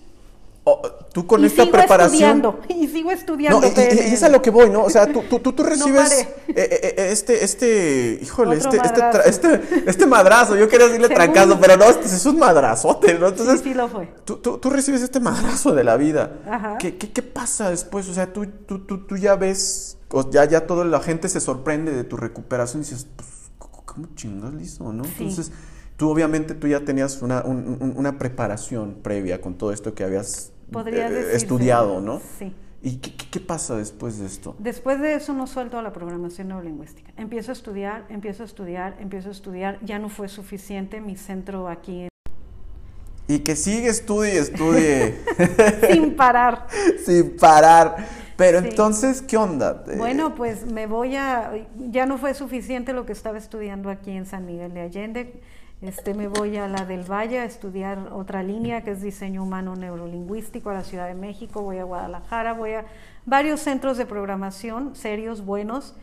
oh, 0.68 0.82
tú 1.12 1.26
con 1.26 1.42
y 1.42 1.46
esta 1.46 1.62
sigo 1.62 1.72
preparación... 1.72 2.12
estudiando, 2.14 2.60
y 2.68 2.86
sigo 2.88 3.10
estudiando. 3.10 3.60
No, 3.60 3.66
y, 3.66 3.70
y- 3.70 3.72
y 3.72 3.74
PNL. 3.74 3.98
es 4.14 4.22
a 4.22 4.28
lo 4.28 4.42
que 4.42 4.50
voy, 4.50 4.70
¿no? 4.70 4.84
O 4.84 4.90
sea, 4.90 5.06
tú, 5.12 5.22
tú, 5.28 5.38
tú, 5.40 5.52
tú 5.54 5.62
recibes 5.62 6.12
eh, 6.12 6.28
eh, 6.48 6.80
eh, 6.96 7.08
este, 7.10 7.44
este, 7.44 8.18
híjole, 8.22 8.56
este, 8.56 8.76
este, 8.76 9.00
madrazo. 9.00 9.28
este, 9.28 9.60
este 9.86 10.06
madrazo, 10.06 10.56
yo 10.56 10.68
quería 10.68 10.86
decirle 10.86 11.08
trancazo, 11.08 11.58
pero 11.60 11.76
no, 11.76 11.84
este 11.84 12.06
es 12.06 12.26
un 12.26 12.38
madrazote, 12.38 13.18
¿no? 13.18 13.28
Entonces, 13.28 13.60
sí, 13.60 13.70
sí 13.70 13.74
lo 13.74 13.88
fue. 13.88 14.08
Tú, 14.24 14.36
tú, 14.36 14.58
tú 14.58 14.70
recibes 14.70 15.02
este 15.02 15.20
madrazo 15.20 15.74
de 15.74 15.84
la 15.84 15.96
vida. 15.96 16.38
Ajá. 16.48 16.76
¿Qué, 16.78 16.96
qué, 16.96 17.10
qué 17.12 17.22
pasa 17.22 17.70
después? 17.70 18.08
O 18.08 18.14
sea, 18.14 18.32
tú, 18.32 18.46
tú, 18.66 18.84
tú, 18.86 19.06
tú 19.06 19.16
ya 19.16 19.36
ves, 19.36 19.96
o 20.10 20.28
ya, 20.30 20.44
ya 20.44 20.66
toda 20.66 20.84
la 20.84 21.00
gente 21.00 21.28
se 21.28 21.40
sorprende 21.40 21.92
de 21.92 22.04
tu 22.04 22.16
recuperación 22.16 22.82
y 22.82 22.84
dices, 22.86 23.06
pues, 23.16 23.28
¿cómo- 23.58 23.82
¿cómo 23.84 24.06
chingas 24.14 24.52
lo 24.52 24.60
hizo, 24.60 24.92
no? 24.92 25.04
Sí. 25.04 25.10
Entonces, 25.20 25.50
tú 25.96 26.08
obviamente 26.10 26.54
tú 26.54 26.68
ya 26.68 26.80
tenías 26.84 27.20
una, 27.22 27.42
un- 27.42 27.76
un- 27.80 27.94
una 27.96 28.18
preparación 28.18 28.98
previa 29.02 29.40
con 29.40 29.54
todo 29.54 29.72
esto 29.72 29.94
que 29.94 30.04
habías 30.04 30.52
Podría 30.70 31.08
eh, 31.08 31.10
decirse. 31.10 31.36
estudiado, 31.36 32.00
¿no? 32.00 32.20
Sí. 32.38 32.54
¿Y 32.80 32.98
qué, 32.98 33.40
pasa 33.40 33.76
después 33.76 34.18
de 34.18 34.26
esto? 34.26 34.54
Después 34.58 35.00
de 35.00 35.14
eso 35.14 35.32
no 35.32 35.46
suelto 35.48 35.78
a 35.78 35.82
la 35.82 35.92
programación 35.92 36.48
neurolingüística. 36.48 37.12
Empiezo 37.16 37.50
a 37.50 37.54
estudiar, 37.54 38.04
empiezo 38.08 38.44
a 38.44 38.46
estudiar, 38.46 38.96
empiezo 39.00 39.30
a 39.30 39.32
estudiar. 39.32 39.78
Ya 39.84 39.98
no 39.98 40.08
fue 40.08 40.28
suficiente 40.28 41.00
mi 41.00 41.16
centro 41.16 41.68
aquí 41.68 42.06
Y 43.26 43.40
que 43.40 43.56
sigue, 43.56 43.88
estudie, 43.88 44.38
estudie 44.38 45.16
sin 45.90 46.14
parar. 46.14 46.66
sin 47.04 47.36
parar. 47.36 47.96
Pero 48.36 48.60
Sí. 48.60 48.68
entonces, 48.68 49.22
¿qué 49.22 49.36
onda? 49.36 49.82
Eh, 49.88 49.96
Bueno, 49.96 50.36
pues 50.36 50.64
me 50.70 50.86
voy 50.86 51.16
a, 51.16 51.50
ya 51.90 52.06
no 52.06 52.16
fue 52.18 52.32
suficiente 52.34 52.92
lo 52.92 53.04
que 53.04 53.12
estaba 53.12 53.36
estudiando 53.36 53.90
aquí 53.90 54.12
en 54.12 54.24
San 54.24 54.46
Miguel 54.46 54.72
de 54.72 54.80
Allende. 54.82 55.40
Este, 55.80 56.12
me 56.12 56.26
voy 56.26 56.56
a 56.56 56.66
la 56.66 56.84
del 56.84 57.08
Valle 57.08 57.38
a 57.38 57.44
estudiar 57.44 58.08
otra 58.12 58.42
línea 58.42 58.82
que 58.82 58.90
es 58.90 59.00
diseño 59.00 59.44
humano 59.44 59.76
neurolingüístico 59.76 60.70
a 60.70 60.74
la 60.74 60.82
Ciudad 60.82 61.06
de 61.06 61.14
México. 61.14 61.62
Voy 61.62 61.78
a 61.78 61.84
Guadalajara, 61.84 62.52
voy 62.52 62.72
a 62.72 62.86
varios 63.26 63.60
centros 63.60 63.96
de 63.96 64.04
programación 64.04 64.96
serios, 64.96 65.44
buenos. 65.44 65.94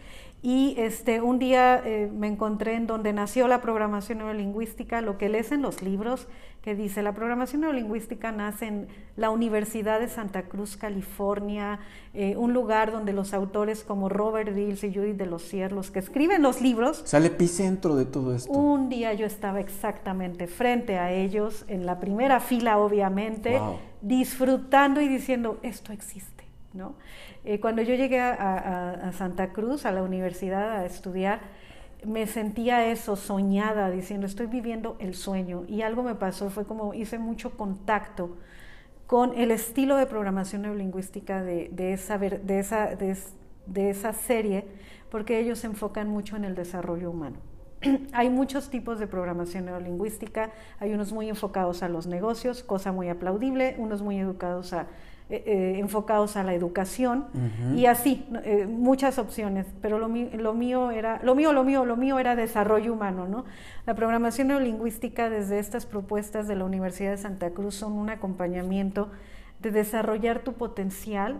Y 0.41 0.75
este, 0.77 1.19
un 1.19 1.39
día 1.39 1.81
eh, 1.83 2.09
me 2.13 2.27
encontré 2.27 2.75
en 2.75 2.87
donde 2.87 3.11
nació 3.11 3.49
la 3.49 3.61
programación 3.61 4.19
neurolingüística, 4.19 5.01
lo 5.01 5.17
que 5.17 5.27
lees 5.27 5.51
en 5.51 5.61
los 5.61 5.81
libros, 5.81 6.29
que 6.65 6.73
dice, 6.73 7.03
la 7.03 7.13
programación 7.13 7.61
neurolingüística 7.61 8.31
nace 8.31 8.65
en 8.65 8.87
la 9.17 9.29
Universidad 9.29 9.99
de 9.99 10.07
Santa 10.09 10.41
Cruz, 10.43 10.75
California, 10.77 11.77
eh, 12.15 12.35
un 12.37 12.53
lugar 12.53 12.91
donde 12.91 13.13
los 13.13 13.35
autores 13.35 13.83
como 13.83 14.09
Robert 14.09 14.49
Dills 14.49 14.83
y 14.83 14.91
Judith 14.91 15.15
de 15.15 15.27
los 15.27 15.43
Cierlos, 15.43 15.91
que 15.91 15.99
escriben 15.99 16.41
los 16.41 16.61
libros, 16.61 17.03
O 17.03 17.05
sea, 17.07 17.19
el 17.19 17.27
epicentro 17.27 17.95
de 17.95 18.05
todo 18.05 18.33
esto. 18.33 18.51
un 18.51 18.89
día 18.89 19.13
yo 19.13 19.27
estaba 19.27 19.59
exactamente 19.59 20.47
frente 20.47 20.97
a 20.97 21.11
ellos, 21.11 21.65
en 21.67 21.85
la 21.85 21.99
primera 21.99 22.39
fila 22.39 22.79
obviamente, 22.79 23.59
Wow. 23.59 23.75
disfrutando 24.01 25.01
y 25.01 25.07
diciendo, 25.07 25.59
esto 25.61 25.93
existe, 25.93 26.45
¿no? 26.73 26.95
Eh, 27.43 27.59
cuando 27.59 27.83
yo 27.83 27.93
llegué 27.93 28.19
a, 28.19 28.33
a- 28.33 28.91
a 29.09 29.11
Santa 29.13 29.53
Cruz, 29.53 29.85
a 29.85 29.91
la 29.91 30.01
universidad, 30.01 30.77
a 30.77 30.85
estudiar, 30.87 31.41
me 32.07 32.27
sentía 32.27 32.87
eso, 32.91 33.15
soñada, 33.15 33.89
diciendo, 33.91 34.25
estoy 34.27 34.47
viviendo 34.47 34.95
el 34.99 35.15
sueño. 35.15 35.63
Y 35.67 35.81
algo 35.81 36.03
me 36.03 36.15
pasó, 36.15 36.49
fue 36.49 36.65
como 36.65 36.93
hice 36.93 37.19
mucho 37.19 37.57
contacto 37.57 38.37
con 39.07 39.37
el 39.37 39.51
estilo 39.51 39.97
de 39.97 40.07
programación 40.07 40.63
neurolingüística 40.63 41.43
de, 41.43 41.69
de 41.71 41.93
esa, 41.93 42.17
de, 42.17 42.59
esa, 42.59 42.95
de, 42.95 43.11
es- 43.11 43.33
de 43.67 43.89
esa 43.89 44.13
serie, 44.13 44.65
porque 45.11 45.39
ellos 45.39 45.63
enfocan 45.63 46.09
mucho 46.09 46.35
en 46.35 46.45
el 46.45 46.55
desarrollo 46.55 47.11
humano. 47.11 47.37
hay 48.13 48.29
muchos 48.29 48.69
tipos 48.69 48.99
de 48.99 49.07
programación 49.07 49.65
neurolingüística, 49.65 50.51
hay 50.79 50.93
unos 50.93 51.11
muy 51.11 51.29
enfocados 51.29 51.83
a 51.83 51.89
los 51.89 52.07
negocios, 52.07 52.63
cosa 52.63 52.91
muy 52.91 53.09
aplaudible, 53.09 53.75
unos 53.77 54.01
muy 54.01 54.19
educados 54.19 54.73
a, 54.73 54.87
eh, 55.27 55.43
eh, 55.47 55.79
enfocados 55.79 56.37
a 56.37 56.43
la 56.43 56.53
educación 56.53 57.25
y 57.75 57.87
así. 57.87 58.27
Eh, 58.43 58.67
muchas 58.69 59.17
opciones, 59.17 59.65
pero 59.81 59.97
lo, 59.97 60.07
mío 60.07 60.91
era, 60.91 61.19
lo 61.23 61.33
mío, 61.33 61.51
lo 61.51 61.63
mío, 61.63 61.83
lo 61.83 61.97
mío 61.97 62.19
era 62.19 62.35
desarrollo 62.35 62.93
humano, 62.93 63.27
¿no? 63.27 63.43
La 63.87 63.95
programación 63.95 64.49
neurolingüística 64.49 65.31
desde 65.31 65.57
estas 65.57 65.87
propuestas 65.87 66.47
de 66.47 66.55
la 66.55 66.63
Universidad 66.63 67.09
de 67.09 67.17
Santa 67.17 67.49
Cruz 67.49 67.73
son 67.73 67.93
un 67.93 68.11
acompañamiento 68.11 69.09
de 69.61 69.71
desarrollar 69.71 70.43
tu 70.43 70.53
potencial 70.53 71.37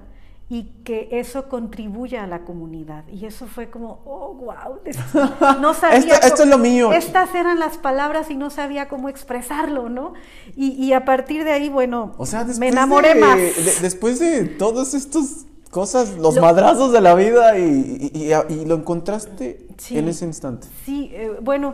y 0.47 0.63
que 0.83 1.09
eso 1.11 1.49
contribuya 1.49 2.23
a 2.23 2.27
la 2.27 2.41
comunidad. 2.45 3.03
Y 3.07 3.25
eso 3.25 3.47
fue 3.47 3.69
como, 3.71 4.01
oh, 4.05 4.33
wow, 4.35 4.79
no 5.61 5.73
sabía. 5.73 6.17
Esto- 6.17 6.43
es 6.43 6.49
lo 6.49 6.59
mío. 6.59 6.93
Estas 6.93 7.33
eran 7.33 7.59
las 7.59 7.77
palabras 7.79 8.29
y 8.29 8.35
no 8.35 8.51
sabía 8.51 8.87
cómo 8.87 9.09
expresarlo, 9.09 9.89
¿no? 9.89 10.13
Y, 10.55 10.71
y 10.73 10.93
a 10.93 11.03
partir 11.03 11.43
de 11.45 11.51
ahí, 11.51 11.67
bueno, 11.69 12.13
O 12.17 12.25
sea, 12.27 12.39
después 12.41 12.59
me 12.59 12.67
enamoré 12.67 13.15
de, 13.15 13.19
más. 13.19 13.37
de- 13.37 13.53
después 13.81 14.19
de 14.19 14.45
todas 14.45 14.93
estas 14.93 15.47
cosas, 15.71 16.15
los 16.17 16.35
Lo- 16.35 16.41
madrazos 16.41 16.91
de 16.93 17.01
la 17.01 17.15
vida 17.15 17.57
y, 17.57 18.11
y- 18.13 18.65
lo 18.65 18.75
encontraste 18.75 19.65
Sí. 19.77 19.97
en 19.97 20.07
ese 20.07 20.25
instante. 20.25 20.67
Sí, 20.85 21.09
eh, 21.11 21.31
bueno, 21.41 21.73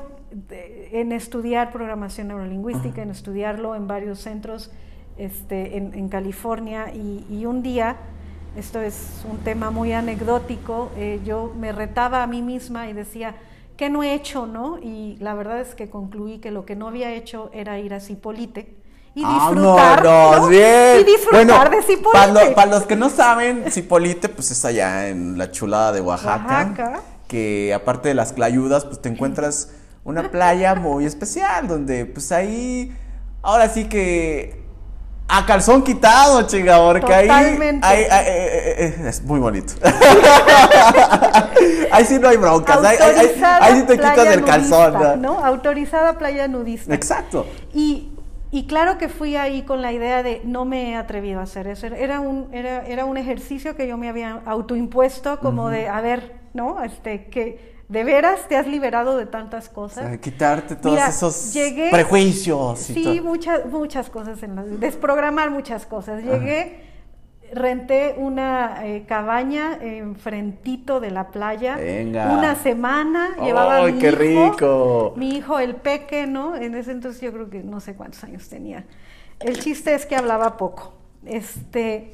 en 0.94 1.12
estudiar 1.12 1.72
programación 1.74 2.30
neurolingüística, 2.30 3.02
en 3.02 3.12
estudiarlo 3.12 3.76
en 3.76 3.88
varios 3.88 4.20
centros 4.20 4.72
este, 5.18 5.76
en, 5.78 5.94
en 5.94 6.08
California 6.08 6.92
y 6.94 7.46
un 7.46 7.62
día, 7.62 7.98
esto 8.56 8.80
es 8.82 8.96
un 9.30 9.38
tema 9.40 9.72
muy 9.72 9.94
anecdótico, 9.94 10.92
eh, 10.98 11.20
yo 11.24 11.54
me 11.58 11.72
retaba 11.72 12.24
a 12.24 12.28
mí 12.28 12.42
misma 12.42 12.90
y 12.90 12.94
decía, 12.94 13.36
¿qué 13.78 13.90
no 13.90 14.04
he 14.04 14.14
hecho, 14.14 14.46
no? 14.46 14.78
Y 14.82 15.18
la 15.20 15.34
verdad 15.34 15.60
es 15.62 15.74
que 15.76 15.90
concluí 15.90 16.40
que 16.40 16.52
lo 16.52 16.66
que 16.66 16.76
no 16.76 16.88
había 16.88 17.12
hecho 17.14 17.50
era 17.54 17.80
ir 17.80 17.94
a 17.94 18.00
Cipolite 18.00 18.76
y 19.16 19.26
disfrutar, 19.26 20.04
¡Vámonos! 20.04 20.42
¿no? 20.42 20.48
bien. 20.48 21.00
Y 21.02 21.04
disfrutar 21.04 21.46
Bueno, 21.46 21.70
de 21.78 21.82
Cipolite. 21.84 22.12
Para, 22.14 22.32
lo- 22.46 22.56
para 22.56 22.72
los 22.72 22.84
que 22.84 22.96
no 22.96 23.10
saben, 23.10 23.66
Cipolite 23.72 24.30
pues 24.30 24.52
es 24.52 24.64
allá 24.66 25.08
en 25.10 25.38
la 25.38 25.52
chulada 25.52 25.92
de 25.92 26.02
Oaxaca, 26.02 26.46
Oaxaca. 26.70 27.02
que 27.28 27.74
aparte 27.74 28.10
de 28.10 28.16
las 28.16 28.34
clayudas, 28.34 28.86
pues 28.86 29.02
te 29.02 29.10
encuentras 29.10 29.74
una 30.04 30.30
playa 30.32 30.76
muy 30.76 31.06
especial 31.06 31.68
donde 31.68 32.06
pues 32.06 32.32
ahí 32.32 32.96
ahora 33.44 33.70
sí 33.70 33.88
que 33.90 34.61
a 35.34 35.46
calzón 35.46 35.84
quitado, 35.84 36.42
chica, 36.48 36.78
porque 36.78 37.14
ahí, 37.14 37.28
Totalmente. 37.28 37.88
ahí- 37.88 38.06
ahí- 38.10 38.26
eh, 38.28 38.76
eh, 38.78 38.96
eh, 39.00 39.08
es 39.10 39.22
muy 39.24 39.40
bonito. 39.40 39.74
ahí 41.92 42.06
sí 42.06 42.20
no 42.20 42.28
hay 42.28 42.38
broncas, 42.38 42.84
ahí, 42.84 42.98
ahí- 43.00 43.80
sí 43.80 43.84
te 43.88 43.94
quitas 43.94 44.28
el 44.28 44.44
calzón. 44.44 44.94
nudista, 44.94 45.16
¿no? 45.16 45.34
¿no? 45.36 45.46
Autorizada 45.46 46.18
playa 46.18 46.48
nudista. 46.48 46.94
Exacto. 46.94 47.46
Y, 47.74 48.10
y 48.52 48.68
claro 48.68 48.98
que 48.98 49.10
fui 49.10 49.36
ahí 49.36 49.64
con 49.64 49.82
la 49.82 49.92
idea 49.94 50.24
de 50.24 50.42
no 50.44 50.66
me 50.66 50.92
he 50.92 50.96
atrevido 50.96 51.40
a 51.40 51.44
hacer 51.44 51.68
eso. 51.68 51.88
Era 51.88 52.20
un, 52.20 52.50
era, 52.54 52.86
era 52.86 53.06
un 53.06 53.18
ejercicio 53.18 53.76
que 53.76 53.88
yo 53.88 53.98
me 53.98 54.10
había 54.10 54.42
autoimpuesto 54.46 55.40
como 55.40 55.70
de, 55.70 55.88
a 55.88 56.02
ver, 56.02 56.36
¿no? 56.54 56.84
Este, 56.84 57.26
que 57.26 57.71
de 57.92 58.04
veras 58.06 58.48
te 58.48 58.56
has 58.56 58.68
liberado 58.68 59.18
de 59.18 59.26
tantas 59.26 59.68
O 59.70 59.74
cosas. 59.74 60.08
sea, 60.08 60.18
quitarte 60.20 60.76
todos 60.78 60.96
Mira, 60.96 61.08
esos 61.10 61.54
llegué- 61.54 61.92
prejuicios. 61.92 62.90
y 62.90 62.94
Sí, 62.94 63.04
todo. 63.04 63.24
muchas, 63.24 63.66
muchas 63.66 64.10
cosas, 64.10 64.42
en 64.44 64.56
la- 64.56 64.64
desprogramar 64.64 65.52
muchas 65.52 65.86
cosas. 65.86 66.24
Llegué, 66.24 66.90
renté 67.54 68.16
una 68.18 68.88
eh, 68.88 69.04
cabaña 69.06 69.78
enfrentito 69.82 71.02
de 71.02 71.12
la 71.12 71.32
playa. 71.32 71.76
Venga. 71.76 72.32
Una 72.32 72.56
semana, 72.56 73.36
llevaba 73.44 73.78
¡Ay, 73.84 73.92
mi 73.94 74.00
qué 74.00 74.08
hijo, 74.08 74.18
rico! 74.52 75.14
Mi 75.18 75.36
hijo, 75.36 75.60
el 75.60 75.76
peque, 75.76 76.28
¿no? 76.28 76.56
En 76.56 76.76
ese 76.76 76.92
entonces 76.92 77.22
yo 77.22 77.34
creo 77.34 77.50
que 77.50 77.62
no 77.62 77.82
sé 77.82 77.96
cuántos 77.96 78.24
años 78.24 78.48
tenía. 78.48 78.86
El 79.42 79.60
chiste 79.60 79.94
es 79.94 80.06
que 80.06 80.16
hablaba 80.16 80.56
poco. 80.56 80.94
Este, 81.26 82.14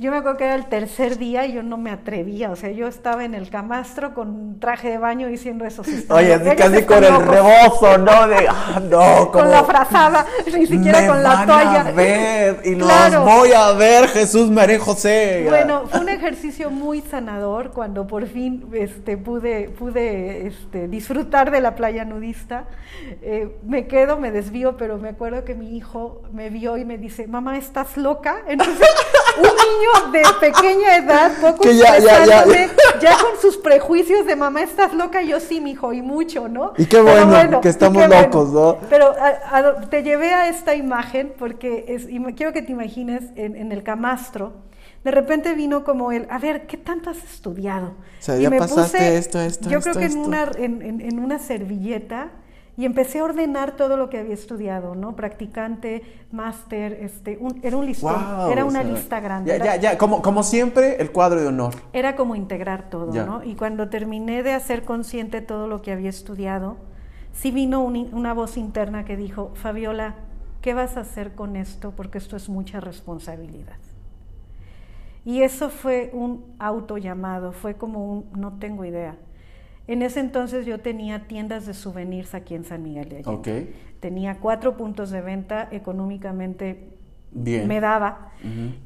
yo 0.00 0.10
me 0.10 0.16
acuerdo 0.16 0.38
que 0.38 0.44
era 0.44 0.54
el 0.54 0.64
tercer 0.64 1.18
día 1.18 1.44
y 1.44 1.52
yo 1.52 1.62
no 1.62 1.76
me 1.76 1.90
atrevía, 1.90 2.50
o 2.50 2.56
sea, 2.56 2.70
yo 2.70 2.88
estaba 2.88 3.22
en 3.22 3.34
el 3.34 3.50
camastro 3.50 4.14
con 4.14 4.58
traje 4.58 4.88
de 4.88 4.96
baño 4.98 5.28
diciendo 5.28 5.66
eso. 5.66 5.82
Oye, 6.08 6.32
así 6.32 6.56
casi 6.56 6.84
con 6.84 7.04
el 7.04 7.20
rebozo, 7.26 7.98
¿no? 7.98 8.26
De, 8.26 8.48
ah, 8.48 8.80
no, 8.82 9.30
con 9.32 9.50
la 9.50 9.62
frazada, 9.62 10.24
ni 10.46 10.66
siquiera 10.66 11.06
con 11.06 11.22
la 11.22 11.44
toalla. 11.44 11.80
A 11.82 11.92
ver, 11.92 12.62
y 12.64 12.76
los 12.76 12.88
voy 13.24 13.52
a 13.52 13.72
ver, 13.72 14.08
Jesús, 14.08 14.50
María 14.50 14.80
José. 14.80 15.44
Bueno, 15.46 15.82
fue 15.86 16.00
un 16.00 16.08
ejercicio 16.08 16.70
muy 16.70 17.02
sanador 17.02 17.72
cuando 17.72 18.06
por 18.06 18.26
fin 18.26 18.70
este, 18.72 19.18
pude, 19.18 19.68
pude 19.68 20.46
este, 20.46 20.88
disfrutar 20.88 21.50
de 21.50 21.60
la 21.60 21.74
playa 21.74 22.06
nudista. 22.06 22.64
Eh, 23.20 23.54
me 23.66 23.86
quedo, 23.86 24.16
me 24.16 24.30
desvío, 24.30 24.78
pero 24.78 24.96
me 24.96 25.10
acuerdo 25.10 25.44
que 25.44 25.54
mi 25.54 25.76
hijo 25.76 26.22
me 26.32 26.48
vio 26.48 26.78
y 26.78 26.86
me 26.86 26.96
dice, 26.96 27.26
mamá, 27.26 27.58
¿estás 27.58 27.98
loca? 27.98 28.38
Entonces, 28.48 28.88
un 29.38 29.44
niño 29.44 30.12
de 30.12 30.22
pequeña 30.40 30.96
edad, 30.96 31.32
poco 31.40 31.62
que 31.62 31.76
ya, 31.76 31.98
ya, 31.98 33.16
con 33.18 33.40
sus 33.40 33.56
prejuicios 33.56 34.26
de 34.26 34.36
mamá 34.36 34.62
estás 34.62 34.92
loca, 34.94 35.22
yo 35.22 35.40
sí, 35.40 35.60
mijo, 35.60 35.92
y 35.92 36.02
mucho, 36.02 36.48
¿no? 36.48 36.72
Y 36.76 36.86
qué 36.86 37.00
bueno, 37.00 37.60
que 37.60 37.68
estamos 37.68 38.08
locos, 38.08 38.50
¿no? 38.50 38.78
Pero 38.88 39.14
te 39.90 40.02
llevé 40.02 40.32
a 40.32 40.48
esta 40.48 40.74
imagen 40.74 41.32
porque 41.38 41.84
es, 41.88 42.08
y 42.08 42.20
quiero 42.34 42.52
que 42.52 42.62
te 42.62 42.72
imagines 42.72 43.24
en, 43.36 43.70
el 43.70 43.82
camastro, 43.82 44.52
de 45.04 45.10
repente 45.10 45.54
vino 45.54 45.84
como 45.84 46.12
el, 46.12 46.26
a 46.30 46.38
ver, 46.38 46.66
¿qué 46.66 46.76
tanto 46.76 47.10
has 47.10 47.22
estudiado? 47.24 47.88
O 47.88 48.22
sea, 48.22 48.36
ya 48.36 48.50
pasaste 48.50 49.16
esto, 49.16 49.40
esto, 49.40 49.68
Yo 49.68 49.80
creo 49.80 49.94
que 49.94 50.04
En, 50.04 50.18
una, 50.18 50.50
en, 50.56 51.00
en 51.00 51.18
una 51.18 51.38
servilleta 51.38 52.30
y 52.80 52.86
empecé 52.86 53.18
a 53.18 53.24
ordenar 53.24 53.76
todo 53.76 53.98
lo 53.98 54.08
que 54.08 54.16
había 54.16 54.32
estudiado, 54.32 54.94
¿no? 54.94 55.14
Practicante, 55.14 56.02
máster, 56.32 56.94
este, 57.02 57.38
era 57.62 57.76
un 57.76 57.84
listón, 57.84 58.50
era 58.50 58.64
una 58.64 58.82
lista 58.82 59.20
grande. 59.20 59.50
Ya, 59.58 59.62
ya, 59.62 59.76
ya, 59.76 59.98
como, 59.98 60.22
como 60.22 60.42
siempre, 60.42 60.96
el 60.98 61.12
cuadro 61.12 61.42
de 61.42 61.46
honor. 61.46 61.74
Era 61.92 62.16
como 62.16 62.36
integrar 62.36 62.88
todo, 62.88 63.12
¿no? 63.12 63.44
Y 63.44 63.54
cuando 63.54 63.90
terminé 63.90 64.42
de 64.42 64.54
hacer 64.54 64.86
consciente 64.86 65.42
todo 65.42 65.68
lo 65.68 65.82
que 65.82 65.92
había 65.92 66.08
estudiado, 66.08 66.78
sí 67.34 67.50
vino 67.50 67.82
una 67.82 68.32
voz 68.32 68.56
interna 68.56 69.04
que 69.04 69.14
dijo, 69.14 69.50
Fabiola, 69.56 70.14
¿qué 70.62 70.72
vas 70.72 70.96
a 70.96 71.00
hacer 71.00 71.34
con 71.34 71.56
esto? 71.56 71.92
Porque 71.94 72.16
esto 72.16 72.34
es 72.34 72.48
mucha 72.48 72.80
responsabilidad. 72.80 73.76
Y 75.26 75.42
eso 75.42 75.68
fue 75.68 76.08
un 76.14 76.46
auto 76.58 76.96
llamado, 76.96 77.52
fue 77.52 77.74
como 77.74 78.10
un 78.10 78.30
no 78.34 78.54
tengo 78.54 78.86
idea. 78.86 79.18
En 79.90 80.02
ese 80.02 80.20
entonces 80.20 80.66
yo 80.66 80.78
tenía 80.78 81.26
tiendas 81.26 81.66
de 81.66 81.74
souvenirs 81.74 82.34
aquí 82.34 82.54
en 82.54 82.62
San 82.62 82.80
Miguel 82.84 83.08
de 83.08 83.16
Allende. 83.16 83.74
Tenía 83.98 84.38
cuatro 84.38 84.76
puntos 84.76 85.10
de 85.10 85.20
venta, 85.20 85.66
económicamente 85.72 86.90
Bien. 87.32 87.66
me 87.66 87.80
daba. 87.80 88.30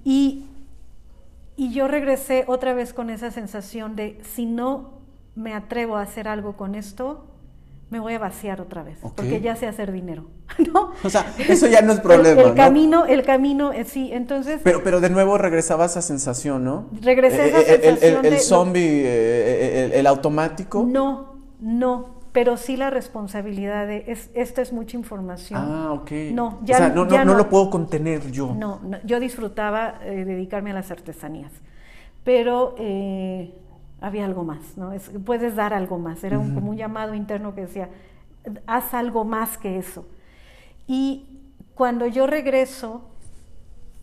y, 0.02 0.46
y 1.57 1.74
yo 1.74 1.88
regresé 1.88 2.44
otra 2.46 2.72
vez 2.72 2.94
con 2.94 3.11
esa 3.11 3.30
sensación 3.30 3.96
de 3.96 4.18
si 4.22 4.46
no 4.46 4.94
me 5.34 5.52
atrevo 5.52 5.96
a 5.96 6.00
hacer 6.00 6.26
algo 6.26 6.57
con 6.57 6.74
esto, 6.74 7.26
me 7.95 8.01
voy 8.01 8.14
a 8.14 8.18
vaciar 8.18 8.61
otra 8.61 8.82
vez, 8.82 8.99
porque 9.01 9.40
ya 9.40 9.55
sé 9.55 9.68
hacer 9.68 9.92
dinero, 9.92 10.24
¿no? 10.72 10.90
O 11.05 11.09
sea, 11.09 11.32
eso 11.38 11.68
ya 11.68 11.80
no 11.80 11.92
es 11.92 12.01
problema. 12.01 12.42
El, 12.42 12.55
camino, 12.55 13.07
el 13.07 13.22
camino, 13.22 13.72
eh, 13.72 13.84
sí, 13.84 14.11
entonces... 14.12 14.61
Pero, 14.64 14.82
pero 14.82 15.01
de 15.01 15.11
nuevo 15.11 15.38
regresaba 15.38 15.84
esa 15.84 16.03
sensación, 16.03 16.64
¿no? 16.64 16.88
Regresé 17.01 17.45
eh, 17.45 17.49
esa 17.51 17.61
eh, 17.61 17.80
sensación 17.80 18.26
El, 18.26 18.32
el 18.32 18.40
zombie, 18.40 19.97
el, 19.97 20.07
automático. 20.09 20.84
No, 20.84 21.36
no, 21.61 22.16
pero 22.32 22.57
sí 22.57 22.76
la 22.76 22.90
responsabilidad 22.90 23.86
de, 23.86 24.07
es, 24.09 24.28
esta 24.34 24.61
es 24.61 24.72
mucha 24.72 24.97
información. 24.97 25.61
Ah, 25.62 25.92
ok. 25.92 26.11
No, 26.32 26.59
ya, 26.64 26.74
o 26.74 26.78
sea, 26.78 26.88
no, 26.88 27.05
no, 27.05 27.24
no, 27.24 27.34
lo 27.34 27.49
puedo 27.49 27.70
contener 27.70 28.28
yo. 28.32 28.57
No, 28.57 28.80
yo 29.05 29.20
disfrutaba 29.20 30.01
dedicarme 30.05 30.72
a 30.72 30.74
las 30.74 30.90
artesanías, 30.90 31.53
pero 32.24 32.74
había 34.05 34.24
algo 34.24 34.44
más, 34.44 34.76
¿no? 34.76 34.92
Es, 34.92 35.11
puedes 35.24 35.57
dar 35.57 35.72
algo 35.72 35.98
más. 35.98 36.22
Era 36.24 36.38
un, 36.38 36.55
como 36.55 36.70
un 36.70 36.76
llamado 36.76 37.14
interno 37.14 37.55
que 37.55 37.62
decía, 37.62 37.88
haz 38.66 38.94
algo 38.94 39.24
más 39.24 39.57
que 39.57 39.78
eso. 39.78 40.07
Y 40.86 41.40
cuando 41.74 42.07
yo 42.07 42.26
regreso, 42.26 43.02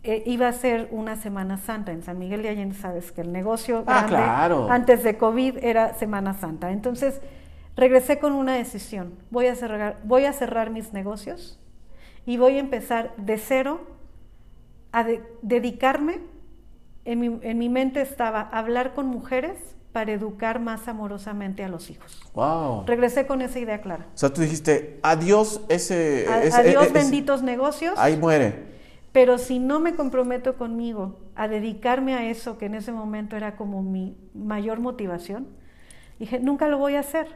eh, 0.04 0.24
iba 0.26 0.48
a 0.48 0.54
ser 0.54 0.88
una 0.92 1.16
Semana 1.16 1.58
Santa 1.58 1.92
en 1.92 2.02
San 2.02 2.18
Miguel 2.18 2.42
de 2.42 2.50
Allende, 2.50 2.76
sabes 2.76 3.12
que 3.12 3.22
el 3.22 3.32
negocio 3.32 3.84
ah, 3.86 4.06
claro. 4.08 4.68
antes 4.72 5.04
de 5.04 5.18
COVID 5.18 5.58
era 5.64 5.94
Semana 5.94 6.34
Santa. 6.34 6.72
Entonces, 6.72 7.22
regresé 7.76 8.18
con 8.18 8.34
una 8.34 8.56
decisión. 8.56 9.14
Voy 9.30 9.46
a 9.46 9.56
cerrar, 9.56 10.00
voy 10.04 10.26
a 10.26 10.34
cerrar 10.34 10.72
mis 10.72 10.94
negocios 10.94 11.60
y 12.26 12.38
voy 12.38 12.58
a 12.58 12.60
empezar 12.60 13.14
de 13.18 13.38
cero 13.38 13.82
a 14.92 15.06
dedicarme. 15.44 16.20
En 17.06 17.20
mi, 17.20 17.40
en 17.42 17.58
mi 17.58 17.70
mente 17.70 18.02
estaba 18.02 18.42
hablar 18.42 18.94
con 18.94 19.08
mujeres 19.08 19.76
para 19.92 20.12
educar 20.12 20.60
más 20.60 20.88
amorosamente 20.88 21.64
a 21.64 21.68
los 21.68 21.90
hijos. 21.90 22.22
Wow. 22.34 22.86
Regresé 22.86 23.28
con 23.28 23.42
esa 23.42 23.60
idea 23.60 23.82
clara. 23.82 24.08
O 24.14 24.18
sea, 24.18 24.34
tú 24.34 24.42
dijiste, 24.42 25.00
adiós 25.04 25.62
ese... 25.70 26.28
adiós 26.54 26.92
benditos 26.94 27.42
negocios. 27.44 27.98
Ahí 27.98 28.18
muere. 28.18 28.72
Pero 29.12 29.38
si 29.38 29.60
no 29.60 29.80
me 29.80 29.96
comprometo 29.96 30.56
conmigo 30.56 31.20
a 31.36 31.48
dedicarme 31.48 32.16
a 32.16 32.30
eso, 32.30 32.58
que 32.58 32.68
en 32.68 32.76
ese 32.76 32.94
momento 32.94 33.36
era 33.36 33.58
como 33.58 33.84
mi 33.84 34.18
mayor 34.34 34.80
motivación, 34.80 35.48
dije, 36.20 36.40
nunca 36.40 36.68
lo 36.68 36.78
voy 36.78 36.96
a 36.96 37.02
hacer 37.02 37.28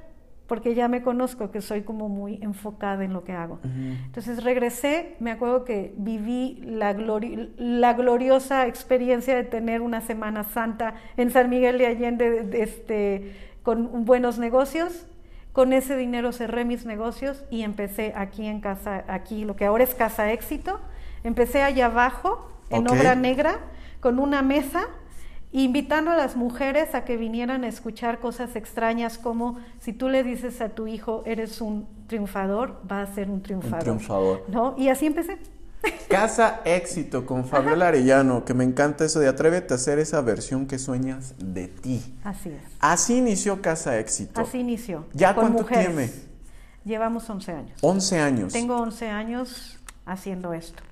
porque 0.48 0.76
ya 0.76 0.88
me 0.88 1.02
conozco 1.02 1.50
que 1.50 1.62
soy 1.62 1.82
como 1.82 2.08
muy 2.08 2.40
enfocada 2.42 3.04
en 3.04 3.14
lo 3.14 3.24
que 3.24 3.32
hago. 3.32 3.60
Entonces 3.64 4.44
regresé, 4.44 5.16
me 5.20 5.32
acuerdo 5.32 5.66
que 5.66 5.94
viví 5.98 6.62
la, 6.64 6.94
la 6.94 7.94
gloriosa 7.94 8.68
experiencia 8.68 9.36
de 9.36 9.44
tener 9.44 9.82
una 9.82 10.02
Semana 10.02 10.44
Santa 10.44 10.96
en 11.18 11.32
San 11.32 11.50
Miguel 11.50 11.78
de 11.80 11.88
Allende 11.88 12.48
este, 12.54 13.36
con 13.64 14.06
buenos 14.06 14.38
negocios. 14.38 15.08
Con 15.52 15.74
ese 15.74 15.96
dinero 15.96 16.32
cerré 16.32 16.66
mis 16.66 16.86
negocios 16.86 17.44
y 17.50 17.62
empecé 17.62 18.14
aquí 18.16 18.46
en 18.46 18.60
casa, 18.60 19.06
aquí 19.08 19.46
lo 19.46 19.56
que 19.56 19.66
ahora 19.66 19.84
es 19.84 19.96
Casa 19.96 20.32
Éxito. 20.32 20.80
Empecé 21.24 21.64
allá 21.64 21.88
abajo, 21.88 22.52
en 22.70 22.88
obra 22.90 23.16
negra, 23.16 23.60
con 24.00 24.20
una 24.20 24.42
mesa 24.42 24.88
invitando 25.64 26.12
a 26.12 26.18
las 26.18 26.36
mujeres 26.36 26.94
a 26.96 27.06
que 27.06 27.16
vinieran 27.16 27.64
a 27.64 27.70
escuchar 27.70 28.20
cosas 28.20 28.56
extrañas 28.58 29.18
como 29.18 29.58
si 29.80 29.94
tú 29.94 30.10
le 30.10 30.22
dices 30.24 30.60
a 30.60 30.70
tu 30.70 30.86
hijo 30.86 31.24
eres 31.26 31.62
un 31.62 31.88
triunfador, 32.08 32.82
va 32.92 33.02
a 33.02 33.08
ser 33.14 33.30
un 33.30 33.42
triunfador. 33.42 33.78
Un 33.78 33.84
triunfador. 33.84 34.44
¿No? 34.50 34.76
Y 34.78 34.90
así 34.90 35.06
empecé. 35.06 35.38
Casa 36.10 36.62
Éxito 36.66 37.26
con 37.26 37.46
Fabiola 37.46 37.88
Arellano, 37.88 38.44
que 38.44 38.54
me 38.54 38.66
encanta 38.66 39.06
eso 39.06 39.20
de 39.22 39.30
atrévete 39.30 39.74
a 39.74 39.78
hacer 39.78 39.98
esa 39.98 40.20
versión 40.20 40.68
que 40.68 40.78
sueñas 40.78 41.36
de 41.38 41.68
ti. 41.68 42.04
Así 42.26 42.50
es. 42.50 42.62
Así 42.80 43.18
inició 43.18 43.62
Casa 43.62 43.98
Éxito. 43.98 44.42
Así 44.42 44.60
inició. 44.60 45.06
¿Ya 45.14 45.34
cuánto 45.34 45.64
tiene? 45.64 46.12
Llevamos 46.84 47.30
11 47.30 47.52
años. 47.54 47.80
11 47.82 48.20
años. 48.20 48.54
Tengo 48.54 48.76
11 48.76 49.08
años 49.08 49.80
haciendo 50.06 50.54
esto 50.54 50.84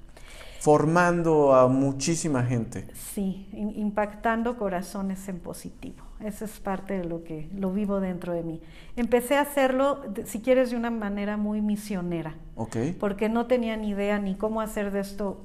formando 0.63 1.53
a 1.53 1.67
muchísima 1.67 2.41
gente. 2.41 2.87
Sí, 2.93 3.49
impactando 3.51 4.57
corazones 4.57 5.27
en 5.27 5.39
positivo. 5.39 6.05
Eso 6.21 6.45
es 6.45 6.57
parte 6.61 6.97
de 6.99 7.03
lo 7.03 7.25
que 7.25 7.49
lo 7.53 7.73
vivo 7.73 7.99
dentro 7.99 8.31
de 8.31 8.43
mí. 8.43 8.61
Empecé 8.95 9.35
a 9.35 9.41
hacerlo, 9.41 9.99
si 10.23 10.39
quieres, 10.39 10.71
de 10.71 10.77
una 10.77 10.89
manera 10.89 11.35
muy 11.35 11.59
misionera. 11.59 12.35
Ok. 12.55 12.77
Porque 12.97 13.27
no 13.27 13.45
tenía 13.45 13.75
ni 13.75 13.89
idea 13.89 14.19
ni 14.19 14.35
cómo 14.35 14.61
hacer 14.61 14.91
de 14.91 15.01
esto 15.01 15.41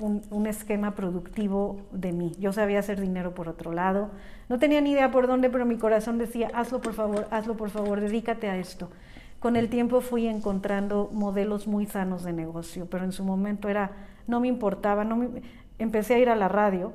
un, 0.00 0.22
un, 0.30 0.46
esquema 0.46 0.94
productivo 0.94 1.82
de 1.92 2.12
mí. 2.12 2.32
Yo 2.40 2.54
sabía 2.54 2.78
hacer 2.78 2.98
dinero 3.02 3.34
por 3.34 3.50
otro 3.50 3.70
lado. 3.70 4.12
No 4.48 4.58
tenía 4.58 4.80
ni 4.80 4.92
idea 4.92 5.10
por 5.10 5.26
dónde, 5.26 5.50
pero 5.50 5.66
mi 5.66 5.76
corazón 5.76 6.16
decía, 6.16 6.50
hazlo 6.54 6.80
por 6.80 6.94
favor, 6.94 7.28
hazlo 7.30 7.54
por 7.54 7.68
favor, 7.68 8.00
dedícate 8.00 8.48
a 8.48 8.56
esto. 8.56 8.88
Con 9.40 9.56
el 9.56 9.68
tiempo 9.68 10.00
fui 10.00 10.26
encontrando 10.26 11.10
modelos 11.12 11.66
muy 11.66 11.84
sanos 11.84 12.24
de 12.24 12.32
negocio, 12.32 12.86
pero 12.86 13.04
en 13.04 13.12
su 13.12 13.24
momento 13.24 13.68
era 13.68 13.92
no 14.26 14.40
me 14.40 14.48
importaba, 14.48 15.04
no 15.04 15.30
empecé 15.78 16.14
a 16.14 16.18
ir 16.18 16.28
a 16.28 16.36
la 16.36 16.48
radio 16.48 16.92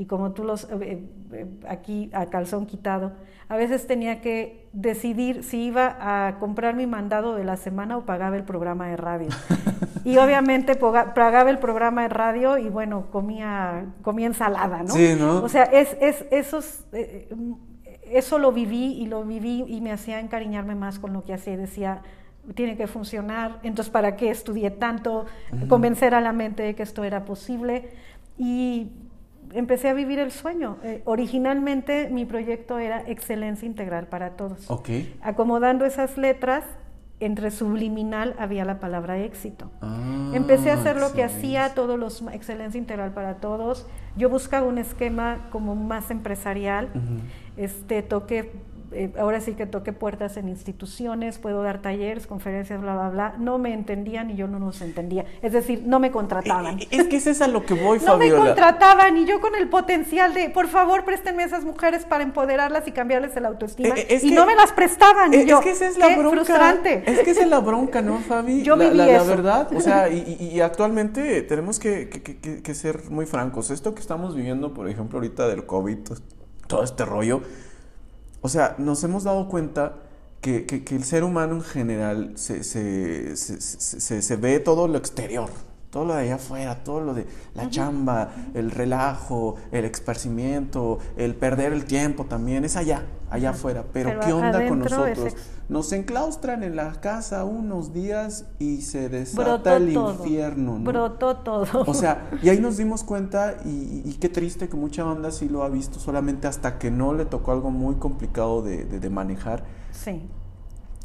y 0.00 0.06
como 0.06 0.32
tú 0.32 0.44
los, 0.44 0.64
eh, 0.64 1.04
eh, 1.32 1.46
aquí 1.68 2.10
a 2.14 2.26
calzón 2.26 2.64
quitado, 2.64 3.12
a 3.50 3.56
veces 3.56 3.86
tenía 3.86 4.22
que 4.22 4.66
decidir 4.72 5.44
si 5.44 5.64
iba 5.64 5.96
a 6.00 6.38
comprar 6.38 6.74
mi 6.74 6.86
mandado 6.86 7.34
de 7.34 7.44
la 7.44 7.58
semana 7.58 7.98
o 7.98 8.06
pagaba 8.06 8.36
el 8.36 8.44
programa 8.44 8.88
de 8.88 8.96
radio. 8.96 9.28
y 10.04 10.16
obviamente 10.16 10.74
pagaba 10.76 11.50
el 11.50 11.58
programa 11.58 12.02
de 12.02 12.08
radio 12.08 12.56
y 12.56 12.70
bueno, 12.70 13.08
comía, 13.10 13.84
comía 14.00 14.28
ensalada, 14.28 14.84
¿no? 14.84 14.94
Sí, 14.94 15.16
¿no? 15.18 15.42
O 15.42 15.50
sea, 15.50 15.64
es, 15.64 15.94
es, 16.00 16.24
esos, 16.30 16.86
eh, 16.92 17.28
eso 18.04 18.38
lo 18.38 18.52
viví 18.52 18.94
y 18.94 19.06
lo 19.06 19.24
viví 19.24 19.66
y 19.68 19.82
me 19.82 19.92
hacía 19.92 20.20
encariñarme 20.20 20.76
más 20.76 20.98
con 20.98 21.12
lo 21.12 21.24
que 21.24 21.34
hacía. 21.34 21.58
Decía, 21.58 22.02
tiene 22.54 22.76
que 22.76 22.86
funcionar, 22.86 23.60
entonces 23.62 23.90
¿para 23.90 24.16
qué 24.16 24.30
estudié 24.30 24.70
tanto? 24.70 25.26
Convencer 25.68 26.14
a 26.14 26.20
la 26.20 26.32
mente 26.32 26.62
de 26.62 26.74
que 26.74 26.82
esto 26.82 27.04
era 27.04 27.24
posible 27.24 27.90
y 28.38 28.88
empecé 29.52 29.88
a 29.88 29.94
vivir 29.94 30.18
el 30.18 30.30
sueño. 30.30 30.78
Eh, 30.82 31.02
originalmente 31.04 32.08
mi 32.10 32.24
proyecto 32.24 32.78
era 32.78 33.02
excelencia 33.06 33.66
integral 33.66 34.06
para 34.06 34.30
todos. 34.30 34.70
Okay. 34.70 35.16
Acomodando 35.22 35.84
esas 35.84 36.16
letras 36.16 36.64
entre 37.20 37.50
subliminal 37.50 38.34
había 38.38 38.64
la 38.64 38.80
palabra 38.80 39.18
éxito. 39.18 39.70
Ah, 39.82 40.30
Empecé 40.32 40.70
a 40.70 40.74
hacer 40.74 40.96
lo 40.96 41.12
que 41.12 41.22
hacía 41.22 41.74
todos 41.74 41.98
los 41.98 42.22
excelencia 42.32 42.78
integral 42.78 43.12
para 43.12 43.36
todos. 43.36 43.86
Yo 44.16 44.30
buscaba 44.30 44.66
un 44.66 44.78
esquema 44.78 45.48
como 45.50 45.76
más 45.76 46.10
empresarial. 46.10 46.88
Este 47.56 48.02
toqué 48.02 48.52
eh, 48.92 49.12
ahora 49.18 49.40
sí 49.40 49.52
que 49.54 49.66
toqué 49.66 49.92
puertas 49.92 50.36
en 50.36 50.48
instituciones, 50.48 51.38
puedo 51.38 51.62
dar 51.62 51.80
talleres, 51.82 52.26
conferencias, 52.26 52.80
bla 52.80 52.94
bla 52.94 53.08
bla. 53.10 53.34
No 53.38 53.58
me 53.58 53.72
entendían 53.72 54.30
y 54.30 54.36
yo 54.36 54.48
no 54.48 54.58
los 54.58 54.80
entendía. 54.82 55.24
Es 55.42 55.52
decir, 55.52 55.82
no 55.86 56.00
me 56.00 56.10
contrataban. 56.10 56.80
Eh, 56.80 56.88
Es 56.90 57.06
que 57.08 57.16
es 57.16 57.40
a 57.40 57.48
lo 57.48 57.64
que 57.64 57.74
voy, 57.74 57.98
No 58.06 58.16
me 58.16 58.28
Fabiola. 58.30 58.46
contrataban 58.46 59.16
y 59.16 59.24
yo 59.26 59.40
con 59.40 59.54
el 59.54 59.68
potencial 59.68 60.34
de, 60.34 60.50
por 60.50 60.68
favor, 60.68 61.04
préstenme 61.04 61.42
a 61.42 61.46
esas 61.46 61.64
mujeres 61.64 62.04
para 62.04 62.22
empoderarlas 62.24 62.86
y 62.88 62.92
cambiarles 62.92 63.36
el 63.36 63.46
autoestima. 63.46 63.94
Eh, 63.96 64.06
es 64.10 64.24
y 64.24 64.30
que- 64.30 64.34
no 64.34 64.46
me 64.46 64.54
las 64.54 64.72
prestaban. 64.72 65.32
y 65.34 65.44
yo, 65.46 65.58
es 65.58 65.64
que 65.64 65.70
esa 65.70 65.86
es 65.86 65.98
la 65.98 66.16
bronca. 66.16 66.30
frustrante. 66.44 67.02
Es 67.06 67.20
que 67.20 67.30
esa 67.30 67.42
es 67.42 67.48
la 67.48 67.60
bronca, 67.60 68.02
¿no, 68.02 68.18
Fabi? 68.18 68.62
Yo 68.62 68.76
la, 68.76 68.84
viví 68.86 68.96
la- 68.96 69.06
la 69.06 69.16
eso. 69.16 69.26
verdad, 69.26 69.68
o 69.74 69.80
sea, 69.80 70.08
y, 70.08 70.36
y- 70.40 70.46
y 70.56 70.60
actualmente 70.60 71.42
tenemos 71.42 71.78
que 71.78 72.10
ser 72.74 73.10
muy 73.10 73.26
francos. 73.26 73.70
Esto 73.70 73.94
que 73.94 74.00
estamos 74.00 74.34
viviendo, 74.34 74.74
por 74.74 74.88
ejemplo, 74.88 75.18
ahorita 75.18 75.48
del 75.48 75.66
COVID, 75.66 75.98
todo 76.66 76.82
este 76.84 77.04
rollo, 77.04 77.42
o 78.42 78.48
sea, 78.48 78.74
nos 78.78 79.02
hemos 79.04 79.24
dado 79.24 79.48
cuenta 79.48 79.96
que, 80.40 80.64
que- 80.66 80.84
que 80.84 80.96
el 80.96 81.04
ser 81.04 81.22
humano 81.24 81.56
en 81.56 81.62
general 81.62 82.32
se, 82.36 82.64
se- 82.64 83.36
se- 83.36 84.22
se- 84.22 84.36
ve 84.36 84.58
todo 84.60 84.88
lo 84.88 84.96
exterior, 84.98 85.50
todo 85.90 86.04
lo 86.04 86.14
de 86.14 86.20
allá 86.22 86.36
afuera, 86.36 86.84
todo 86.84 87.00
lo 87.00 87.14
de 87.14 87.26
la 87.54 87.68
chamba, 87.68 88.30
el 88.54 88.70
relajo, 88.70 89.56
el 89.72 89.84
esparcimiento, 89.84 90.98
el 91.16 91.34
perder 91.34 91.72
el 91.72 91.84
tiempo 91.84 92.24
también, 92.26 92.64
es 92.64 92.76
allá, 92.76 93.02
allá 93.30 93.50
Ajá. 93.50 93.58
afuera. 93.58 93.84
Pero, 93.92 94.10
Pero 94.10 94.20
¿qué 94.20 94.32
onda 94.32 94.68
con 94.68 94.78
nosotros? 94.80 95.34
Nos 95.68 95.92
enclaustran 95.92 96.62
en 96.64 96.74
la 96.76 96.92
casa 97.00 97.44
unos 97.44 97.92
días 97.92 98.46
y 98.58 98.82
se 98.82 99.08
desata 99.08 99.44
Brotó 99.44 99.76
el 99.76 99.94
todo. 99.94 100.10
infierno. 100.24 100.78
¿no? 100.78 100.84
Brotó 100.84 101.36
todo. 101.38 101.66
O 101.86 101.94
sea, 101.94 102.28
y 102.42 102.48
ahí 102.48 102.58
nos 102.60 102.76
dimos 102.76 103.04
cuenta 103.04 103.56
y, 103.64 103.68
y- 103.68 104.02
y 104.04 104.12
qué 104.14 104.28
triste 104.28 104.68
que 104.68 104.76
mucha 104.76 105.04
banda 105.04 105.30
sí 105.30 105.48
lo 105.48 105.62
ha 105.62 105.68
visto 105.68 105.98
solamente 106.00 106.48
hasta 106.48 106.78
que 106.78 106.90
no 106.90 107.14
le 107.14 107.24
tocó 107.24 107.52
algo 107.52 107.70
muy 107.70 107.96
complicado 107.96 108.62
de, 108.62 108.84
de- 108.84 108.98
de 109.00 109.10
manejar, 109.10 109.64
sí. 109.92 110.28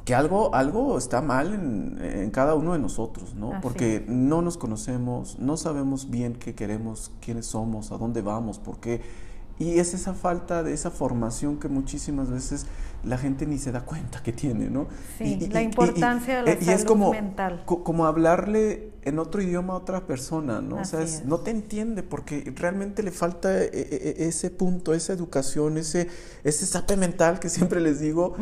Que 0.06 0.14
algo, 0.15 0.53
algo 0.53 0.98
está 0.98 1.22
mal 1.22 1.53
en, 1.53 1.98
en 2.02 2.30
cada 2.32 2.53
uno 2.56 2.73
de 2.73 2.80
nosotros, 2.80 3.34
¿no? 3.36 3.52
Así 3.53 3.60
Porque 3.64 4.06
no 4.07 4.41
nos 4.44 4.57
conocemos, 4.57 5.40
no 5.40 5.57
sabemos 5.57 6.10
bien 6.11 6.36
qué 6.36 6.53
queremos, 6.53 7.11
quiénes 7.22 7.48
somos, 7.48 7.91
a 7.91 7.98
dónde 7.98 8.22
vamos, 8.22 8.60
por 8.60 8.80
qué. 8.80 9.02
Y 9.57 9.80
es 9.80 9.94
esa 9.94 10.14
falta 10.14 10.64
de 10.64 10.73
esa 10.73 10.91
formación 10.91 11.57
que 11.60 11.69
muchísimas 11.69 12.30
veces 12.30 12.68
la 13.03 13.18
gente 13.18 13.45
ni 13.45 13.57
se 13.57 13.72
da 13.72 13.82
cuenta 13.86 14.22
que 14.22 14.32
tiene, 14.34 14.69
¿no? 14.69 14.88
Sí, 15.18 15.38
Y- 15.40 15.44
y- 15.45 15.48
la 15.49 15.61
y- 15.61 15.65
importancia 15.65 16.38
de 16.38 16.41
la 16.44 16.52
eh, 16.52 16.57
y 16.61 16.69
es 16.69 16.82
salud 16.82 16.86
como, 16.88 17.11
mental. 17.11 17.64
co- 17.65 17.84
como 17.84 18.06
hablarle 18.06 18.91
en 19.06 19.19
otro 19.19 19.41
idioma 19.41 19.73
a 19.73 19.77
otra 19.77 20.06
persona, 20.07 20.61
¿no? 20.61 20.77
o 20.82 20.86
sea, 20.86 20.99
Así 20.99 21.15
es- 21.18 21.26
no 21.26 21.40
te 21.40 21.52
entiende 21.52 22.03
porque 22.03 22.52
realmente 22.56 23.03
le 23.03 23.11
falta 23.11 23.64
eh, 23.64 23.69
eh, 23.73 24.15
ese 24.19 24.49
punto, 24.49 24.94
esa 24.94 25.14
educación, 25.14 25.77
ese, 25.77 26.07
ese 26.44 26.65
sape 26.65 26.98
mental 26.98 27.40
que 27.40 27.49
siempre 27.49 27.80
les 27.82 27.99
digo, 27.99 28.36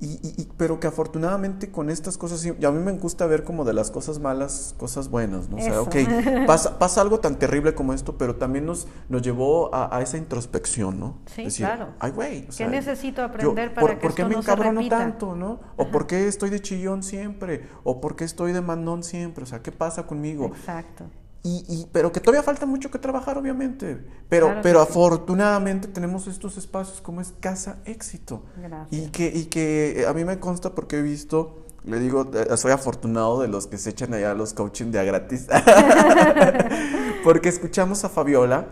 y, 0.00 0.06
y- 0.06 0.34
y- 0.36 0.48
pero 0.56 0.78
que 0.78 0.86
afortunadamente 0.86 1.70
con 1.70 1.90
estas 1.90 2.16
cosas, 2.18 2.44
y 2.44 2.64
a 2.64 2.70
mí 2.70 2.78
me 2.78 2.92
gusta 2.92 3.26
ver 3.26 3.44
como 3.44 3.64
de 3.64 3.72
las 3.72 3.90
cosas 3.90 4.18
malas, 4.18 4.74
cosas 4.78 5.08
buenas, 5.08 5.48
¿no? 5.48 5.56
O 5.56 5.60
sea, 5.60 5.68
Eso. 5.72 5.82
ok, 5.82 6.46
pasa, 6.46 6.78
pasa 6.78 7.00
algo 7.00 7.20
tan 7.20 7.38
terrible 7.38 7.74
como 7.74 7.92
esto, 7.92 8.16
pero 8.18 8.36
también 8.36 8.66
nos, 8.66 8.86
nos 9.08 9.22
llevó 9.22 9.74
a, 9.74 9.96
a 9.96 10.02
esa 10.02 10.16
introspección, 10.18 11.00
¿no? 11.00 11.18
Sí, 11.26 11.46
claro. 11.56 11.88
Ay, 11.98 12.10
güey, 12.12 12.42
o 12.42 12.46
¿Qué 12.46 12.52
sea, 12.52 12.68
necesito 12.68 13.22
yo, 13.22 13.24
aprender 13.26 13.74
para 13.74 13.86
¿por, 13.86 13.96
que 13.96 14.02
¿por 14.02 14.14
qué 14.14 14.22
esto 14.22 14.28
me 14.34 14.38
encabrono 14.38 14.88
tanto, 14.88 15.34
no? 15.34 15.60
¿O 15.76 15.90
por 15.90 16.06
qué 16.06 16.28
estoy 16.28 16.50
de 16.50 16.60
chillón 16.60 17.02
siempre? 17.02 17.66
¿O 17.84 18.00
por 18.00 18.16
qué 18.16 18.24
estoy 18.24 18.52
de 18.52 18.60
mandón 18.60 19.02
siempre? 19.02 19.44
O 19.44 19.46
sea, 19.46 19.62
¿qué 19.62 19.72
pasa 19.72 20.06
conmigo? 20.10 20.46
Exacto. 20.46 21.04
Y, 21.42 21.64
y- 21.68 21.86
pero 21.90 22.12
que 22.12 22.20
todavía 22.20 22.42
falta 22.42 22.66
mucho 22.66 22.90
que 22.90 22.98
trabajar, 22.98 23.38
obviamente. 23.38 23.86
Pero, 24.28 24.46
Claro 24.48 24.60
pero 24.62 24.82
sí. 24.84 24.88
afortunadamente 24.90 25.88
tenemos 25.88 26.26
estos 26.26 26.58
espacios 26.58 27.00
como 27.00 27.20
es 27.22 27.32
Casa 27.40 27.78
Éxito. 27.86 28.42
Gracias. 28.56 28.88
Y 28.92 29.08
que, 29.10 29.26
y 29.34 29.44
que 29.46 30.04
a 30.06 30.12
mí 30.12 30.24
me 30.24 30.38
consta 30.38 30.74
porque 30.74 30.98
he 30.98 31.02
visto, 31.02 31.64
le 31.84 31.98
digo, 31.98 32.30
eh, 32.34 32.56
soy 32.58 32.72
afortunado 32.72 33.40
de 33.40 33.48
los 33.48 33.66
que 33.66 33.78
se 33.78 33.88
echan 33.90 34.12
allá 34.12 34.34
los 34.34 34.52
coaching 34.52 34.90
de 34.90 34.98
a 34.98 35.04
gratis. 35.04 35.46
porque 37.24 37.48
escuchamos 37.48 38.04
a 38.04 38.08
Fabiola. 38.08 38.66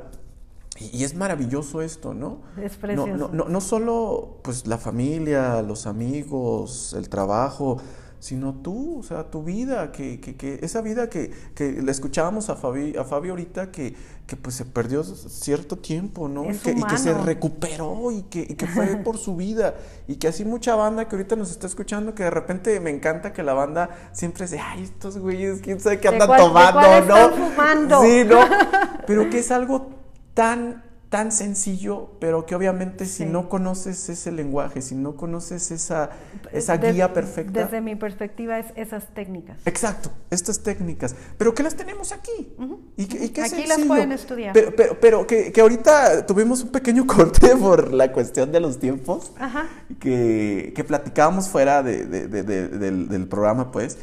Y, 0.79 0.99
y 0.99 1.05
es 1.05 1.15
maravilloso 1.17 1.83
esto, 1.83 2.15
¿no? 2.15 2.43
Es 2.63 2.75
No, 2.75 2.81
precioso. 2.81 3.17
no, 3.17 3.29
no, 3.33 3.49
no 3.49 3.61
solo 3.61 4.39
pues 4.43 4.67
la 4.67 4.79
familia, 4.79 5.61
los 5.63 5.87
amigos, 5.87 6.95
el 6.97 7.09
trabajo, 7.09 7.79
sino 8.21 8.55
tú, 8.55 8.99
o 8.99 9.03
sea, 9.03 9.31
tu 9.31 9.43
vida, 9.43 9.93
que, 9.93 10.21
que, 10.21 10.37
que 10.37 10.59
esa 10.63 10.81
vida 10.81 11.09
que, 11.09 11.31
que 11.55 11.73
le 11.73 11.91
escuchábamos 11.91 12.51
a 12.51 12.57
Fabi, 12.57 12.97
a 12.97 13.05
Fabi 13.05 13.31
ahorita 13.31 13.71
que, 13.71 13.95
que 14.27 14.37
pues 14.37 14.57
se 14.57 14.65
perdió 14.65 15.05
cierto 15.05 15.77
tiempo, 15.79 16.29
¿no? 16.29 16.45
Es 16.45 16.57
y, 16.57 16.61
que, 16.61 16.71
y 16.73 16.83
que 16.83 16.99
se 16.99 17.15
recuperó 17.15 18.11
y 18.11 18.23
que, 18.23 18.41
y 18.41 18.55
que 18.55 18.67
fue 18.67 18.87
por 19.05 19.19
su 19.19 19.37
vida. 19.37 19.75
Y 20.07 20.17
que 20.17 20.29
así 20.29 20.45
mucha 20.45 20.75
banda 20.75 21.09
que 21.09 21.17
ahorita 21.17 21.37
nos 21.37 21.51
está 21.51 21.67
escuchando, 21.67 22.15
que 22.15 22.25
de 22.25 22.31
repente 22.31 22.81
me 22.81 22.91
encanta 22.91 23.33
que 23.33 23.43
la 23.43 23.55
banda 23.55 23.91
siempre 24.13 24.45
dice, 24.45 24.59
ay, 24.59 24.83
estos 24.83 25.19
güeyes, 25.19 25.61
quién 25.63 25.79
sabe 25.81 26.01
qué 26.01 26.09
¿De 26.09 26.15
andan 26.15 26.29
cuál- 26.29 26.41
tomando, 26.41 26.81
¿no? 26.81 26.97
están 26.99 27.33
fumando? 27.35 28.03
Sí, 28.03 28.25
¿no? 28.25 28.41
Pero 29.07 29.31
que 29.31 29.39
es 29.39 29.51
algo 29.51 29.91
tan, 30.35 30.83
tan 31.09 31.33
sencillo, 31.33 32.11
pero 32.21 32.45
que 32.45 32.55
obviamente 32.55 33.07
si 33.07 33.25
no 33.25 33.49
conoces 33.49 34.09
ese 34.11 34.31
lenguaje, 34.31 34.83
si 34.83 34.95
no 34.95 35.17
conoces 35.17 35.71
esa, 35.71 36.11
esa 36.53 36.77
guía 36.77 37.15
perfecta. 37.15 37.65
Desde 37.65 37.81
mi 37.81 37.97
perspectiva 37.97 38.59
es 38.59 38.67
esas 38.77 39.07
técnicas. 39.15 39.57
Exacto, 39.65 40.11
estas 40.31 40.63
técnicas, 40.63 41.15
pero 41.39 41.55
que 41.55 41.63
las 41.63 41.77
tenemos 41.77 42.13
aquí. 42.13 42.53
y 42.99 43.07
que, 43.07 43.25
y 43.25 43.29
que 43.31 43.41
Aquí 43.43 43.67
las 43.67 43.79
pueden 43.81 44.13
estudiar. 44.13 44.53
Pero, 44.53 44.77
pero, 44.77 45.01
pero 45.01 45.27
que, 45.27 45.51
que 45.51 45.61
ahorita 45.63 46.27
tuvimos 46.27 46.63
un 46.63 46.73
pequeño 46.73 47.07
corte 47.07 47.57
por 47.57 47.93
la 47.95 48.13
cuestión 48.13 48.53
de 48.53 48.61
los 48.61 48.79
tiempos, 48.79 49.33
Ajá. 49.39 49.67
que, 50.01 50.73
que 50.77 50.85
platicábamos 50.85 51.49
fuera 51.49 51.83
de- 51.83 52.05
de- 52.05 52.29
de- 52.29 52.43
de- 52.43 52.69
del, 52.69 53.09
del 53.09 53.27
programa, 53.29 53.73
pues, 53.73 53.97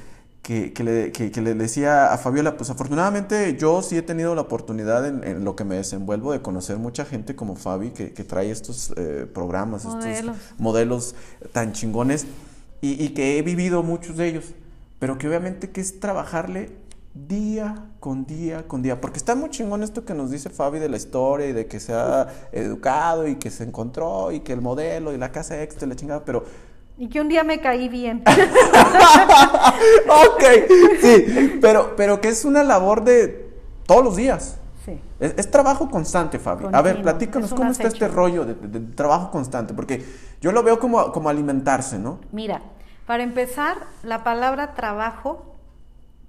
que, 0.45 0.73
que 0.73 0.83
le, 0.83 1.11
que- 1.11 1.31
que 1.31 1.41
le 1.41 1.55
decía 1.55 2.13
a 2.13 2.19
Fabiola, 2.19 2.55
pues 2.55 2.69
afortunadamente 2.69 3.57
yo 3.57 3.81
sí 3.81 3.97
he 3.97 4.03
tenido 4.03 4.35
la 4.35 4.41
oportunidad 4.41 5.07
en, 5.07 5.23
en 5.23 5.43
lo 5.43 5.55
que 5.55 5.63
me 5.63 5.75
desenvuelvo 5.77 6.31
de 6.33 6.43
conocer 6.43 6.77
mucha 6.77 7.03
gente 7.03 7.35
como 7.35 7.55
Fabi, 7.55 7.89
que, 7.89 8.09
trae 8.23 8.51
estos 8.51 8.93
eh, 8.95 9.25
programas, 9.33 9.85
Modelos. 9.85 10.35
estos 10.37 10.59
modelos 10.59 11.15
tan 11.51 11.73
chingones 11.73 12.27
y, 12.79 13.03
y 13.03 13.09
que 13.15 13.39
he 13.39 13.41
vivido 13.41 13.81
muchos 13.81 14.17
de 14.17 14.27
ellos, 14.27 14.45
pero 14.99 15.17
que 15.17 15.27
obviamente 15.27 15.71
que 15.71 15.81
es 15.81 15.99
trabajarle 15.99 16.69
día 17.15 17.87
con 17.99 18.25
día 18.27 18.67
con 18.67 18.83
día, 18.83 19.01
porque 19.01 19.17
está 19.17 19.33
muy 19.33 19.49
chingón 19.49 19.81
esto 19.81 20.05
que 20.05 20.13
nos 20.13 20.29
dice 20.29 20.51
Fabi 20.51 20.77
de 20.77 20.89
la 20.89 20.97
historia 20.97 21.47
y 21.47 21.53
de 21.53 21.65
que 21.65 21.79
se 21.79 21.91
ha 21.93 22.27
educado 22.51 23.27
y 23.27 23.37
que 23.37 23.49
se 23.49 23.63
encontró 23.63 24.31
y 24.31 24.41
que 24.41 24.53
el 24.53 24.61
modelo 24.61 25.11
y 25.11 25.17
la 25.17 25.31
casa 25.31 25.59
extra 25.63 25.87
y 25.87 25.89
la 25.89 25.95
chingada, 25.95 26.23
pero 26.23 26.43
Y 26.97 27.09
que 27.09 27.19
un 27.19 27.27
día 27.27 27.43
me 27.43 27.59
caí 27.59 27.89
bien. 27.89 28.23
ok, 30.07 30.43
sí, 31.01 31.57
pero, 31.61 31.95
pero 31.95 32.21
que 32.21 32.29
es 32.29 32.45
una 32.45 32.63
labor 32.63 33.03
de 33.03 33.49
todos 33.85 34.03
los 34.03 34.15
días. 34.15 34.57
Sí. 34.85 34.99
Es, 35.19 35.33
es 35.37 35.51
trabajo 35.51 35.89
constante, 35.89 36.39
Fabi. 36.39 36.65
A 36.71 36.81
ver, 36.81 37.01
platícanos 37.01 37.51
es 37.51 37.55
cómo 37.57 37.71
está 37.71 37.87
este 37.87 38.07
rollo 38.07 38.45
de, 38.45 38.53
de- 38.55 38.79
de 38.79 38.93
trabajo 38.95 39.31
constante, 39.31 39.73
porque 39.73 40.05
yo 40.41 40.51
lo 40.51 40.63
veo 40.63 40.79
como, 40.79 41.11
como 41.11 41.29
alimentarse, 41.29 41.97
¿no? 41.99 42.19
Mira, 42.31 42.61
para 43.05 43.23
empezar, 43.23 43.77
la 44.03 44.23
palabra 44.23 44.73
trabajo 44.73 45.54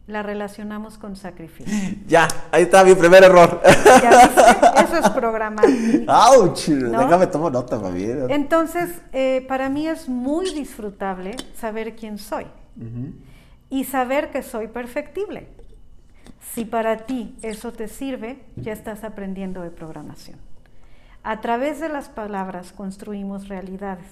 la 0.06 0.22
relacionamos 0.22 0.98
con 0.98 1.16
sacrificio. 1.16 1.72
Ya, 2.06 2.28
ahí 2.52 2.62
está 2.62 2.84
mi 2.84 2.94
primer 2.94 3.24
error. 3.24 3.60
¿Ya 3.64 4.26
viste? 4.26 4.84
Eso 4.84 4.98
es 4.98 5.10
programar. 5.10 5.64
¡Auch! 6.06 6.68
¿No? 6.68 7.00
Déjame 7.00 7.26
tomar 7.26 7.52
nota, 7.52 7.80
Fabi. 7.80 8.04
Entonces, 8.28 9.02
eh, 9.12 9.44
para 9.48 9.68
mí 9.68 9.88
es 9.88 10.08
muy 10.08 10.54
disfrutable 10.54 11.36
saber 11.56 11.96
quién 11.96 12.18
soy 12.18 12.46
y 13.70 13.84
saber 13.84 14.30
que 14.30 14.42
soy 14.42 14.68
perfectible. 14.68 15.48
Si 16.52 16.64
para 16.64 16.98
ti 16.98 17.36
eso 17.42 17.72
te 17.72 17.88
sirve, 17.88 18.38
ya 18.56 18.72
estás 18.72 19.02
aprendiendo 19.02 19.62
de 19.62 19.70
programación. 19.70 20.38
A 21.24 21.40
través 21.40 21.80
de 21.80 21.88
las 21.88 22.08
palabras 22.08 22.72
construimos 22.72 23.48
realidades. 23.48 24.06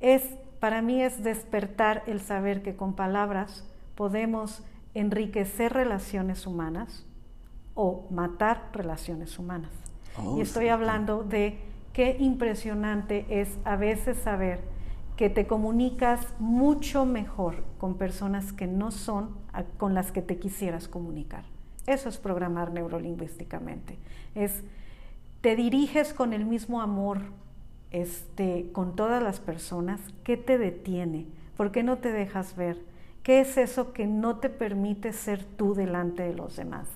Es, 0.00 0.22
para 0.60 0.82
mí 0.82 1.02
es 1.02 1.24
despertar 1.24 2.02
el 2.06 2.20
saber 2.20 2.62
que 2.62 2.76
con 2.76 2.92
palabras 2.94 3.64
podemos 3.94 4.62
enriquecer 4.94 5.72
relaciones 5.72 6.46
humanas 6.46 7.06
o 7.74 8.06
matar 8.10 8.70
relaciones 8.72 9.38
humanas. 9.38 9.70
Oh, 10.16 10.38
y 10.38 10.40
estoy 10.40 10.64
sí. 10.64 10.70
hablando 10.70 11.22
de 11.22 11.58
qué 11.92 12.16
impresionante 12.18 13.26
es 13.28 13.58
a 13.64 13.76
veces 13.76 14.18
saber 14.18 14.60
que 15.16 15.30
te 15.30 15.46
comunicas 15.46 16.34
mucho 16.38 17.04
mejor 17.04 17.64
con 17.78 17.96
personas 17.96 18.52
que 18.52 18.66
no 18.66 18.90
son 18.90 19.36
con 19.76 19.94
las 19.94 20.12
que 20.12 20.22
te 20.22 20.38
quisieras 20.38 20.86
comunicar. 20.86 21.44
Eso 21.86 22.08
es 22.08 22.18
programar 22.18 22.72
neurolingüísticamente. 22.72 23.98
Es 24.34 24.62
te 25.40 25.56
diriges 25.56 26.12
con 26.12 26.32
el 26.32 26.44
mismo 26.44 26.82
amor 26.82 27.20
este, 27.90 28.70
con 28.72 28.96
todas 28.96 29.22
las 29.22 29.40
personas. 29.40 30.00
¿Qué 30.24 30.36
te 30.36 30.58
detiene? 30.58 31.26
¿Por 31.56 31.72
qué 31.72 31.82
no 31.82 31.98
te 31.98 32.12
dejas 32.12 32.56
ver? 32.56 32.78
¿Qué 33.28 33.40
es 33.40 33.58
eso 33.58 33.92
que 33.92 34.06
no 34.06 34.38
te 34.38 34.48
permite 34.48 35.12
ser 35.12 35.44
tú 35.44 35.74
delante 35.74 36.22
de 36.22 36.32
los 36.32 36.56
demás? 36.56 36.88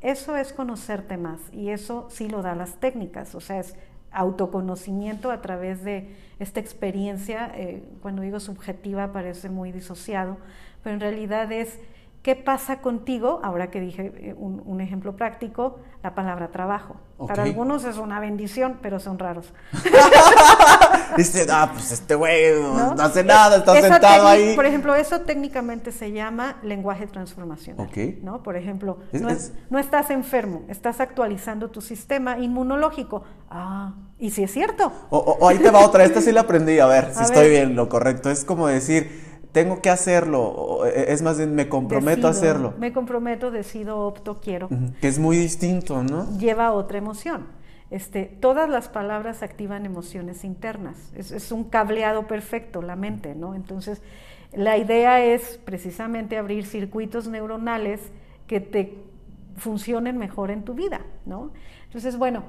Eso 0.00 0.36
es 0.36 0.52
conocerte 0.52 1.16
más 1.16 1.40
y 1.52 1.70
eso 1.70 2.06
sí 2.08 2.28
lo 2.28 2.40
da 2.40 2.54
las 2.54 2.76
técnicas, 2.76 3.34
o 3.34 3.40
sea, 3.40 3.58
es 3.58 3.74
autoconocimiento 4.12 5.32
a 5.32 5.42
través 5.42 5.82
de 5.82 6.14
esta 6.38 6.60
experiencia, 6.60 7.50
eh, 7.56 7.82
cuando 8.00 8.22
digo 8.22 8.38
subjetiva 8.38 9.12
parece 9.12 9.48
muy 9.48 9.72
disociado, 9.72 10.36
pero 10.84 10.94
en 10.94 11.00
realidad 11.00 11.50
es 11.50 11.80
qué 12.22 12.36
pasa 12.36 12.80
contigo, 12.80 13.40
ahora 13.42 13.70
que 13.70 13.80
dije 13.80 14.12
eh, 14.16 14.34
un, 14.36 14.80
ejemplo 14.80 15.16
práctico, 15.16 15.80
la 16.02 16.14
palabra 16.14 16.48
trabajo. 16.48 16.96
Para 17.26 17.44
algunos 17.44 17.84
es 17.84 17.98
una 17.98 18.18
bendición, 18.18 18.78
pero 18.82 18.98
son 18.98 19.18
raros. 19.18 19.52
Dice, 21.16 21.46
ah, 21.50 21.70
pues 21.72 21.92
este 21.92 22.16
güey 22.16 22.60
no, 22.60 22.94
hace 22.98 23.22
nada, 23.22 23.58
está 23.58 23.80
sentado 23.80 24.26
ahí. 24.26 24.56
Por 24.56 24.66
ejemplo, 24.66 24.94
eso 24.94 25.20
técnicamente 25.20 25.92
se 25.92 26.10
llama 26.10 26.56
lenguaje 26.62 27.06
transformacional. 27.06 27.88
¿no? 28.22 28.42
Por 28.42 28.56
ejemplo, 28.56 28.98
no, 29.70 29.78
estás 29.78 30.10
enfermo, 30.10 30.62
estás 30.68 31.00
actualizando 31.00 31.70
tu 31.70 31.80
sistema 31.80 32.38
inmunológico. 32.38 33.22
Ah, 33.50 33.94
y 34.18 34.30
si 34.30 34.42
es 34.42 34.52
cierto. 34.52 34.92
O, 35.10 35.48
ahí 35.48 35.58
te 35.58 35.70
va 35.70 35.80
otra, 35.80 36.04
esta 36.04 36.20
sí 36.20 36.32
la 36.32 36.42
aprendí, 36.42 36.78
a 36.78 36.86
ver 36.86 37.12
si 37.14 37.22
estoy 37.22 37.50
bien, 37.50 37.76
lo 37.76 37.88
correcto. 37.88 38.30
Es 38.30 38.44
como 38.44 38.66
decir, 38.66 39.21
tengo 39.52 39.80
que 39.80 39.90
hacerlo, 39.90 40.84
e, 40.86 41.12
es 41.12 41.22
más 41.22 41.38
bien 41.38 41.54
me 41.54 41.68
comprometo 41.68 42.26
a 42.26 42.30
hacerlo. 42.30 42.74
Me 42.78 42.92
comprometo, 42.92 43.50
decido, 43.50 43.98
opto, 44.00 44.40
quiero. 44.40 44.68
Que 45.00 45.08
es 45.08 45.18
muy 45.18 45.36
distinto, 45.36 46.02
¿no? 46.02 46.26
Lleva 46.38 46.72
otra 46.72 46.98
emoción. 46.98 47.46
Este, 47.90 48.24
todas 48.24 48.70
las 48.70 48.88
palabras 48.88 49.42
activan 49.42 49.84
emociones 49.84 50.44
internas. 50.44 50.96
Es, 51.14 51.52
un 51.52 51.64
cableado 51.64 52.26
perfecto, 52.26 52.80
la 52.80 52.96
mente, 52.96 53.34
¿no? 53.34 53.54
Entonces, 53.54 54.00
la 54.54 54.78
idea 54.78 55.22
es 55.22 55.60
precisamente 55.62 56.38
abrir 56.38 56.64
circuitos 56.64 57.28
neuronales 57.28 58.00
que 58.46 58.60
te 58.60 58.96
funcionen 59.58 60.16
mejor 60.16 60.50
en 60.50 60.64
tu 60.64 60.72
vida, 60.72 61.02
¿no? 61.26 61.52
Entonces, 61.84 62.16
bueno, 62.16 62.44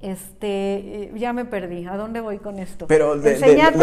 este, 0.00 0.46
eh, 0.46 1.12
ya 1.16 1.32
me 1.32 1.44
perdí. 1.44 1.86
¿A 1.86 1.96
dónde 1.96 2.20
voy 2.20 2.38
con 2.38 2.58
esto? 2.58 2.86
Pero 2.86 3.16
de, 3.16 3.38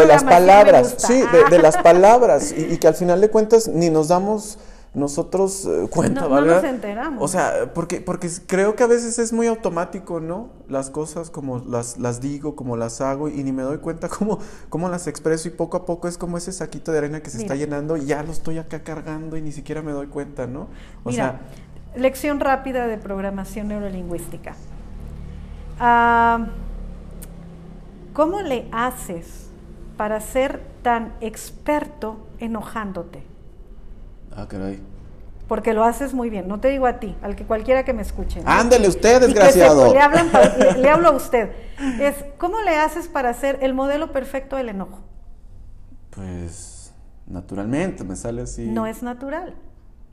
las 0.08 0.24
palabras, 0.24 0.96
sí, 0.98 1.22
de, 1.50 1.60
las 1.60 1.78
palabras, 1.78 2.54
y, 2.58 2.78
que 2.78 2.88
al 2.88 2.96
final 2.96 3.20
de 3.20 3.30
cuentas 3.30 3.68
ni 3.68 3.90
nos 3.90 4.08
damos 4.08 4.58
nosotros 4.94 5.66
eh, 5.66 5.88
cuenta, 5.90 6.22
no, 6.22 6.30
No 6.30 6.42
nos 6.42 6.64
enteramos. 6.64 7.22
O 7.22 7.28
sea, 7.28 7.74
porque, 7.74 8.00
porque 8.00 8.30
creo 8.48 8.78
que 8.78 8.84
a 8.84 8.88
veces 8.88 9.20
es 9.20 9.34
muy 9.34 9.48
automático, 9.48 10.22
¿no? 10.22 10.52
Las 10.70 10.90
cosas 10.90 11.30
como 11.30 11.60
las, 11.60 11.98
las 11.98 12.22
digo, 12.22 12.56
como 12.56 12.78
las 12.78 13.02
hago 13.02 13.28
y 13.28 13.44
ni 13.44 13.52
me 13.52 13.64
doy 13.64 13.80
cuenta 13.80 14.08
cómo, 14.08 14.40
cómo 14.70 14.88
las 14.88 15.08
expreso 15.08 15.50
y 15.50 15.52
poco 15.52 15.76
a 15.76 15.86
poco 15.86 16.08
es 16.08 16.18
como 16.18 16.38
ese 16.38 16.54
saquito 16.54 16.94
de 16.94 17.00
arena 17.00 17.22
que 17.22 17.30
se 17.30 17.40
está 17.40 17.56
llenando 17.56 17.98
y 17.98 18.06
ya 18.06 18.24
lo 18.24 18.32
estoy 18.32 18.58
acá 18.58 18.84
cargando 18.84 19.36
y 19.36 19.42
ni 19.42 19.52
siquiera 19.52 19.82
me 19.82 19.92
doy 19.92 20.08
cuenta, 20.08 20.48
¿no? 20.48 20.70
O 21.04 21.12
sea... 21.12 21.42
Lección 21.98 22.42
rápida 22.42 22.88
de 22.88 22.98
programación 22.98 23.70
neurolingüística. 23.70 24.56
Ah, 25.80 26.48
¿Cómo 28.14 28.42
le 28.42 28.68
haces 28.72 29.50
para 29.98 30.22
ser 30.22 30.62
tan 30.82 31.14
experto 31.20 32.18
enojándote? 32.40 33.24
Ah, 34.34 34.48
caray. 34.48 34.82
Porque 35.50 35.74
lo 35.74 35.84
haces 35.84 36.14
muy 36.14 36.30
bien. 36.30 36.48
No 36.48 36.60
te 36.60 36.70
digo 36.70 36.88
a 36.88 37.00
ti, 37.00 37.16
al 37.22 37.36
que 37.36 37.44
cualquiera 37.44 37.84
que 37.84 37.94
me 37.94 38.02
escuche. 38.02 38.42
Ándele 38.46 38.88
usted, 38.88 39.20
desgraciado. 39.20 39.94
le, 39.94 40.82
le, 40.82 40.90
hablo 40.90 41.10
a 41.10 41.12
usted. 41.16 41.52
Es, 42.00 42.16
¿cómo 42.38 42.62
le 42.62 42.78
haces 42.78 43.10
para 43.10 43.34
ser 43.34 43.60
el 43.62 43.74
modelo 43.74 44.14
perfecto 44.14 44.56
del 44.56 44.70
enojo? 44.70 45.02
Pues, 46.12 46.94
naturalmente, 47.28 48.04
me 48.06 48.16
sale 48.16 48.44
así. 48.44 48.66
No 48.66 48.88
es 48.88 49.04
natural. 49.04 49.56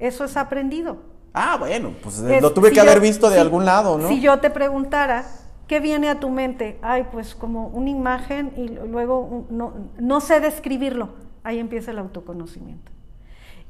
Eso 0.00 0.24
es 0.24 0.36
aprendido. 0.36 0.98
Ah, 1.34 1.56
bueno, 1.56 1.94
pues 2.02 2.18
lo 2.18 2.52
tuve 2.52 2.72
que 2.72 2.80
haber 2.80 3.00
visto 3.00 3.30
de 3.30 3.38
algún 3.38 3.64
lado, 3.64 3.96
¿no? 3.96 4.08
Si 4.08 4.20
yo 4.20 4.40
te 4.40 4.50
preguntara, 4.50 5.24
¿qué 5.72 5.80
viene 5.80 6.10
a 6.10 6.20
tu 6.20 6.28
mente? 6.28 6.78
Ay, 6.82 7.06
pues 7.10 7.34
como 7.34 7.68
una 7.68 7.88
imagen 7.88 8.52
y 8.58 8.68
luego 8.68 9.46
no, 9.48 9.72
no 9.98 10.20
sé 10.20 10.38
describirlo. 10.38 11.14
Ahí 11.44 11.58
empieza 11.58 11.92
el 11.92 11.98
autoconocimiento. 11.98 12.92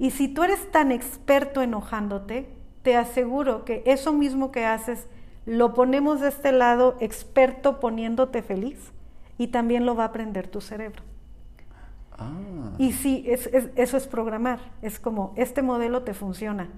Y 0.01 0.11
si 0.11 0.27
tú 0.27 0.43
eres 0.43 0.69
tan 0.73 0.91
experto 0.91 1.63
enojándote, 1.63 2.49
te 2.83 2.97
aseguro 2.97 3.65
que 3.65 3.85
eso 3.87 4.13
mismo 4.13 4.51
que 4.51 4.65
haces 4.65 5.07
lo 5.47 5.75
ponemos 5.75 6.21
de 6.21 6.31
este 6.31 6.51
lado, 6.51 6.97
experto 6.99 7.79
poniéndote 7.79 8.43
feliz, 8.43 8.91
y 9.39 9.47
también 9.47 9.87
lo 9.87 9.95
va 9.95 10.03
a 10.03 10.07
aprender 10.09 10.49
tu 10.49 10.61
cerebro. 10.61 11.05
Ah. 12.19 12.33
Y 12.79 12.95
sí, 12.95 13.25
eso 13.29 13.97
es 13.97 14.07
programar. 14.09 14.59
Es 14.83 14.99
como, 14.99 15.35
este 15.37 15.63
modelo 15.63 16.03
te 16.03 16.15
funciona, 16.15 16.69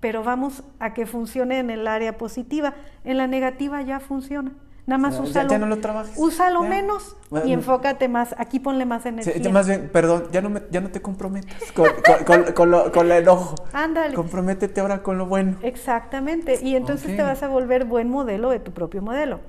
pero 0.00 0.24
vamos 0.24 0.64
a 0.78 0.94
que 0.94 1.04
funcione 1.04 1.58
en 1.58 1.68
el 1.68 1.86
área 1.86 2.16
positiva. 2.16 2.72
En 3.04 3.18
la 3.18 3.26
negativa 3.26 3.82
ya 3.82 4.00
funciona. 4.00 4.54
Nada 4.86 4.98
más 4.98 5.18
úsalo. 5.20 5.50
Ya, 5.50 5.58
no 5.58 5.66
lo 5.66 5.78
trabajes. 5.78 6.14
Úsalo 6.16 6.62
menos 6.62 7.16
y 7.44 7.52
enfócate 7.52 8.08
más. 8.08 8.34
Aquí 8.38 8.58
ponle 8.60 8.84
más 8.86 9.06
energía. 9.06 9.34
Sí, 9.42 9.48
más 9.48 9.66
bien, 9.66 9.88
perdón, 9.92 10.24
ya 10.32 10.40
no, 10.40 10.50
me, 10.50 10.62
ya 10.70 10.80
no 10.80 10.90
te 10.90 11.00
comprometas 11.00 11.72
con, 11.72 11.88
con, 12.26 12.52
con, 12.52 12.70
lo, 12.70 12.92
con, 12.92 13.06
el 13.06 13.22
enojo. 13.22 13.54
Ándale. 13.72 14.14
Comprométete 14.14 14.80
ahora 14.80 15.02
con 15.02 15.18
lo 15.18 15.26
bueno. 15.26 15.56
Exactamente. 15.62 16.58
Y 16.62 16.76
entonces 16.76 17.16
te 17.16 17.22
vas 17.22 17.42
a 17.42 17.48
volver 17.48 17.84
buen 17.84 18.08
modelo 18.08 18.50
de 18.50 18.58
tu 18.58 18.72
propio 18.72 19.02
modelo. 19.02 19.40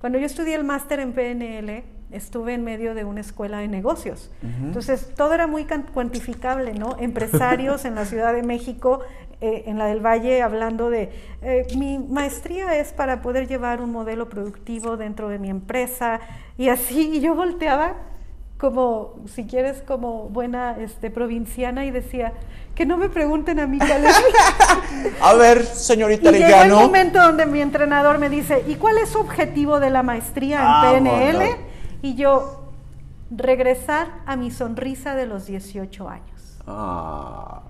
Cuando 0.00 0.18
yo 0.18 0.26
estudié 0.26 0.54
el 0.54 0.64
máster 0.64 1.00
en 1.00 1.12
PNL, 1.12 1.84
estuve 2.10 2.54
en 2.54 2.64
medio 2.64 2.94
de 2.94 3.04
una 3.04 3.20
escuela 3.20 3.58
de 3.58 3.68
negocios. 3.68 4.30
Entonces, 4.42 5.12
todo 5.14 5.34
era 5.34 5.46
muy 5.46 5.66
cuantificable, 5.92 6.74
¿no? 6.74 6.96
Empresarios 6.98 7.84
en 7.84 7.94
la 7.94 8.04
Ciudad 8.04 8.32
de 8.32 8.42
México 8.42 9.00
eh, 9.40 9.62
en 9.66 9.78
la 9.78 9.86
del 9.86 10.04
Valle 10.04 10.42
hablando 10.42 10.90
de 10.90 11.12
eh, 11.42 11.64
mi 11.76 12.00
maestría 12.00 12.76
es 12.76 12.92
para 12.92 13.22
poder 13.22 13.46
llevar 13.46 13.80
un 13.80 13.92
modelo 13.92 14.28
productivo 14.28 14.96
dentro 14.96 15.28
de 15.28 15.38
mi 15.38 15.48
empresa 15.48 16.18
y 16.56 16.70
así 16.70 17.10
y 17.14 17.20
yo 17.20 17.36
volteaba 17.36 17.94
como 18.58 19.14
si 19.32 19.46
quieres 19.46 19.80
como 19.82 20.28
buena 20.28 20.76
este 20.80 21.12
provinciana 21.12 21.84
y 21.84 21.92
decía 21.92 22.32
que 22.74 22.84
no 22.84 22.96
me 22.96 23.08
pregunten 23.08 23.60
a 23.60 23.68
mí 23.68 23.78
cuál 23.78 24.06
es 24.06 24.20
a 25.22 25.34
ver 25.34 25.64
señorita 25.64 26.32
y 26.32 26.40
llegó 26.40 26.62
el 26.62 26.70
momento 26.72 27.22
donde 27.22 27.46
mi 27.46 27.60
entrenador 27.60 28.18
me 28.18 28.28
dice 28.28 28.64
y 28.66 28.74
cuál 28.74 28.98
es 28.98 29.10
su 29.10 29.20
objetivo 29.20 29.78
de 29.78 29.90
la 29.90 30.02
maestría 30.02 30.58
en 30.96 31.06
ah, 31.06 31.20
PNL 31.30 31.44
y 32.02 32.16
yo 32.16 32.72
regresar 33.30 34.08
a 34.26 34.34
mi 34.34 34.50
sonrisa 34.50 35.14
de 35.14 35.26
los 35.26 35.46
18 35.46 36.08
años 36.08 36.58
ah 36.66 37.67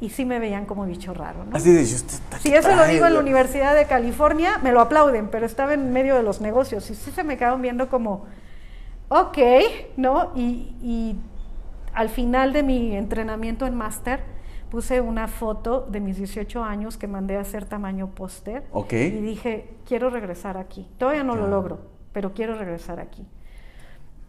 y 0.00 0.10
sí 0.10 0.24
me 0.24 0.38
veían 0.38 0.66
como 0.66 0.84
bicho 0.84 1.14
raro, 1.14 1.44
¿no? 1.44 1.56
Así 1.56 1.72
de, 1.72 1.84
Si 1.84 2.54
eso 2.54 2.74
lo 2.74 2.86
digo 2.86 3.06
en 3.06 3.14
la 3.14 3.20
Universidad 3.20 3.74
de 3.74 3.86
California, 3.86 4.58
me 4.62 4.72
lo 4.72 4.80
aplauden, 4.80 5.28
pero 5.28 5.46
estaba 5.46 5.74
en 5.74 5.92
medio 5.92 6.16
de 6.16 6.22
los 6.22 6.40
negocios 6.40 6.90
y 6.90 6.94
sí 6.94 7.10
se 7.10 7.24
me 7.24 7.36
quedaron 7.36 7.62
viendo 7.62 7.88
como, 7.88 8.26
ok, 9.08 9.38
¿no? 9.96 10.32
Y, 10.34 10.74
y 10.82 11.16
al 11.94 12.08
final 12.08 12.52
de 12.52 12.62
mi 12.62 12.96
entrenamiento 12.96 13.66
en 13.66 13.74
máster, 13.74 14.20
puse 14.70 15.00
una 15.00 15.28
foto 15.28 15.86
de 15.88 16.00
mis 16.00 16.16
18 16.16 16.64
años 16.64 16.96
que 16.96 17.06
mandé 17.06 17.36
a 17.36 17.40
hacer 17.40 17.64
tamaño 17.64 18.08
póster. 18.08 18.64
Ok. 18.72 18.92
Y 18.92 19.10
dije, 19.20 19.68
quiero 19.86 20.10
regresar 20.10 20.56
aquí. 20.56 20.88
Todavía 20.98 21.22
no 21.22 21.36
lo 21.36 21.46
logro, 21.46 21.78
pero 22.12 22.34
quiero 22.34 22.56
regresar 22.58 22.98
aquí 22.98 23.24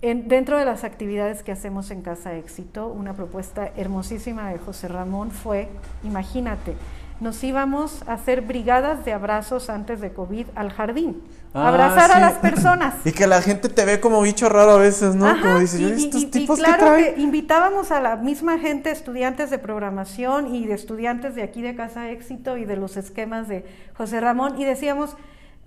dentro 0.01 0.57
de 0.57 0.65
las 0.65 0.83
actividades 0.83 1.43
que 1.43 1.51
hacemos 1.51 1.91
en 1.91 2.01
Casa 2.01 2.35
Éxito, 2.35 2.87
una 2.87 3.13
propuesta 3.13 3.71
hermosísima 3.75 4.49
de 4.49 4.59
José 4.59 4.87
Ramón 4.87 5.31
fue, 5.31 5.69
imagínate, 6.03 6.75
nos 7.19 7.41
íbamos 7.43 8.01
a 8.07 8.13
hacer 8.13 8.41
brigadas 8.41 9.05
de 9.05 9.13
abrazos 9.13 9.69
antes 9.69 10.01
de 10.01 10.11
COVID 10.11 10.47
al 10.55 10.71
jardín. 10.71 11.23
Ah, 11.53 11.69
abrazar 11.69 12.11
a 12.11 12.19
las 12.19 12.33
personas. 12.33 12.95
Y 13.05 13.13
que 13.13 13.25
la 13.25 13.41
gente 13.41 13.69
te 13.69 13.85
ve 13.85 14.01
como 14.01 14.21
bicho 14.21 14.49
raro 14.49 14.71
a 14.71 14.77
veces, 14.77 15.15
¿no? 15.15 15.39
como 15.41 15.59
dice, 15.59 15.81
y, 15.81 15.85
estos 15.85 16.29
tipos 16.29 16.59
claro 16.59 16.97
que, 16.97 17.15
invitábamos 17.17 17.91
a 17.91 18.01
la 18.01 18.17
misma 18.17 18.59
gente, 18.59 18.91
estudiantes 18.91 19.49
de 19.49 19.59
programación 19.59 20.53
y 20.53 20.67
de 20.67 20.73
estudiantes 20.73 21.35
de 21.35 21.43
aquí 21.43 21.61
de 21.61 21.73
Casa 21.73 22.09
Éxito 22.09 22.57
y 22.57 22.65
de 22.65 22.75
los 22.75 22.97
esquemas 22.97 23.47
de 23.47 23.65
José 23.97 24.19
Ramón, 24.19 24.59
y 24.59 24.65
decíamos, 24.65 25.15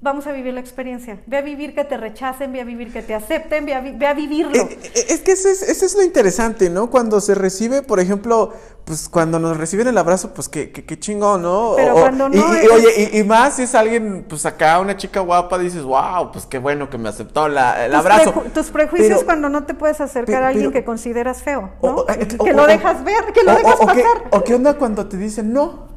vamos 0.00 0.26
a 0.26 0.32
vivir 0.32 0.54
la 0.54 0.60
experiencia. 0.60 1.18
Ve 1.26 1.38
a 1.38 1.42
vivir 1.42 1.74
que 1.74 1.84
te 1.84 1.96
rechacen, 1.96 2.52
ve 2.52 2.60
a 2.60 2.64
vivir 2.64 2.92
que 2.92 3.02
te 3.02 3.14
acepten, 3.14 3.66
ve 3.66 3.74
a, 3.74 4.14
vivirlo. 4.14 4.54
Eh, 4.54 4.78
eh, 4.94 5.04
es 5.08 5.20
que 5.20 5.32
eso 5.32 5.48
es, 5.48 5.94
lo 5.94 6.02
interesante, 6.02 6.70
¿no? 6.70 6.88
Cuando 6.88 7.20
se 7.20 7.34
recibe, 7.34 7.82
por 7.82 7.98
ejemplo, 7.98 8.52
pues 8.84 9.08
cuando 9.08 9.38
nos 9.38 9.56
reciben 9.56 9.88
el 9.88 9.98
abrazo, 9.98 10.32
pues 10.32 10.48
qué, 10.48 10.70
qué, 10.70 10.98
chingón, 10.98 11.42
¿no? 11.42 11.72
Pero 11.76 11.94
cuando 11.94 12.28
no. 12.28 12.36
Y, 12.36 12.68
oye, 12.68 13.10
y, 13.12 13.24
más 13.24 13.56
si 13.56 13.62
es 13.62 13.74
alguien, 13.74 14.24
pues 14.28 14.46
acá, 14.46 14.78
una 14.78 14.96
chica 14.96 15.20
guapa, 15.20 15.58
dices, 15.58 15.82
wow, 15.82 16.30
pues 16.32 16.46
qué 16.46 16.58
bueno 16.58 16.88
que 16.88 16.96
me 16.96 17.08
aceptó 17.08 17.46
el 17.46 17.58
abrazo. 17.58 18.44
tus 18.54 18.70
prejuicios 18.70 19.24
cuando 19.24 19.48
no 19.48 19.64
te 19.64 19.74
puedes 19.74 20.00
acercar 20.00 20.44
a 20.44 20.48
alguien 20.48 20.70
que 20.70 20.84
consideras 20.84 21.42
feo, 21.42 21.70
¿no? 21.82 22.06
que 22.06 22.52
lo 22.52 22.66
dejas 22.66 23.02
ver, 23.02 23.32
que 23.34 23.42
lo 23.42 23.54
dejas 23.54 23.78
pasar. 23.78 24.28
o 24.30 24.44
qué 24.44 24.54
onda 24.54 24.74
cuando 24.74 25.06
te 25.08 25.16
dicen 25.16 25.52
no. 25.52 25.87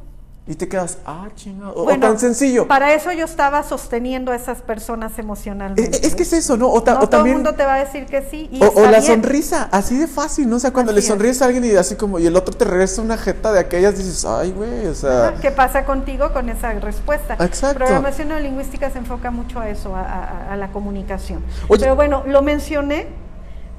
Y 0.44 0.56
te 0.56 0.66
quedas, 0.66 0.98
ah, 1.06 1.28
chingado. 1.36 1.72
O, 1.76 1.86
tan 2.00 2.18
sencillo. 2.18 2.66
Para 2.66 2.92
eso 2.94 3.12
yo 3.12 3.24
estaba 3.24 3.62
sosteniendo 3.62 4.32
a 4.32 4.34
esas 4.34 4.60
personas 4.60 5.16
emocionalmente. 5.20 6.04
Es, 6.04 6.16
que 6.16 6.24
es 6.24 6.32
eso, 6.32 6.56
¿no? 6.56 6.68
O, 6.68 6.82
ta- 6.82 6.94
no 6.94 6.98
o 6.98 7.00
todo 7.02 7.10
también. 7.10 7.36
el 7.36 7.42
mundo 7.44 7.56
te 7.56 7.64
va 7.64 7.74
a 7.74 7.78
decir 7.78 8.06
que 8.06 8.22
sí. 8.28 8.48
Y 8.50 8.60
O, 8.60 8.72
la 8.82 8.90
bien. 8.98 9.02
sonrisa, 9.04 9.68
así 9.70 9.96
de 9.96 10.08
fácil, 10.08 10.50
¿no? 10.50 10.56
O 10.56 10.58
sea, 10.58 10.72
cuando 10.72 10.90
Así 10.90 10.96
le 10.96 11.00
es. 11.00 11.06
sonríes 11.06 11.42
a 11.42 11.44
alguien 11.44 11.64
y 11.64 11.76
así 11.76 11.94
como, 11.94 12.18
y 12.18 12.26
el 12.26 12.34
otro 12.34 12.52
te 12.56 12.64
regresa 12.64 13.02
una 13.02 13.16
jeta 13.18 13.52
de 13.52 13.60
aquellas, 13.60 13.96
dices, 13.96 14.24
ay, 14.24 14.50
güey, 14.50 14.84
o 14.88 14.94
sea. 14.96 15.28
Ajá, 15.28 15.40
¿Qué 15.40 15.52
pasa 15.52 15.84
contigo 15.84 16.32
con 16.32 16.48
esa 16.48 16.72
respuesta? 16.72 17.34
Exacto. 17.38 17.78
Programación 17.78 18.26
neurolingüística 18.28 18.90
se 18.90 18.98
enfoca 18.98 19.30
mucho 19.30 19.60
a 19.60 19.68
eso, 19.68 19.94
a, 19.94 20.00
a- 20.00 20.52
a 20.52 20.56
la 20.56 20.72
comunicación. 20.72 21.44
Oye. 21.68 21.80
Pero 21.82 21.94
bueno, 21.94 22.24
lo 22.26 22.42
mencioné 22.42 23.06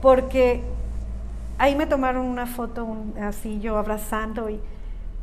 porque 0.02 0.64
ahí 1.58 1.76
me 1.76 1.88
tomaron 1.88 2.26
una 2.26 2.46
foto 2.46 2.86
un- 2.86 3.16
así 3.22 3.60
yo 3.60 3.78
abrazando 3.78 4.50
y 4.50 4.62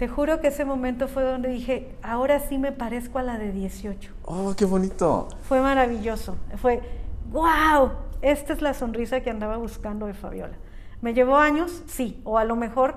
te 0.00 0.08
juro 0.08 0.40
que 0.40 0.48
ese 0.48 0.64
momento 0.64 1.08
fue 1.08 1.22
donde 1.22 1.50
dije, 1.50 1.94
ahora 2.02 2.40
sí 2.40 2.56
me 2.56 2.72
parezco 2.72 3.18
a 3.18 3.22
la 3.22 3.36
de 3.36 3.52
18. 3.52 4.14
Oh, 4.24 4.54
qué 4.56 4.64
bonito. 4.64 5.28
Fue 5.42 5.60
maravilloso. 5.60 6.38
Fue, 6.56 6.80
wow, 7.30 7.90
esta 8.22 8.54
es 8.54 8.62
la 8.62 8.72
sonrisa 8.72 9.20
que 9.20 9.28
andaba 9.28 9.58
buscando 9.58 10.06
de 10.06 10.14
Fabiola. 10.14 10.56
¿Me 11.02 11.12
llevó 11.12 11.36
años? 11.36 11.82
Sí. 11.86 12.18
O 12.24 12.38
a 12.38 12.44
lo 12.44 12.56
mejor 12.56 12.94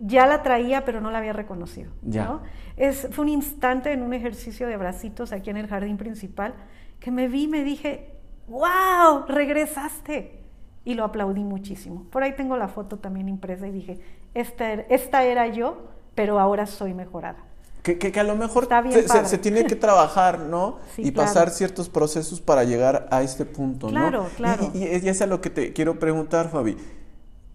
ya 0.00 0.26
la 0.26 0.42
traía, 0.42 0.86
pero 0.86 1.02
no 1.02 1.10
la 1.10 1.18
había 1.18 1.34
reconocido. 1.34 1.92
Ya. 2.00 2.24
¿no? 2.24 2.40
Es, 2.78 3.06
fue 3.10 3.26
un 3.26 3.28
instante 3.28 3.92
en 3.92 4.00
un 4.00 4.14
ejercicio 4.14 4.66
de 4.66 4.72
abracitos 4.72 5.32
aquí 5.32 5.50
en 5.50 5.58
el 5.58 5.66
jardín 5.66 5.98
principal 5.98 6.54
que 6.98 7.10
me 7.10 7.28
vi 7.28 7.42
y 7.42 7.48
me 7.48 7.62
dije, 7.62 8.10
wow, 8.48 9.26
regresaste. 9.28 10.40
Y 10.86 10.94
lo 10.94 11.04
aplaudí 11.04 11.44
muchísimo. 11.44 12.04
Por 12.10 12.22
ahí 12.22 12.34
tengo 12.36 12.56
la 12.56 12.68
foto 12.68 13.00
también 13.00 13.28
impresa 13.28 13.66
y 13.66 13.72
dije, 13.72 14.00
esta 14.40 14.70
era, 14.72 14.82
esta 14.88 15.24
era 15.24 15.46
yo, 15.48 15.78
pero 16.14 16.38
ahora 16.38 16.66
soy 16.66 16.94
mejorada. 16.94 17.38
Que, 17.82 17.98
que, 17.98 18.10
que 18.10 18.18
a 18.20 18.24
lo 18.24 18.34
mejor 18.34 18.68
se, 18.90 19.06
se- 19.08 19.26
se 19.26 19.38
tiene 19.38 19.64
que 19.64 19.76
trabajar, 19.76 20.40
¿no? 20.40 20.78
Sí, 20.96 21.02
y 21.02 21.12
claro. 21.12 21.28
pasar 21.28 21.50
ciertos 21.50 21.88
procesos 21.88 22.40
para 22.40 22.64
llegar 22.64 23.06
a 23.10 23.22
este 23.22 23.44
punto, 23.44 23.86
¿no? 23.86 23.92
Claro, 23.92 24.26
claro. 24.36 24.70
Y, 24.74 24.78
y- 24.84 25.00
y 25.04 25.08
es 25.08 25.22
a 25.22 25.26
lo 25.26 25.40
que 25.40 25.50
te 25.50 25.72
quiero 25.72 25.98
preguntar, 25.98 26.50
Fabi. 26.50 26.76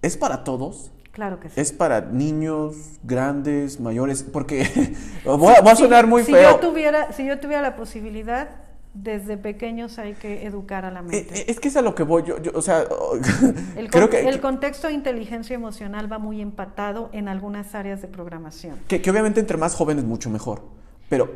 ¿Es 0.01 0.15
para 0.17 0.43
todos? 0.43 0.91
Claro 1.11 1.39
que 1.41 1.49
sí. 1.49 1.59
¿Es 1.59 1.73
para 1.73 1.99
niños, 2.01 2.75
grandes, 3.03 3.79
mayores? 3.81 4.23
Porque 4.23 4.95
voy, 5.25 5.53
a, 5.53 5.75
sonar 5.75 6.07
muy 6.07 6.23
si 6.23 6.31
feo. 6.31 6.51
Yo 6.51 6.59
tuviera, 6.59 7.11
si 7.11 7.25
yo 7.25 7.39
tuviera 7.39 7.61
la 7.61 7.75
posibilidad, 7.75 8.49
desde 8.93 9.37
pequeños 9.37 9.97
hay 9.99 10.13
que 10.13 10.45
educar 10.45 10.83
a 10.85 10.91
la 10.91 10.99
Eh, 10.99 11.03
mente. 11.03 11.49
Es 11.51 11.59
que 11.59 11.69
es 11.69 11.77
a 11.77 11.81
lo 11.81 11.95
que 11.95 12.03
voy. 12.03 12.23
Yo, 12.23 12.41
yo, 12.41 12.51
o 12.53 12.61
sea, 12.61 12.83
el, 13.77 13.89
creo 13.89 14.09
que, 14.09 14.27
el 14.27 14.41
contexto 14.41 14.87
de 14.87 14.93
inteligencia 14.93 15.53
emocional 15.53 16.11
va 16.11 16.19
muy 16.19 16.41
empatado 16.41 17.09
en 17.13 17.27
algunas 17.29 17.73
áreas 17.75 18.01
de 18.01 18.07
programación. 18.07 18.75
que, 18.87 19.01
que 19.01 19.09
obviamente 19.09 19.39
entre 19.39 19.57
más 19.57 19.75
jóvenes 19.75 20.03
mucho 20.03 20.29
mejor. 20.29 20.61
Pero, 21.09 21.29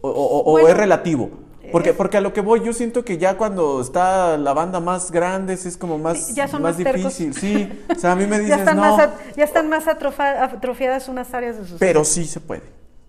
o, 0.00 0.08
o- 0.10 0.58
es 0.68 0.76
relativo. 0.76 1.30
Porque, 1.72 1.90
es- 1.90 1.96
porque 1.96 2.16
a 2.16 2.20
lo 2.20 2.32
que 2.32 2.40
voy, 2.40 2.62
yo 2.64 2.72
siento 2.72 3.04
que 3.04 3.18
ya 3.18 3.36
cuando 3.36 3.80
está 3.80 4.38
la 4.38 4.52
banda 4.54 4.78
más 4.78 5.10
grande 5.10 5.54
es 5.54 5.76
como 5.76 5.98
más, 5.98 6.32
ya 6.34 6.46
son 6.46 6.62
más 6.62 6.78
más 6.78 6.94
difícil. 6.94 7.34
Sí, 7.34 7.68
o 7.90 7.98
sea, 7.98 8.12
a 8.12 8.16
mí 8.16 8.24
me 8.28 8.36
Ya 8.36 8.42
dices, 8.42 8.58
están, 8.60 8.76
no, 8.76 8.82
más, 8.96 9.10
ya 9.36 9.44
están 9.44 9.68
más 9.68 9.88
atrofiadas 9.88 11.08
unas 11.08 11.34
áreas 11.34 11.58
de 11.58 11.66
sus 11.66 11.78
pero 11.80 12.04
sí 12.04 12.24
se 12.24 12.38
puede. 12.40 12.62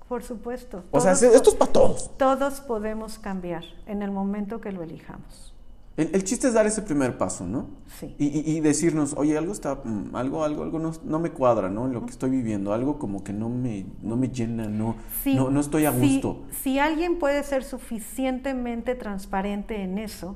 Por 0.07 0.23
supuesto. 0.23 0.83
O 0.91 0.99
sea, 1.01 1.11
esto 1.13 1.49
es 1.49 1.55
para 1.55 1.71
todos. 1.71 2.17
Todos 2.17 2.61
podemos 2.61 3.19
cambiar 3.19 3.63
en 3.85 4.01
el 4.01 4.11
momento 4.11 4.61
que 4.61 4.71
lo 4.71 4.81
elijamos. 4.83 5.53
El, 5.97 6.11
el 6.13 6.23
chiste 6.23 6.47
es 6.47 6.53
dar 6.53 6.67
ese 6.67 6.83
primer 6.83 7.17
paso, 7.17 7.43
¿no? 7.45 7.67
Sí. 7.99 8.15
Y, 8.19 8.27
y- 8.27 8.57
y 8.57 8.59
decirnos, 8.61 9.15
oye, 9.17 9.35
algo 9.37 9.51
está, 9.51 9.81
mm, 9.83 10.15
algo, 10.15 10.43
algo, 10.43 10.61
algo 10.63 10.77
no, 10.79 10.91
no 11.03 11.19
me 11.19 11.31
cuadra, 11.31 11.69
¿no? 11.69 11.87
En 11.87 11.93
lo 11.93 12.05
que 12.05 12.11
estoy 12.11 12.29
viviendo, 12.29 12.71
algo 12.71 12.99
como 12.99 13.23
que 13.23 13.33
no 13.33 13.49
me, 13.49 13.85
no 14.03 14.15
me 14.15 14.29
llena, 14.29 14.67
no, 14.67 14.95
Si- 15.23 15.33
no, 15.35 15.49
no 15.49 15.59
estoy 15.59 15.85
a 15.85 15.91
si- 15.91 15.99
gusto. 16.21 16.43
Si, 16.61 16.77
alguien 16.77 17.17
puede 17.17 17.41
ser 17.43 17.63
suficientemente 17.63 18.95
transparente 18.95 19.81
en 19.81 19.97
eso 19.97 20.35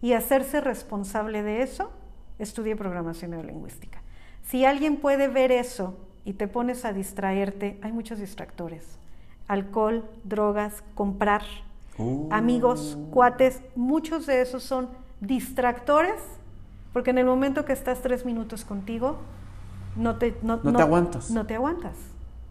y 0.00 0.14
hacerse 0.14 0.60
responsable 0.62 1.42
de 1.42 1.62
eso, 1.62 1.90
estudie 2.38 2.74
programación 2.74 3.32
neurolingüística. 3.32 4.00
Si 4.42 4.64
alguien 4.64 4.96
puede 4.96 5.28
ver 5.28 5.52
eso 5.52 5.98
y 6.24 6.32
te 6.32 6.48
pones 6.48 6.84
a 6.86 6.92
distraerte, 6.94 7.78
hay 7.82 7.92
muchos 7.92 8.18
distractores. 8.18 8.98
Alcohol, 9.48 10.04
drogas, 10.24 10.82
comprar, 10.94 11.42
Oh. 11.96 12.28
amigos, 12.32 12.98
cuates, 13.12 13.60
muchos 13.76 14.26
de 14.26 14.40
esos 14.42 14.64
son 14.64 14.88
distractores, 15.20 16.20
porque 16.92 17.10
en 17.10 17.18
el 17.18 17.26
momento 17.26 17.64
que 17.64 17.72
estás 17.72 18.00
tres 18.02 18.24
minutos 18.24 18.64
contigo, 18.64 19.18
no 19.96 20.16
te, 20.16 20.36
no, 20.42 20.56
No 20.62 20.72
te 20.72 20.82
aguantas. 20.82 21.30
No 21.30 21.46
te 21.46 21.54
aguantas. 21.54 21.94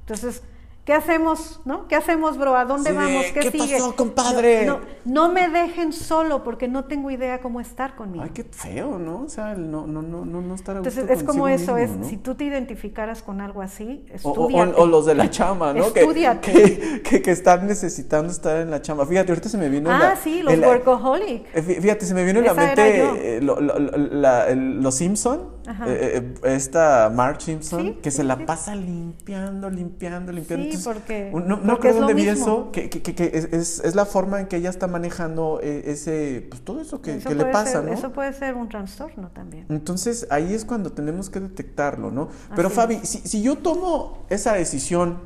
Entonces, 0.01 0.43
¿qué 0.85 0.93
hacemos? 0.93 1.61
¿No? 1.65 1.87
¿Qué 1.87 1.95
hacemos, 1.95 2.37
bro? 2.37 2.55
¿A 2.57 2.65
dónde 2.65 2.89
Sí, 2.91 2.95
vamos? 2.95 3.25
¿Qué, 3.33 3.39
¿qué 3.39 3.51
sigue? 3.51 3.77
pasó, 3.77 3.95
compadre? 3.95 4.65
No, 4.65 4.79
no, 5.05 5.27
no 5.27 5.33
me 5.33 5.47
dejen 5.49 5.93
solo 5.93 6.43
porque 6.43 6.67
no 6.67 6.85
tengo 6.85 7.09
idea 7.09 7.39
cómo 7.41 7.61
estar 7.61 7.95
conmigo. 7.95 8.23
Ay, 8.23 8.31
qué 8.33 8.43
feo, 8.43 8.99
¿no? 8.99 9.21
O 9.23 9.29
sea, 9.29 9.53
el 9.53 9.71
no, 9.71 9.87
no, 9.87 10.01
no, 10.01 10.25
no, 10.25 10.41
no 10.41 10.55
estar 10.55 10.75
a 10.75 10.79
gusto 10.79 10.99
Entonces, 10.99 11.17
es 11.19 11.23
como 11.23 11.47
eso, 11.47 11.75
mismo, 11.75 11.77
es, 11.93 11.97
¿no? 11.99 12.09
si 12.09 12.17
tú 12.17 12.35
te 12.35 12.43
identificaras 12.43 13.23
con 13.23 13.39
algo 13.41 13.61
así, 13.61 14.05
o- 14.11 14.15
estudia. 14.15 14.63
o- 14.75 14.81
o 14.83 14.85
los 14.85 15.05
de 15.05 15.15
la 15.15 15.29
chamba, 15.29 15.73
¿no? 15.73 15.93
Que, 15.93 16.01
Estúdiate. 16.01 16.51
que, 16.51 17.01
que, 17.01 17.21
que 17.21 17.31
están 17.31 17.65
necesitando 17.65 18.31
estar 18.31 18.57
en 18.57 18.69
la 18.71 18.81
chamba. 18.81 19.05
Fíjate, 19.05 19.31
ahorita 19.31 19.47
se 19.49 19.57
me 19.57 19.69
vino 19.69 19.89
en 19.89 19.95
Ah, 19.95 19.99
la- 20.09 20.15
sí, 20.17 20.41
los 20.43 20.57
la- 20.57 20.67
workaholic. 20.67 21.45
Eh, 21.55 21.63
fí- 21.63 21.81
Fíjate, 21.81 22.05
se 22.05 22.13
me 22.13 22.23
vino 22.25 22.39
en 22.39 22.45
la 22.45 22.53
mente 22.53 23.37
eh, 23.37 23.41
lo- 23.41 23.59
lo- 23.61 23.79
lo- 23.79 23.97
la- 23.97 24.47
el- 24.49 24.81
los 24.81 24.95
Simpson. 24.95 25.53
Eh, 25.85 26.33
eh, 26.43 26.55
esta 26.55 27.09
Marge 27.13 27.41
Simpson, 27.45 27.81
Sí, 27.81 27.99
que 28.01 28.11
se 28.11 28.23
la 28.23 28.45
pasa 28.45 28.75
limpiando, 28.75 29.69
limpiando, 29.69 30.31
limpiando. 30.31 30.71
Sí, 30.75 30.81
porque- 30.83 31.29
un- 31.33 31.47
no, 31.47 31.57
no 31.57 31.63
porque 31.73 31.79
creo 31.81 31.93
es 31.93 31.97
dónde 31.99 32.13
vi 32.13 32.27
eso, 32.27 32.71
que, 32.71 32.89
que- 32.89 33.01
que- 33.01 33.15
que 33.15 33.31
es, 33.33 33.79
es- 33.79 33.95
la 33.95 34.05
forma 34.05 34.41
en 34.41 34.47
que 34.47 34.57
ella 34.57 34.69
está 34.69 34.87
manejando 34.87 35.59
eh, 35.63 35.83
ese, 35.87 36.45
pues 36.49 36.61
todo 36.63 36.81
eso 36.81 37.01
que, 37.01 37.15
Eso 37.15 37.33
le 37.33 37.45
pasa, 37.45 37.71
ser- 37.73 37.83
¿no? 37.85 37.93
Eso 37.93 38.11
puede 38.11 38.33
ser 38.33 38.55
un 38.55 38.67
trastorno 38.69 39.29
también. 39.29 39.65
Entonces 39.69 40.27
ahí 40.29 40.53
es 40.53 40.65
cuando 40.65 40.91
tenemos 40.91 41.29
que 41.29 41.39
detectarlo, 41.39 42.11
¿no? 42.11 42.29
Pero 42.55 42.67
Así 42.67 42.75
Fabi, 42.75 42.99
si, 43.03 43.19
si 43.19 43.41
yo 43.41 43.57
tomo 43.57 44.25
esa 44.29 44.53
decisión, 44.53 45.19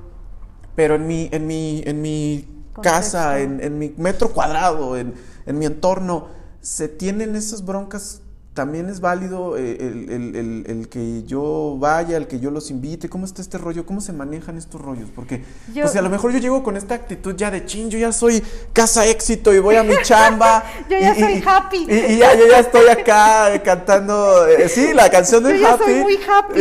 pero 0.75 0.95
en 0.95 1.07
mi, 1.07 1.29
en 1.31 1.47
mi, 1.47 1.81
en 1.85 2.01
mi 2.01 2.47
Contexto. 2.73 2.81
casa, 2.81 3.39
en, 3.39 3.59
en 3.63 3.79
mi 3.79 3.93
metro 3.97 4.29
cuadrado, 4.33 4.95
en, 4.97 5.13
en 5.47 5.57
mi 5.57 5.65
entorno, 5.65 6.27
se 6.61 6.87
tienen 6.87 7.35
esas 7.35 7.65
broncas, 7.65 8.21
también 8.57 8.89
es 8.89 9.01
válido 9.01 9.55
eh, 9.55 9.77
el, 9.79 10.09
el- 10.09 10.35
el- 10.35 10.63
el 10.67 10.89
que 10.89 11.21
yo 11.25 11.77
vaya, 11.79 12.17
el 12.17 12.25
que 12.27 12.39
yo 12.39 12.49
los 12.49 12.71
invite, 12.71 13.07
¿cómo 13.07 13.25
está 13.25 13.39
este 13.43 13.59
rollo? 13.59 13.85
¿Cómo 13.85 14.01
se 14.01 14.13
manejan 14.13 14.57
estos 14.57 14.81
rollos? 14.81 15.09
Porque, 15.15 15.43
Yo- 15.75 15.83
pues 15.83 15.95
a 15.95 16.01
lo 16.01 16.09
mejor 16.09 16.31
yo 16.31 16.39
llego 16.39 16.63
con 16.63 16.75
esta 16.75 16.95
actitud 16.95 17.35
ya 17.35 17.51
de 17.51 17.65
chin, 17.67 17.91
yo 17.91 17.99
ya 17.99 18.11
soy 18.11 18.41
casa 18.73 19.05
éxito 19.05 19.53
y 19.53 19.59
voy 19.59 19.75
a 19.75 19.83
mi 19.83 19.93
chamba. 20.03 20.63
Yo 20.89 20.97
ya 20.97 21.15
y- 21.15 21.19
soy 21.21 21.33
y- 21.33 21.43
happy. 21.45 21.85
Y, 21.87 22.13
y 22.13 22.17
ya, 22.17 22.33
yo 22.35 22.47
ya 22.49 22.57
estoy 22.59 22.87
acá 22.89 23.53
eh, 23.53 23.61
cantando, 23.61 24.47
eh, 24.47 24.67
sí, 24.69 24.91
la 24.95 25.07
canción 25.11 25.43
de 25.43 25.53
Yo 25.53 25.61
ya 25.61 25.73
Happy. 25.75 25.83
soy 25.83 25.93
muy 26.01 26.17
happy. 26.27 26.59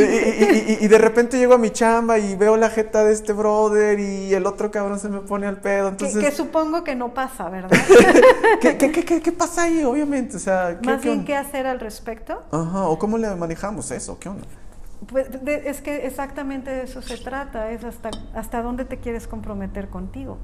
Y, 0.80 0.88
de 0.88 0.98
repente 0.98 1.38
llego 1.38 1.54
a 1.54 1.58
mi 1.58 1.70
chamba 1.70 2.18
y 2.18 2.36
veo 2.36 2.58
la 2.58 2.68
jeta 2.68 3.04
de 3.04 3.14
este 3.14 3.32
brother 3.32 3.98
y 3.98 4.34
el 4.34 4.44
otro 4.44 4.70
cabrón 4.70 5.00
se 5.00 5.08
me 5.08 5.20
pone 5.20 5.46
al 5.46 5.56
pedo. 5.62 5.84
Que, 5.96 6.04
Entonces, 6.06 6.22
que 6.22 6.30
supongo 6.36 6.84
que 6.84 6.94
no 6.94 7.14
pasa, 7.14 7.48
¿verdad? 7.48 7.70
¿qué, 8.60 8.76
qué, 8.76 8.90
qué, 8.92 9.22
qué- 9.22 9.32
pasa 9.32 9.62
ahí? 9.64 9.82
Obviamente, 9.84 10.36
o 10.36 10.40
sea, 10.40 10.78
¿qué, 10.82 10.88
Más 10.88 11.02
bien? 11.02 11.24
¿qué 11.24 11.34
hacer 11.36 11.66
al 11.66 11.78
respecto? 11.86 12.42
Ajá, 12.50 12.88
o 12.88 12.98
cómo 12.98 13.16
le 13.16 13.32
manejamos 13.36 13.90
eso, 13.92 14.18
¿qué 14.18 14.28
onda? 14.28 14.44
Pues 15.08 15.30
de- 15.44 15.68
es 15.70 15.80
que 15.80 16.06
exactamente 16.06 16.70
de 16.70 16.82
eso 16.82 17.00
se 17.00 17.16
trata, 17.18 17.70
es 17.70 17.84
hasta, 17.84 18.10
hasta 18.34 18.60
dónde 18.62 18.84
te 18.84 18.98
quieres 18.98 19.28
comprometer 19.28 19.88
contigo. 19.88 20.38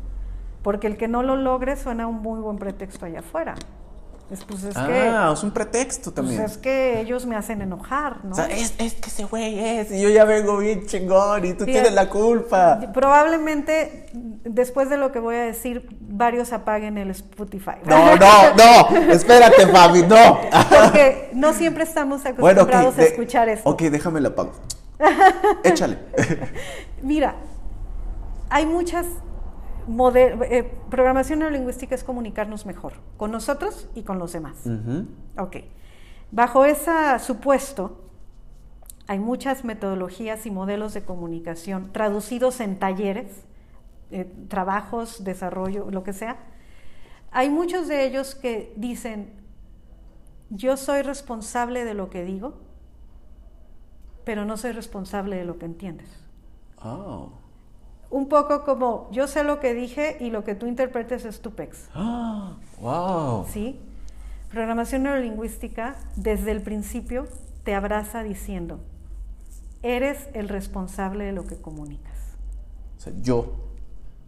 Porque 0.62 0.86
el 0.86 0.96
que 0.96 1.08
no 1.08 1.22
lo 1.24 1.34
logre 1.34 1.76
suena 1.76 2.06
un 2.06 2.22
muy 2.22 2.38
buen 2.40 2.58
pretexto 2.58 3.06
allá 3.06 3.18
afuera. 3.20 3.54
Es, 4.30 4.44
pues 4.44 4.64
es 4.64 4.74
que, 4.74 4.80
ah, 4.80 5.30
es 5.34 5.42
un 5.42 5.50
pretexto 5.50 6.04
pues 6.04 6.14
también. 6.14 6.40
es 6.40 6.56
que 6.56 7.00
ellos 7.00 7.26
me 7.26 7.36
hacen 7.36 7.60
enojar, 7.60 8.24
¿no? 8.24 8.32
O 8.32 8.34
sea, 8.34 8.46
es, 8.46 8.72
es 8.78 8.94
que 8.94 9.10
ese 9.10 9.24
güey 9.24 9.58
es, 9.58 9.90
y 9.90 10.00
yo 10.00 10.08
ya 10.08 10.24
vengo 10.24 10.56
bien 10.56 10.86
chingón, 10.86 11.44
y 11.44 11.52
tú 11.52 11.66
tienes 11.66 11.92
la 11.92 12.08
culpa. 12.08 12.80
Probablemente 12.94 14.06
después 14.44 14.88
de 14.88 14.96
lo 14.96 15.12
que 15.12 15.18
voy 15.18 15.36
a 15.36 15.42
decir, 15.42 15.86
varios 16.00 16.52
apaguen 16.52 16.96
el 16.98 17.10
Spotify. 17.10 17.72
No, 17.84 18.16
no, 18.16 18.54
no, 18.54 19.12
espérate, 19.12 19.66
Fabi, 19.66 20.02
no. 20.02 20.40
Porque 20.70 21.30
no 21.34 21.52
siempre 21.52 21.84
estamos 21.84 22.22
Bueno, 22.22 22.62
acostumbrados 22.62 22.98
a 22.98 23.02
escuchar 23.02 23.48
esto. 23.48 23.68
Ok, 23.68 23.82
déjame 23.82 24.20
la 24.20 24.34
pago. 24.34 24.52
Échale. 25.64 25.98
Mira, 27.02 27.34
hay 28.48 28.66
muchas 28.66 29.06
eh, 30.14 30.72
programación 30.90 31.40
neurolingüística 31.40 31.94
es 31.94 32.04
comunicarnos 32.04 32.66
mejor 32.66 32.94
con 33.16 33.30
nosotros 33.30 33.88
y 33.94 34.02
con 34.02 34.18
los 34.18 34.32
demás. 34.32 34.66
Ujú. 34.66 35.06
Ok. 35.38 35.56
Bajo 36.30 36.64
ese 36.64 37.18
supuesto, 37.18 38.02
hay 39.06 39.18
muchas 39.18 39.64
metodologías 39.64 40.46
y 40.46 40.50
modelos 40.50 40.94
de 40.94 41.04
comunicación 41.04 41.92
traducidos 41.92 42.60
en 42.60 42.78
talleres, 42.78 43.44
eh, 44.10 44.32
trabajos, 44.48 45.24
desarrollo, 45.24 45.90
lo 45.90 46.02
que 46.02 46.12
sea. 46.12 46.38
Hay 47.30 47.50
muchos 47.50 47.88
de 47.88 48.04
ellos 48.04 48.34
que 48.34 48.72
dicen, 48.76 49.32
yo 50.50 50.76
soy 50.76 51.02
responsable 51.02 51.84
de 51.84 51.94
lo 51.94 52.10
que 52.10 52.24
digo, 52.24 52.60
pero 54.24 54.44
no 54.44 54.56
soy 54.56 54.72
responsable 54.72 55.36
de 55.36 55.44
lo 55.44 55.58
que 55.58 55.66
entiendes. 55.66 56.08
Oh. 56.82 57.41
Un 58.12 58.28
poco 58.28 58.62
como 58.64 59.08
yo 59.10 59.26
sé 59.26 59.42
lo 59.42 59.58
que 59.58 59.74
dije 59.74 60.16
y 60.20 60.30
lo 60.30 60.44
que 60.44 60.54
tú 60.54 60.66
interpretes 60.66 61.24
es 61.24 61.40
tu 61.40 61.50
pex. 61.52 61.88
¡Ah! 61.94 62.56
¡Wow! 62.80 63.46
¿Sí? 63.48 63.80
Programación 64.50 65.02
neurolingüística 65.04 65.96
desde 66.14 66.50
el 66.52 66.60
principio 66.60 67.26
te 67.64 67.74
abraza 67.74 68.22
diciendo, 68.22 68.80
eres 69.82 70.28
el 70.34 70.48
responsable 70.48 71.24
de 71.24 71.32
lo 71.32 71.46
que 71.46 71.56
comunicas. 71.56 72.36
O 72.98 73.00
sea, 73.00 73.12
yo, 73.22 73.54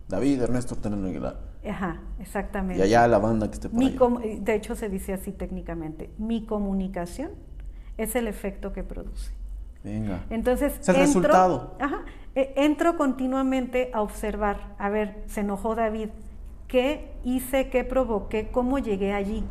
David 0.09 0.41
Ernesto 0.43 0.75
Ortega 0.75 0.97
Aguilar. 0.97 1.41
Ajá, 1.69 2.01
exactamente. 2.21 2.79
Y 2.79 2.83
allá 2.83 3.07
la 3.09 3.19
banda 3.19 3.49
que 3.49 3.55
esté 3.55 3.69
por 3.69 3.79
Mi 3.79 3.89
allá. 3.89 3.99
com- 3.99 4.21
de 4.21 4.55
hecho, 4.55 4.75
se 4.77 4.89
dice 4.89 5.13
así 5.15 5.33
técnicamente. 5.33 6.11
Mi 6.19 6.45
comunicación 6.47 7.31
es 7.97 8.17
el 8.17 8.27
efecto 8.29 8.73
que 8.73 8.83
produce. 8.83 9.33
Venga. 9.83 10.25
Entonces, 10.31 10.79
Es 10.81 10.89
el 10.89 10.97
resultado. 10.97 11.75
Ajá, 11.79 12.05
entro 12.35 12.97
continuamente 12.97 13.91
a 13.93 14.03
observar. 14.03 14.75
A 14.79 14.89
ver, 14.89 15.23
se 15.27 15.41
enojó 15.41 15.75
David. 15.75 16.09
¿Qué 16.69 17.13
hice? 17.25 17.69
¿Qué 17.69 17.85
provoqué? 17.85 18.49
¿Cómo 18.51 18.79
llegué 18.79 19.13
allí? 19.13 19.45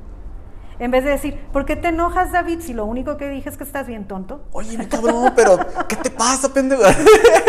En 0.79 0.91
vez 0.91 1.03
de 1.03 1.11
decir, 1.11 1.37
¿por 1.53 1.65
qué 1.65 1.75
te 1.75 1.89
enojas, 1.89 2.31
David? 2.31 2.59
Si 2.59 2.73
lo 2.73 2.85
único 2.85 3.15
que 3.15 3.29
dije 3.29 3.47
es 3.47 3.57
que 3.57 3.63
estás 3.63 3.87
bien 3.87 4.05
tonto. 4.07 4.43
Oye, 4.51 4.77
mi 4.77 4.85
cabrón, 4.87 5.31
pero 5.35 5.57
¿qué 5.87 5.95
te 5.95 6.09
pasa, 6.09 6.51
pendejo? 6.53 6.81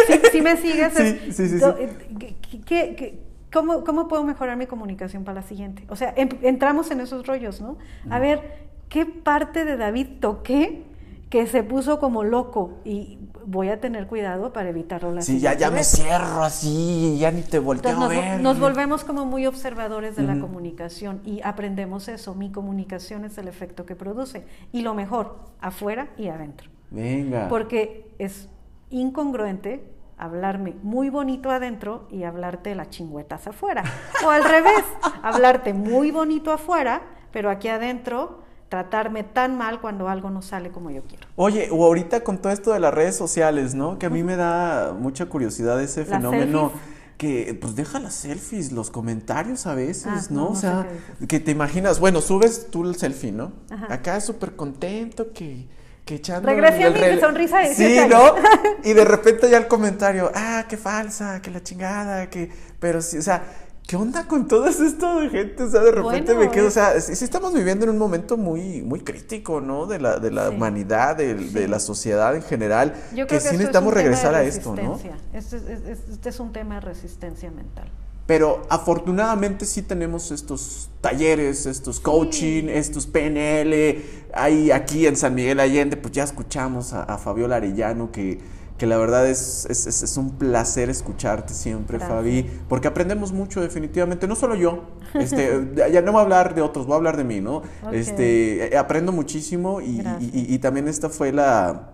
Si, 0.06 0.20
si 0.30 0.42
me 0.42 0.56
sigues, 0.58 0.92
Sí, 0.92 1.32
sí, 1.32 1.48
sí, 1.48 1.64
eh, 1.64 1.88
¿qué- 2.20 2.60
qué- 2.60 2.94
qué- 2.96 3.22
cómo, 3.52 3.82
cómo 3.82 4.06
puedo 4.08 4.22
mejorar 4.24 4.56
mi 4.58 4.66
comunicación 4.66 5.24
para 5.24 5.40
la 5.40 5.46
siguiente? 5.46 5.84
O 5.88 5.96
sea, 5.96 6.12
em- 6.16 6.28
entramos 6.42 6.90
en 6.90 7.00
esos 7.00 7.26
rollos, 7.26 7.60
¿no? 7.62 7.78
A 8.10 8.18
ver, 8.18 8.68
¿qué 8.90 9.06
parte 9.06 9.64
de 9.64 9.78
David 9.78 10.06
toqué 10.20 10.84
que 11.30 11.46
se 11.46 11.62
puso 11.64 11.98
como 11.98 12.22
loco? 12.24 12.74
Y 12.84 13.18
voy 13.46 13.68
a 13.68 13.80
tener 13.80 14.06
cuidado 14.06 14.52
para 14.52 14.68
evitarlo 14.68 15.12
la 15.12 15.22
Sí, 15.22 15.40
ya, 15.40 15.54
ya 15.54 15.70
me 15.70 15.84
cierro 15.84 16.42
así, 16.42 17.16
ya 17.18 17.30
ni 17.30 17.42
te 17.42 17.58
volteo 17.58 17.92
Entonces 17.92 18.18
a 18.18 18.20
nos, 18.22 18.32
ver. 18.32 18.40
nos 18.40 18.58
volvemos 18.60 19.04
como 19.04 19.24
muy 19.26 19.46
observadores 19.46 20.16
de 20.16 20.22
la 20.22 20.38
comunicación 20.38 21.20
y 21.24 21.40
aprendemos 21.42 22.08
eso. 22.08 22.34
Mi 22.34 22.50
comunicación 22.50 23.24
es 23.24 23.38
el 23.38 23.48
efecto 23.48 23.86
que 23.86 23.96
produce. 23.96 24.44
Y 24.72 24.82
lo 24.82 24.94
mejor, 24.94 25.38
afuera 25.60 26.08
y 26.16 26.28
adentro. 26.28 26.70
Venga. 26.90 27.48
Porque 27.48 28.14
es 28.18 28.48
incongruente 28.90 29.90
hablarme 30.16 30.76
muy 30.82 31.10
bonito 31.10 31.50
adentro 31.50 32.06
y 32.10 32.22
hablarte 32.22 32.74
las 32.74 32.90
chingüetas 32.90 33.46
afuera. 33.46 33.82
O 34.24 34.30
al 34.30 34.44
revés, 34.44 34.84
hablarte 35.22 35.74
muy 35.74 36.10
bonito 36.10 36.52
afuera, 36.52 37.02
pero 37.32 37.50
aquí 37.50 37.68
adentro 37.68 38.43
tratarme 38.74 39.22
tan 39.22 39.56
mal 39.56 39.80
cuando 39.80 40.08
algo 40.08 40.30
no 40.30 40.42
sale 40.42 40.70
como 40.70 40.90
yo 40.90 41.02
quiero. 41.04 41.26
Oye, 41.36 41.68
o 41.70 41.84
ahorita 41.84 42.22
con 42.24 42.38
todo 42.38 42.52
esto 42.52 42.72
de 42.72 42.80
las 42.80 42.92
redes 42.92 43.14
sociales, 43.16 43.74
¿no? 43.74 43.98
Que 44.00 44.06
a 44.06 44.10
mí 44.10 44.22
me 44.24 44.34
da 44.36 44.92
mucha 44.98 45.26
curiosidad 45.26 45.80
ese 45.80 46.00
¿Las 46.00 46.08
fenómeno. 46.08 46.70
selfies? 46.70 46.94
Que 47.16 47.56
pues 47.60 47.76
deja 47.76 48.00
las 48.00 48.14
selfies, 48.14 48.72
los 48.72 48.90
comentarios 48.90 49.66
a 49.68 49.74
veces, 49.76 50.06
Ah, 50.08 50.22
¿no? 50.30 50.40
no, 50.40 50.48
o 50.50 50.56
sea, 50.56 50.88
que 51.28 51.38
te 51.38 51.52
imaginas, 51.52 52.00
bueno, 52.00 52.20
subes 52.20 52.66
tú 52.72 52.82
el 52.84 52.96
selfie, 52.96 53.30
¿no? 53.30 53.52
Ajá. 53.70 53.86
Acá 53.94 54.20
súper 54.20 54.56
contento 54.56 55.32
que, 55.32 55.68
que 56.04 56.16
echando. 56.16 56.48
Regresé 56.48 56.82
a 56.82 56.90
mi 56.90 56.96
rele- 56.98 57.20
sonrisa 57.20 57.60
de 57.60 57.72
Sí, 57.74 57.84
18 57.92 58.08
¿no? 58.08 58.34
Y 58.82 58.92
de 58.94 59.04
repente 59.04 59.48
ya 59.48 59.58
el 59.58 59.68
comentario, 59.68 60.32
ah, 60.34 60.64
qué 60.68 60.76
falsa, 60.76 61.40
que 61.40 61.52
la 61.52 61.62
chingada, 61.62 62.28
que. 62.28 62.50
Pero 62.80 63.00
sí, 63.00 63.16
o 63.18 63.22
sea, 63.22 63.44
¿qué 63.86 63.96
onda 63.96 64.26
con 64.26 64.48
todo 64.48 64.66
esto 64.66 65.20
de 65.20 65.28
gente? 65.30 65.62
O 65.62 65.70
sea, 65.70 65.80
de 65.82 65.90
repente 65.92 66.32
Bueno, 66.32 66.48
me 66.48 66.50
quedo, 66.54 66.64
o 66.66 66.68
es- 66.68 66.74
sea, 66.74 67.00
sí, 67.00 67.14
sí 67.16 67.24
estamos 67.24 67.52
viviendo 67.52 67.84
en 67.84 67.90
un 67.90 67.98
momento 67.98 68.36
muy, 68.36 68.82
muy 68.82 69.00
crítico, 69.00 69.60
¿no? 69.60 69.86
De 69.86 69.98
la, 69.98 70.18
de 70.18 70.30
la 70.30 70.48
Sí. 70.48 70.54
humanidad, 70.54 71.16
de, 71.16 71.34
de 71.34 71.62
Sí. 71.64 71.68
la 71.68 71.78
sociedad 71.78 72.34
en 72.34 72.42
general. 72.42 72.94
Yo 73.14 73.26
que 73.26 73.26
creo 73.26 73.26
que, 73.26 73.32
sí 73.32 73.36
esto 73.36 73.48
es 73.48 73.52
necesitamos 73.58 73.94
de 73.94 74.00
regresar 74.00 74.34
a 74.34 74.42
esto, 74.42 74.74
¿no? 74.74 74.94
resistencia. 74.94 75.16
Este 75.32 75.56
es, 75.56 75.62
es- 75.64 75.88
es- 75.88 76.08
este 76.12 76.28
es 76.30 76.40
un 76.40 76.52
tema 76.52 76.76
de 76.76 76.80
resistencia 76.80 77.50
mental. 77.50 77.88
Pero 78.26 78.62
afortunadamente 78.70 79.66
sí 79.66 79.82
tenemos 79.82 80.30
estos 80.30 80.88
talleres, 81.02 81.66
estos 81.66 82.00
coaching, 82.00 82.68
estos 82.70 83.06
PNL. 83.06 84.02
Hay 84.32 84.70
aquí 84.70 85.06
en 85.06 85.16
San 85.16 85.34
Miguel 85.34 85.60
Allende, 85.60 85.98
pues 85.98 86.14
ya 86.14 86.24
escuchamos 86.24 86.94
a, 86.94 87.02
a 87.02 87.18
Fabiola 87.18 87.56
Arellano, 87.56 88.10
que, 88.10 88.38
que 88.78 88.86
la 88.86 88.96
verdad 88.98 89.28
es, 89.28 89.66
es, 89.70 89.86
es- 89.86 90.16
un 90.16 90.30
placer 90.30 90.90
escucharte 90.90 91.54
siempre, 91.54 91.98
Gracias. 91.98 92.18
Fabi, 92.18 92.50
porque 92.68 92.88
aprendemos 92.88 93.32
mucho 93.32 93.60
definitivamente, 93.60 94.26
no 94.26 94.34
solo 94.34 94.54
yo, 94.56 94.82
este, 95.14 95.68
ya 95.92 96.02
no 96.02 96.10
voy 96.12 96.20
a 96.20 96.22
hablar 96.24 96.54
de 96.54 96.62
otros, 96.62 96.86
voy 96.86 96.94
a 96.94 96.96
hablar 96.96 97.16
de 97.16 97.24
mí, 97.24 97.40
¿no? 97.40 97.62
Este, 97.92 98.74
eh, 98.74 98.76
aprendo 98.76 99.12
muchísimo 99.12 99.80
y, 99.80 100.00
y- 100.20 100.54
y 100.54 100.58
también 100.58 100.88
esta 100.88 101.08
fue 101.08 101.30
la... 101.32 101.90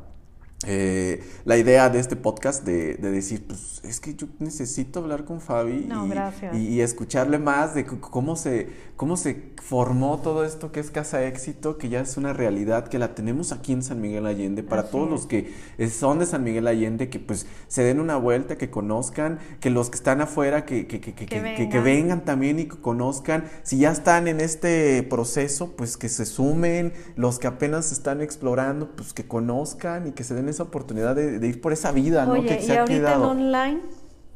eh, 0.67 1.23
la 1.47 1.57
idea 1.57 1.89
de 1.89 1.99
este 2.01 2.17
podcast 2.17 2.65
de, 2.67 2.95
de 2.97 3.11
decir, 3.11 3.47
pues 3.47 3.81
es 3.83 3.99
que 4.01 4.15
yo 4.15 4.27
necesito 4.39 5.01
hablar 5.01 5.25
con 5.25 5.41
Fabi 5.41 5.87
No, 5.89 6.07
y, 6.55 6.59
y- 6.59 6.81
escucharle 6.83 7.39
más 7.39 7.75
de 7.75 7.87
cómo 7.87 8.37
se, 8.37 8.69
cómo 9.01 9.17
se 9.17 9.55
formó 9.63 10.19
todo 10.19 10.45
esto 10.45 10.73
que 10.73 10.81
es 10.81 10.91
Casa 10.91 11.25
Éxito, 11.25 11.79
que 11.79 11.89
ya 11.89 12.01
es 12.01 12.19
una 12.19 12.35
realidad, 12.35 12.87
que 12.89 12.99
la 12.99 13.15
tenemos 13.15 13.51
aquí 13.51 13.73
en 13.73 13.83
San 13.83 13.99
Miguel 14.03 14.27
Allende, 14.27 14.63
para 14.63 14.83
Así 14.83 14.91
todos 14.93 15.07
es. 15.07 15.11
los 15.13 15.27
que 15.27 15.55
son 15.89 16.19
de 16.19 16.27
San 16.27 16.45
Miguel 16.45 16.67
Allende, 16.67 17.09
que 17.09 17.19
pues 17.19 17.47
se 17.67 17.83
den 17.83 17.99
una 17.99 18.19
vuelta, 18.19 18.59
que 18.59 18.69
conozcan, 18.69 19.39
que 19.61 19.71
los 19.71 19.89
que 19.89 19.97
están 19.97 20.21
afuera, 20.21 20.67
que, 20.67 20.87
que, 20.87 21.01
que, 21.01 21.15
que- 21.15 21.25
Que 21.25 21.41
que- 21.43 21.55
que- 21.55 21.69
que 21.71 21.81
vengan. 21.81 21.85
vengan 21.85 22.25
también 22.27 22.59
y 22.59 22.67
que 22.67 22.77
conozcan, 22.77 23.45
si 23.63 23.79
ya 23.79 23.91
están 23.91 24.29
en 24.29 24.39
este 24.39 25.03
proceso, 25.05 25.75
pues 25.79 25.97
que 25.97 26.11
se 26.11 26.27
sumen, 26.27 26.93
los 27.17 27.39
que 27.39 27.47
apenas 27.47 27.93
están 27.93 28.21
explorando, 28.21 28.91
pues 28.97 29.15
que 29.15 29.27
conozcan 29.27 30.09
y 30.09 30.13
que 30.13 30.25
se 30.25 30.35
den 30.35 30.51
esa 30.51 30.65
oportunidad 30.65 31.17
de, 31.17 31.39
de 31.39 31.47
ir 31.49 31.63
por 31.63 31.73
esa 31.73 31.91
vida, 31.91 32.27
¿no? 32.27 32.33
Oye, 32.33 32.49
que 32.49 32.63
y 32.63 32.67
se 32.67 32.77
ha 32.77 32.81
ahorita 32.83 32.97
en 32.99 33.01
quedado. 33.03 33.31
online, 33.31 33.81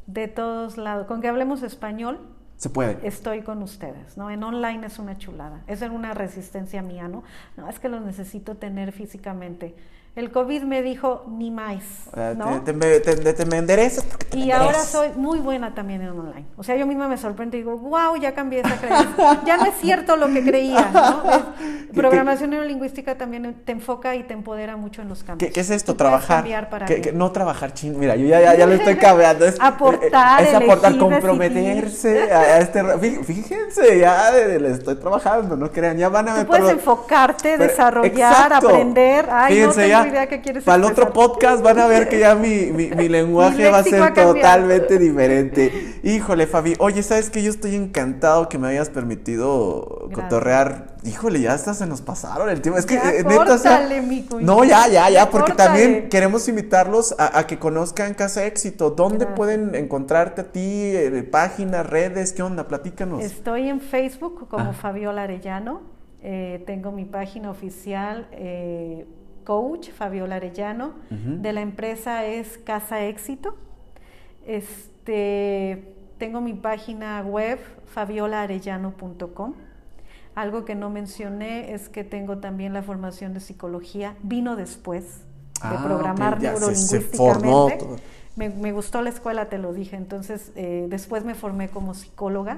de 0.07 0.27
todos 0.27 0.77
lados, 0.79 1.05
con 1.05 1.21
que 1.21 1.27
hablemos 1.27 1.61
español, 1.61 2.19
Se 2.57 2.69
puede. 2.69 3.05
estoy 3.05 3.41
con 3.41 3.61
ustedes, 3.61 4.17
¿no? 4.17 4.29
En 4.29 4.43
online 4.43 4.87
es 4.87 4.97
una 4.99 5.17
chulada, 5.17 5.63
es 5.67 5.81
una 5.81 6.13
resistencia 6.13 6.81
mía, 6.81 7.07
¿no? 7.07 7.23
No, 7.57 7.69
es 7.69 7.79
que 7.79 7.89
los 7.89 8.01
necesito 8.01 8.55
tener 8.55 8.91
físicamente. 8.91 9.75
El 10.15 10.31
COVID 10.31 10.63
me 10.63 10.81
dijo, 10.81 11.25
ni 11.27 11.51
más, 11.51 11.83
¿no? 12.37 12.61
te, 12.63 12.71
te, 12.71 12.99
te- 13.17 13.33
te 13.33 13.45
me 13.45 13.57
enderezas 13.57 14.05
porque 14.05 14.25
te 14.27 14.37
Y 14.37 14.45
me 14.45 14.53
ahora 14.53 14.79
soy 14.79 15.09
muy 15.17 15.39
buena 15.39 15.75
también 15.75 16.01
en 16.03 16.09
online. 16.09 16.45
O 16.55 16.63
sea, 16.63 16.77
yo 16.77 16.87
misma 16.87 17.09
me 17.09 17.17
sorprendo 17.17 17.57
y 17.57 17.59
digo, 17.59 17.77
wow, 17.77 18.15
ya 18.15 18.33
cambié 18.33 18.61
esa 18.61 18.77
creencia. 18.77 19.41
Ya 19.45 19.57
no 19.57 19.65
es 19.65 19.73
cierto 19.81 20.15
lo 20.15 20.27
que 20.27 20.41
creía, 20.41 20.89
¿no? 20.93 21.29
Es- 21.29 21.43
¿Qué- 21.91 21.93
programación 21.93 22.49
neurolingüística 22.51 23.17
también 23.17 23.55
te 23.65 23.73
enfoca 23.73 24.15
y 24.15 24.23
te 24.23 24.33
empodera 24.33 24.77
mucho 24.77 25.01
en 25.01 25.09
los 25.09 25.23
cambios. 25.23 25.47
¿Qué, 25.49 25.53
qué 25.53 25.59
es 25.59 25.69
esto? 25.69 25.95
Trabajar. 25.97 26.37
cambiar 26.37 26.69
para 26.69 26.85
¿Qué- 26.85 26.93
bien. 26.95 27.03
qué- 27.03 27.11
no 27.11 27.31
trabajar 27.33 27.73
chin. 27.73 27.99
Mira, 27.99 28.15
yo 28.15 28.25
ya, 28.25 28.39
ya, 28.39 28.55
ya 28.55 28.65
lo 28.67 28.73
estoy 28.75 28.95
cabreando. 28.95 29.45
Es, 29.45 29.57
Aportar, 29.59 30.43
Es 30.43 30.53
aportar, 30.53 30.91
elegir, 30.93 31.09
comprometerse 31.09 32.09
decidir. 32.13 32.33
a, 32.33 32.57
este. 32.59 32.83
Fíjense, 33.23 33.99
ya 33.99 34.31
le 34.31 34.71
estoy 34.71 34.95
trabajando, 34.95 35.57
no 35.57 35.69
crean. 35.71 35.97
Ya 35.97 36.07
van 36.07 36.29
a 36.29 36.35
Tú 36.41 36.47
puedes 36.47 36.69
enfocarte, 36.69 37.55
Pero- 37.57 37.63
desarrollar, 37.63 38.43
exacto. 38.45 38.69
aprender. 38.69 39.27
Ay, 39.29 39.53
Fíjense, 39.55 39.81
no 39.81 39.87
ya, 39.87 40.04
idea 40.07 40.27
qué 40.27 40.41
quieres 40.41 40.63
Para 40.63 40.77
el 40.77 40.83
otro 40.83 41.11
podcast 41.13 41.61
van 41.63 41.79
a 41.79 41.87
ver 41.87 42.07
que 42.09 42.19
ya 42.19 42.35
mi, 42.35 42.71
mi, 42.71 42.89
mi 42.89 43.09
lenguaje 43.09 43.69
va 43.69 43.79
a 43.79 43.83
ser 43.83 44.13
totalmente 44.13 44.97
diferente. 44.99 45.99
Híjole, 46.03 46.47
Fabi. 46.47 46.75
Oye, 46.79 47.03
¿sabes 47.03 47.29
que 47.29 47.41
Yo 47.43 47.49
estoy 47.49 47.75
encantado 47.75 48.49
que 48.49 48.57
me 48.57 48.67
hayas 48.67 48.89
permitido 48.89 50.07
Gracias. 50.09 50.23
cotorrear. 50.23 50.95
Híjole, 51.03 51.39
ya 51.41 51.53
hasta 51.53 51.73
se 51.73 51.85
nos 51.85 52.01
pasaron 52.01 52.49
el 52.49 52.61
tiempo. 52.61 52.79
Es 52.79 52.85
que, 52.85 52.95
Ya, 52.95 53.11
eh, 53.11 53.23
neta, 53.23 53.53
o 53.53 53.57
sea, 53.57 53.79
córtale. 53.81 54.25
No, 54.41 54.63
ya, 54.63 54.87
ya, 54.87 55.09
ya, 55.09 55.29
porque 55.29 55.51
Córtale. 55.51 55.69
también 55.81 56.09
queremos 56.09 56.47
invitarlos 56.47 57.15
a, 57.19 57.37
a 57.37 57.45
que 57.47 57.59
conozcan 57.59 58.13
Casa 58.15 58.45
Éxito. 58.45 58.89
¿Dónde 58.91 59.19
Gracias. 59.19 59.35
pueden 59.37 59.75
encontrarte 59.75 60.41
a 60.41 60.51
ti? 60.51 60.61
Eh, 60.61 61.27
páginas, 61.29 61.87
redes, 61.87 62.33
¿qué 62.33 62.41
onda? 62.41 62.67
Platícanos. 62.67 63.23
Estoy 63.23 63.69
en 63.69 63.81
Facebook 63.81 64.47
como 64.49 64.71
Ah. 64.71 64.73
Fabiola 64.73 65.23
Arellano. 65.23 65.81
Eh, 66.23 66.63
tengo 66.65 66.91
mi 66.91 67.05
página 67.05 67.51
oficial, 67.51 68.27
eh, 68.31 69.05
coach 69.45 69.91
Fabiola 69.91 70.35
Arellano. 70.35 70.93
De 71.09 71.53
la 71.53 71.61
empresa 71.61 72.25
es 72.25 72.57
Casa 72.57 73.05
Éxito. 73.05 73.55
Este, 74.45 75.93
tengo 76.17 76.41
mi 76.41 76.53
página 76.53 77.21
web 77.21 77.59
fabiolaarellano.com. 77.85 79.53
Algo 80.35 80.65
que 80.65 80.75
no 80.75 80.89
mencioné 80.89 81.73
es 81.73 81.87
que 81.87 82.03
tengo 82.03 82.39
también 82.39 82.73
la 82.73 82.83
formación 82.83 83.33
de 83.33 83.39
psicología. 83.39 84.15
Vino 84.21 84.55
después 84.55 85.19
de 85.21 85.23
Ah, 85.61 85.81
programar 85.85 86.33
se- 86.41 86.45
se 86.45 86.51
neurolingüísticamente. 86.51 87.85
Me, 88.35 88.49
me 88.49 88.73
gustó 88.73 89.01
la 89.01 89.09
escuela, 89.09 89.47
te 89.47 89.57
lo 89.57 89.71
dije. 89.71 89.95
Entonces, 89.95 90.51
eh, 90.57 90.87
después 90.89 91.23
me 91.23 91.35
formé 91.35 91.69
como 91.69 91.93
psicóloga, 91.93 92.57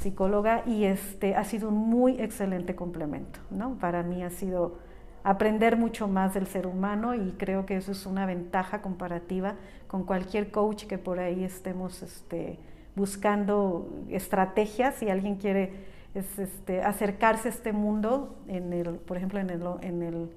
psicóloga, 0.00 0.62
y 0.66 0.84
este 0.84 1.34
ha 1.34 1.44
sido 1.44 1.68
un 1.70 1.76
muy 1.78 2.20
excelente 2.20 2.74
complemento, 2.76 3.40
¿no? 3.50 3.78
Para 3.78 4.02
mí 4.02 4.22
ha 4.22 4.28
sido 4.30 4.76
aprender 5.24 5.76
mucho 5.76 6.08
más 6.08 6.34
del 6.34 6.46
ser 6.46 6.66
humano 6.66 7.14
y 7.14 7.32
creo 7.38 7.66
que 7.66 7.76
eso 7.76 7.92
es 7.92 8.06
una 8.06 8.26
ventaja 8.26 8.82
comparativa 8.82 9.54
con 9.86 10.04
cualquier 10.04 10.50
coach 10.50 10.84
que 10.84 10.98
por 10.98 11.18
ahí 11.18 11.44
estemos 11.44 12.02
este, 12.02 12.58
buscando 12.94 13.88
estrategias. 14.08 14.96
Si 14.96 15.08
alguien 15.08 15.36
quiere 15.36 15.72
es, 16.14 16.38
este, 16.38 16.82
acercarse 16.82 17.48
a 17.48 17.50
este 17.50 17.72
mundo, 17.72 18.36
en 18.48 18.72
el, 18.72 18.96
por 18.96 19.16
ejemplo, 19.16 19.38
en 19.40 19.50
el, 19.50 19.62
en 19.82 20.02
el, 20.02 20.30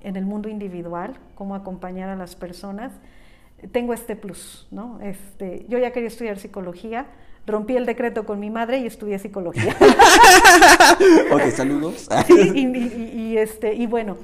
en 0.00 0.16
el 0.16 0.24
mundo 0.24 0.48
individual, 0.48 1.18
cómo 1.34 1.54
acompañar 1.54 2.08
a 2.08 2.16
las 2.16 2.36
personas 2.36 2.92
tengo 3.72 3.92
este 3.92 4.16
plus, 4.16 4.68
¿no? 4.70 5.00
Este, 5.00 5.66
yo 5.68 5.78
ya 5.78 5.90
quería 5.90 6.08
estudiar 6.08 6.38
psicología, 6.38 7.06
rompí 7.48 7.76
el 7.76 7.84
decreto 7.86 8.24
con 8.24 8.38
mi 8.38 8.50
madre 8.50 8.78
y 8.78 8.86
estudié 8.86 9.18
psicología. 9.18 9.74
ok, 11.32 11.42
saludos. 11.50 12.08
Sí, 12.26 12.34
y, 12.54 12.66
y- 12.66 13.12
y, 13.32 13.38
este, 13.38 13.74
y 13.74 13.86
bueno, 13.86 14.16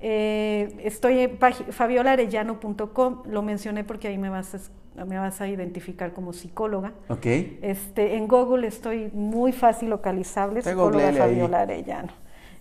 eh, 0.00 0.74
estoy 0.84 1.18
en 1.20 1.38
fabiolarellano.com, 1.70 3.22
lo 3.26 3.42
mencioné 3.42 3.84
porque 3.84 4.08
ahí 4.08 4.18
me 4.18 4.28
vas, 4.28 4.54
a, 4.96 5.04
me 5.04 5.18
vas 5.18 5.40
a 5.40 5.48
identificar 5.48 6.12
como 6.12 6.32
psicóloga. 6.32 6.92
ok. 7.08 7.26
Este, 7.62 8.16
en 8.16 8.26
Google 8.28 8.66
estoy 8.66 9.10
muy 9.12 9.52
fácil 9.52 9.90
localizable, 9.90 10.62
Te 10.62 10.70
psicóloga 10.70 11.08
ahí. 11.08 11.16
Fabiola 11.16 11.60
Arellano. 11.62 12.12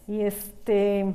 Y 0.07 0.21
este 0.21 1.13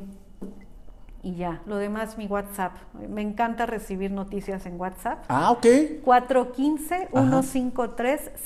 y 1.27 1.35
ya, 1.35 1.61
lo 1.67 1.77
demás 1.77 2.17
mi 2.19 2.27
WhatsApp. 2.29 2.77
Me 3.09 3.21
encanta 3.21 3.67
recibir 3.67 4.13
noticias 4.13 4.65
en 4.65 4.79
WhatsApp. 4.81 5.25
Ah, 5.27 5.51
ok. 5.51 5.67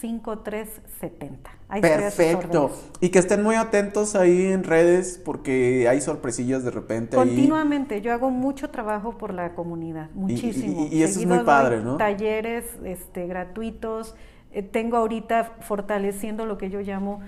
415-153-5370. 0.01 1.39
Ahí 1.69 1.81
estoy 1.85 1.90
a 2.05 2.11
sus 2.11 2.16
Perfecto. 2.16 2.70
Y 3.01 3.11
que 3.11 3.19
estén 3.19 3.43
muy 3.43 3.55
atentos 3.55 4.16
ahí 4.16 4.47
en 4.47 4.65
redes 4.65 5.20
porque 5.24 5.89
hay 5.89 6.01
sorpresillas 6.01 6.65
de 6.65 6.70
repente 6.70 7.16
ahí. 7.19 7.27
Continuamente, 7.28 8.01
yo 8.01 8.12
hago 8.12 8.31
mucho 8.31 8.70
trabajo 8.70 9.19
por 9.19 9.32
la 9.35 9.55
comunidad, 9.55 10.09
muchísimo. 10.15 10.89
y- 10.90 10.97
y 10.98 11.02
eso 11.02 11.20
es 11.20 11.27
muy 11.27 11.40
padre, 11.40 11.82
¿no? 11.82 11.97
Talleres 11.98 12.65
este, 12.85 13.27
gratuitos. 13.27 14.15
Eh, 14.52 14.62
tengo 14.65 14.97
ahorita 14.97 15.52
fortaleciendo 15.61 16.44
lo 16.44 16.59
que 16.59 16.70
yo 16.70 16.81
llamo 16.81 17.20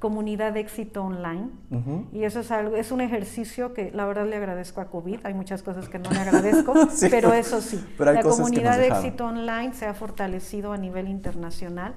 comunidad 0.00 0.54
de 0.54 0.60
éxito 0.60 1.04
online. 1.04 1.50
Ujú. 1.70 2.06
Y 2.12 2.24
eso 2.24 2.40
es 2.40 2.50
algo, 2.50 2.74
es 2.74 2.90
un 2.90 3.02
ejercicio 3.02 3.74
que 3.74 3.92
la 3.92 4.06
verdad 4.06 4.26
le 4.26 4.34
agradezco 4.34 4.80
a 4.80 4.86
COVID. 4.86 5.20
Hay 5.24 5.34
muchas 5.34 5.62
cosas 5.62 5.88
que 5.88 5.98
no 6.00 6.10
le 6.10 6.18
agradezco, 6.26 6.74
Sí, 6.90 7.06
pero 7.10 7.32
eso 7.32 7.60
sí. 7.60 7.78
pero 7.96 8.12
la 8.12 8.22
comunidad 8.22 8.78
de 8.78 8.88
éxito 8.88 9.26
online 9.26 9.74
se 9.74 9.86
ha 9.86 9.94
fortalecido 9.94 10.72
a 10.72 10.78
nivel 10.78 11.06
internacional 11.06 11.94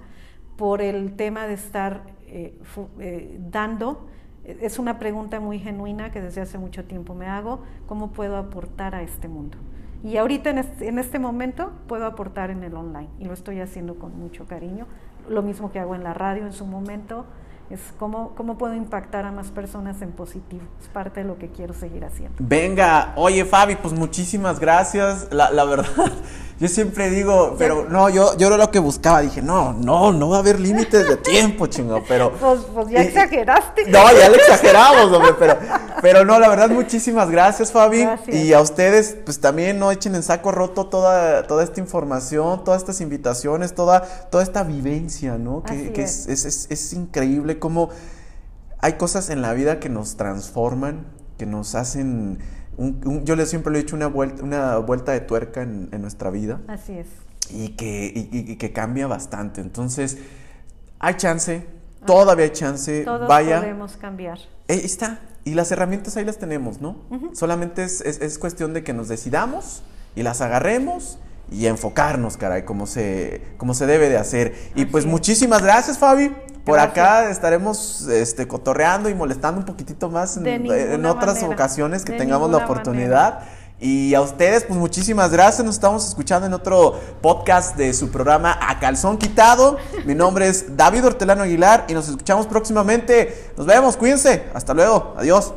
por 0.57 0.81
el 0.81 1.15
tema 1.15 1.47
de 1.47 1.53
estar 1.53 2.03
eh, 2.27 2.59
eh, 2.99 3.39
dando. 3.49 4.07
Es 4.43 4.77
una 4.77 4.99
pregunta 4.99 5.39
muy 5.39 5.57
genuina 5.59 6.11
que 6.11 6.19
desde 6.21 6.41
hace 6.41 6.57
mucho 6.57 6.83
tiempo 6.83 7.15
me 7.15 7.27
hago. 7.27 7.63
¿Cómo 7.87 8.11
puedo 8.11 8.35
aportar 8.35 8.93
a 8.95 9.01
este 9.01 9.29
mundo? 9.29 9.57
Y 10.03 10.17
ahorita 10.17 10.49
en 10.49 10.57
este, 10.57 10.89
en 10.89 10.99
este 10.99 11.17
momento 11.17 11.71
puedo 11.87 12.05
aportar 12.05 12.49
en 12.49 12.61
el 12.65 12.75
online 12.75 13.07
y 13.17 13.23
lo 13.23 13.33
estoy 13.33 13.61
haciendo 13.61 13.95
con 13.95 14.19
mucho 14.19 14.45
cariño. 14.45 14.85
Lo 15.29 15.41
mismo 15.41 15.71
que 15.71 15.79
hago 15.79 15.95
en 15.95 16.03
la 16.03 16.13
radio 16.13 16.45
en 16.45 16.51
su 16.51 16.65
momento. 16.65 17.25
Es 17.73 17.79
cómo, 17.97 18.33
cómo 18.37 18.55
puedo 18.57 18.75
impactar 18.75 19.25
a 19.25 19.31
más 19.31 19.47
personas 19.47 19.99
en 20.03 20.11
positivo. 20.11 20.61
Es 20.79 20.87
parte 20.89 21.21
de 21.21 21.25
lo 21.27 21.39
que 21.39 21.47
quiero 21.49 21.73
seguir 21.73 22.05
haciendo. 22.05 22.35
Venga, 22.37 23.13
oye 23.15 23.45
Fabi, 23.45 23.75
pues 23.77 23.93
muchísimas 23.95 24.59
gracias. 24.59 25.29
La, 25.31 25.49
la 25.49 25.63
verdad, 25.65 25.87
yo 26.59 26.67
siempre 26.67 27.09
digo, 27.09 27.55
pero 27.57 27.87
no, 27.89 28.09
yo, 28.09 28.37
yo 28.37 28.45
era 28.47 28.57
lo 28.57 28.69
que 28.69 28.77
buscaba. 28.77 29.21
Dije, 29.21 29.41
no, 29.41 29.73
no, 29.73 30.11
no 30.11 30.29
va 30.29 30.35
a 30.37 30.39
haber 30.41 30.59
límites 30.59 31.07
de 31.09 31.17
tiempo, 31.17 31.65
chingo, 31.65 32.03
pero. 32.07 32.31
Pues, 32.39 32.59
pues 32.73 32.89
ya 32.89 33.01
exageraste. 33.01 33.85
No, 33.89 34.03
ya 34.11 34.29
le 34.29 34.37
exageramos, 34.37 35.11
hombre, 35.11 35.31
pero, 35.39 35.57
pero 36.01 36.25
no, 36.25 36.37
la 36.39 36.49
verdad, 36.49 36.69
muchísimas 36.69 37.31
gracias, 37.31 37.71
Fabi. 37.71 38.03
Gracias. 38.03 38.35
Y 38.35 38.53
a 38.53 38.61
ustedes, 38.61 39.17
pues 39.25 39.39
también 39.39 39.79
no 39.79 39.91
echen 39.91 40.13
en 40.13 40.21
saco 40.21 40.51
roto 40.51 40.85
toda, 40.87 41.47
toda 41.47 41.63
esta 41.63 41.79
información, 41.79 42.63
todas 42.63 42.81
estas 42.81 43.01
invitaciones, 43.01 43.73
toda, 43.73 44.01
toda 44.29 44.43
esta 44.43 44.61
vivencia, 44.63 45.37
¿no? 45.39 45.63
Que, 45.63 45.91
que 45.91 46.03
es, 46.03 46.27
es, 46.27 46.45
es- 46.45 46.67
es 46.69 46.93
increíble 46.93 47.57
cómo 47.63 47.89
hay 48.79 48.93
cosas 48.93 49.29
en 49.29 49.41
la 49.41 49.53
vida 49.53 49.79
que 49.79 49.87
nos 49.87 50.17
transforman, 50.17 51.05
que 51.37 51.45
nos 51.45 51.75
hacen. 51.75 52.39
un- 52.75 52.99
un- 53.05 53.23
yo 53.23 53.35
les 53.37 53.49
siempre 53.49 53.71
le 53.71 53.79
he 53.79 53.83
dicho 53.83 53.95
una 53.95 54.07
vuelta, 54.07 54.43
una 54.43 54.77
vuelta 54.79 55.11
de 55.13 55.21
tuerca 55.21 55.61
en, 55.61 55.89
en 55.93 56.01
nuestra 56.01 56.29
vida 56.31 56.59
Así 56.67 56.93
es. 56.93 57.07
y 57.51 57.69
que, 57.77 58.11
y- 58.13 58.29
y- 58.37 58.51
y 58.53 58.55
que 58.57 58.73
cambia 58.73 59.05
bastante. 59.07 59.61
Entonces, 59.61 60.17
hay 60.99 61.13
chance, 61.15 61.65
todavía 62.05 62.45
hay 62.45 62.51
chance. 62.51 63.03
Todos 63.05 63.27
vaya. 63.27 63.59
podemos 63.59 63.95
cambiar. 63.97 64.39
Ahí 64.67 64.81
está. 64.83 65.19
Y 65.45 65.53
las 65.53 65.71
herramientas 65.71 66.17
ahí 66.17 66.25
las 66.25 66.39
tenemos, 66.39 66.81
¿no? 66.81 66.97
Solamente 67.33 67.83
es, 67.83 68.01
es- 68.01 68.19
es 68.21 68.39
cuestión 68.39 68.73
de 68.73 68.83
que 68.83 68.91
nos 68.93 69.07
decidamos 69.07 69.83
y 70.15 70.23
las 70.23 70.41
agarremos 70.41 71.19
y 71.51 71.67
enfocarnos, 71.67 72.37
caray, 72.37 72.63
como 72.65 72.87
se, 72.87 73.41
como 73.57 73.75
se 73.75 73.85
debe 73.85 74.09
de 74.09 74.17
hacer. 74.17 74.55
Y 74.75 74.81
Así 74.81 74.85
pues 74.91 75.03
es. 75.05 75.09
muchísimas 75.11 75.61
gracias, 75.61 75.99
Fabi. 75.99 76.31
Por 76.65 76.75
Gracias. 76.75 76.97
acá 76.97 77.29
estaremos 77.29 78.07
este, 78.07 78.47
cotorreando 78.47 79.09
y 79.09 79.13
molestando 79.13 79.59
un 79.59 79.65
poquitito 79.65 80.09
más 80.09 80.37
en, 80.37 81.05
otras 81.05 81.35
manera. 81.35 81.53
ocasiones 81.53 82.05
que 82.05 82.13
De 82.13 82.17
tengamos 82.19 82.49
la 82.49 82.57
oportunidad. 82.59 83.41
Y 83.79 84.13
a 84.13 84.21
ustedes, 84.21 84.63
pues 84.63 84.79
muchísimas 84.79 85.29
gracias. 85.29 85.65
Nos 85.65 85.75
estamos 85.75 86.07
escuchando 86.07 86.47
en 86.47 86.53
otro 86.53 86.97
podcast 87.21 87.75
de 87.75 87.93
su 87.93 88.09
programa 88.11 88.57
A 88.61 88.79
Calzón 88.79 89.17
Quitado. 89.17 89.75
Mi 90.05 90.15
nombre 90.15 90.47
es 90.47 90.77
David 90.77 91.05
Hortelano 91.05 91.43
Aguilar 91.43 91.83
y 91.89 91.93
nos 91.93 92.07
escuchamos 92.07 92.47
próximamente. 92.47 93.51
Nos 93.57 93.65
vemos, 93.65 93.97
cuídense. 93.97 94.45
Hasta 94.53 94.73
luego. 94.73 95.13
Adiós. 95.17 95.53